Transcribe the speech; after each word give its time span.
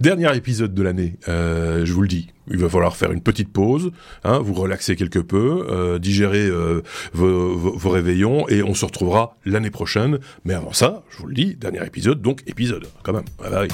Dernier 0.00 0.36
épisode 0.36 0.74
de 0.74 0.82
l'année, 0.82 1.14
euh, 1.28 1.84
je 1.84 1.92
vous 1.92 2.02
le 2.02 2.08
dis. 2.08 2.28
Il 2.50 2.58
va 2.58 2.68
falloir 2.68 2.96
faire 2.96 3.12
une 3.12 3.20
petite 3.20 3.52
pause, 3.52 3.92
hein, 4.24 4.38
vous 4.38 4.54
relaxer 4.54 4.96
quelque 4.96 5.18
peu, 5.18 5.66
euh, 5.68 5.98
digérer 5.98 6.46
euh, 6.46 6.82
vos, 7.12 7.90
réveillons, 7.90 8.48
et 8.48 8.62
on 8.62 8.74
se 8.74 8.84
retrouvera 8.84 9.36
l'année 9.44 9.70
prochaine. 9.70 10.18
Mais 10.44 10.54
avant 10.54 10.72
ça, 10.72 11.02
je 11.10 11.18
vous 11.18 11.26
le 11.26 11.34
dis, 11.34 11.56
dernier 11.56 11.84
épisode, 11.84 12.22
donc 12.22 12.42
épisode, 12.46 12.86
quand 13.02 13.12
même. 13.12 13.24
Ah 13.44 13.50
bah. 13.50 13.66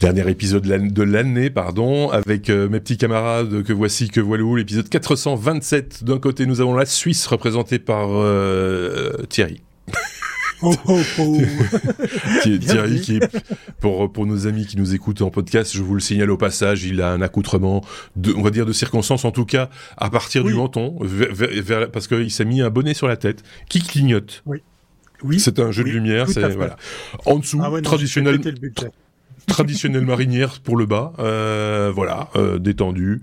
Dernier 0.00 0.30
épisode 0.30 0.62
de 0.62 1.02
l'année, 1.02 1.50
pardon, 1.50 2.08
avec 2.08 2.48
euh, 2.48 2.70
mes 2.70 2.80
petits 2.80 2.96
camarades 2.96 3.62
que 3.62 3.74
voici, 3.74 4.08
que 4.08 4.20
voilà 4.20 4.44
où, 4.44 4.56
l'épisode 4.56 4.88
427. 4.88 6.04
D'un 6.04 6.18
côté, 6.18 6.46
nous 6.46 6.62
avons 6.62 6.74
la 6.74 6.86
Suisse 6.86 7.26
représentée 7.26 7.78
par 7.78 8.08
euh, 8.10 9.12
Thierry. 9.28 9.60
Oh, 10.62 10.74
oh, 10.88 11.00
oh. 11.18 11.38
Thierry, 12.42 13.00
qui 13.02 13.20
pour, 13.80 14.10
pour 14.10 14.24
nos 14.24 14.46
amis 14.46 14.66
qui 14.66 14.78
nous 14.78 14.94
écoutent 14.94 15.20
en 15.20 15.30
podcast, 15.30 15.74
je 15.74 15.82
vous 15.82 15.94
le 15.94 16.00
signale 16.00 16.30
au 16.30 16.38
passage, 16.38 16.84
il 16.84 17.02
a 17.02 17.12
un 17.12 17.20
accoutrement, 17.20 17.82
de, 18.16 18.32
on 18.32 18.42
va 18.42 18.50
dire 18.50 18.64
de 18.64 18.72
circonstances, 18.72 19.26
en 19.26 19.32
tout 19.32 19.44
cas, 19.44 19.68
à 19.98 20.08
partir 20.08 20.44
oui. 20.44 20.52
du 20.52 20.58
menton, 20.58 20.96
vers, 21.02 21.50
vers, 21.62 21.90
parce 21.90 22.08
qu'il 22.08 22.30
s'est 22.30 22.46
mis 22.46 22.62
un 22.62 22.70
bonnet 22.70 22.94
sur 22.94 23.06
la 23.06 23.18
tête, 23.18 23.42
qui 23.68 23.80
clignote. 23.80 24.42
Oui. 24.46 24.62
Oui. 25.22 25.40
C'est 25.40 25.58
un 25.58 25.70
jeu 25.70 25.84
oui, 25.84 25.90
de 25.90 25.94
lumière, 25.96 26.26
c'est 26.28 26.48
voilà. 26.54 26.76
En 27.26 27.38
dessous, 27.38 27.60
ah 27.62 27.70
ouais, 27.70 27.80
non, 27.80 27.82
traditionnel 27.82 28.40
traditionnelle 29.54 30.06
marinière 30.06 30.60
pour 30.60 30.76
le 30.76 30.86
bas, 30.86 31.12
euh, 31.18 31.92
voilà, 31.94 32.28
euh, 32.36 32.58
détendu, 32.58 33.22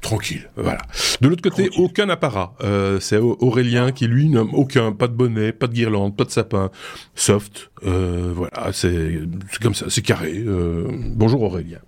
tranquille, 0.00 0.50
voilà. 0.56 0.82
De 1.20 1.28
l'autre 1.28 1.42
côté, 1.42 1.68
Tranquille. 1.68 1.84
aucun 1.84 2.08
apparat. 2.08 2.54
Euh, 2.62 3.00
c'est 3.00 3.16
Aurélien 3.18 3.92
qui 3.92 4.06
lui 4.06 4.28
nomme 4.28 4.50
aucun, 4.54 4.92
pas 4.92 5.08
de 5.08 5.14
bonnet, 5.14 5.52
pas 5.52 5.66
de 5.66 5.72
guirlande, 5.72 6.16
pas 6.16 6.24
de 6.24 6.30
sapin, 6.30 6.70
soft, 7.14 7.70
euh, 7.86 8.32
voilà, 8.34 8.72
c'est 8.72 9.20
comme 9.60 9.74
ça, 9.74 9.86
c'est 9.88 10.02
carré. 10.02 10.42
Euh, 10.46 10.86
bonjour 11.14 11.42
Aurélien. 11.42 11.78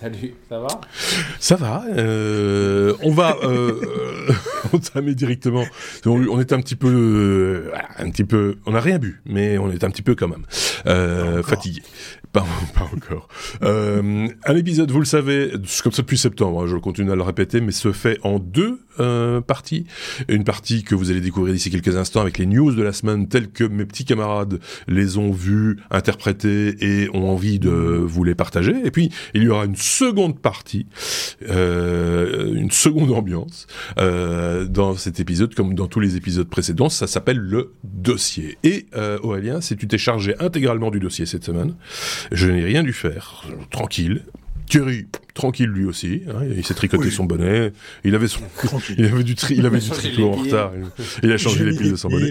Salut, 0.00 0.32
ça 0.48 0.58
va? 0.58 0.68
Ça 1.40 1.56
va. 1.56 1.84
Euh, 1.90 2.94
on 3.02 3.10
va 3.10 3.36
euh, 3.42 3.78
entamer 4.72 5.14
directement. 5.14 5.66
On, 6.06 6.26
on, 6.26 6.40
est 6.40 6.54
un 6.54 6.60
petit 6.60 6.74
peu, 6.74 6.88
euh, 6.88 7.70
un 7.98 8.08
petit 8.10 8.24
peu. 8.24 8.56
On 8.64 8.70
n'a 8.70 8.80
rien 8.80 8.98
bu, 8.98 9.20
mais 9.26 9.58
on 9.58 9.70
est 9.70 9.84
un 9.84 9.90
petit 9.90 10.00
peu 10.00 10.14
quand 10.14 10.28
même 10.28 10.46
euh, 10.86 11.42
fatigué. 11.42 11.82
Pas, 12.32 12.46
pas 12.74 12.88
encore. 12.94 13.28
Euh, 13.62 14.28
un 14.44 14.56
épisode, 14.56 14.90
vous 14.90 15.00
le 15.00 15.04
savez, 15.04 15.52
comme 15.82 15.92
ça 15.92 16.02
depuis 16.02 16.18
septembre. 16.18 16.62
Hein, 16.62 16.66
je 16.66 16.76
continue 16.76 17.10
à 17.10 17.16
le 17.16 17.22
répéter, 17.22 17.60
mais 17.60 17.72
se 17.72 17.92
fait 17.92 18.18
en 18.22 18.38
deux 18.38 18.80
euh, 19.00 19.40
parties. 19.40 19.86
Une 20.28 20.44
partie 20.44 20.84
que 20.84 20.94
vous 20.94 21.10
allez 21.10 21.20
découvrir 21.20 21.54
d'ici 21.54 21.70
quelques 21.70 21.96
instants 21.96 22.20
avec 22.20 22.38
les 22.38 22.46
news 22.46 22.72
de 22.72 22.82
la 22.82 22.92
semaine, 22.92 23.28
telles 23.28 23.50
que 23.50 23.64
mes 23.64 23.84
petits 23.84 24.04
camarades 24.04 24.60
les 24.88 25.16
ont 25.16 25.32
vues, 25.32 25.78
interprétées 25.90 26.76
et 26.80 27.08
ont 27.14 27.30
envie 27.30 27.58
de 27.58 27.70
vous 27.70 28.24
les 28.24 28.34
partager. 28.34 28.74
Et 28.84 28.90
puis 28.90 29.10
il 29.34 29.42
y 29.42 29.48
aura 29.48 29.64
une 29.64 29.76
seconde 29.76 30.38
partie, 30.38 30.86
euh, 31.48 32.54
une 32.54 32.70
seconde 32.70 33.10
ambiance 33.12 33.66
euh, 33.98 34.66
dans 34.66 34.94
cet 34.96 35.20
épisode, 35.20 35.54
comme 35.54 35.74
dans 35.74 35.86
tous 35.86 36.00
les 36.00 36.16
épisodes 36.16 36.48
précédents. 36.48 36.88
Ça 36.88 37.06
s'appelle 37.06 37.38
le 37.38 37.72
dossier. 37.84 38.58
Et 38.64 38.86
euh, 38.96 39.18
Aurélien, 39.22 39.60
si 39.60 39.76
tu 39.76 39.88
t'es 39.88 39.98
chargé 39.98 40.34
intégralement 40.40 40.90
du 40.90 41.00
dossier 41.00 41.26
cette 41.26 41.44
semaine, 41.44 41.74
je 42.32 42.46
n'ai 42.50 42.64
rien 42.64 42.82
dû 42.82 42.92
faire. 42.92 43.44
Tranquille. 43.70 44.22
Thierry, 44.66 45.06
tranquille 45.34 45.68
lui 45.68 45.84
aussi. 45.84 46.22
Hein, 46.28 46.44
il 46.56 46.64
s'est 46.64 46.74
tricoté 46.74 47.06
Oui. 47.06 47.10
son 47.10 47.24
bonnet. 47.24 47.72
Il 48.04 48.14
avait 48.14 48.28
son, 48.28 48.38
il 48.96 49.04
avait 49.06 49.24
du 49.24 49.34
tri, 49.34 49.56
il 49.58 49.66
avait 49.66 49.80
du 49.80 49.86
changé 49.88 50.00
tricot 50.12 50.28
en 50.28 50.36
retard. 50.36 50.72
Il 51.24 51.32
a 51.32 51.38
changé 51.38 51.64
les 51.64 51.76
piles 51.76 51.90
de 51.90 51.96
son 51.96 52.08
bonnet. 52.08 52.30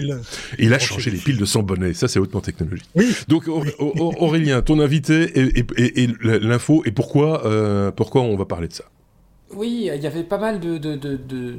Il 0.58 0.72
a 0.72 0.78
changé 0.78 1.10
les 1.10 1.18
les 1.18 1.22
piles 1.22 1.36
de 1.36 1.44
son 1.44 1.62
bonnet. 1.62 1.92
Ça, 1.92 2.08
c'est 2.08 2.18
hautement 2.18 2.40
technologique. 2.40 2.88
Oui. 2.94 3.14
Donc 3.28 3.46
Au- 3.48 3.62
Au- 3.78 4.14
Aurélien, 4.20 4.62
ton 4.62 4.80
invité 4.80 5.38
et, 5.38 5.58
et- 5.60 5.66
et- 5.76 6.02
et 6.04 6.08
l'info 6.22 6.82
et 6.86 6.92
pourquoi 6.92 7.44
euh, 7.46 7.90
pourquoi 7.90 8.22
on 8.22 8.36
va 8.36 8.46
parler 8.46 8.68
de 8.68 8.72
ça? 8.72 8.84
Oui, 9.56 9.90
il 9.92 10.02
y 10.02 10.06
avait 10.06 10.22
pas 10.22 10.38
mal 10.38 10.60
de, 10.60 10.78
de- 10.78 10.94
de- 10.94 11.16
de- 11.16 11.16
de- 11.16 11.56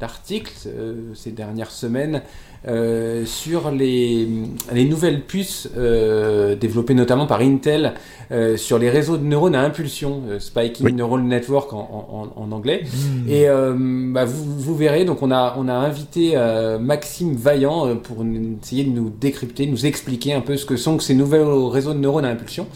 d'articles 0.00 0.52
euh, 0.66 0.94
ces 1.14 1.30
dernières 1.30 1.70
semaines 1.70 2.22
euh, 2.66 3.24
sur 3.24 3.70
les, 3.70 4.26
les 4.72 4.84
nouvelles 4.84 5.20
puces 5.22 5.68
euh, 5.76 6.56
développées 6.56 6.94
notamment 6.94 7.26
par 7.26 7.40
Intel 7.40 7.92
euh, 8.32 8.56
sur 8.56 8.80
les 8.80 8.90
réseaux 8.90 9.16
de 9.16 9.22
neurones 9.24 9.54
à 9.54 9.60
impulsion, 9.62 10.22
euh, 10.28 10.40
Spiking 10.40 10.86
Oui. 10.86 10.92
Neural 10.92 11.22
Network 11.22 11.72
en, 11.72 12.32
en- 12.36 12.42
en 12.42 12.50
anglais. 12.52 12.82
Mmh. 12.84 13.28
Et 13.28 13.48
euh, 13.48 13.74
bah, 14.12 14.24
vous, 14.24 14.44
vous 14.58 14.74
verrez, 14.74 15.04
donc 15.04 15.22
on 15.22 15.30
a, 15.30 15.54
on 15.56 15.68
a 15.68 15.74
invité 15.74 16.32
euh, 16.34 16.80
Maxime 16.80 17.36
Vaillant 17.36 17.86
euh, 17.86 17.94
pour 17.94 18.24
nous- 18.24 18.58
essayer 18.60 18.82
de 18.82 18.90
nous 18.90 19.08
décrypter, 19.10 19.66
nous 19.66 19.86
expliquer 19.86 20.32
un 20.32 20.40
peu 20.40 20.56
ce 20.56 20.66
que 20.66 20.76
sont 20.76 20.96
que 20.96 21.04
ces 21.04 21.14
nouveaux 21.14 21.68
réseaux 21.68 21.94
de 21.94 21.98
neurones 22.00 22.24
à 22.24 22.30
impulsion. 22.30 22.66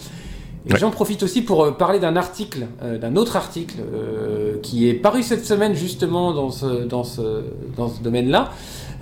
Et 0.68 0.72
Ouais. 0.74 0.78
j'en 0.78 0.90
profite 0.90 1.22
aussi 1.22 1.42
pour 1.42 1.64
euh, 1.64 1.70
parler 1.72 1.98
d'un 1.98 2.14
article, 2.16 2.66
euh, 2.82 2.98
d'un 2.98 3.16
autre 3.16 3.36
article 3.36 3.76
euh, 3.80 4.58
qui 4.62 4.88
est 4.88 4.94
paru 4.94 5.22
cette 5.22 5.44
semaine 5.46 5.74
justement 5.74 6.32
dans 6.34 6.50
ce, 6.50 6.84
dans 6.84 7.04
ce, 7.04 7.44
dans 7.76 7.88
ce 7.88 8.02
domaine-là, 8.02 8.50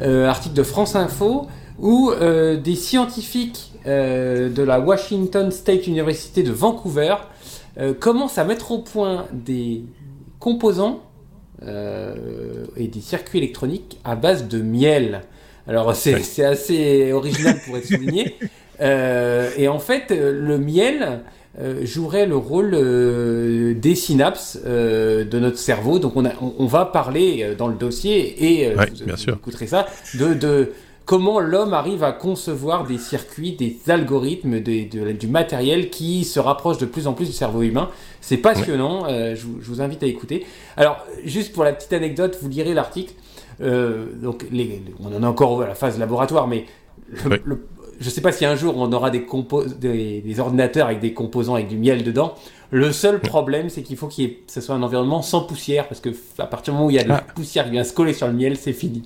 euh, 0.01 0.27
article 0.29 0.55
de 0.55 0.63
France 0.63 0.95
Info, 0.97 1.47
où 1.79 2.11
des 2.65 2.75
scientifiques 2.75 3.73
de 3.85 4.63
la 4.63 4.81
Washington 4.81 5.51
State 5.51 5.87
University 5.87 6.43
de 6.43 6.51
Vancouver 6.51 7.17
commencent 8.01 8.39
à 8.39 8.45
mettre 8.45 8.71
au 8.73 8.79
point 8.79 9.27
des 9.35 9.83
composants 10.41 11.01
et 11.63 12.89
des 12.89 13.01
circuits 13.03 13.39
électroniques 13.41 13.99
à 14.05 14.17
base 14.17 14.49
de 14.49 14.63
miel. 14.63 15.21
Alors 15.69 15.95
c'est 15.95 16.15
Ouais. 16.15 16.45
assez 16.47 17.13
original 17.13 17.57
pour 17.67 17.77
être 17.77 17.87
souligné. 17.87 18.37
Euh, 18.79 19.49
et 19.57 19.69
en 19.69 19.79
fait, 19.79 20.11
le 20.11 20.59
miel 20.59 21.21
jouerait 21.85 22.27
le 22.27 22.37
rôle 22.37 22.73
euh, 22.75 23.75
des 23.75 23.95
synapses 23.95 24.59
euh, 24.67 25.25
de 25.25 25.39
notre 25.39 25.59
cerveau. 25.59 25.99
Donc 25.99 26.13
on, 26.17 26.25
a, 26.25 26.31
on, 26.43 26.53
on 26.59 26.67
va 26.67 26.85
parler 26.85 27.41
euh, 27.43 27.55
dans 27.55 27.69
le 27.69 27.75
dossier 27.77 28.45
et 28.61 28.69
euh, 28.69 28.77
Ouais, 28.77 28.87
vous, 28.91 29.05
bien 29.05 29.15
vous 29.15 29.21
sûr. 29.21 29.35
écouterez 29.37 29.67
ça 29.67 29.87
de, 30.19 30.35
de 30.35 30.73
comment 31.07 31.41
l'homme 31.41 31.73
arrive 31.73 32.03
à 32.05 32.13
concevoir 32.13 32.85
des 32.87 32.99
circuits, 32.99 33.53
des 33.53 33.79
algorithmes, 33.89 34.61
des- 34.61 34.85
de- 34.85 35.13
du 35.13 35.29
matériel 35.29 35.89
qui 35.89 36.25
se 36.25 36.41
rapproche 36.41 36.79
de 36.79 36.87
plus 36.87 37.07
en 37.07 37.13
plus 37.13 37.27
du 37.27 37.33
cerveau 37.33 37.63
humain. 37.63 37.89
C'est 38.21 38.37
passionnant. 38.39 39.07
euh, 39.09 39.35
je, 39.35 39.47
vous, 39.47 39.59
je 39.63 39.69
vous 39.69 39.81
invite 39.81 40.03
à 40.03 40.07
écouter. 40.07 40.45
Alors 40.77 40.99
juste 41.25 41.53
pour 41.55 41.65
la 41.65 41.73
petite 41.73 41.93
anecdote, 41.93 42.37
vous 42.43 42.49
lirez 42.49 42.75
l'article. 42.75 43.15
Euh, 43.63 44.07
donc 44.21 44.45
les, 44.53 44.83
on 45.01 45.15
en 45.17 45.23
est 45.23 45.27
encore 45.27 45.63
à 45.63 45.67
la 45.67 45.75
phase 45.75 45.99
laboratoire, 45.99 46.49
mais 46.49 46.67
le- 47.25 47.67
je 48.01 48.11
sais 48.11 48.21
pas 48.21 48.33
si 48.33 48.45
un 48.45 48.57
jour 48.57 48.75
on 48.77 48.93
aura 48.93 49.11
des, 49.11 49.21
compos- 49.21 49.67
des, 49.67 50.21
des 50.21 50.41
ordinateurs 50.41 50.87
avec 50.87 51.01
des 51.01 51.13
composants 51.13 51.55
avec 51.55 51.69
du 51.69 51.77
miel 51.77 52.05
dedans. 52.05 52.35
Le 52.73 52.91
seul 52.91 53.21
problème, 53.21 53.69
c'est 53.69 53.83
qu'il 53.83 53.97
faut 53.97 54.09
qu'il 54.09 54.25
ait, 54.25 54.39
ce 54.49 54.61
soit 54.61 54.75
un 54.75 54.83
environnement 54.83 55.23
sans 55.23 55.43
poussière, 55.43 55.87
parce 55.87 56.01
que 56.01 56.09
à 56.39 56.47
partir 56.47 56.73
du 56.73 56.79
moment 56.79 56.89
où 56.89 56.91
il 56.91 56.97
y 56.97 56.99
a 56.99 57.05
de 57.05 57.09
la 57.09 57.21
poussière 57.21 57.65
qui 57.65 57.71
vient 57.71 57.85
se 57.85 57.93
coller 57.93 58.13
sur 58.13 58.27
le 58.27 58.33
miel, 58.33 58.57
c'est 58.57 58.73
fini. 58.73 59.05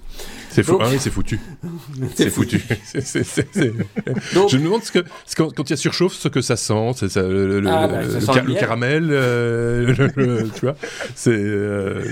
C'est 0.50 0.62
fou. 0.64 0.72
Donc- 0.72 0.82
Ah 0.84 0.88
oui, 0.90 0.96
c'est 0.98 1.10
foutu. 1.10 1.38
C'est 2.16 2.30
foutu. 2.30 2.60
Je 4.48 4.56
me 4.56 4.64
demande 4.64 4.82
ce 4.82 4.90
que, 4.92 4.98
ce 5.26 5.36
quand, 5.36 5.54
quand 5.54 5.68
il 5.68 5.70
y 5.70 5.74
a 5.74 5.76
surchauffe, 5.76 6.14
ce 6.14 6.28
que 6.28 6.40
ça 6.40 6.56
sent. 6.56 6.92
C'est 6.96 7.08
ça, 7.08 7.22
le, 7.22 7.60
le- 7.60 7.68
Ah, 7.70 7.86
bah, 7.88 8.02
le- 8.02 8.08
ça 8.10 8.14
le 8.14 8.20
sent 8.20 8.32
ca- 8.34 8.42
le 8.42 8.54
caramel, 8.54 9.08
euh, 9.10 9.94
le- 9.94 10.10
le- 10.16 10.48
tu 10.54 10.60
vois. 10.62 10.76
C'est 11.14 11.30
euh, 11.30 12.02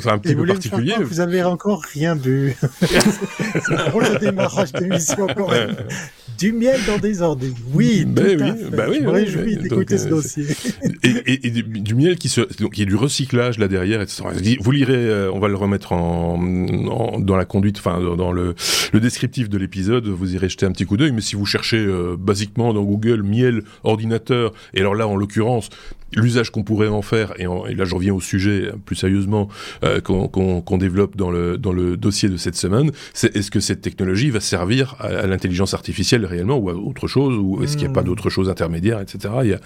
c'est 0.00 0.08
un 0.10 0.16
Et 0.16 0.20
petit 0.20 0.34
vous 0.34 0.42
peu 0.42 0.48
particulier. 0.48 0.94
que 0.98 1.02
vous 1.04 1.20
avez 1.20 1.42
encore 1.44 1.82
rien 1.92 2.16
bu. 2.16 2.56
C'est 2.80 3.90
pour 3.90 4.00
le 4.00 4.18
démarrage 4.18 4.72
d'émission 4.72 5.26
quand 5.36 5.50
même. 5.50 5.76
Du 6.38 6.52
miel 6.52 6.80
dans 6.86 6.98
des 6.98 7.22
ordi. 7.22 7.54
Oui, 7.72 8.04
Ben 8.06 8.36
tout 8.36 8.42
à 8.42 8.46
oui, 8.50 8.58
fait. 8.64 8.70
ben 8.76 8.86
oui, 8.88 8.96
Je 8.98 9.02
me 9.04 9.08
oui, 9.08 9.14
réjouis 9.14 9.42
oui. 9.44 9.56
d'écouter 9.62 9.98
ce 9.98 10.06
euh, 10.06 10.10
dossier. 10.10 10.46
et, 11.02 11.08
et- 11.08 11.46
et 11.46 11.50
du, 11.50 11.62
du 11.62 11.94
miel 11.94 12.16
qui 12.16 12.28
se 12.28 12.40
donc 12.60 12.76
il 12.76 12.80
y 12.80 12.82
a 12.82 12.86
du 12.86 12.96
recyclage 12.96 13.58
là 13.58 13.68
derrière 13.68 14.00
etc. 14.00 14.24
vous 14.60 14.70
lirez 14.72 14.94
euh, 14.96 15.30
on 15.32 15.38
va 15.38 15.48
le 15.48 15.54
remettre 15.54 15.92
en, 15.92 16.34
en- 16.88 17.20
dans 17.20 17.36
la 17.36 17.44
conduite 17.44 17.73
enfin 17.78 18.00
dans, 18.16 18.32
le, 18.32 18.54
le 18.92 19.00
descriptif 19.00 19.48
de 19.48 19.58
l'épisode 19.58 20.06
vous 20.08 20.34
irez 20.34 20.48
jeter 20.48 20.66
un 20.66 20.72
petit 20.72 20.84
coup 20.86 20.96
d'œil 20.96 21.12
mais 21.12 21.20
si 21.20 21.36
vous 21.36 21.46
cherchez 21.46 21.78
euh, 21.78 22.16
basiquement 22.18 22.72
dans 22.72 22.82
Google 22.82 23.22
miel 23.22 23.62
ordinateur 23.82 24.52
et 24.74 24.80
alors 24.80 24.94
là 24.94 25.06
en 25.08 25.16
l'occurrence 25.16 25.68
l'usage 26.16 26.50
qu'on 26.50 26.62
pourrait 26.62 26.86
en 26.88 27.02
faire 27.02 27.32
et, 27.40 27.46
en- 27.48 27.66
et 27.66 27.74
là 27.74 27.84
je 27.84 27.94
reviens 27.94 28.14
au 28.14 28.20
sujet 28.20 28.66
euh, 28.68 28.72
plus 28.84 28.94
sérieusement 28.94 29.48
euh, 29.82 30.00
qu'on 30.00 30.28
qu'on- 30.28 30.60
qu'on 30.60 30.78
développe 30.78 31.16
dans 31.16 31.30
le 31.30 31.58
dans 31.58 31.72
le 31.72 31.96
dossier 31.96 32.28
de 32.28 32.36
cette 32.36 32.54
semaine 32.54 32.92
c'est 33.14 33.34
est-ce 33.36 33.50
que 33.50 33.58
cette 33.60 33.80
technologie 33.80 34.30
va 34.30 34.38
servir 34.40 34.94
à, 35.00 35.06
à 35.08 35.26
l'intelligence 35.26 35.74
artificielle 35.74 36.24
réellement 36.24 36.56
ou 36.56 36.70
à 36.70 36.74
autre 36.74 37.08
chose 37.08 37.36
ou 37.36 37.62
est-ce 37.64 37.76
qu'il 37.76 37.86
n'y 37.86 37.90
a 37.90 37.94
pas 37.94 38.02
Hmm. 38.02 38.06
d'autre 38.06 38.28
chose 38.28 38.50
intermédiaire, 38.50 39.00
etc. 39.00 39.32
Y 39.44 39.52
a, 39.54 39.60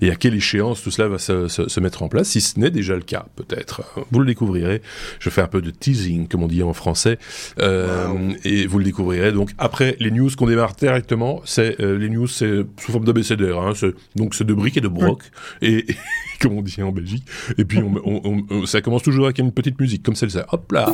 et 0.00 0.10
à 0.10 0.14
quelle 0.16 0.34
échéance 0.34 0.82
tout 0.82 0.90
cela 0.90 1.08
va 1.08 1.18
se, 1.18 1.46
se- 1.48 1.68
se 1.68 1.78
mettre 1.80 2.02
en 2.02 2.08
place, 2.08 2.28
si 2.30 2.40
ce 2.40 2.58
n'est 2.58 2.70
déjà 2.70 2.94
le 2.94 3.02
cas, 3.02 3.26
peut-être. 3.36 3.82
Vous 4.10 4.18
le 4.20 4.24
découvrirez. 4.26 4.80
Je 5.20 5.28
fais 5.28 5.42
un 5.42 5.46
peu 5.46 5.60
de 5.60 5.70
teasing, 5.70 6.26
comme 6.28 6.42
on 6.42 6.48
dit 6.48 6.62
en 6.62 6.72
français, 6.72 7.18
euh, 7.60 8.08
et 8.44 8.66
vous 8.66 8.78
le 8.78 8.84
découvrirez. 8.84 9.32
Donc 9.32 9.50
après 9.58 9.96
les 10.00 10.10
news 10.10 10.30
qu'on 10.36 10.46
démarre 10.46 10.74
directement, 10.74 11.40
c'est 11.44 11.80
euh, 11.80 11.98
les 11.98 12.08
news, 12.08 12.26
c'est 12.26 12.64
sous 12.80 12.92
forme 12.92 13.04
d'abécédaire. 13.04 13.58
Hein, 13.58 13.72
donc 14.16 14.34
c'est 14.34 14.44
de 14.44 14.54
briques 14.54 14.76
et 14.76 14.80
de 14.80 14.88
broc, 14.88 15.22
et, 15.60 15.90
et 15.90 15.96
comme 16.40 16.52
on 16.58 16.62
dit 16.62 16.82
en 16.82 16.92
Belgique. 16.92 17.24
Et 17.58 17.64
puis 17.64 17.78
on, 17.78 17.94
on- 18.04 18.44
on- 18.50 18.66
ça 18.66 18.80
commence 18.80 19.02
toujours 19.02 19.24
avec 19.26 19.38
une 19.38 19.52
petite 19.52 19.80
musique 19.80 20.02
comme 20.02 20.14
celle-ci. 20.14 20.38
Hop 20.52 20.72
là. 20.72 20.92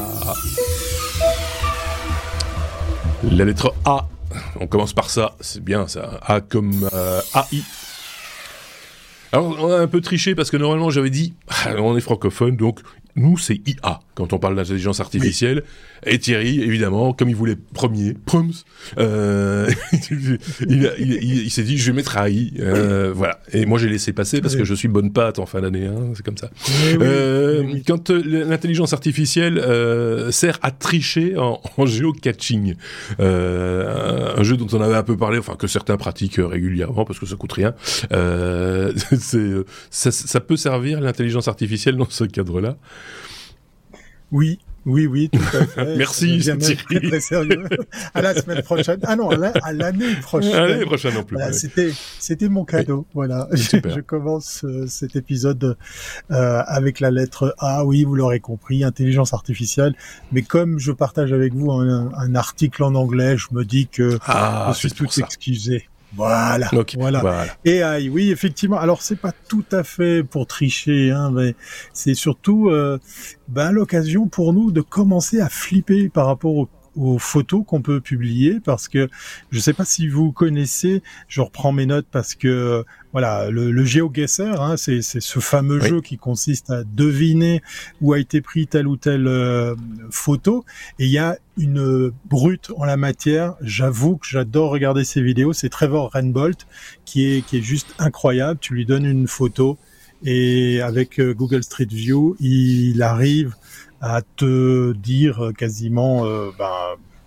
La 3.30 3.44
lettre 3.44 3.74
A. 3.84 4.08
On 4.60 4.66
commence 4.66 4.92
par 4.92 5.10
ça, 5.10 5.34
c'est 5.40 5.62
bien 5.64 5.88
ça. 5.88 6.20
A 6.26 6.40
comme 6.40 6.88
euh, 6.92 7.20
AI. 7.34 7.62
Alors, 9.32 9.56
on 9.58 9.70
a 9.72 9.78
un 9.78 9.86
peu 9.86 10.00
triché 10.00 10.34
parce 10.34 10.50
que 10.50 10.56
normalement 10.56 10.90
j'avais 10.90 11.10
dit, 11.10 11.34
ah, 11.48 11.74
on 11.78 11.96
est 11.96 12.00
francophone, 12.00 12.56
donc 12.56 12.80
nous 13.16 13.36
c'est 13.38 13.60
IA 13.66 14.00
quand 14.18 14.32
on 14.32 14.38
parle 14.40 14.56
d'intelligence 14.56 14.98
artificielle. 14.98 15.62
Et 16.04 16.18
Thierry, 16.18 16.60
évidemment, 16.60 17.12
comme 17.12 17.28
il 17.28 17.36
voulait 17.36 17.54
premier, 17.72 18.14
proms, 18.24 18.50
euh, 18.98 19.70
il, 20.68 20.86
a- 20.88 20.98
il- 20.98 21.12
il- 21.22 21.42
il 21.44 21.50
s'est 21.50 21.62
dit, 21.62 21.78
je 21.78 21.92
vais 21.92 21.96
mettre 21.96 22.16
AI. 22.18 22.52
Euh, 22.58 23.12
voilà. 23.14 23.38
Et 23.52 23.64
moi 23.64 23.78
j'ai 23.78 23.88
laissé 23.88 24.12
passer 24.12 24.40
parce 24.40 24.56
que 24.56 24.64
je 24.64 24.74
suis 24.74 24.88
bonne 24.88 25.12
patte 25.12 25.38
en 25.38 25.46
fin 25.46 25.60
d'année, 25.60 25.86
hein, 25.86 26.12
c'est 26.14 26.24
comme 26.24 26.36
ça. 26.36 26.50
Euh. 27.00 27.62
Quand 27.86 28.10
l'intelligence 28.10 28.92
artificielle 28.92 29.62
sert 30.32 30.58
à 30.62 30.72
tricher 30.72 31.36
en, 31.36 31.60
en 31.76 31.86
géocaching, 31.86 32.74
un 33.20 34.42
jeu 34.42 34.56
dont 34.56 34.66
on 34.72 34.80
avait 34.80 34.96
un 34.96 35.04
peu 35.04 35.16
parlé, 35.16 35.38
enfin 35.38 35.54
que 35.54 35.68
certains 35.68 35.96
pratiquent 35.96 36.40
régulièrement 36.40 37.04
parce 37.04 37.20
que 37.20 37.26
ça 37.26 37.36
coûte 37.36 37.52
rien, 37.52 37.74
ça 39.90 40.40
peut 40.40 40.56
servir 40.56 41.00
l'intelligence 41.00 41.46
artificielle 41.48 41.96
dans 41.96 42.10
ce 42.10 42.24
cadre-là. 42.24 42.76
Oui, 44.32 44.58
oui, 44.86 45.06
oui, 45.06 45.28
tout 45.30 45.38
à 45.56 45.64
fait. 45.66 45.96
Merci, 45.96 46.38
Thierry. 46.38 46.76
Très, 46.76 47.00
très 47.00 47.20
sérieux. 47.20 47.64
À 48.14 48.22
la 48.22 48.34
semaine 48.34 48.62
prochaine. 48.62 48.98
Ah 49.02 49.16
non, 49.16 49.30
à 49.30 49.36
la- 49.36 49.52
à 49.62 49.72
l'année 49.72 50.14
prochaine. 50.22 50.54
Allez, 50.54 50.84
prochaine 50.86 51.14
non 51.14 51.24
plus. 51.24 51.34
Voilà, 51.36 51.50
ouais. 51.50 51.56
c'était 51.58 51.92
c'était 52.18 52.48
mon 52.48 52.64
cadeau. 52.64 53.06
Voilà, 53.14 53.48
je, 53.52 54.00
commence 54.00 54.64
euh, 54.64 54.86
cet 54.86 55.16
épisode 55.16 55.76
euh, 56.30 56.62
avec 56.66 57.00
la 57.00 57.10
lettre 57.10 57.54
A. 57.58 57.84
Oui, 57.84 58.04
vous 58.04 58.14
l'aurez 58.14 58.40
compris, 58.40 58.84
intelligence 58.84 59.34
artificielle. 59.34 59.94
Mais 60.32 60.42
comme 60.42 60.78
je 60.78 60.92
partage 60.92 61.32
avec 61.32 61.54
vous 61.54 61.70
un, 61.72 62.10
un 62.14 62.34
article 62.34 62.82
en 62.84 62.94
anglais, 62.94 63.36
je 63.36 63.48
me 63.52 63.64
dis 63.64 63.88
que 63.88 64.18
Ah, 64.26 64.70
je 64.72 64.78
suis 64.78 64.88
c'est 64.90 64.94
tout 64.94 65.20
excusé. 65.20 65.88
Voilà, 66.14 66.70
voilà. 66.96 67.20
voilà. 67.20 67.46
Et 67.64 68.08
oui, 68.08 68.30
effectivement. 68.30 68.78
Alors, 68.78 69.02
c'est 69.02 69.20
pas 69.20 69.32
tout 69.48 69.64
à 69.72 69.82
fait 69.84 70.22
pour 70.22 70.46
tricher, 70.46 71.10
hein, 71.10 71.30
mais 71.32 71.54
c'est 71.92 72.14
surtout 72.14 72.70
euh, 72.70 72.98
ben, 73.48 73.72
l'occasion 73.72 74.26
pour 74.26 74.52
nous 74.52 74.72
de 74.72 74.80
commencer 74.80 75.40
à 75.40 75.48
flipper 75.48 76.08
par 76.08 76.26
rapport 76.26 76.54
aux, 76.54 76.68
aux 76.98 77.18
photos 77.18 77.62
qu'on 77.66 77.80
peut 77.80 78.00
publier, 78.00 78.58
parce 78.60 78.88
que 78.88 79.08
je 79.50 79.60
sais 79.60 79.72
pas 79.72 79.84
si 79.84 80.08
vous 80.08 80.32
connaissez. 80.32 81.02
Je 81.28 81.40
reprends 81.40 81.72
mes 81.72 81.86
notes 81.86 82.06
parce 82.10 82.34
que 82.34 82.84
voilà, 83.12 83.50
le, 83.50 83.70
le 83.70 83.84
GeoGuessr, 83.84 84.60
hein, 84.60 84.76
c'est 84.76 85.00
c'est 85.02 85.20
ce 85.20 85.38
fameux 85.38 85.80
Oui. 85.80 85.88
jeu 85.88 86.00
qui 86.00 86.18
consiste 86.18 86.70
à 86.70 86.84
deviner 86.84 87.62
où 88.00 88.12
a 88.12 88.18
été 88.18 88.40
pris 88.40 88.66
telle 88.66 88.86
ou 88.88 88.96
telle 88.96 89.28
euh, 89.28 89.74
photo. 90.10 90.64
Et 90.98 91.04
il 91.06 91.10
y 91.10 91.18
a 91.18 91.38
une 91.56 92.10
brute 92.26 92.70
en 92.76 92.84
la 92.84 92.96
matière. 92.96 93.54
J'avoue 93.60 94.16
que 94.16 94.26
j'adore 94.26 94.70
regarder 94.70 95.04
ces 95.04 95.22
vidéos. 95.22 95.52
C'est 95.52 95.68
Trevor 95.68 96.10
Renbolt 96.12 96.66
qui 97.04 97.24
est 97.26 97.46
qui 97.46 97.58
est 97.58 97.62
juste 97.62 97.94
incroyable. 97.98 98.58
Tu 98.60 98.74
lui 98.74 98.84
donnes 98.84 99.06
une 99.06 99.28
photo 99.28 99.78
et 100.24 100.80
avec 100.80 101.20
euh, 101.20 101.32
Google 101.32 101.62
Street 101.62 101.86
View, 101.88 102.36
il 102.40 103.02
arrive 103.02 103.54
à 104.00 104.22
te 104.36 104.92
dire 104.92 105.46
euh, 105.46 105.52
quasiment 105.52 106.24
euh, 106.26 106.50
ben, 106.58 106.70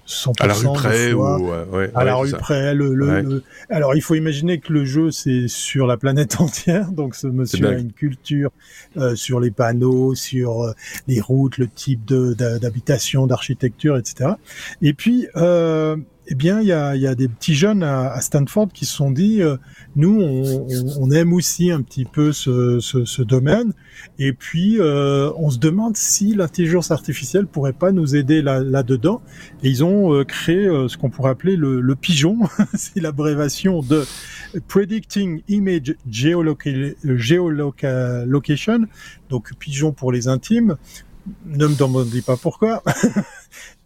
100% 0.08 0.34
À 0.42 0.48
la 0.48 0.54
rue 0.54 0.66
près 0.74 1.12
fois 1.12 1.38
ou 1.38 1.52
euh, 1.52 1.66
ouais, 1.68 1.92
à 1.94 2.00
ouais, 2.00 2.06
la 2.06 2.16
rue 2.16 2.32
près. 2.32 2.74
Le, 2.74 2.94
le- 2.94 3.44
Alors, 3.70 3.96
il 3.96 4.02
faut 4.02 4.16
imaginer 4.16 4.60
que 4.60 4.74
le 4.74 4.84
jeu, 4.84 5.10
c'est 5.12 5.48
sur 5.48 5.88
la 5.88 5.96
planète 5.98 6.36
entière. 6.42 6.92
Donc, 6.92 7.16
ce 7.16 7.28
monsieur 7.28 7.68
a 7.68 7.72
une 7.80 7.94
culture 7.94 8.52
euh, 8.98 9.16
sur 9.16 9.40
les 9.40 9.52
panneaux, 9.52 10.14
sur 10.16 10.64
euh, 10.64 10.74
les 11.08 11.22
routes, 11.22 11.58
le 11.58 11.68
type 11.68 12.06
d'habitation, 12.06 13.26
d'architecture, 13.28 13.98
etc. 13.98 14.32
Et 14.82 14.94
puis, 14.94 15.28
euh, 15.38 15.96
eh 16.32 16.36
bien, 16.36 16.62
il 16.62 16.68
y 16.68 16.72
a, 16.72 17.16
des 17.16 17.28
petits 17.28 17.56
jeunes 17.56 17.84
à, 17.84 18.22
Stanford 18.22 18.70
qui 18.70 18.86
se 18.86 18.96
sont 18.96 19.12
dit, 19.12 19.42
euh, 19.42 19.58
nous, 19.98 20.22
on, 20.98 21.12
aime 21.12 21.34
aussi 21.34 21.72
un 21.72 21.82
petit 21.82 22.06
peu 22.06 22.32
ce, 22.32 23.22
domaine. 23.22 23.74
Et 24.18 24.32
puis, 24.32 24.80
euh, 24.80 25.30
on 25.36 25.50
se 25.50 25.60
demande 25.60 25.98
si 25.98 26.34
l'intelligence 26.34 26.90
artificielle 26.90 27.48
pourrait 27.48 27.74
pas 27.74 27.92
nous 27.92 28.16
aider 28.16 28.42
là- 28.42 28.64
là-dedans. 28.64 29.22
Et 29.62 29.68
ils 29.68 29.84
ont 29.84 30.14
euh, 30.14 30.24
créé 30.24 30.68
ce 30.88 30.96
qu'on 30.96 31.10
pourrait 31.10 31.32
appeler 31.32 31.58
le, 31.58 31.82
le 31.82 31.96
pigeon. 31.96 32.40
C'est 32.76 33.02
l'abréviation 33.02 33.82
de 33.82 34.06
Predicting 34.70 35.42
Image 35.50 35.96
Geoloca- 36.10 36.96
Geolocation. 37.04 38.88
Donc, 39.30 39.54
pigeon 39.60 39.92
pour 39.92 40.14
les 40.14 40.30
intimes. 40.30 40.78
Ne 41.46 41.68
me 41.68 41.76
demandez 41.76 42.22
pas 42.22 42.38
pourquoi. 42.38 42.84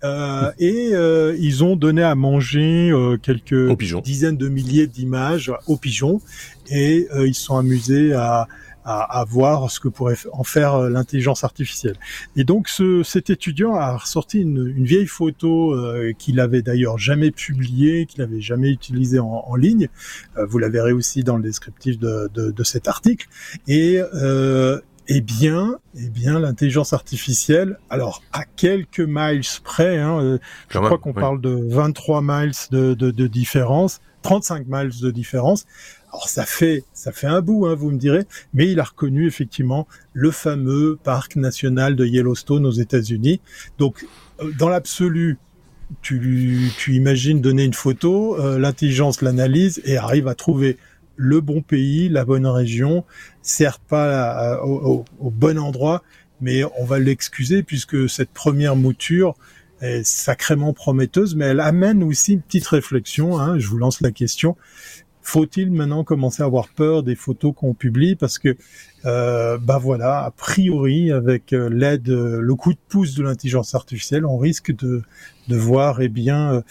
Euh, 0.04 0.52
et 0.60 0.92
euh, 0.94 1.36
ils 1.40 1.64
ont 1.64 1.76
donné 1.76 2.04
à 2.04 2.14
manger 2.14 2.92
euh, 2.92 3.18
quelques 3.18 3.76
dizaines 4.04 4.38
de 4.38 4.48
milliers 4.48 4.86
d'images 4.86 5.52
aux 5.66 5.78
pigeons 5.78 6.22
et 6.70 7.08
ils 7.26 7.34
se 7.34 7.46
sont 7.46 7.58
amusés 7.58 8.14
à, 8.14 8.48
à, 8.84 9.22
à 9.22 9.26
voir 9.26 9.72
ce 9.72 9.80
que 9.80 9.88
pourrait 9.88 10.18
en 10.32 10.44
faire 10.44 10.82
l'intelligence 10.90 11.44
artificielle. 11.44 11.96
Et 12.36 12.44
donc 12.44 12.68
ce, 12.68 13.02
cet 13.02 13.32
étudiant 13.32 13.74
a 13.76 13.98
ressorti 13.98 14.42
une, 14.42 14.72
une 14.76 14.86
vieille 14.86 15.08
photo 15.08 15.76
qu'il 16.20 16.40
avait 16.40 16.62
d'ailleurs 16.62 17.00
jamais 17.00 17.32
publiée, 17.32 18.06
qu'il 18.06 18.22
avait 18.22 18.42
jamais 18.42 18.70
utilisée 18.70 19.20
en, 19.20 19.44
en 19.48 19.56
ligne. 19.56 19.88
Vous 20.38 20.60
la 20.60 20.70
verrez 20.70 20.92
aussi 20.92 21.24
dans 21.24 21.38
le 21.38 21.44
descriptif 21.44 21.98
de, 21.98 22.30
de, 22.34 22.52
de 22.52 22.64
cet 22.64 22.88
article. 22.88 23.28
Et 23.68 24.00
eh 25.07 25.22
bien, 25.22 25.78
eh 25.98 26.10
bien, 26.10 26.40
l'intelligence 26.40 26.94
artificielle, 26.94 27.78
alors 27.90 28.24
à 28.34 28.44
quelques 28.44 29.00
miles 29.00 29.42
près, 29.63 30.00
hein, 30.00 30.19
euh, 30.19 30.38
je 30.69 30.80
crois 30.80 30.98
qu'on 30.98 31.13
oui. 31.13 31.22
parle 31.22 31.42
de 31.42 31.50
23 31.69 32.22
miles 32.22 32.52
de, 32.72 32.94
de, 32.94 33.12
de 33.12 33.28
différence, 33.28 34.02
35 34.24 34.66
miles 34.68 34.92
de 35.02 35.12
différence. 35.12 35.66
Alors 36.10 36.30
ça 36.30 36.46
fait 36.46 36.84
ça 36.94 37.12
fait 37.12 37.28
un 37.28 37.42
bout, 37.42 37.68
hein, 37.68 37.75
vous 37.75 37.92
me 37.92 37.98
direz, 37.98 38.25
mais 38.54 38.72
il 38.72 38.80
a 38.80 38.84
reconnu 38.84 39.28
effectivement 39.28 39.88
le 40.13 40.31
fameux 40.31 40.98
parc 41.04 41.36
national 41.36 41.96
de 41.96 42.06
Yellowstone 42.06 42.66
aux 42.66 42.72
États-Unis. 42.72 43.42
Donc 43.78 44.06
euh, 44.42 44.51
dans 44.58 44.69
l'absolu, 44.69 45.38
tu, 46.01 46.72
tu 46.78 46.94
imagines 46.96 47.42
donner 47.42 47.63
une 47.63 47.74
photo, 47.74 48.40
euh, 48.40 48.58
l'intelligence 48.58 49.22
l'analyse 49.22 49.81
et 49.86 49.98
arrive 49.98 50.28
à 50.28 50.36
trouver 50.36 50.78
le 51.16 51.42
bon 51.42 51.62
pays, 51.62 52.10
la 52.10 52.25
bonne 52.25 52.48
région, 52.48 53.04
certes 53.42 53.82
pas 53.88 54.56
euh, 54.56 54.62
au, 54.63 55.06
au- 55.20 55.30
bon 55.32 55.58
endroit, 55.58 56.04
mais 56.42 56.63
on 56.80 56.86
va 56.86 57.00
l'excuser 57.00 57.63
puisque 57.63 58.10
cette 58.10 58.30
première 58.32 58.75
mouture 58.75 59.36
est 59.82 60.04
sacrément 60.06 60.74
prometteuse, 60.74 61.36
mais 61.36 61.46
elle 61.46 61.60
amène 61.60 62.04
aussi 62.04 62.34
une 62.34 62.42
petite 62.42 62.68
réflexion. 62.68 63.39
Hein, 63.39 63.60
je 63.60 63.68
vous 63.68 63.78
lance 63.78 64.01
la 64.01 64.12
question. 64.12 64.56
Faut-il 65.22 65.72
maintenant 65.72 66.04
commencer 66.04 66.44
à 66.44 66.46
avoir 66.46 66.68
peur 66.70 67.01
des 67.01 67.16
photos 67.16 67.51
qu'on 67.56 67.74
publie? 67.74 68.16
Parce 68.16 68.38
que 68.38 68.56
euh, 69.06 69.58
bah 69.58 69.80
voilà, 69.80 70.24
a 70.24 70.30
priori 70.32 71.12
avec 71.12 71.51
euh, 71.51 71.68
l'aide, 71.70 72.08
le 72.10 72.56
coup 72.56 72.74
de 72.74 72.80
pouce 72.89 73.16
de 73.16 73.24
l'intelligence 73.24 73.74
artificielle, 73.74 74.25
on 74.25 74.38
risque 74.38 74.75
de 74.75 75.01
de 75.48 75.56
voir 75.58 76.01
eh 76.01 76.10
bien 76.10 76.63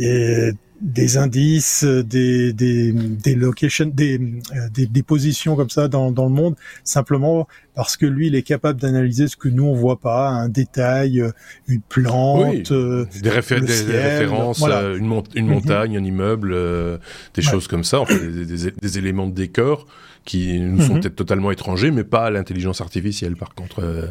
euh, 0.00 0.52
des 0.84 1.16
indices, 1.16 1.82
euh, 1.84 2.02
des 2.04 2.52
des 2.52 2.92
des 2.92 3.34
locations, 3.34 3.86
des 3.92 4.18
euh, 4.18 4.68
des, 4.72 4.86
des 4.86 5.02
positions 5.02 5.56
comme 5.56 5.70
ça 5.70 5.88
dans 5.88 6.12
dans 6.12 6.26
le 6.26 6.30
monde 6.32 6.54
simplement 6.84 7.48
parce 7.74 7.96
que 7.96 8.04
lui 8.06 8.26
il 8.26 8.34
est 8.34 8.42
capable 8.42 8.78
d'analyser 8.80 9.26
ce 9.26 9.36
que 9.36 9.48
nous 9.48 9.64
on 9.64 9.74
voit 9.74 9.98
pas, 9.98 10.28
un 10.28 10.48
détail, 10.50 11.20
euh, 11.22 11.30
une 11.68 11.80
plante. 11.80 12.52
Oui. 12.52 12.62
euh, 12.70 13.06
Des, 13.22 13.30
réfé- 13.30 13.54
le 13.56 13.60
des- 13.62 13.66
des 13.66 13.72
ciel, 13.72 14.02
références, 14.18 14.58
voilà. 14.58 14.94
une, 14.94 15.06
mont- 15.06 15.24
une 15.34 15.46
montagne, 15.46 15.96
un 15.96 16.04
immeuble, 16.04 16.52
euh, 16.52 16.98
des 17.34 17.44
Ouais. 17.44 17.50
choses 17.50 17.66
comme 17.66 17.82
ça, 17.84 18.00
enfin, 18.00 18.16
des, 18.18 18.44
des- 18.44 18.70
des 18.70 18.98
éléments 18.98 19.26
de 19.26 19.34
décor 19.34 19.86
qui 20.24 20.58
nous 20.58 20.80
sont 20.80 20.94
Mhm. 20.94 21.00
peut-être 21.00 21.16
totalement 21.16 21.50
étrangers, 21.50 21.90
mais 21.90 22.04
pas 22.04 22.24
à 22.26 22.30
l'intelligence 22.30 22.80
artificielle, 22.80 23.36
par 23.36 23.54
contre. 23.54 23.80
euh, 23.82 24.06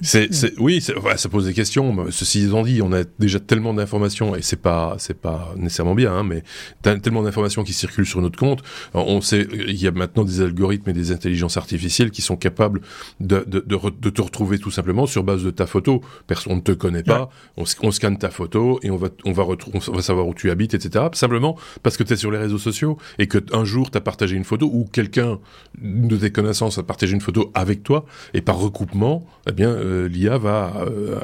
c'est, 0.00 0.32
c'est- 0.32 0.54
oui, 0.58 0.80
ça 0.80 1.28
pose 1.28 1.46
des 1.46 1.54
questions. 1.54 1.92
mais 1.92 2.10
Ceci 2.10 2.44
étant 2.46 2.62
dit, 2.62 2.80
on 2.82 2.92
a 2.92 3.02
déjà 3.18 3.40
tellement 3.40 3.74
d'informations 3.74 4.36
et 4.36 4.42
c'est 4.42 4.60
pas, 4.60 4.96
c'est 4.98 5.18
pas 5.20 5.52
nécessairement 5.56 5.94
bien, 5.94 6.12
hein, 6.12 6.22
mais 6.24 6.42
tellement 6.82 7.22
d'informations 7.22 7.64
qui 7.64 7.72
circulent 7.72 8.06
sur 8.06 8.20
notre 8.20 8.38
compte. 8.38 8.62
On 8.94 9.20
sait, 9.20 9.46
il 9.52 9.80
y 9.80 9.86
a 9.86 9.90
maintenant 9.90 10.24
des 10.24 10.40
algorithmes 10.42 10.90
et 10.90 10.92
des 10.92 11.10
intelligences 11.12 11.56
artificielles 11.56 12.10
qui 12.10 12.22
sont 12.22 12.36
capables 12.36 12.80
de, 13.20 13.44
de, 13.46 13.64
de, 13.66 14.10
te 14.10 14.22
retrouver 14.22 14.58
tout 14.58 14.70
simplement 14.70 15.06
sur 15.06 15.22
base 15.24 15.42
de 15.42 15.50
ta 15.50 15.66
photo. 15.66 16.00
Personne 16.26 16.56
ne 16.56 16.60
te 16.60 16.72
connaît 16.72 17.02
pas, 17.02 17.30
on, 17.56 17.64
on, 17.82 17.90
scanne 17.90 18.18
ta 18.18 18.30
photo 18.30 18.78
et 18.82 18.90
on 18.90 18.96
va, 18.96 19.08
on 19.24 19.32
va, 19.32 19.44
on 19.44 19.92
va 19.92 20.02
savoir 20.02 20.26
où 20.26 20.34
tu 20.34 20.50
habites, 20.50 20.74
etc. 20.74 21.06
Simplement 21.12 21.56
parce 21.82 21.96
que 21.96 22.02
tu 22.04 22.12
es 22.12 22.16
sur 22.16 22.30
les 22.30 22.38
réseaux 22.38 22.58
sociaux 22.58 22.98
et 23.18 23.26
que 23.26 23.38
un 23.52 23.64
jour 23.64 23.90
tu 23.90 23.98
as 23.98 24.00
partagé 24.00 24.36
une 24.36 24.44
photo 24.44 24.68
ou 24.72 24.84
quelqu'un 24.92 25.31
de 25.80 26.16
tes 26.16 26.30
connaissances 26.30 26.78
a 26.78 26.82
partagé 26.82 27.14
une 27.14 27.20
photo 27.20 27.50
avec 27.54 27.82
toi 27.82 28.04
et 28.34 28.40
par 28.40 28.58
recoupement, 28.58 29.26
eh 29.46 29.62
euh, 29.62 30.08
l'IA 30.08 30.38
va 30.38 30.74
euh, 30.86 31.16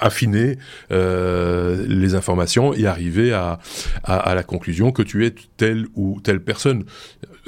affiner 0.00 0.58
euh, 0.90 1.84
les 1.88 2.14
informations 2.14 2.72
et 2.74 2.86
arriver 2.86 3.32
à, 3.32 3.58
à, 4.04 4.16
à, 4.16 4.34
la 4.34 4.42
conclusion 4.42 4.92
que 4.92 5.02
tu 5.02 5.26
es 5.26 5.34
telle 5.56 5.86
ou 5.94 6.20
telle 6.22 6.40
personne. 6.40 6.84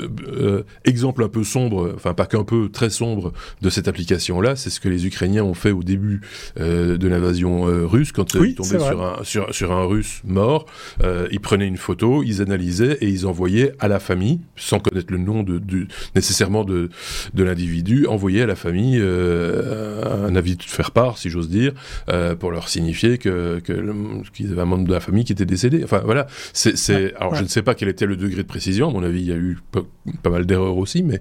Euh, 0.01 0.09
euh, 0.29 0.63
exemple 0.85 1.23
un 1.23 1.29
peu 1.29 1.45
sombre, 1.45 1.93
enfin 1.95 2.15
pas 2.15 2.27
qu'un 2.27 2.45
peu, 2.45 2.69
très 2.69 2.91
sombre 2.91 3.33
de 3.63 3.71
cette 3.71 3.89
application-là, 3.89 4.57
c'est 4.57 4.71
ce 4.71 4.81
que 4.81 4.89
les 4.89 5.07
Ukrainiens 5.07 5.45
ont 5.45 5.55
fait 5.55 5.71
au 5.71 5.83
début 5.83 6.21
euh, 6.59 6.97
de 6.97 7.09
l'invasion 7.09 7.63
russe, 7.63 8.13
quand 8.13 8.35
ils 8.35 8.55
tombaient 8.55 8.79
sur 8.79 9.03
un, 9.03 9.25
sur, 9.25 9.55
sur, 9.55 9.73
un 9.73 9.85
russe 9.85 10.23
mort, 10.25 10.67
ils 11.31 11.41
prenaient 11.41 11.67
une 11.67 11.77
photo, 11.77 12.23
ils 12.23 12.41
analysaient 12.43 12.99
et 13.01 13.09
ils 13.09 13.27
envoyaient 13.27 13.75
à 13.79 13.89
la 13.89 13.99
famille, 13.99 14.41
sans 14.57 14.79
connaître 14.79 15.13
le 15.13 15.19
nom 15.19 15.43
de, 15.43 15.61
nécessairement 16.15 16.65
de, 16.65 16.91
de 17.35 17.45
l'individu, 17.45 18.07
envoyaient 18.07 18.43
à 18.43 18.47
la 18.47 18.57
famille 18.57 19.01
un 19.01 20.35
avis 20.37 20.57
de 20.57 20.63
faire 20.63 20.91
part, 20.91 21.19
si 21.19 21.31
j'ose 21.31 21.49
dire, 21.49 21.73
pour 22.39 22.51
leur 22.51 22.69
signifier 22.69 23.19
que 23.19 23.61
qu'ils 23.61 24.53
avaient 24.53 24.63
un 24.63 24.67
membre 24.67 24.87
de 24.87 24.93
la 24.93 25.01
famille 25.01 25.25
qui 25.25 25.33
était 25.33 25.47
décédé. 25.47 25.83
Enfin 25.85 26.03
voilà, 26.05 26.27
c'est, 26.53 27.15
alors 27.17 27.35
je 27.35 27.43
ne 27.43 27.49
sais 27.49 27.63
pas 27.63 27.75
quel 27.75 27.89
était 27.89 28.07
le 28.07 28.17
degré 28.17 28.43
de 28.43 28.49
précision, 28.49 28.89
à 28.89 28.93
mon 28.93 29.03
avis 29.03 29.21
il 29.21 29.29
y 29.29 29.33
a 29.33 29.37
eu 29.37 29.59
pas 30.23 30.31
mal 30.31 30.47
d'erreurs 30.47 30.77
aussi, 30.77 31.03
mais 31.03 31.21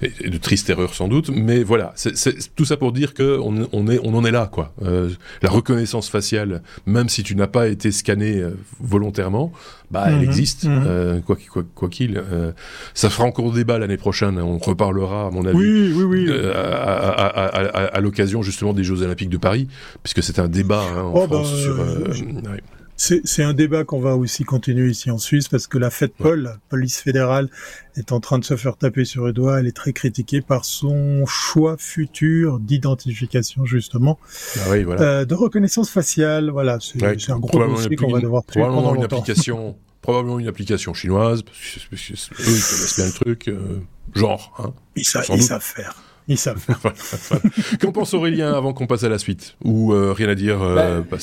et 0.00 0.30
de 0.30 0.38
tristes 0.38 0.68
erreurs 0.70 0.94
sans 0.94 1.08
doute. 1.08 1.30
Mais 1.30 1.62
voilà, 1.62 1.92
c'est 1.96 2.14
tout 2.54 2.64
ça 2.64 2.76
pour 2.76 2.92
dire 2.92 3.14
que 3.14 3.38
on, 3.38 3.68
on, 3.72 3.88
est, 3.88 3.98
on 4.02 4.14
en 4.14 4.24
est 4.24 4.30
là, 4.30 4.48
quoi. 4.50 4.72
Euh, 4.82 5.10
la 5.42 5.50
reconnaissance 5.50 6.08
faciale, 6.08 6.62
même 6.86 7.08
si 7.08 7.22
tu 7.22 7.34
n'as 7.36 7.46
pas 7.46 7.68
été 7.68 7.92
scanné 7.92 8.40
euh, 8.40 8.50
volontairement, 8.80 9.52
bah, 9.90 10.04
elle 10.08 10.16
mhm. 10.16 10.24
existe, 10.24 10.64
mhm. 10.64 10.84
euh, 10.86 11.20
quoi 11.20 11.36
qu'il. 11.36 11.48
Quoi, 11.48 11.62
quoi 11.74 11.88
euh, 12.00 12.52
ça 12.94 13.08
fera 13.08 13.24
encore 13.24 13.52
débat 13.52 13.78
l'année 13.78 13.96
prochaine. 13.96 14.38
On 14.40 14.58
reparlera, 14.58 15.28
à 15.28 15.30
mon 15.30 15.46
avis, 15.46 15.56
oui, 15.56 15.92
oui, 15.94 16.04
oui. 16.04 16.26
Euh, 16.28 16.52
à, 16.54 17.26
à, 17.26 17.46
à, 17.46 17.84
à 17.84 18.00
l'occasion 18.00 18.42
justement 18.42 18.72
des 18.72 18.84
Jeux 18.84 19.02
Olympiques 19.02 19.30
de 19.30 19.36
Paris, 19.36 19.68
puisque 20.02 20.22
c'est 20.22 20.38
un 20.38 20.48
débat 20.48 20.82
hein, 20.82 21.02
en 21.02 21.12
oh, 21.14 21.26
France 21.26 21.52
bah, 21.52 21.58
sur. 21.58 21.78
Ouais. 21.78 22.60
C'est 22.96 23.42
un 23.42 23.52
débat 23.52 23.84
qu'on 23.84 24.00
va 24.00 24.16
aussi 24.16 24.44
continuer 24.44 24.90
ici 24.90 25.10
en 25.10 25.18
Suisse 25.18 25.48
parce 25.48 25.66
que 25.66 25.76
la 25.76 25.90
FEDPOL, 25.90 26.42
la 26.42 26.56
police 26.70 26.98
fédérale, 26.98 27.50
est 27.96 28.10
en 28.10 28.20
train 28.20 28.38
de 28.38 28.44
se 28.44 28.56
faire 28.56 28.76
taper 28.76 29.04
sur 29.04 29.26
les 29.26 29.32
doigts. 29.32 29.60
Elle 29.60 29.66
est 29.66 29.76
très 29.76 29.92
critiquée 29.92 30.40
par 30.40 30.64
son 30.64 31.26
choix 31.26 31.76
futur 31.78 32.58
d'identification 32.58 33.66
justement, 33.66 34.18
ah 34.56 34.70
oui, 34.70 34.82
voilà. 34.84 35.02
euh, 35.02 35.24
de 35.26 35.34
reconnaissance 35.34 35.90
faciale. 35.90 36.50
Voilà, 36.50 36.78
c'est 36.80 37.30
un 37.30 37.38
gros 37.38 37.58
dossier 37.58 37.96
qu'on 37.96 38.12
va 38.12 38.20
devoir 38.20 38.44
traiter 38.44 38.66
pendant 38.66 38.94
une 38.94 39.04
application, 39.04 39.76
probablement 40.00 40.38
une 40.38 40.48
application 40.48 40.94
chinoise 40.94 41.42
parce 41.42 41.58
que, 41.58 41.90
parce 41.90 42.02
que 42.02 42.14
eux, 42.14 42.56
ils 42.56 42.62
connaissent 42.62 42.96
bien 42.96 43.06
le 43.06 43.12
truc, 43.12 43.48
euh, 43.48 43.80
genre. 44.14 44.54
Hein, 44.58 44.72
ils 44.96 45.04
savent 45.04 45.60
faire. 45.60 45.96
Ils 46.28 46.38
savent. 46.38 46.64
Qu'en 47.80 47.92
pense 47.92 48.14
Aurélien 48.14 48.52
avant 48.52 48.72
qu'on 48.72 48.86
passe 48.86 49.04
à 49.04 49.08
la 49.08 49.18
suite 49.18 49.56
Ou 49.64 49.92
euh, 49.92 50.12
rien 50.12 50.28
à 50.28 50.34
dire 50.34 50.60
euh, 50.60 51.02
bah, 51.08 51.18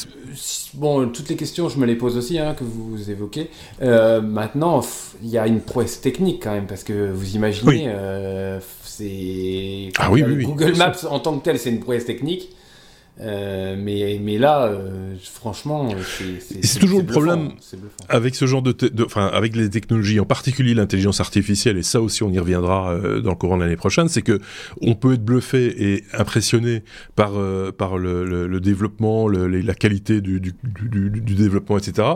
Bon, 0.76 1.10
toutes 1.10 1.30
les 1.30 1.36
questions, 1.36 1.68
je 1.68 1.78
me 1.78 1.86
les 1.86 1.96
pose 1.96 2.18
aussi, 2.18 2.40
hein, 2.40 2.54
que 2.54 2.64
vous 2.64 3.12
évoquez. 3.12 3.50
Euh, 3.82 4.22
maintenant, 4.22 4.82
il 5.22 5.30
y 5.30 5.38
a 5.38 5.46
une 5.46 5.60
prouesse 5.60 6.00
technique 6.00 6.42
quand 6.44 6.52
même, 6.52 6.68
parce 6.68 6.84
que 6.84 7.12
vous 7.12 7.36
imaginez, 7.36 7.92
c'est. 8.84 9.90
Ah 9.98 10.12
oui, 10.12 10.24
oui, 10.24 10.46
Google 10.46 10.76
Maps 10.78 11.06
en 11.10 11.20
tant 11.20 11.38
que 11.38 11.44
tel, 11.44 11.60
c'est 11.60 11.70
une 11.70 11.80
prouesse 11.80 12.06
technique. 12.06 12.50
Euh, 13.22 13.76
mais, 13.78 14.20
mais 14.22 14.40
là, 14.40 14.66
euh, 14.66 15.16
franchement, 15.22 15.90
c'est 16.52 16.80
toujours 16.80 17.00
le 17.00 17.06
problème 17.06 17.52
avec 18.10 18.34
ce 18.34 18.46
genre 18.48 18.64
de, 18.64 18.76
enfin, 19.06 19.28
avec 19.28 19.56
les 19.56 19.70
technologies, 19.70 20.20
en 20.20 20.26
particulier 20.26 20.74
l'intelligence 20.74 21.20
artificielle, 21.20 21.78
et 21.78 21.84
ça 21.84 22.02
aussi 22.02 22.24
on 22.24 22.32
y 22.32 22.40
reviendra 22.40 22.92
euh, 22.92 23.22
dans 23.22 23.30
le 23.30 23.36
courant 23.36 23.58
de 23.58 23.64
l'année 23.64 23.76
prochaine, 23.76 24.08
c'est 24.08 24.24
que 24.24 24.40
on 24.82 24.96
peut 24.96 25.14
être 25.14 25.24
bluffé 25.24 25.94
et 25.94 26.04
impressionné 26.14 26.84
par 27.16 27.34
par 27.78 27.98
le, 27.98 28.26
le, 28.26 28.60
développement, 28.60 29.28
le, 29.28 29.48
la 29.48 29.76
qualité 29.76 30.20
du, 30.20 30.40
du, 30.40 30.54
du, 30.64 31.10
du 31.10 31.36
développement, 31.36 31.78
etc 31.78 32.16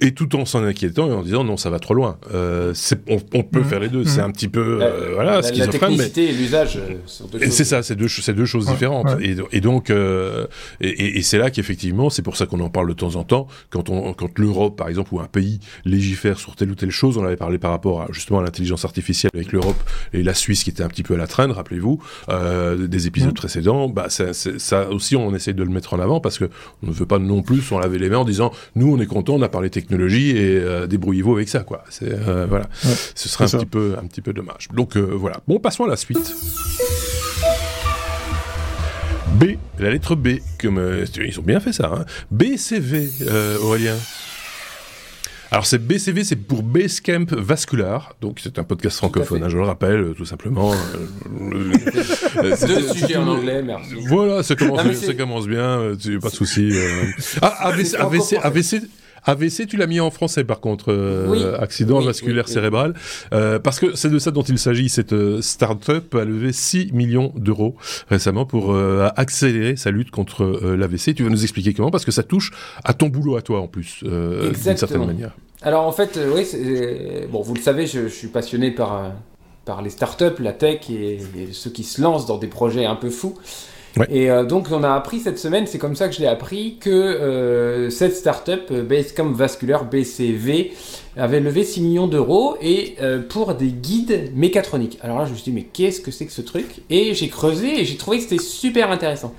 et 0.00 0.12
tout 0.12 0.36
en 0.36 0.44
s'en 0.44 0.62
inquiétant 0.62 1.08
et 1.08 1.12
en 1.12 1.22
disant 1.22 1.42
non 1.42 1.56
ça 1.56 1.70
va 1.70 1.78
trop 1.78 1.94
loin. 1.94 2.18
Euh, 2.34 2.74
on, 3.08 3.18
on, 3.32 3.42
peut 3.42 3.60
mmh. 3.60 3.64
faire 3.64 3.80
les 3.80 3.88
deux. 3.88 4.02
Mmh. 4.02 4.06
C'est 4.06 4.20
un 4.20 4.30
petit 4.30 4.48
peu 4.48 4.80
euh, 4.82 5.12
voilà 5.14 5.40
la, 5.40 5.50
la 5.50 5.66
technicité 5.68 6.28
et 6.28 6.32
l'usage. 6.32 6.76
Euh, 6.76 7.38
c'est 7.50 7.64
ça, 7.64 7.82
c'est 7.82 7.96
deux, 7.96 8.08
c'est 8.08 8.34
deux 8.34 8.44
choses 8.44 8.66
différentes. 8.66 9.08
Et, 9.20 9.36
et, 9.52 9.60
donc 9.62 9.88
euh, 9.88 10.46
et, 10.82 11.18
et 11.18 11.22
c'est 11.22 11.38
là 11.38 11.50
qu'effectivement 11.50 12.10
c'est 12.10 12.20
pour 12.20 12.36
ça 12.36 12.44
qu'on 12.44 12.60
en 12.60 12.68
parle 12.68 12.88
de 12.88 12.92
temps 12.92 13.16
en 13.16 13.24
temps 13.24 13.46
quand 13.70 13.88
on 13.88 14.12
quand 14.12 14.38
l'Europe 14.38 14.76
par 14.76 14.88
exemple 14.88 15.14
ou 15.14 15.20
un 15.20 15.28
pays 15.28 15.60
légifère 15.86 16.38
sur 16.38 16.56
telle 16.56 16.70
ou 16.70 16.74
telle 16.74 16.90
chose. 16.90 17.16
On 17.16 17.24
avait 17.24 17.36
parlé 17.36 17.56
par 17.56 17.70
rapport 17.70 18.02
à, 18.02 18.08
justement 18.10 18.40
à 18.40 18.42
l'intelligence 18.42 18.84
artificielle 18.84 19.30
avec 19.34 19.50
l'Europe 19.52 19.82
et 20.12 20.22
la 20.22 20.34
Suisse 20.34 20.62
qui 20.62 20.70
était 20.70 20.82
un 20.82 20.88
petit 20.88 21.04
peu 21.04 21.14
à 21.14 21.18
la 21.18 21.26
traîne, 21.26 21.52
rappelez-vous 21.52 22.02
euh, 22.28 22.86
des 22.86 23.06
épisodes 23.06 23.30
mmh. 23.30 23.34
précédents. 23.34 23.88
Bah 23.88 24.10
ça, 24.10 24.34
ça 24.34 24.90
aussi 24.90 25.16
on 25.16 25.34
essaye 25.34 25.54
de 25.54 25.62
le 25.62 25.70
mettre 25.70 25.94
en 25.94 26.00
avant 26.00 26.20
parce 26.20 26.38
que 26.38 26.50
on 26.82 26.88
ne 26.88 26.92
veut 26.92 27.06
pas 27.06 27.18
non 27.18 27.40
plus 27.42 27.62
s'en 27.62 27.78
laver 27.78 27.98
les 27.98 28.10
mains 28.10 28.18
en 28.18 28.24
disant 28.26 28.52
nous 28.74 28.94
on 28.94 29.00
est 29.00 29.06
content 29.06 29.34
on 29.36 29.42
a 29.42 29.48
parlé 29.48 29.70
technologie 29.70 29.85
technologie 29.86 30.30
et 30.30 30.58
euh, 30.58 30.86
débrouillez-vous 30.86 31.34
avec 31.34 31.48
ça, 31.48 31.60
quoi. 31.60 31.84
C'est 31.88 32.12
euh, 32.12 32.46
voilà, 32.48 32.66
ce 33.14 33.28
serait 33.28 33.44
un 33.44 33.58
petit 33.58 33.66
peu 33.66 33.96
un 33.98 34.06
petit 34.06 34.20
peu 34.20 34.32
dommage. 34.32 34.68
Donc 34.74 34.96
euh, 34.96 35.00
voilà. 35.00 35.36
Bon, 35.46 35.60
passons 35.60 35.84
à 35.84 35.88
la 35.88 35.96
suite. 35.96 36.34
B, 39.34 39.44
la 39.78 39.90
lettre 39.90 40.16
B, 40.16 40.38
comme 40.60 41.04
ils 41.16 41.38
ont 41.38 41.42
bien 41.42 41.60
fait 41.60 41.72
ça. 41.72 41.92
Hein. 41.94 42.04
BCV, 42.30 43.10
Aurélien. 43.62 43.96
Alors 45.52 45.64
c'est 45.64 45.78
BCV, 45.78 46.24
c'est 46.24 46.36
pour 46.36 46.64
Basecamp 46.64 47.26
Vascular, 47.30 48.16
donc 48.20 48.40
c'est 48.42 48.58
un 48.58 48.64
podcast 48.64 48.96
francophone, 48.96 49.44
hein, 49.44 49.48
je 49.48 49.56
le 49.56 49.62
rappelle, 49.62 50.12
tout 50.16 50.24
simplement. 50.24 50.74
Deux 52.66 52.92
sujets 52.92 53.16
en 53.16 53.28
anglais, 53.28 53.62
merci. 53.62 53.94
Voilà, 54.08 54.42
ça 54.42 54.56
commence, 54.56 54.82
bien, 54.82 54.94
ça 54.94 55.14
commence 55.14 55.46
bien, 55.46 55.92
pas 56.20 56.30
de 56.30 56.34
souci. 56.34 56.72
Ah, 57.42 57.68
AVC, 57.68 57.94
AVC, 57.94 58.38
AVC, 58.42 58.82
AVC, 59.26 59.66
tu 59.66 59.76
l'as 59.76 59.86
mis 59.86 60.00
en 60.00 60.10
français 60.10 60.44
par 60.44 60.60
contre, 60.60 60.92
euh, 60.92 61.58
accident 61.58 62.00
vasculaire 62.00 62.48
cérébral, 62.48 62.94
euh, 63.32 63.58
parce 63.58 63.80
que 63.80 63.96
c'est 63.96 64.08
de 64.08 64.18
ça 64.18 64.30
dont 64.30 64.42
il 64.42 64.58
s'agit. 64.58 64.88
Cette 64.88 65.12
euh, 65.12 65.42
start-up 65.42 66.14
a 66.14 66.24
levé 66.24 66.52
6 66.52 66.92
millions 66.92 67.32
d'euros 67.36 67.74
récemment 68.08 68.46
pour 68.46 68.72
euh, 68.72 69.08
accélérer 69.16 69.76
sa 69.76 69.90
lutte 69.90 70.10
contre 70.10 70.44
l'AVC. 70.76 71.14
Tu 71.14 71.24
vas 71.24 71.30
nous 71.30 71.42
expliquer 71.42 71.74
comment, 71.74 71.90
parce 71.90 72.04
que 72.04 72.12
ça 72.12 72.22
touche 72.22 72.52
à 72.84 72.94
ton 72.94 73.08
boulot 73.08 73.36
à 73.36 73.42
toi 73.42 73.60
en 73.60 73.66
plus, 73.66 74.04
d'une 74.04 74.54
certaine 74.54 75.04
manière. 75.04 75.36
Alors 75.62 75.86
en 75.86 75.92
fait, 75.92 76.18
oui, 76.34 76.46
bon, 77.30 77.42
vous 77.42 77.54
le 77.54 77.60
savez, 77.60 77.86
je, 77.86 78.02
je 78.02 78.14
suis 78.14 78.28
passionné 78.28 78.70
par 78.70 79.12
par 79.64 79.82
les 79.82 79.90
startups, 79.90 80.40
la 80.40 80.52
tech 80.52 80.88
et, 80.90 81.14
et, 81.14 81.52
ceux 81.52 81.70
qui 81.70 81.82
se 81.82 82.00
lancent 82.00 82.26
dans 82.26 82.38
des 82.38 82.46
projets 82.46 82.86
un 82.86 82.94
peu 82.94 83.10
fous. 83.10 83.36
Et 84.10 84.30
euh, 84.30 84.44
donc 84.44 84.68
on 84.70 84.82
a 84.82 84.92
appris 84.92 85.20
cette 85.20 85.38
semaine, 85.38 85.66
c'est 85.66 85.78
comme 85.78 85.96
ça 85.96 86.08
que 86.08 86.14
je 86.14 86.20
l'ai 86.20 86.26
appris, 86.26 86.76
que 86.78 86.90
euh, 86.90 87.90
cette 87.90 88.14
startup 88.14 88.62
euh, 88.70 88.82
Basecamp 88.82 89.32
Vascular 89.32 89.84
BCV 89.84 90.72
avait 91.16 91.40
levé 91.40 91.64
6 91.64 91.80
millions 91.80 92.06
d'euros 92.06 92.56
et 92.60 92.96
euh, 93.00 93.22
pour 93.26 93.54
des 93.54 93.68
guides 93.68 94.32
mécatroniques. 94.34 94.98
Alors 95.02 95.18
là 95.18 95.24
je 95.24 95.30
me 95.30 95.36
suis 95.36 95.50
dit 95.50 95.52
mais 95.52 95.64
qu'est-ce 95.64 96.00
que 96.00 96.10
c'est 96.10 96.26
que 96.26 96.32
ce 96.32 96.42
truc? 96.42 96.66
Et 96.90 97.14
j'ai 97.14 97.28
creusé 97.28 97.80
et 97.80 97.84
j'ai 97.84 97.96
trouvé 97.96 98.18
que 98.18 98.24
c'était 98.24 98.42
super 98.42 98.90
intéressant. 98.90 99.32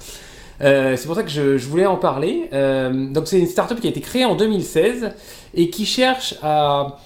c'est 0.60 1.06
pour 1.06 1.16
ça 1.16 1.24
que 1.24 1.30
je, 1.30 1.58
je 1.58 1.68
voulais 1.68 1.86
en 1.86 1.98
parler. 1.98 2.50
donc 2.52 3.28
c'est 3.28 3.40
une 3.40 3.48
startup 3.48 3.80
qui 3.80 3.88
a 3.88 3.92
été 3.92 4.02
créée 4.02 4.26
en 4.26 4.36
2016 4.36 5.12
et 5.54 5.70
qui 5.70 5.86
cherche 5.86 6.36
à 6.42 6.98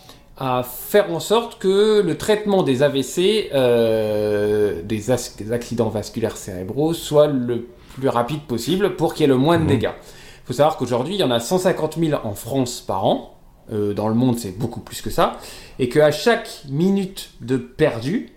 à 0.43 0.63
faire 0.63 1.13
en 1.13 1.19
sorte 1.19 1.59
que 1.59 2.01
le 2.01 2.17
traitement 2.17 2.63
des 2.63 2.81
AVC, 2.81 3.51
euh, 3.53 4.81
des, 4.81 5.11
accidents 5.11 5.89
vasculaires 5.89 6.35
cérébraux, 6.35 6.95
soit 6.95 7.27
le 7.27 7.67
plus 7.93 8.07
rapide 8.07 8.41
possible 8.47 8.95
pour 8.95 9.13
qu'il 9.13 9.21
y 9.21 9.25
ait 9.25 9.27
le 9.27 9.37
moins 9.37 9.59
de 9.59 9.65
mmh. 9.65 9.67
dégâts. 9.67 9.91
Il 10.43 10.47
faut 10.47 10.53
savoir 10.53 10.77
qu'aujourd'hui, 10.77 11.13
il 11.13 11.19
y 11.19 11.23
en 11.23 11.29
a 11.29 11.39
150 11.39 11.99
000 11.99 12.19
en 12.23 12.33
France 12.33 12.81
par 12.81 13.05
an. 13.05 13.37
Euh, 13.71 13.93
dans 13.93 14.07
le 14.07 14.15
monde, 14.15 14.39
c'est 14.39 14.57
beaucoup 14.57 14.79
plus 14.79 15.03
que 15.03 15.11
ça. 15.11 15.37
Et 15.77 15.89
qu'à 15.89 16.11
chaque 16.11 16.63
minute 16.67 17.33
de 17.41 17.57
perdu, 17.57 18.31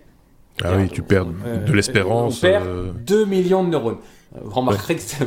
ah 0.63 0.73
oui, 0.77 0.87
tu 0.89 1.01
perds 1.01 1.25
de 1.25 1.33
euh, 1.43 1.73
l'espérance. 1.73 2.37
On 2.37 2.41
perd 2.41 3.03
2 3.03 3.25
millions 3.25 3.63
de 3.63 3.69
neurones. 3.69 3.97
Vous 4.43 4.53
remarquerez 4.53 4.95
que 4.95 5.01
c'est 5.01 5.25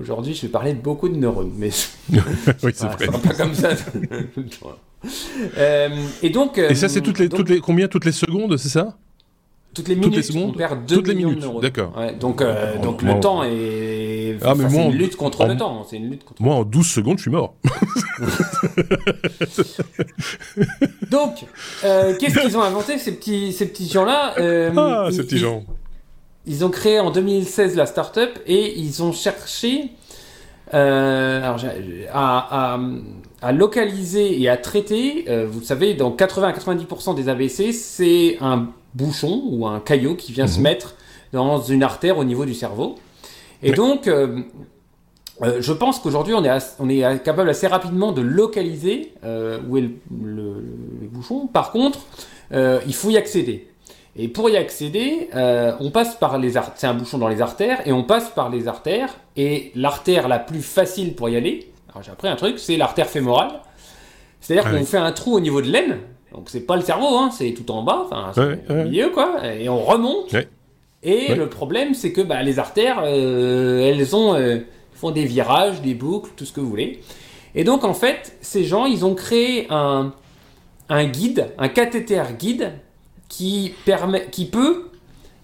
Aujourd'hui, 0.00 0.34
je 0.34 0.42
vais 0.42 0.48
parler 0.48 0.72
de 0.72 0.80
beaucoup 0.80 1.08
de 1.08 1.16
neurones, 1.16 1.52
mais 1.56 1.70
oui, 2.62 2.72
c'est 2.74 2.86
vrai. 2.86 3.06
pas 3.06 3.34
comme 3.34 3.54
ça. 3.54 3.68
Euh, 5.56 5.88
et 6.22 6.30
donc. 6.30 6.58
et 6.58 6.74
ça, 6.74 6.88
c'est 6.88 7.00
toutes 7.00 7.18
les, 7.18 7.28
toutes 7.28 7.48
les 7.48 7.60
combien? 7.60 7.88
Toutes 7.88 8.04
les 8.04 8.12
secondes, 8.12 8.56
c'est 8.58 8.68
ça? 8.68 8.96
Toutes 9.72 9.86
les 9.88 9.94
minutes, 9.94 10.08
toutes 10.10 10.16
les 10.16 10.22
secondes, 10.24 10.50
on 10.54 10.58
perd 10.58 10.84
2 10.84 10.96
toutes 10.96 11.08
les 11.08 11.14
minutes. 11.14 11.44
D'accord. 11.62 11.96
Ouais, 11.96 12.12
donc, 12.14 12.42
euh, 12.42 12.76
donc 12.78 13.02
le 13.02 13.18
temps 13.20 13.42
est 13.44 14.36
Ah, 14.42 14.54
mais 14.56 14.64
enfin, 14.64 14.68
c'est 14.68 14.76
moi, 14.76 14.84
une 14.86 14.92
lutte 14.98 15.16
contre 15.16 15.46
le 15.46 15.56
temps. 15.56 15.86
C'est 15.88 15.96
une 15.96 16.10
lutte 16.10 16.24
contre. 16.24 16.42
Moi, 16.42 16.54
en 16.56 16.64
12 16.64 16.86
secondes, 16.90 17.18
je 17.18 17.22
suis 17.22 17.30
mort. 17.30 17.54
Donc, 21.10 21.44
euh, 21.84 22.14
qu'est-ce 22.18 22.38
qu'ils 22.40 22.56
ont 22.56 22.62
inventé 22.62 22.98
ces 22.98 23.16
petits 23.16 23.52
ces 23.52 23.66
petits 23.66 23.88
gens-là? 23.88 24.34
Euh, 24.38 24.70
ah, 24.76 25.06
ils- 25.08 25.14
ces 25.14 25.22
petits 25.22 25.36
ils- 25.36 25.40
gens. 25.40 25.64
Ils 26.46 26.64
ont 26.64 26.70
créé 26.70 26.98
en 27.00 27.10
2016 27.10 27.76
la 27.76 27.86
startup 27.86 28.30
et 28.46 28.78
ils 28.78 29.02
ont 29.02 29.12
cherché 29.12 29.90
euh, 30.72 31.42
alors, 31.42 31.58
j'ai- 31.58 32.06
à, 32.12 32.74
à, 32.74 32.80
à 33.42 33.52
localiser 33.52 34.40
et 34.40 34.48
à 34.48 34.56
traiter. 34.56 35.24
euh, 35.28 35.46
vous 35.50 35.60
le 35.60 35.64
savez, 35.64 35.94
dans 35.94 36.10
80 36.10 36.48
à 36.48 36.52
90% 36.52 37.14
des 37.14 37.28
AVC, 37.28 37.72
c'est 37.72 38.36
un 38.40 38.68
bouchon 38.94 39.42
ou 39.46 39.66
un 39.66 39.80
caillot 39.80 40.14
qui 40.14 40.32
vient 40.32 40.46
se 40.46 40.56
Mhm. 40.58 40.62
mettre 40.64 40.94
dans 41.32 41.60
une 41.62 41.82
artère 41.82 42.18
au 42.18 42.24
niveau 42.24 42.44
du 42.44 42.54
cerveau. 42.54 42.96
Et 43.62 43.70
Oui. 43.70 43.76
donc, 43.76 44.08
euh, 44.08 44.40
euh, 45.42 45.58
je 45.60 45.72
pense 45.72 45.98
qu'aujourd'hui, 46.00 46.34
on 46.34 46.44
est, 46.44 46.48
as- 46.48 46.76
on 46.80 46.88
est 46.88 47.22
capable 47.22 47.48
assez 47.48 47.66
rapidement 47.66 48.12
de 48.12 48.20
localiser 48.20 49.12
où 49.68 49.76
est 49.76 49.82
le, 49.82 49.90
le- 50.22 50.64
le 51.02 51.06
bouchon. 51.08 51.46
Par 51.46 51.70
contre, 51.72 52.00
il 52.52 52.94
faut 52.94 53.10
y 53.10 53.16
accéder. 53.16 53.66
Et 54.16 54.26
pour 54.26 54.50
y 54.50 54.56
accéder, 54.56 55.28
on 55.80 55.90
passe 55.92 56.16
par 56.16 56.36
les 56.38 56.56
artères. 56.56 56.74
C'est 56.76 56.88
un 56.88 56.94
bouchon 56.94 57.16
dans 57.18 57.28
les 57.28 57.40
artères 57.40 57.86
et 57.86 57.92
on 57.92 58.02
passe 58.02 58.28
par 58.30 58.50
les 58.50 58.66
artères. 58.68 59.14
Et 59.36 59.70
l'artère 59.76 60.26
la 60.28 60.40
plus 60.40 60.62
facile 60.62 61.14
pour 61.14 61.28
y 61.30 61.36
aller, 61.36 61.70
alors 61.90 62.02
j'ai 62.02 62.10
appris 62.12 62.28
un 62.28 62.36
truc, 62.36 62.58
c'est 62.58 62.76
l'artère 62.76 63.08
fémorale. 63.08 63.60
C'est-à-dire 64.40 64.70
Ah 64.72 64.76
qu'on 64.76 64.84
fait 64.84 64.96
un 64.96 65.12
trou 65.12 65.34
au 65.34 65.40
niveau 65.40 65.60
de 65.60 65.70
l'aine. 65.70 65.98
Donc 66.32 66.48
c'est 66.48 66.60
pas 66.60 66.76
le 66.76 66.82
cerveau, 66.82 67.18
hein, 67.18 67.30
c'est 67.32 67.52
tout 67.52 67.70
en 67.70 67.82
bas, 67.82 68.06
enfin 68.10 68.32
Ouais, 68.36 68.60
au 68.68 68.74
milieu 68.84 69.10
quoi. 69.10 69.44
Et 69.46 69.68
on 69.68 69.82
remonte. 69.82 70.34
Et 71.02 71.34
le 71.34 71.48
problème, 71.48 71.94
c'est 71.94 72.12
que 72.12 72.20
bah, 72.20 72.42
les 72.42 72.58
artères, 72.58 73.00
euh, 73.04 73.80
elles 73.80 74.14
ont 74.14 74.34
euh, 74.34 74.58
font 74.92 75.10
des 75.10 75.24
virages, 75.24 75.80
des 75.80 75.94
boucles, 75.94 76.30
tout 76.36 76.44
ce 76.44 76.52
que 76.52 76.60
vous 76.60 76.68
voulez. 76.68 77.00
Et 77.54 77.64
donc 77.64 77.84
en 77.84 77.94
fait, 77.94 78.36
ces 78.40 78.64
gens, 78.64 78.86
ils 78.86 79.04
ont 79.04 79.14
créé 79.14 79.66
un 79.70 80.12
un 80.90 81.04
guide, 81.04 81.46
un 81.56 81.68
cathéter 81.68 82.22
guide 82.38 82.72
qui 83.28 83.72
permet, 83.86 84.26
qui 84.30 84.44
peut, 84.44 84.90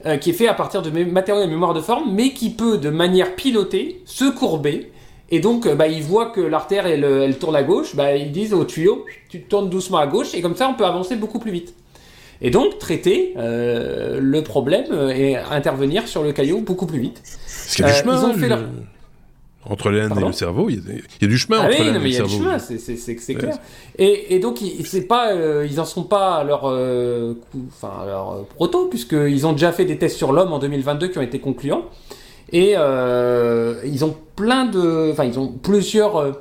euh, 0.05 0.17
qui 0.17 0.31
est 0.31 0.35
fait 0.35 0.49
à 0.49 0.55
partir 0.55 0.83
de 0.83 0.91
matériaux 1.05 1.45
et 1.45 1.47
mémoire 1.47 1.73
de 1.73 1.81
forme, 1.81 2.13
mais 2.13 2.31
qui 2.31 2.51
peut 2.51 2.79
de 2.79 2.91
manière 2.91 3.35
pilotée 3.37 4.03
se 4.05 4.25
courber. 4.25 4.93
Et 5.31 5.41
donc, 5.41 5.67
euh, 5.67 5.75
bah, 5.75 5.89
ils 5.89 6.03
voient 6.03 6.31
que 6.31 6.41
l'artère 6.41 6.87
elle, 6.87 7.05
euh, 7.05 7.25
elle 7.25 7.37
tourne 7.39 7.57
à 7.57 7.63
gauche, 7.65 7.97
bah, 7.97 8.15
ils 8.15 8.31
disent 8.31 8.55
au 8.55 8.65
tuyau, 8.65 9.05
tu 9.29 9.41
tournes 9.43 9.69
doucement 9.69 9.99
à 9.99 10.07
gauche, 10.07 10.35
et 10.35 10.41
comme 10.41 10.55
ça, 10.57 10.69
on 10.69 10.75
peut 10.75 10.87
avancer 10.87 11.17
beaucoup 11.17 11.39
plus 11.41 11.51
vite. 11.51 11.75
Et 12.43 12.51
donc, 12.51 12.79
traiter 12.79 13.33
euh, 13.39 14.19
le 14.21 14.43
problème 14.43 14.85
et 15.15 15.37
intervenir 15.37 16.07
sur 16.07 16.23
le 16.23 16.33
caillot 16.33 16.61
beaucoup 16.61 16.87
plus 16.87 17.01
vite. 17.01 17.23
Parce 17.25 17.75
qu'il 17.77 17.85
y 17.85 17.89
a 17.89 17.93
du 17.93 17.99
chemin. 17.99 18.21
ils 18.21 18.25
ont 18.27 18.35
fait 18.35 18.41
le- 18.43 18.49
leur- 18.51 18.65
Entre 19.69 19.91
l'aine 19.91 20.13
et 20.17 20.21
le 20.21 20.33
cerveau, 20.33 20.69
il 20.71 20.77
y, 20.77 20.79
a, 20.79 20.93
il 20.95 21.23
y 21.23 21.25
a 21.25 21.29
du 21.29 21.39
chemin 21.39 21.59
Ah 21.61 21.67
entre 21.67 21.81
oui, 21.81 21.91
non, 21.91 21.99
mais 21.99 22.11
il 22.11 22.15
y 22.15 22.19
a 22.19 22.23
du 22.23 22.29
cerveau. 22.29 22.45
chemin, 22.45 22.59
c'est- 22.61 22.79
Ouais. 23.35 23.41
clair. 23.41 23.59
Et, 23.99 24.35
et 24.37 24.39
donc, 24.39 24.61
ils, 24.61 24.87
pas, 25.09 25.33
euh, 25.33 25.67
ils 25.69 25.81
en 25.81 25.85
sont 25.85 26.05
pas 26.05 26.37
à 26.37 26.45
leur, 26.45 26.67
euh, 26.67 27.35
coup- 27.51 27.67
leur 28.07 28.45
proto, 28.55 28.87
puisqu'ils 28.87 29.45
ont 29.47 29.53
déjà 29.53 29.73
fait 29.73 29.85
des 29.87 29.99
tests 29.99 30.17
sur 30.19 30.33
l'homme 30.33 30.53
en 30.53 30.61
2022 30.61 31.09
qui 31.09 31.19
ont 31.19 31.23
été 31.23 31.41
concluants. 31.41 31.87
Et 32.53 32.75
euh, 32.77 33.75
ils 33.85 34.05
ont 34.05 34.17
plein 34.37 34.67
de. 34.67 35.11
Enfin, 35.13 35.25
ils 35.25 35.39
ont 35.39 35.49
plusieurs 35.49 36.17
euh, 36.17 36.33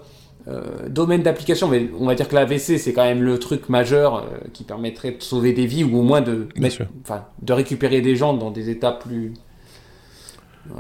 euh, 0.48 0.62
domaines 0.88 1.24
d'application, 1.24 1.68
mais 1.68 1.90
on 2.00 2.06
va 2.06 2.14
dire 2.16 2.28
que 2.28 2.36
l'AVC, 2.36 2.78
c'est 2.78 2.94
quand 2.94 3.04
même 3.04 3.24
le 3.24 3.40
truc 3.40 3.70
majeur 3.70 4.18
euh, 4.18 4.22
qui 4.54 4.64
permettrait 4.64 5.12
de 5.12 5.24
sauver 5.24 5.54
des 5.54 5.66
vies 5.66 5.84
ou 5.84 5.98
au 5.98 6.04
moins 6.04 6.22
de, 6.22 6.48
mettre- 6.58 6.84
de 7.42 7.54
récupérer 7.54 8.02
des 8.02 8.16
gens 8.16 8.34
dans 8.36 8.52
des 8.52 8.70
états 8.70 8.92
plus. 8.92 9.34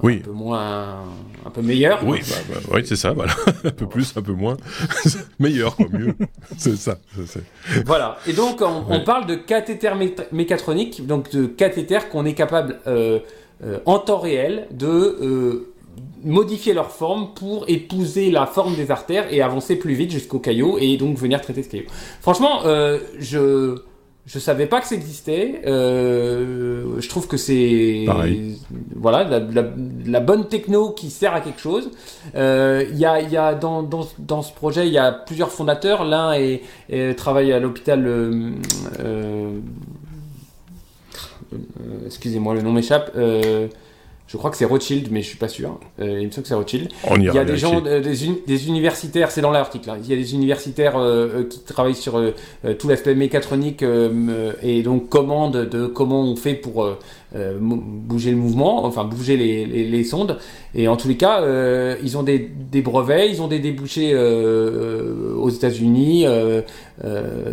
Oui. 0.01 0.17
Un 0.22 0.25
peu 0.25 0.32
moins. 0.32 1.03
Un 1.46 1.50
peu 1.51 1.62
meilleurs. 1.62 2.00
Oui, 2.05 2.20
bah, 2.27 2.36
bah, 2.50 2.60
oui, 2.74 2.82
c'est 2.86 2.96
ça, 2.96 3.12
voilà. 3.13 3.34
un 3.63 3.70
peu 3.72 3.88
plus, 3.88 4.15
un 4.17 4.22
peu 4.22 4.34
moins. 4.34 4.58
Meilleur, 5.39 5.75
quoi, 5.75 5.86
mieux. 5.91 6.15
c'est 6.58 6.75
ça. 6.75 6.98
Voilà. 7.86 8.17
Et 8.27 8.34
donc, 8.34 8.62
on, 8.62 9.00
parle 9.01 9.27
de 9.27 9.36
cathéter 9.36 9.89
mé- 9.89 10.15
mécatronique, 10.32 11.05
donc 11.05 11.32
de 11.32 11.46
cathéter 11.46 12.00
qu'on 12.12 12.25
est 12.25 12.34
capable, 12.34 12.79
euh, 13.63 13.79
en 13.85 14.00
temps 14.00 14.19
réel, 14.19 14.67
de 14.71 14.88
euh, 14.88 15.74
modifier 16.24 16.74
leur 16.74 16.91
forme 16.91 17.33
pour 17.35 17.65
épouser 17.67 18.31
la 18.31 18.45
forme 18.45 18.75
des 18.75 18.91
artères 18.91 19.31
et 19.31 19.41
avancer 19.41 19.75
plus 19.75 19.93
vite 19.93 20.12
jusqu'au 20.12 20.39
caillot 20.39 20.77
et 20.79 20.97
donc 20.97 21.17
venir 21.17 21.39
traiter 21.41 21.63
ce 21.63 21.69
caillot. 21.69 21.85
Franchement, 22.21 22.65
euh, 22.65 23.00
je 23.19 23.75
je 24.27 24.39
savais 24.39 24.65
pas 24.65 24.81
que 24.81 24.88
ça 24.88 24.95
existait. 24.95 25.62
Euh, 25.67 27.00
je 27.00 27.07
trouve 27.09 27.27
que 27.27 27.38
c'est 27.38 28.05
voilà 28.95 29.39
la, 30.07 30.19
bonne 30.19 30.47
techno 30.47 30.89
qui 30.89 31.12
sert 31.12 31.35
à 31.35 31.41
quelque 31.41 31.62
chose. 31.62 31.91
Euh, 32.35 32.83
Il 32.91 32.97
y 32.97 33.05
a, 33.05 33.21
y 33.21 33.38
a 33.38 33.53
dans, 33.53 33.83
dans, 33.83 34.07
dans 34.17 34.41
ce 34.41 34.51
projet, 34.51 34.88
il 34.88 34.93
y 34.93 34.97
a 34.97 35.12
plusieurs 35.12 35.51
fondateurs. 35.51 36.03
L'un 36.05 36.33
est, 36.33 36.62
est- 36.89 37.13
travaille 37.15 37.51
à 37.53 37.59
l'hôpital. 37.59 38.03
euh, 38.07 38.51
Excusez-moi, 42.05 42.53
le 42.53 42.62
nom 42.62 42.71
m'échappe. 42.71 43.12
Euh, 43.15 43.67
je 44.27 44.38
crois 44.38 44.49
que 44.49 44.58
c'est 44.58 44.65
Rothschild, 44.65 45.10
mais 45.12 45.21
je 45.21 45.27
suis 45.27 45.38
pas 45.38 45.47
sûr. 45.47 45.80
Euh, 46.01 46.19
il 46.19 46.25
me 46.25 46.32
semble 46.32 46.41
que 46.43 46.47
c'est 46.47 46.56
Rothschild. 46.56 46.89
On 47.08 47.15
Il 47.15 47.25
ira 47.25 47.36
y 47.36 47.39
a 47.39 47.45
des 47.45 47.58
gens, 47.58 47.84
euh, 47.86 48.01
des, 48.01 48.25
uni- 48.25 48.41
des 48.47 48.67
universitaires, 48.67 49.30
c'est 49.30 49.41
dans 49.41 49.51
l'article. 49.51 49.88
hein. 49.91 49.97
Il 50.03 50.10
y 50.10 50.13
a 50.13 50.15
des 50.15 50.34
universitaires 50.34 50.97
euh, 50.97 51.27
euh, 51.41 51.43
qui 51.43 51.60
travaillent 51.60 51.93
sur 51.93 52.17
euh, 52.17 52.34
euh, 52.65 52.73
tout 52.73 52.88
l'aspect 52.88 53.13
mécatronique 53.13 53.84
euh, 53.84 54.10
euh, 54.30 54.53
et 54.63 54.82
donc 54.82 55.10
comment 55.10 55.51
de, 55.51 55.63
de 55.63 55.86
comment 55.86 56.21
on 56.23 56.36
fait 56.36 56.56
pour 56.56 56.97
euh, 57.36 57.58
bouger 57.60 58.32
le 58.32 58.38
mouvement, 58.38 58.86
enfin 58.86 59.04
bouger 59.04 59.38
les, 59.38 59.65
les, 59.65 59.84
les 59.88 60.04
sondes. 60.04 60.38
Et 60.74 60.88
en 60.88 60.95
tous 60.95 61.08
les 61.08 61.17
cas, 61.17 61.41
euh, 61.41 61.95
ils 62.04 62.17
ont 62.17 62.24
des, 62.24 62.39
des 62.71 62.82
brevets, 62.82 63.30
ils 63.30 63.41
ont 63.41 63.48
des 63.48 63.60
débouchés 63.60 64.13
euh, 64.13 64.17
euh, 64.17 65.36
aux 65.36 65.50
États-Unis. 65.50 66.26
euh, 66.26 66.62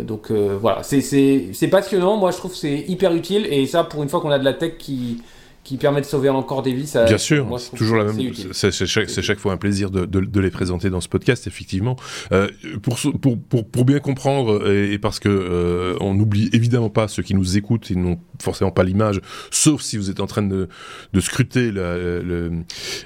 donc 0.03 0.31
voilà, 0.31 0.83
c'est 0.83 1.67
passionnant. 1.69 2.17
Moi, 2.17 2.31
je 2.31 2.37
trouve 2.37 2.55
c'est 2.55 2.85
hyper 2.87 3.13
utile 3.13 3.45
et 3.49 3.65
ça, 3.65 3.83
pour 3.83 4.03
une 4.03 4.09
fois 4.09 4.21
qu'on 4.21 4.31
a 4.31 4.39
de 4.39 4.45
la 4.45 4.53
tech 4.53 4.77
qui 4.77 5.21
qui 5.63 5.77
permet 5.77 6.01
de 6.01 6.05
sauver 6.05 6.29
encore 6.29 6.61
des 6.61 6.73
vies, 6.73 6.87
ça. 6.87 7.05
Bien 7.05 7.17
sûr, 7.17 7.47
c'est 7.59 7.75
toujours 7.75 7.97
la 7.97 8.05
même. 8.05 8.33
C'est 8.51 8.71
chaque, 8.85 9.39
fois 9.39 9.53
un 9.53 9.57
plaisir 9.57 9.91
de, 9.91 10.05
de, 10.05 10.19
de 10.19 10.39
les 10.39 10.49
présenter 10.51 10.89
dans 10.89 10.99
ce 11.01 11.07
podcast, 11.07 11.47
effectivement. 11.47 11.95
Euh, 12.31 12.49
pour, 12.81 12.97
pour, 13.21 13.39
pour, 13.39 13.67
pour 13.67 13.85
bien 13.85 13.99
comprendre 13.99 14.69
et, 14.69 14.93
et 14.93 14.99
parce 14.99 15.19
que 15.19 15.29
euh, 15.29 15.95
on 16.01 16.13
n'oublie 16.15 16.49
évidemment 16.53 16.89
pas 16.89 17.07
ceux 17.07 17.23
qui 17.23 17.33
nous 17.33 17.57
écoutent 17.57 17.91
et 17.91 17.95
n'ont 17.95 18.19
forcément 18.41 18.71
pas 18.71 18.83
l'image, 18.83 19.21
sauf 19.51 19.81
si 19.81 19.97
vous 19.97 20.09
êtes 20.09 20.19
en 20.19 20.27
train 20.27 20.41
de, 20.43 20.67
de 21.13 21.19
scruter 21.21 21.71
la- 21.71 21.97
le, 21.97 22.51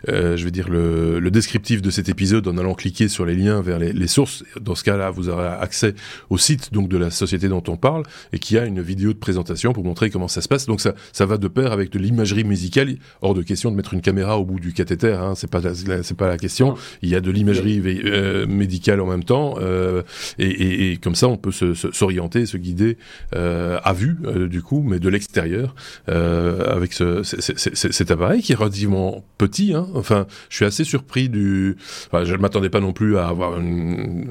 euh, 0.09 0.35
je 0.35 0.43
vais 0.43 0.51
dire 0.51 0.69
le, 0.69 1.19
le 1.19 1.31
descriptif 1.31 1.81
de 1.81 1.91
cet 1.91 2.09
épisode 2.09 2.47
en 2.47 2.57
allant 2.57 2.73
cliquer 2.73 3.07
sur 3.07 3.25
les 3.25 3.35
liens 3.35 3.61
vers 3.61 3.77
les, 3.77 3.93
les 3.93 4.07
sources. 4.07 4.43
Dans 4.59 4.73
ce 4.75 4.83
cas-là, 4.83 5.11
vous 5.11 5.29
aurez 5.29 5.47
accès 5.47 5.93
au 6.29 6.37
site 6.37 6.73
donc 6.73 6.89
de 6.89 6.97
la 6.97 7.11
société 7.11 7.49
dont 7.49 7.63
on 7.67 7.77
parle 7.77 8.03
et 8.33 8.39
qui 8.39 8.57
a 8.57 8.65
une 8.65 8.81
vidéo 8.81 9.13
de 9.13 9.19
présentation 9.19 9.73
pour 9.73 9.83
montrer 9.83 10.09
comment 10.09 10.27
ça 10.27 10.41
se 10.41 10.47
passe. 10.47 10.65
Donc 10.65 10.81
ça, 10.81 10.95
ça 11.13 11.25
va 11.25 11.37
de 11.37 11.47
pair 11.47 11.71
avec 11.71 11.91
de 11.91 11.99
l'imagerie 11.99 12.43
musicale. 12.47 12.95
Hors 13.21 13.33
de 13.35 13.43
question 13.43 13.69
de 13.71 13.75
mettre 13.75 13.93
une 13.93 14.01
caméra 14.01 14.39
au 14.39 14.45
bout 14.45 14.59
du 14.59 14.73
cathéter, 14.73 15.13
hein, 15.13 15.33
c'est 15.35 15.49
pas 15.49 15.61
c'est 15.73 16.17
pas 16.17 16.27
la 16.27 16.37
question. 16.37 16.75
Il 17.01 17.09
y 17.09 17.15
a 17.15 17.21
de 17.21 17.29
l'imagerie 17.29 17.81
euh, 18.05 18.47
médicale 18.47 18.99
en 19.01 19.05
même 19.07 19.23
temps 19.23 19.55
euh, 19.59 20.01
et, 20.39 20.47
et- 20.47 20.91
et 20.93 20.97
comme 20.97 21.15
ça 21.15 21.27
on 21.27 21.37
peut 21.37 21.51
se- 21.51 21.73
se- 21.73 21.91
s'orienter, 21.91 22.45
se, 22.45 22.57
guider 22.57 22.97
euh, 23.35 23.77
à 23.83 23.93
vue 23.93 24.17
du 24.49 24.61
coup, 24.61 24.81
mais 24.87 24.99
de 24.99 25.09
l'extérieur 25.09 25.75
avec 26.07 26.93
ce, 26.93 27.23
c- 27.23 27.41
c- 27.41 27.53
c- 27.57 27.91
cet 27.91 28.11
appareil 28.11 28.41
qui 28.41 28.53
est 28.53 28.55
relativement 28.55 29.23
petit. 29.37 29.73
Hein. 29.73 29.87
Enfin, 29.93 30.25
je 30.49 30.55
suis 30.55 30.65
assez 30.65 30.83
surpris 30.83 31.29
du. 31.29 31.75
Enfin, 32.07 32.23
je 32.25 32.33
ne 32.33 32.39
m'attendais 32.39 32.69
pas 32.69 32.79
non 32.79 32.93
plus 32.93 33.17
à 33.17 33.27
avoir 33.27 33.59
une, 33.59 34.27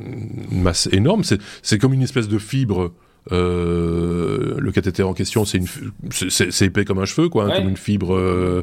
une 0.51 0.63
masse 0.63 0.89
énorme. 0.93 1.23
C'est 1.63 1.79
comme 1.79 1.93
une 1.93 2.03
espèce 2.03 2.29
de 2.29 2.39
fibre. 2.39 2.93
Euh, 3.33 4.55
le 4.59 4.71
cathéter 4.73 5.03
en 5.03 5.15
question, 5.15 5.45
c'est 5.45 5.59
une, 5.59 5.65
f- 5.65 5.91
c'est- 6.11 6.31
c'est 6.31 6.53
c'est 6.53 6.67
épais 6.67 6.85
comme 6.85 6.99
un 6.99 7.05
cheveu, 7.05 7.29
quoi, 7.29 7.45
hein, 7.45 7.49
Ouais. 7.49 7.57
comme 7.59 7.69
une 7.69 7.77
fibre, 7.77 8.15
euh, 8.15 8.63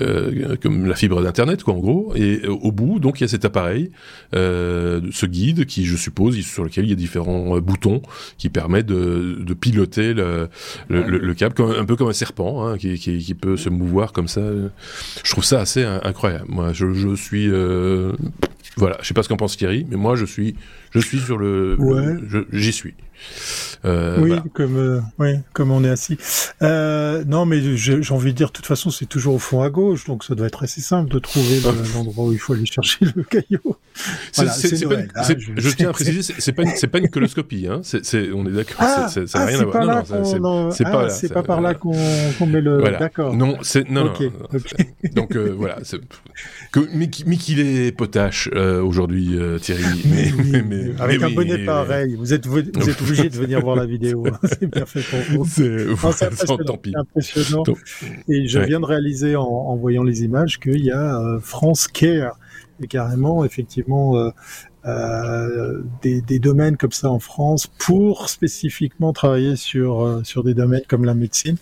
euh, 0.00 0.56
comme 0.62 0.86
la 0.86 0.94
fibre 0.94 1.22
d'internet, 1.22 1.62
quoi, 1.62 1.74
en 1.74 1.78
gros. 1.78 2.12
Et 2.16 2.40
euh, 2.44 2.48
au 2.50 2.72
bout, 2.72 2.98
donc, 2.98 3.20
il 3.20 3.24
y 3.24 3.26
a 3.26 3.28
cet 3.28 3.44
appareil, 3.44 3.90
euh, 4.34 5.00
ce 5.12 5.26
guide 5.26 5.66
qui, 5.66 5.84
je 5.84 5.96
suppose, 5.96 6.38
sur 6.40 6.64
lequel 6.64 6.84
il 6.84 6.90
y 6.90 6.92
a 6.92 6.96
différents 6.96 7.56
euh, 7.56 7.60
boutons 7.60 8.02
qui 8.38 8.48
permettent 8.48 8.86
de, 8.86 9.38
de 9.40 9.54
piloter 9.54 10.14
le, 10.14 10.48
le, 10.88 11.00
Ouais. 11.00 11.06
le- 11.06 11.18
le 11.18 11.34
câble, 11.34 11.54
comme, 11.54 11.70
un 11.72 11.84
peu 11.84 11.96
comme 11.96 12.08
un 12.08 12.12
serpent, 12.12 12.66
hein, 12.66 12.78
qui, 12.78 12.98
qui, 12.98 13.18
qui 13.18 13.34
peut 13.34 13.56
se 13.56 13.68
mouvoir 13.68 14.12
comme 14.12 14.28
ça. 14.28 14.42
Je 15.24 15.30
trouve 15.30 15.44
ça 15.44 15.60
assez 15.60 15.84
in- 15.84 16.00
incroyable. 16.04 16.46
Moi, 16.48 16.72
je, 16.72 16.92
je 16.92 17.14
suis, 17.14 17.48
euh, 17.50 18.12
voilà, 18.76 18.96
je 19.02 19.06
sais 19.08 19.14
pas 19.14 19.22
ce 19.22 19.28
qu'en 19.28 19.36
pense 19.36 19.56
Thierry, 19.56 19.86
mais 19.90 19.96
moi, 19.96 20.16
je 20.16 20.24
suis, 20.24 20.54
je 20.90 20.98
suis 21.00 21.18
sur 21.18 21.38
le, 21.38 21.76
le- 21.76 21.82
Ouais. 21.82 22.16
je- 22.28 22.38
j'y 22.58 22.72
suis. 22.72 22.94
Euh, 23.84 24.20
oui, 24.20 24.28
voilà. 24.28 24.44
comme 24.52 24.76
euh, 24.76 25.00
oui, 25.18 25.36
comme 25.52 25.70
on 25.70 25.82
est 25.84 25.88
assis. 25.88 26.18
Euh, 26.62 27.24
non, 27.24 27.46
mais 27.46 27.60
j'ai 27.76 28.00
envie 28.12 28.32
de 28.32 28.36
dire, 28.36 28.48
de 28.48 28.52
toute 28.52 28.66
façon, 28.66 28.90
c'est 28.90 29.06
toujours 29.06 29.34
au 29.34 29.38
fond 29.38 29.62
à 29.62 29.70
gauche, 29.70 30.04
donc 30.06 30.24
ça 30.24 30.34
doit 30.34 30.46
être 30.46 30.62
assez 30.62 30.80
simple 30.80 31.10
de 31.10 31.18
trouver 31.18 31.60
le- 31.60 31.92
l'endroit 31.94 32.26
où 32.26 32.32
il 32.32 32.38
faut 32.38 32.52
aller 32.52 32.66
chercher 32.66 33.06
le 33.14 33.22
c'est 34.32 34.46
ah, 35.14 35.22
je, 35.56 35.70
tiens 35.70 35.90
à 35.90 35.92
préciser, 35.92 36.34
c'est 36.38 36.52
pas, 36.52 36.62
pas 36.64 36.98
une 36.98 37.08
coloscopie, 37.08 37.66
hein. 37.68 37.80
C'est, 37.82 38.30
on 38.32 38.46
est 38.46 38.52
d'accord. 38.52 38.76
Ah, 38.78 39.08
ça 39.08 39.38
n'a 39.38 39.46
rien 39.46 39.60
à 39.60 39.64
voir. 39.64 39.86
Non, 40.40 40.70
c'est 40.70 40.84
pas, 40.84 41.10
c'est 41.10 41.32
pas 41.32 41.42
par 41.42 41.60
là 41.60 41.74
qu'on, 41.74 41.92
met 42.46 42.60
le. 42.60 42.82
D'accord. 42.98 43.34
Non, 43.34 43.58
c'est 43.62 43.88
non, 43.90 44.04
non, 44.04 44.12
Donc 45.14 45.36
euh, 45.36 45.54
voilà. 45.56 45.78
Que, 46.72 46.80
mais, 46.94 47.10
mais 47.26 47.36
qu'il 47.36 47.58
est 47.58 47.90
potache 47.90 48.48
euh, 48.54 48.80
aujourd'hui, 48.80 49.36
euh, 49.36 49.58
Thierry. 49.58 49.82
Mais, 50.04 50.30
mais, 50.44 50.62
mais 50.62 51.00
avec 51.00 51.20
un 51.20 51.30
bonnet 51.30 51.64
pareil. 51.64 52.14
Vous 52.14 52.32
êtes, 52.32 52.46
vous 52.46 52.58
êtes 52.58 53.02
obligé 53.02 53.28
de 53.28 53.36
venir 53.36 53.60
voir 53.60 53.74
la 53.74 53.86
vidéo. 53.86 54.24
Hein. 54.26 54.38
c'est 54.44 54.68
parfait 54.68 55.02
pour 55.10 55.44
vous. 55.44 55.44
C'est 55.44 55.88
impressionnant. 56.94 57.64
Et 58.28 58.46
je 58.46 58.60
viens 58.60 58.78
de 58.78 58.84
réaliser 58.86 59.34
en, 59.34 59.74
voyant 59.76 60.04
les 60.04 60.22
images 60.22 60.60
qu'il 60.60 60.84
y 60.84 60.92
a 60.92 61.38
France 61.40 61.88
Care 61.88 62.38
carrément 62.88 63.44
effectivement 63.44 64.16
euh, 64.16 64.30
euh, 64.86 65.82
des, 66.00 66.22
des, 66.22 66.38
domaines 66.38 66.78
comme 66.78 66.92
ça 66.92 67.10
en 67.10 67.18
France 67.18 67.66
pour 67.66 68.30
spécifiquement 68.30 69.12
travailler 69.12 69.56
sur 69.56 70.00
euh, 70.00 70.22
sur 70.24 70.42
des 70.42 70.54
domaines 70.54 70.84
comme 70.88 71.04
la 71.04 71.12
médecine. 71.12 71.56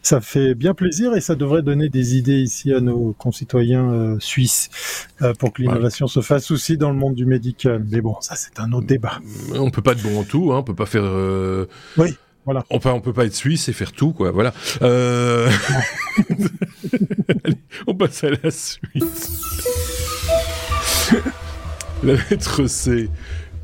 Ça 0.00 0.20
fait 0.20 0.54
bien 0.54 0.72
plaisir 0.72 1.16
et 1.16 1.20
ça 1.20 1.34
devrait 1.34 1.62
donner 1.62 1.88
des 1.88 2.16
idées 2.16 2.40
ici 2.40 2.72
à 2.72 2.80
nos 2.80 3.14
concitoyens 3.14 3.92
euh, 3.92 4.16
suisses 4.20 4.70
euh, 5.22 5.34
pour 5.34 5.52
que 5.52 5.62
l'innovation 5.62 6.06
se 6.06 6.20
fasse 6.20 6.52
aussi 6.52 6.76
dans 6.76 6.90
le 6.90 6.96
monde 6.96 7.16
du 7.16 7.26
médical. 7.26 7.84
Mais 7.90 8.00
bon, 8.00 8.16
ça 8.20 8.36
c'est 8.36 8.60
un 8.60 8.70
autre 8.72 8.86
débat. 8.86 9.18
On 9.54 9.70
peut 9.70 9.82
pas 9.82 9.92
être 9.92 10.02
bon 10.02 10.20
en 10.20 10.24
tout, 10.24 10.52
hein, 10.52 10.58
on 10.58 10.62
peut 10.62 10.74
pas 10.74 10.86
faire. 10.86 11.04
Oui. 11.96 12.14
Voilà. 12.44 12.64
On 12.70 12.80
peut, 12.80 12.90
on 12.90 13.00
peut 13.00 13.12
pas 13.12 13.24
être 13.24 13.34
suisse 13.34 13.68
et 13.68 13.72
faire 13.72 13.92
tout, 13.92 14.12
quoi. 14.12 14.32
Voilà. 14.32 14.52
Allez, 14.80 15.52
on 17.86 17.94
passe 17.94 18.24
à 18.24 18.30
la 18.30 18.50
Suisse. 18.50 20.00
la 22.02 22.14
lettre 22.14 22.66
C. 22.66 23.08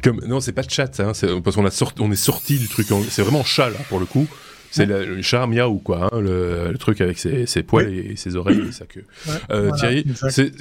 Comme, 0.03 0.21
non, 0.27 0.41
c'est 0.41 0.53
pas 0.53 0.63
de 0.63 0.71
chat, 0.71 1.01
hein, 1.01 1.13
parce 1.43 1.57
qu'on 1.57 1.67
a 1.67 1.71
sorti, 1.71 2.01
on 2.01 2.13
est 2.13 2.17
sorti 2.17 2.59
du 2.59 2.69
truc. 2.69 2.87
C'est 3.09 3.23
vraiment 3.23 3.45
chat 3.45 3.71
là 3.71 3.79
pour 3.89 3.99
le 3.99 4.07
coup. 4.07 4.29
C'est 4.71 4.87
le 4.87 5.23
chat 5.23 5.47
miaou 5.47 5.79
quoi, 5.79 6.11
hein, 6.13 6.21
le, 6.21 6.75
truc 6.79 7.01
avec 7.01 7.19
ses, 7.19 7.47
ses 7.47 7.63
poils 7.63 7.93
et 7.93 8.17
ses 8.17 8.37
oreilles 8.37 8.69
et 8.69 8.73
sa 8.73 8.85
queue. 8.85 9.05
euh, 9.51 9.71
Thierry, 9.73 10.05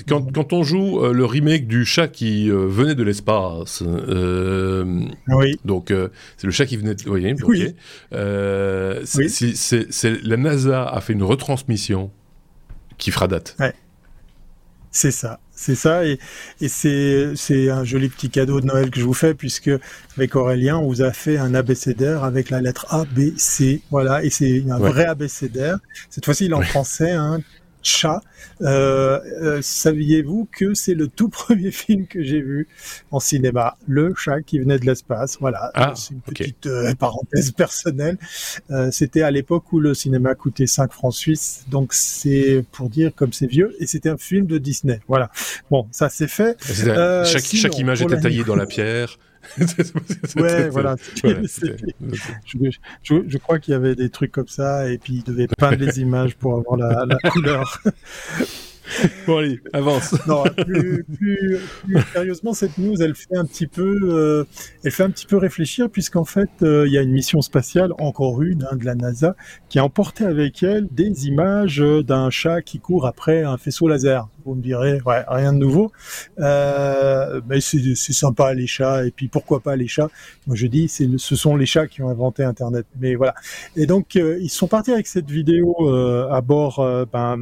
quand, 0.07 0.31
quand 0.33 0.53
on 0.53 0.63
joue 0.63 1.03
euh, 1.03 1.13
le 1.13 1.25
remake 1.25 1.67
du 1.67 1.85
chat 1.85 2.07
qui 2.07 2.49
euh, 2.49 2.67
venait 2.67 2.95
de 2.95 3.03
l'espace. 3.03 3.83
Oui. 5.27 5.59
Donc 5.65 5.93
c'est 6.37 6.47
le 6.47 6.51
chat 6.51 6.65
qui 6.65 6.77
venait. 6.77 6.95
De, 6.95 7.09
oui. 7.09 7.75
c'est 9.05 10.23
la 10.23 10.37
NASA 10.37 10.87
a 10.87 11.01
fait 11.01 11.13
une 11.13 11.23
retransmission 11.23 12.11
qui 12.97 13.11
fera 13.11 13.27
date. 13.27 13.55
Ouais. 13.59 13.73
C'est 14.91 15.11
ça. 15.11 15.39
C'est 15.59 15.73
ça, 15.73 16.05
et, 16.05 16.19
et 16.61 16.67
c'est, 16.67 17.35
c'est 17.35 17.71
un 17.71 17.83
joli 17.83 18.09
petit 18.09 18.29
cadeau 18.29 18.61
de 18.61 18.67
Noël 18.67 18.91
que 18.91 18.99
je 18.99 19.05
vous 19.05 19.15
fais, 19.15 19.33
puisque 19.33 19.71
avec 20.15 20.35
Aurélien, 20.35 20.77
on 20.77 20.87
vous 20.87 21.01
a 21.01 21.11
fait 21.11 21.39
un 21.39 21.55
abécédaire 21.55 22.23
avec 22.23 22.51
la 22.51 22.61
lettre 22.61 22.85
A, 22.89 23.05
B, 23.05 23.35
C, 23.37 23.81
voilà, 23.89 24.23
et 24.23 24.29
c'est 24.29 24.63
un 24.69 24.77
vrai 24.77 25.05
abécédaire. 25.05 25.79
Cette 26.11 26.25
fois-ci, 26.25 26.45
il 26.45 26.51
est 26.51 26.55
en 26.55 26.61
français, 26.61 27.11
hein, 27.11 27.39
chat. 27.87 28.21
Euh, 28.61 29.19
euh, 29.41 29.59
saviez-vous 29.61 30.47
que 30.51 30.73
c'est 30.73 30.93
le 30.93 31.07
tout 31.07 31.29
premier 31.43 31.71
film 31.71 32.07
que 32.07 32.23
j'ai 32.23 32.41
vu 32.41 32.67
en 33.11 33.19
cinéma, 33.19 33.77
Le 33.87 34.13
chat 34.15 34.41
qui 34.41 34.59
venait 34.59 34.79
de 34.79 34.85
l'espace. 34.85 35.37
Voilà, 35.39 35.71
ah, 35.73 35.93
c'est 35.95 36.13
une 36.13 36.21
petite 36.21 36.65
euh, 36.67 36.93
parenthèse 36.95 37.51
personnelle. 37.51 38.17
c'était 38.91 39.21
à 39.21 39.31
l'époque 39.31 39.71
où 39.71 39.79
le 39.79 39.93
cinéma 39.93 40.35
coûtait 40.35 40.67
5 40.67 40.91
francs 40.91 41.13
suisses, 41.13 41.65
donc 41.69 41.93
c'est 41.93 42.63
pour 42.71 42.89
dire 42.89 43.11
comme 43.15 43.33
c'est 43.33 43.47
vieux, 43.47 43.75
et 43.79 43.87
c'était 43.87 44.09
un 44.09 44.17
film 44.17 44.45
de 44.45 44.57
Disney. 44.57 44.99
Voilà. 45.07 45.31
Bon, 45.71 45.87
ça 45.91 46.09
c'est 46.09 46.27
fait. 46.27 46.57
chaque, 47.25 47.43
chaque 47.43 47.77
image 47.77 48.01
était 48.01 48.19
taillée 48.19 48.43
dans 48.43 48.55
la 48.55 48.65
pierre. 48.65 49.17
Ouais, 50.37 50.69
voilà. 50.69 50.95
Je, 53.03 53.37
crois 53.37 53.59
qu'il 53.59 53.71
y 53.73 53.75
avait 53.75 53.95
des 53.95 54.09
trucs 54.09 54.31
comme 54.31 54.47
ça, 54.47 54.89
et 54.89 54.97
puis 54.97 55.13
il 55.15 55.23
devait 55.23 55.47
peindre 55.47 55.77
les 55.77 55.99
images 55.99 56.35
pour 56.35 56.57
avoir 56.57 56.77
la, 56.77 57.05
la 57.05 57.29
couleur. 57.29 57.81
bon 59.27 59.37
allez, 59.37 59.59
avance. 59.73 60.15
non, 60.27 60.43
plus, 60.65 61.03
plus, 61.03 61.59
plus, 61.83 62.01
sérieusement, 62.13 62.53
cette 62.53 62.77
news, 62.77 63.01
elle 63.01 63.15
fait 63.15 63.35
un 63.35 63.45
petit 63.45 63.67
peu, 63.67 63.97
euh, 64.03 64.45
elle 64.83 64.91
fait 64.91 65.03
un 65.03 65.09
petit 65.09 65.25
peu 65.25 65.37
réfléchir 65.37 65.89
puisqu'en 65.89 66.25
fait, 66.25 66.49
euh, 66.61 66.85
il 66.87 66.93
y 66.93 66.97
a 66.97 67.01
une 67.01 67.11
mission 67.11 67.41
spatiale, 67.41 67.91
encore 67.99 68.41
une, 68.41 68.67
hein, 68.71 68.75
de 68.75 68.85
la 68.85 68.95
NASA, 68.95 69.35
qui 69.69 69.79
a 69.79 69.83
emporté 69.83 70.23
avec 70.23 70.63
elle 70.63 70.87
des 70.91 71.27
images 71.27 71.79
d'un 71.79 72.29
chat 72.29 72.61
qui 72.61 72.79
court 72.79 73.05
après 73.05 73.43
un 73.43 73.57
faisceau 73.57 73.87
laser. 73.87 74.27
Vous 74.47 74.55
me 74.55 74.61
direz, 74.61 75.01
ouais, 75.05 75.25
rien 75.27 75.51
de 75.51 75.57
nouveau. 75.57 75.91
Euh, 76.39 77.41
mais 77.49 77.59
c'est 77.59 77.95
sympa 78.13 78.53
les 78.53 78.65
chats, 78.65 79.05
et 79.05 79.11
puis 79.11 79.27
pourquoi 79.27 79.59
pas 79.59 79.75
les 79.75 79.89
chats? 79.89 80.09
Moi 80.45 80.55
je 80.55 80.67
dis, 80.67 80.87
ce 80.87 81.35
sont 81.35 81.57
les 81.57 81.65
chats 81.65 81.87
qui 81.87 82.01
ont 82.01 82.07
inventé 82.07 82.45
Internet. 82.45 82.85
Mais 82.97 83.15
voilà. 83.15 83.35
Et 83.75 83.87
donc 83.87 84.15
euh, 84.15 84.39
ils 84.41 84.49
sont 84.49 84.67
partis 84.67 84.93
avec 84.93 85.05
cette 85.07 85.29
vidéo 85.29 85.75
euh, 85.81 86.29
à 86.29 86.39
bord 86.39 86.79
euh, 86.79 87.03
ben, 87.11 87.37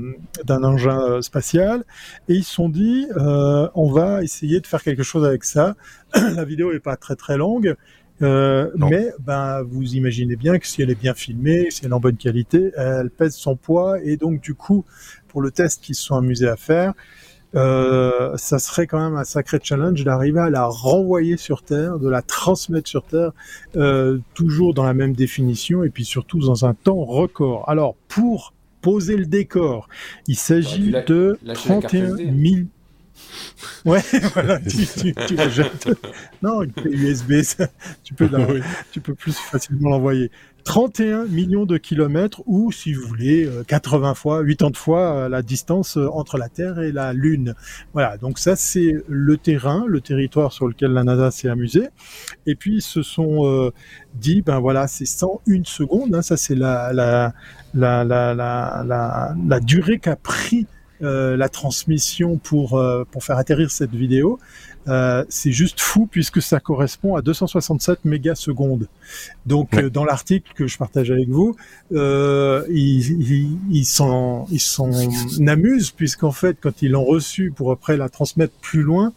d'un 0.45 0.63
engin 0.63 1.21
spatial, 1.21 1.83
et 2.27 2.33
ils 2.33 2.43
se 2.43 2.55
sont 2.55 2.69
dit, 2.69 3.05
on 3.15 3.91
va 3.91 4.23
essayer 4.23 4.59
de 4.59 4.65
faire 4.65 4.81
quelque 4.81 5.03
chose 5.03 5.25
avec 5.25 5.43
ça. 5.43 5.75
La 6.15 6.43
vidéo 6.43 6.71
est 6.71 6.79
pas 6.79 6.95
très 6.95 7.15
très 7.15 7.37
longue. 7.37 7.75
Euh, 8.21 8.71
mais 8.75 9.11
ben 9.19 9.61
vous 9.63 9.95
imaginez 9.95 10.37
bien 10.37 10.57
que 10.57 10.67
si 10.67 10.81
elle 10.81 10.89
est 10.89 10.99
bien 10.99 11.13
filmée, 11.13 11.69
si 11.69 11.83
elle 11.83 11.91
est 11.91 11.93
en 11.93 11.99
bonne 11.99 12.15
qualité, 12.15 12.71
elle 12.77 13.09
pèse 13.09 13.35
son 13.35 13.57
poids 13.57 13.99
et 14.01 14.15
donc 14.15 14.39
du 14.39 14.53
coup 14.53 14.85
pour 15.35 15.41
le 15.41 15.51
test 15.51 15.83
qu'ils 15.83 15.95
se 15.95 16.03
sont 16.03 16.15
amusés 16.15 16.47
à 16.47 16.55
faire, 16.55 16.93
euh, 17.55 18.37
ça 18.37 18.57
serait 18.57 18.87
quand 18.87 19.01
même 19.01 19.17
un 19.17 19.25
sacré 19.25 19.59
challenge 19.61 20.01
d'arriver 20.05 20.39
à 20.39 20.49
la 20.49 20.65
renvoyer 20.65 21.35
sur 21.35 21.61
Terre, 21.61 21.99
de 21.99 22.07
la 22.07 22.21
transmettre 22.21 22.87
sur 22.87 23.03
Terre, 23.03 23.31
euh, 23.75 24.19
toujours 24.33 24.73
dans 24.73 24.85
la 24.85 24.93
même 24.93 25.11
définition 25.11 25.83
et 25.83 25.89
puis 25.89 26.05
surtout 26.05 26.39
dans 26.39 26.63
un 26.63 26.73
temps 26.73 27.03
record. 27.03 27.67
Alors 27.67 27.95
pour 28.07 28.53
poser 28.79 29.17
le 29.17 29.25
décor, 29.25 29.89
il 30.29 30.37
s'agit 30.37 30.93
de 31.05 31.37
31 31.53 32.15
000 32.15 32.67
Ouais, 33.85 34.01
voilà, 34.33 34.59
tu, 34.59 34.85
tu, 34.85 35.13
tu 35.27 35.35
la 35.35 35.49
jettes. 35.49 35.89
Non, 36.41 36.63
une 36.63 36.71
clé 36.71 36.91
USB, 36.91 37.41
ça, 37.41 37.67
tu, 38.05 38.13
peux 38.13 38.29
tu 38.93 39.01
peux 39.01 39.15
plus 39.15 39.35
facilement 39.37 39.89
l'envoyer. 39.89 40.31
31 40.65 41.25
millions 41.25 41.65
de 41.65 41.77
kilomètres 41.77 42.41
ou, 42.47 42.71
si 42.71 42.91
vous 42.91 43.07
voulez, 43.07 43.47
80 43.67 44.09
euh, 44.09 44.13
fois, 44.15 44.43
80 44.43 44.71
fois 44.73 44.99
euh, 44.99 45.29
la 45.29 45.43
distance 45.43 45.95
euh, 45.95 46.09
entre 46.11 46.37
la 46.37 46.49
Terre 46.49 46.79
et 46.79 46.91
la 46.91 47.13
Lune. 47.13 47.53
Voilà, 47.93 48.17
donc 48.17 48.39
ça 48.39 48.55
c'est 48.55 48.95
le 49.07 49.37
terrain, 49.37 49.85
le 49.87 50.01
territoire 50.01 50.51
sur 50.51 50.67
lequel 50.67 50.91
la 50.91 51.03
NASA 51.03 51.29
s'est 51.29 51.49
amusée. 51.49 51.87
Et 52.47 52.55
puis 52.55 52.77
ils 52.77 52.81
se 52.81 53.03
sont 53.03 53.71
dit, 54.15 54.41
ben 54.41 54.59
voilà, 54.59 54.87
c'est 54.87 55.05
101 55.05 55.63
secondes, 55.65 56.13
hein, 56.15 56.21
ça 56.21 56.35
c'est 56.35 56.55
la, 56.55 56.91
la, 56.93 57.33
la, 57.73 58.03
la, 58.03 58.33
la, 58.33 59.35
la 59.47 59.59
durée 59.59 59.99
qu'a 59.99 60.15
pris 60.15 60.65
euh, 61.01 61.35
la 61.35 61.49
transmission 61.49 62.37
pour 62.37 62.77
euh, 62.77 63.03
pour 63.11 63.21
faire 63.23 63.37
atterrir 63.37 63.69
cette 63.69 63.93
vidéo, 63.93 64.39
euh, 64.87 65.25
c'est 65.27 65.51
juste 65.51 65.81
fou 65.81 66.07
puisque 66.09 66.41
ça 66.41 66.61
correspond 66.61 67.15
à 67.15 67.21
267 67.21 68.05
mégasecondes. 68.05 68.87
Donc 69.45 69.77
dans 69.87 70.05
l'article 70.05 70.53
que 70.55 70.67
je 70.67 70.77
partage 70.77 71.11
avec 71.11 71.27
vous, 71.27 71.55
ils 71.91 72.67
ils 72.69 73.57
ils 73.71 73.85
s'en 73.85 74.47
ils 74.51 74.61
s'en 74.61 74.89
amusent 75.47 75.91
puisqu'en 75.91 76.31
fait 76.31 76.57
quand 76.61 76.81
ils 76.81 76.91
l'ont 76.91 77.03
reçu 77.03 77.51
pour 77.53 77.73
après 77.73 77.97
la 77.97 78.07
transmettre 78.07 78.53
plus 78.61 78.81
loin, 78.81 79.11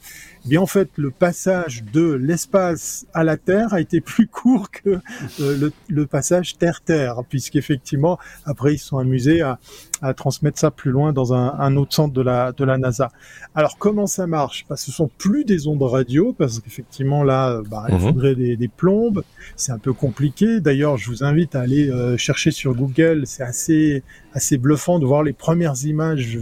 eh 0.45 0.49
bien 0.49 0.61
en 0.61 0.67
fait 0.67 0.91
le 0.97 1.13
passage 1.13 1.85
de 1.93 2.11
l'espace 2.13 3.07
à 3.15 3.23
la 3.23 3.37
Terre 3.37 3.73
a 3.73 3.81
été 3.81 4.01
plus 4.01 4.27
court 4.27 4.73
que 4.73 4.99
le, 5.39 5.73
le, 5.89 6.07
passage 6.07 6.59
Terre-Terre 6.59 7.23
puisqu'effectivement 7.29 8.19
après 8.45 8.75
ils 8.75 8.79
sont 8.79 8.99
amusés 8.99 9.43
à 9.43 9.61
à 10.03 10.15
transmettre 10.15 10.59
ça 10.59 10.71
plus 10.71 10.91
loin 10.91 11.13
dans 11.13 11.33
un, 11.33 11.55
un, 11.59 11.77
autre 11.77 11.95
centre 11.95 12.15
de 12.15 12.23
la, 12.23 12.53
de 12.53 12.65
la 12.65 12.79
NASA. 12.79 13.11
Alors 13.55 13.79
comment 13.79 14.07
ça 14.07 14.27
marche? 14.27 14.67
Bah, 14.69 14.77
Ce 14.77 14.91
sont 14.91 15.11
plus 15.19 15.45
des 15.45 15.67
ondes 15.67 15.83
radio, 15.83 16.33
parce 16.33 16.61
qu'effectivement 16.61 17.25
là, 17.25 17.61
bah, 17.71 17.87
il 17.89 17.95
mhm. 17.95 18.01
faudrait 18.01 18.35
des, 18.35 18.57
des 18.57 18.69
plombes, 18.69 19.23
c'est 19.57 19.73
un 19.73 19.79
peu 19.79 19.93
compliqué. 19.93 20.61
D'ailleurs, 20.61 20.97
je 20.97 21.11
vous 21.11 21.25
invite 21.25 21.55
à 21.55 21.61
aller 21.61 21.91
euh, 21.91 22.17
chercher 22.17 22.51
sur 22.51 22.75
Google, 22.75 23.23
c'est 23.27 23.43
assez, 23.43 24.03
assez 24.33 24.59
bluffant 24.59 24.99
de 24.99 25.07
voir 25.07 25.23
les 25.23 25.33
premières 25.33 25.85
images 25.85 26.39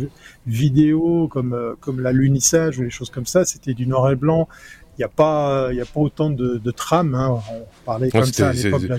vidéo 0.46 1.28
comme, 1.28 1.52
euh, 1.52 1.74
comme 1.80 2.00
la 2.00 2.12
lunissage 2.12 2.78
ou 2.78 2.82
les 2.82 2.90
choses 2.90 3.10
comme 3.10 3.26
ça, 3.26 3.44
c'était 3.44 3.74
du 3.74 3.86
noir 3.86 4.10
et 4.10 4.16
blanc 4.16 4.48
il 4.98 5.02
n'y 5.02 5.04
a 5.04 5.08
pas 5.08 5.70
il 5.72 5.80
a 5.80 5.84
pas 5.84 6.00
autant 6.00 6.30
de, 6.30 6.58
de 6.58 6.70
trames 6.70 7.14
hein. 7.14 7.40
on 7.52 7.84
parlait 7.84 8.10
comme 8.10 8.24
ça 8.24 8.48
à 8.48 8.52
l'époque 8.52 8.82
de 8.82 8.86
la 8.88 8.98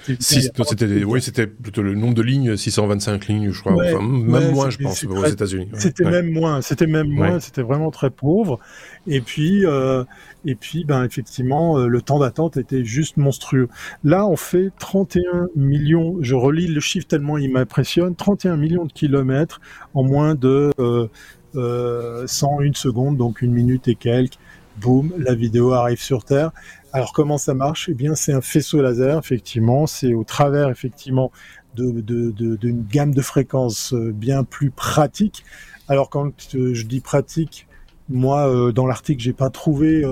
c'était 0.66 1.04
oui 1.04 1.22
c'était 1.22 1.48
plutôt 1.48 1.82
le 1.82 1.96
nombre 1.96 2.14
de 2.14 2.22
lignes 2.22 2.56
625 2.56 3.28
lignes 3.28 3.52
je 3.52 3.60
crois. 3.60 3.74
Enfin, 3.74 4.02
même 4.02 4.52
moins 4.52 4.70
je 4.70 4.78
pense 4.78 5.04
aux 5.04 5.26
États-Unis 5.26 5.70
c'était 5.74 6.06
même 6.06 6.32
moins 6.32 6.62
c'était 6.62 6.88
même 6.88 7.08
moins 7.08 7.40
c'était 7.40 7.62
vraiment 7.62 7.92
très 7.92 8.10
pauvre. 8.10 8.60
Et 9.08 9.22
puis 9.22 9.66
euh, 9.66 10.04
et 10.46 10.56
puis 10.56 10.84
ben 10.84 11.04
effectivement 11.04 11.78
euh, 11.78 11.88
le 11.88 12.02
temps 12.02 12.20
d'attente 12.20 12.58
était 12.58 12.84
juste 12.84 13.18
monstrueux. 13.18 13.70
Là 14.04 14.28
on 14.28 14.36
fait 14.36 14.72
31 14.80 15.48
millions 15.56 16.18
je 16.22 16.36
relis 16.36 16.68
le 16.68 16.80
chiffre 16.80 17.08
tellement 17.08 17.38
il 17.38 17.52
m'impressionne 17.52 18.16
31 18.16 18.58
millions 18.58 18.86
de 18.86 18.94
kilomètres 18.94 19.62
en 19.94 20.04
moins 20.04 20.36
de 20.36 20.72
euh, 20.80 21.08
euh, 21.56 22.28
101 22.28 22.74
secondes 22.74 23.18
donc 23.18 23.42
une 23.42 23.54
minute 23.54 23.88
et 23.88 23.96
quelques 23.96 24.38
boum, 24.80 25.14
la 25.18 25.36
vidéo 25.36 25.74
arrive 25.74 26.02
sur 26.02 26.24
Terre. 26.24 26.52
Alors 26.94 27.14
comment 27.14 27.38
ça 27.38 27.54
marche? 27.54 27.90
Eh 27.90 27.94
bien, 27.94 28.16
c'est 28.16 28.34
un 28.34 28.42
faisceau 28.42 28.82
laser, 28.82 29.18
effectivement. 29.20 29.88
C'est 29.88 30.14
au 30.14 30.24
travers, 30.24 30.70
effectivement, 30.70 31.32
d'une 31.76 32.02
de, 32.02 32.32
de, 32.32 32.72
gamme 32.72 33.14
de 33.14 33.22
fréquences 33.22 33.94
euh, 33.94 34.12
bien 34.12 34.44
plus 34.44 34.72
pratique. 34.72 35.44
Alors 35.88 36.10
quand 36.10 36.32
euh, 36.56 36.74
je 36.74 36.86
dis 36.86 37.02
pratique, 37.02 37.68
moi, 38.10 38.50
euh, 38.50 38.72
dans 38.72 38.88
l'article, 38.88 39.22
j'ai 39.22 39.34
pas 39.34 39.50
trouvé 39.50 40.04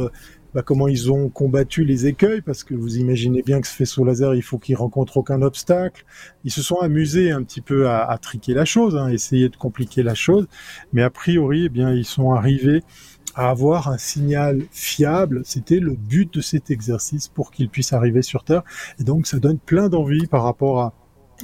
bah, 0.53 0.61
comment 0.61 0.87
ils 0.87 1.11
ont 1.11 1.29
combattu 1.29 1.83
les 1.83 2.07
écueils, 2.07 2.41
parce 2.41 2.63
que 2.63 2.73
vous 2.73 2.97
imaginez 2.97 3.41
bien 3.41 3.59
que 3.61 3.67
ce 3.67 3.73
faisceau 3.73 4.05
laser, 4.05 4.35
il 4.35 4.41
faut 4.41 4.57
qu'il 4.57 4.75
rencontre 4.75 5.17
aucun 5.17 5.41
obstacle. 5.41 6.05
Ils 6.43 6.51
se 6.51 6.61
sont 6.61 6.77
amusés 6.77 7.31
un 7.31 7.43
petit 7.43 7.61
peu 7.61 7.89
à, 7.89 8.05
à 8.09 8.17
triquer 8.17 8.53
la 8.53 8.63
chose, 8.63 8.95
hein, 8.95 9.09
essayer 9.09 9.49
de 9.49 9.55
compliquer 9.55 10.03
la 10.03 10.15
chose, 10.15 10.47
mais 10.93 11.03
a 11.03 11.09
priori, 11.09 11.65
eh 11.65 11.69
bien, 11.69 11.91
ils 11.93 12.05
sont 12.05 12.31
arrivés 12.31 12.83
à 13.35 13.49
avoir 13.49 13.89
un 13.89 13.97
signal 13.97 14.63
fiable. 14.71 15.41
C'était 15.43 15.79
le 15.79 15.93
but 15.93 16.33
de 16.33 16.41
cet 16.41 16.71
exercice 16.71 17.27
pour 17.27 17.51
qu'il 17.51 17.69
puisse 17.69 17.93
arriver 17.93 18.21
sur 18.21 18.43
Terre. 18.43 18.63
Et 18.99 19.03
donc, 19.03 19.27
ça 19.27 19.39
donne 19.39 19.59
plein 19.59 19.89
d'envie 19.89 20.27
par 20.27 20.43
rapport 20.43 20.81
à 20.81 20.93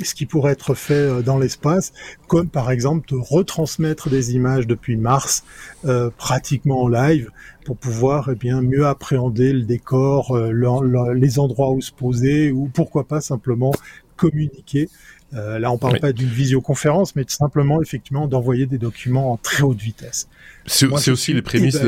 ce 0.01 0.15
qui 0.15 0.25
pourrait 0.25 0.53
être 0.53 0.73
fait 0.73 0.93
euh, 0.93 1.21
dans 1.21 1.37
l'espace, 1.37 1.93
comme 2.27 2.47
par 2.47 2.71
exemple 2.71 3.07
de 3.09 3.19
retransmettre 3.19 4.09
des 4.09 4.33
images 4.33 4.67
depuis 4.67 4.95
Mars 4.95 5.43
euh, 5.85 6.09
pratiquement 6.17 6.83
en 6.83 6.87
live 6.87 7.29
pour 7.65 7.77
pouvoir 7.77 8.29
eh 8.31 8.35
bien 8.35 8.61
mieux 8.61 8.87
appréhender 8.87 9.53
le 9.53 9.63
décor, 9.63 10.35
euh, 10.35 11.13
les 11.13 11.39
endroits 11.39 11.71
où 11.71 11.81
se 11.81 11.91
poser 11.91 12.51
ou 12.51 12.69
pourquoi 12.73 13.03
pas 13.03 13.21
simplement 13.21 13.73
communiquer. 14.15 14.89
Euh, 15.33 15.59
là, 15.59 15.71
on 15.71 15.77
parle 15.77 15.99
pas 15.99 16.11
d'une 16.11 16.27
visioconférence, 16.27 17.15
mais 17.15 17.23
simplement 17.27 17.81
effectivement 17.81 18.27
d'envoyer 18.27 18.65
des 18.65 18.77
documents 18.77 19.31
en 19.31 19.37
très 19.37 19.63
haute 19.63 19.79
vitesse. 19.79 20.27
C'est 20.65 20.87
aussi 21.09 21.33
les 21.33 21.41
prémices. 21.41 21.79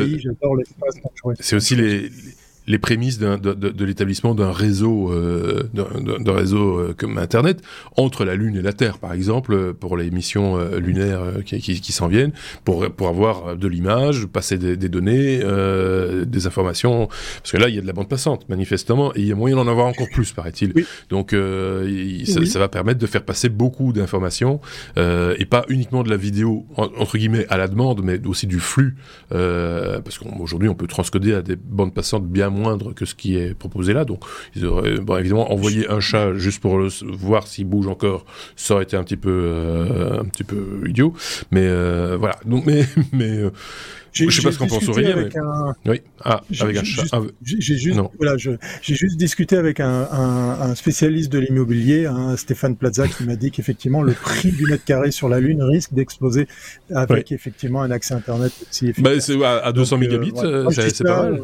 C'est 1.40 1.56
aussi 1.56 1.76
les, 1.76 2.10
les 2.68 2.78
prémices 2.78 3.18
de, 3.18 3.36
de, 3.36 3.54
de 3.54 3.86
l'établissement 3.86 4.36
d'un 4.36 4.52
réseau, 4.52 5.12
euh, 5.12 5.64
d'un 5.74 6.34
réseau 6.34 6.80
euh, 6.80 6.96
comme 6.98 7.18
Internet 7.18 7.62
entre 7.98 8.24
la 8.24 8.36
Lune 8.36 8.56
et 8.56 8.62
la 8.62 8.74
Terre, 8.74 9.00
par 9.00 9.14
exemple, 9.14 9.74
pour 9.74 9.98
les 9.98 10.12
missions 10.12 10.58
euh, 10.58 10.80
lunaires 10.80 11.22
euh, 11.22 11.42
qui, 11.42 11.60
qui, 11.60 11.82
qui 11.82 11.92
s'en 11.92 12.08
viennent, 12.08 12.32
pour 12.64 12.90
pour 12.92 13.08
avoir 13.10 13.58
de 13.58 13.68
l'image, 13.68 14.26
passer 14.28 14.58
des, 14.58 14.78
des 14.78 14.90
données, 14.90 15.42
euh, 15.44 16.26
des 16.26 16.48
informations, 16.48 17.08
parce 17.08 17.52
que 17.52 17.58
là 17.58 17.68
il 17.70 17.76
y 17.76 17.78
a 17.78 17.82
de 17.82 17.88
la 17.88 17.94
bande 17.94 18.10
passante 18.10 18.48
manifestement, 18.48 19.14
et 19.16 19.20
il 19.20 19.28
y 19.28 19.32
a 19.32 19.36
moyen 19.36 19.58
d'en 19.58 19.68
avoir 19.68 19.88
encore 19.88 20.08
plus, 20.14 20.32
paraît-il. 20.32 20.74
Donc 21.10 21.32
ça, 21.32 22.46
ça, 22.46 22.60
va 22.60 22.70
permettre 22.70 23.00
de 23.00 23.08
faire 23.08 23.24
passer 23.24 23.50
beaucoup 23.50 23.94
d'informations 23.94 24.60
et 24.98 25.46
pas 25.46 25.66
uniquement 25.70 26.04
de 26.04 26.10
la 26.10 26.18
vidéo 26.18 26.66
entre 26.78 27.18
guillemets 27.18 27.46
à 27.50 27.58
la 27.58 27.68
demande, 27.68 28.02
mais 28.04 28.26
aussi 28.26 28.48
du 28.48 28.60
flux, 28.60 28.96
parce 29.30 30.18
qu'aujourd'hui 30.18 30.70
on 30.70 30.76
peut 30.76 30.88
transcoder 30.88 31.34
à 31.34 31.42
des 31.42 31.56
bandes 31.56 31.94
passantes 31.94 32.28
bien 32.28 32.53
moindre 32.54 32.94
que 32.94 33.06
ce 33.06 33.16
qui 33.16 33.36
est 33.36 33.54
proposé 33.54 33.94
là. 33.94 34.06
Donc, 34.06 34.24
ils 34.56 34.66
auraient 34.66 34.96
évidemment 35.20 35.52
envoyé 35.52 35.90
un 35.90 36.00
chat 36.00 36.34
juste 36.34 36.62
pour 36.62 36.78
le, 36.78 36.90
voir 37.12 37.48
s'il 37.48 37.66
bouge 37.66 37.88
encore. 37.88 38.26
Ça 38.56 38.76
aurait 38.76 38.84
été 38.84 38.96
un 38.96 39.04
petit 39.04 39.18
peu, 39.18 39.32
euh, 39.32 40.22
un 40.22 40.26
petit 40.26 40.44
peu 40.44 40.84
idiot. 40.88 41.14
Mais 41.52 41.66
euh, 41.66 42.18
voilà. 42.20 42.38
Donc, 42.46 42.66
mais, 42.66 42.86
mais 43.12 43.38
euh, 43.38 43.52
je 44.14 44.30
sais 44.30 44.42
pas 44.42 44.52
ce 44.52 44.60
qu'on 44.60 44.68
pense 44.68 44.88
Aurélien. 44.88 45.16
Mais... 45.16 45.38
Un... 45.38 45.76
Oui, 45.86 46.02
ah, 46.24 46.42
avec 46.62 46.78
un 46.78 46.84
chat. 46.84 47.04
J'ai 47.44 47.78
juste, 47.78 48.00
voilà, 48.18 48.38
j'ai 48.38 48.58
juste 48.96 49.18
discuté 49.18 49.58
avec 49.58 49.80
un, 49.80 50.08
un, 50.12 50.62
un 50.62 50.76
spécialiste 50.76 51.32
de 51.32 51.40
l'immobilier, 51.40 52.06
hein, 52.06 52.38
Stéphane 52.38 52.76
Plaza, 52.76 53.08
qui 53.08 53.24
m'a 53.26 53.36
dit 53.36 53.52
qu'effectivement 53.52 54.02
le 54.02 54.14
prix 54.14 54.52
du 54.52 54.66
mètre 54.66 54.86
carré 54.86 55.12
sur 55.12 55.30
la 55.30 55.40
Lune 55.40 55.62
risque 55.64 55.94
d'exploser 55.94 56.48
avec 56.94 57.32
effectivement 57.32 57.82
un 57.82 57.92
accès 57.92 58.14
Internet 58.14 58.52
aussi. 58.70 58.94
Bah, 59.00 59.12
à, 59.64 59.72
200 59.72 59.96
Donc, 59.96 60.06
mégabits, 60.06 60.32
euh, 60.38 60.70
c'est 60.70 61.04
pas 61.04 61.24
mal. 61.24 61.42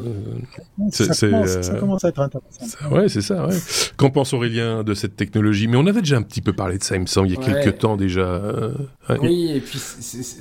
Ça, 0.92 1.14
ça, 1.14 1.28
commence, 1.28 1.62
ça, 1.62 1.76
commence, 1.76 2.06
à 2.06 2.10
être 2.10 2.20
intéressant. 2.20 2.92
ouais, 2.92 3.10
c'est 3.10 3.22
ça. 3.22 3.48
Ouais. 3.48 3.56
Qu'en 3.98 4.10
pense 4.10 4.34
Aurélien 4.34 4.84
de 4.84 4.94
cette 4.94 5.16
technologie? 5.16 5.68
Mais 5.68 5.78
on 5.78 5.86
avait 5.86 6.02
déjà 6.02 6.18
un 6.18 6.22
petit 6.22 6.42
peu 6.42 6.54
parlé 6.54 6.78
de 6.78 6.84
ça, 6.84 6.96
il 6.96 7.02
me 7.02 7.06
semble, 7.06 7.30
il 7.30 7.36
y 7.36 7.38
a 7.38 7.42
quelques 7.42 7.80
temps 7.80 7.98
déjà. 7.98 8.22
Euh, 8.22 8.74
oui, 9.22 9.52
et 9.56 9.60
puis, 9.60 9.80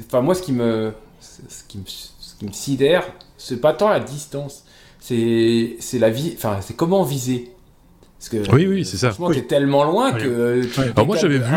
enfin 0.07 0.21
moi, 0.21 0.35
ce 0.35 0.43
qui 0.43 0.53
me, 0.53 0.93
ce 1.21 1.65
qui 1.67 1.79
me 1.79 1.85
qui 2.39 2.47
me 2.47 2.53
sidère, 2.53 3.05
c'est 3.37 3.61
pas 3.61 3.73
tant 3.73 3.89
la 3.89 4.01
distance, 4.01 4.65
c'est 5.01 5.77
c'est 5.81 5.99
la 5.99 6.11
vie, 6.11 6.35
enfin 6.37 6.59
c'est 6.61 6.77
comment 6.77 7.03
viser. 7.03 7.51
Parce 8.19 8.31
que, 8.31 8.53
oui, 8.53 8.67
oui, 8.67 8.85
c'est 8.85 8.97
ça. 8.97 9.13
Franchement, 9.13 9.35
t'es 9.35 9.47
tellement 9.47 9.85
loin 9.85 10.13
que 10.13 10.65
tu 10.65 10.81
Alors 10.81 11.07
moi 11.07 11.17
j'avais 11.17 11.39
vu 11.39 11.55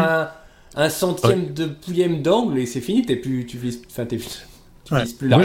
un, 0.76 0.89
centième 0.89 1.54
de 1.54 1.65
pouillème 1.65 2.22
d'angle 2.22 2.60
et 2.60 2.65
c'est 2.65 2.82
fini. 2.82 3.06
T'es 3.06 3.15
plus, 3.15 3.46
tu 3.46 3.58
vises, 3.58 3.82
enfin 3.89 4.06
t'es 4.06 4.17
plus 4.17 4.46
Moi 4.91 5.44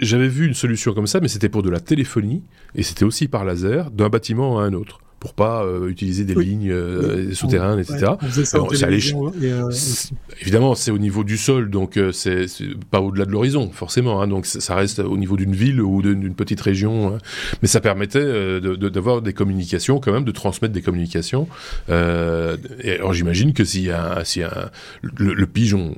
j'avais 0.00 0.28
vu 0.28 0.46
une 0.46 0.54
solution 0.54 0.92
comme 0.92 1.06
ça, 1.06 1.20
mais 1.20 1.28
c'était 1.28 1.48
pour 1.48 1.62
de 1.62 1.70
la 1.70 1.78
téléphonie 1.78 2.42
et 2.74 2.82
c'était 2.82 3.04
aussi 3.04 3.28
par 3.28 3.44
laser 3.44 3.90
d'un 3.92 4.08
bâtiment 4.08 4.58
à 4.58 4.64
un 4.64 4.72
autre 4.72 4.98
pour 5.24 5.32
pas 5.32 5.64
euh, 5.64 5.88
utiliser 5.88 6.26
des 6.26 6.34
lignes 6.34 6.70
euh, 6.70 7.32
souterraines, 7.32 7.78
etc. 7.78 8.12
Euh, 9.42 9.70
évidemment, 10.42 10.74
c'est 10.74 10.90
au 10.90 10.98
niveau 10.98 11.24
du 11.24 11.38
sol, 11.38 11.70
donc 11.70 11.98
c'est 12.12 12.44
pas 12.90 13.00
au-delà 13.00 13.24
de 13.24 13.30
l'horizon, 13.30 13.70
forcément. 13.72 14.20
Hein, 14.20 14.28
donc 14.28 14.44
ça 14.44 14.74
reste 14.74 14.98
au 14.98 15.16
niveau 15.16 15.38
d'une 15.38 15.54
ville 15.54 15.80
ou 15.80 16.02
d'une 16.02 16.34
petite 16.34 16.60
région, 16.60 17.14
hein. 17.14 17.18
mais 17.62 17.68
ça 17.68 17.80
permettait 17.80 18.60
d'avoir 18.60 19.22
des 19.22 19.32
communications, 19.32 19.98
quand 19.98 20.12
même, 20.12 20.24
de 20.24 20.30
transmettre 20.30 20.74
des 20.74 20.82
communications. 20.82 21.48
et 21.88 22.92
alors 22.92 23.14
j'imagine 23.14 23.54
que 23.54 23.64
s'il 23.64 23.84
y 23.84 23.90
a, 23.90 24.22
s'il 24.26 24.42
y 24.42 24.44
a 24.44 24.70
le, 25.02 25.46
pigeon 25.46 25.94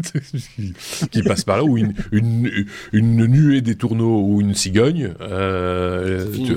qui 1.10 1.22
passe 1.22 1.44
par 1.44 1.58
là, 1.58 1.64
ou 1.64 1.76
une, 1.76 1.92
une, 2.10 2.66
une, 2.92 3.26
nuée 3.26 3.60
des 3.60 3.74
tourneaux 3.74 4.22
ou 4.22 4.40
une 4.40 4.54
cigogne, 4.54 5.12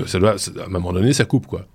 ça 0.06 0.18
doit, 0.18 0.36
à 0.36 0.64
un 0.64 0.70
moment 0.70 0.94
donné, 0.94 1.12
ça 1.12 1.26
coupe, 1.26 1.46
quoi. 1.46 1.66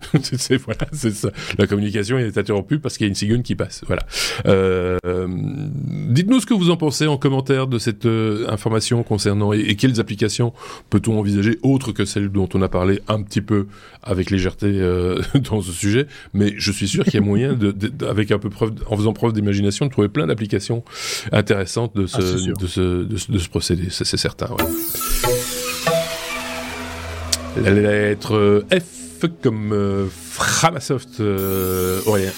c'est 0.22 0.56
voilà, 0.56 0.86
c'est 0.92 1.14
ça. 1.14 1.30
La 1.58 1.66
communication 1.66 2.18
est 2.18 2.36
interrompue 2.38 2.78
parce 2.78 2.96
qu'il 2.96 3.06
y 3.06 3.08
a 3.08 3.10
une 3.10 3.14
cigogne 3.14 3.42
qui 3.42 3.54
passe. 3.54 3.82
Voilà. 3.86 4.02
Euh, 4.46 4.98
dites-nous 5.26 6.40
ce 6.40 6.46
que 6.46 6.54
vous 6.54 6.70
en 6.70 6.76
pensez 6.76 7.06
en 7.06 7.16
commentaire 7.16 7.66
de 7.66 7.78
cette 7.78 8.06
euh, 8.06 8.46
information 8.48 9.02
concernant 9.02 9.52
et, 9.52 9.74
quelles 9.76 10.00
applications 10.00 10.52
peut-on 10.90 11.18
envisager 11.18 11.58
autres 11.62 11.92
que 11.92 12.04
celles 12.04 12.30
dont 12.30 12.48
on 12.54 12.62
a 12.62 12.68
parlé 12.68 13.00
un 13.08 13.22
petit 13.22 13.40
peu 13.40 13.66
avec 14.02 14.30
légèreté 14.30 14.66
euh, 14.66 15.20
dans 15.50 15.60
ce 15.62 15.72
sujet. 15.72 16.06
Mais 16.34 16.54
je 16.56 16.72
suis 16.72 16.88
sûr 16.88 17.04
qu'il 17.04 17.14
y 17.14 17.18
a 17.18 17.20
moyen, 17.20 17.54
de, 17.54 17.74
avec 18.06 18.30
un 18.30 18.38
peu 18.38 18.50
preuve, 18.50 18.72
en 18.88 18.96
faisant 18.96 19.12
preuve 19.12 19.32
d'imagination, 19.32 19.86
de 19.86 19.90
trouver 19.90 20.08
plein 20.08 20.26
d'applications 20.26 20.84
intéressantes 21.32 21.96
de 21.96 22.06
ce, 22.06 22.16
ah, 22.16 22.20
de, 22.60 22.66
ce, 22.66 23.04
de, 23.04 23.16
ce, 23.16 23.32
de 23.32 23.38
ce 23.38 23.48
procédé. 23.48 23.84
C'est 23.90 24.04
certain. 24.16 24.46
Ouais. 24.46 24.64
La 27.62 27.72
lettre 27.72 28.64
F 28.70 29.05
comme 29.24 29.72
euh, 29.72 30.06
Framasoft 30.08 31.20
euh, 31.20 32.00
Aurélien. 32.06 32.32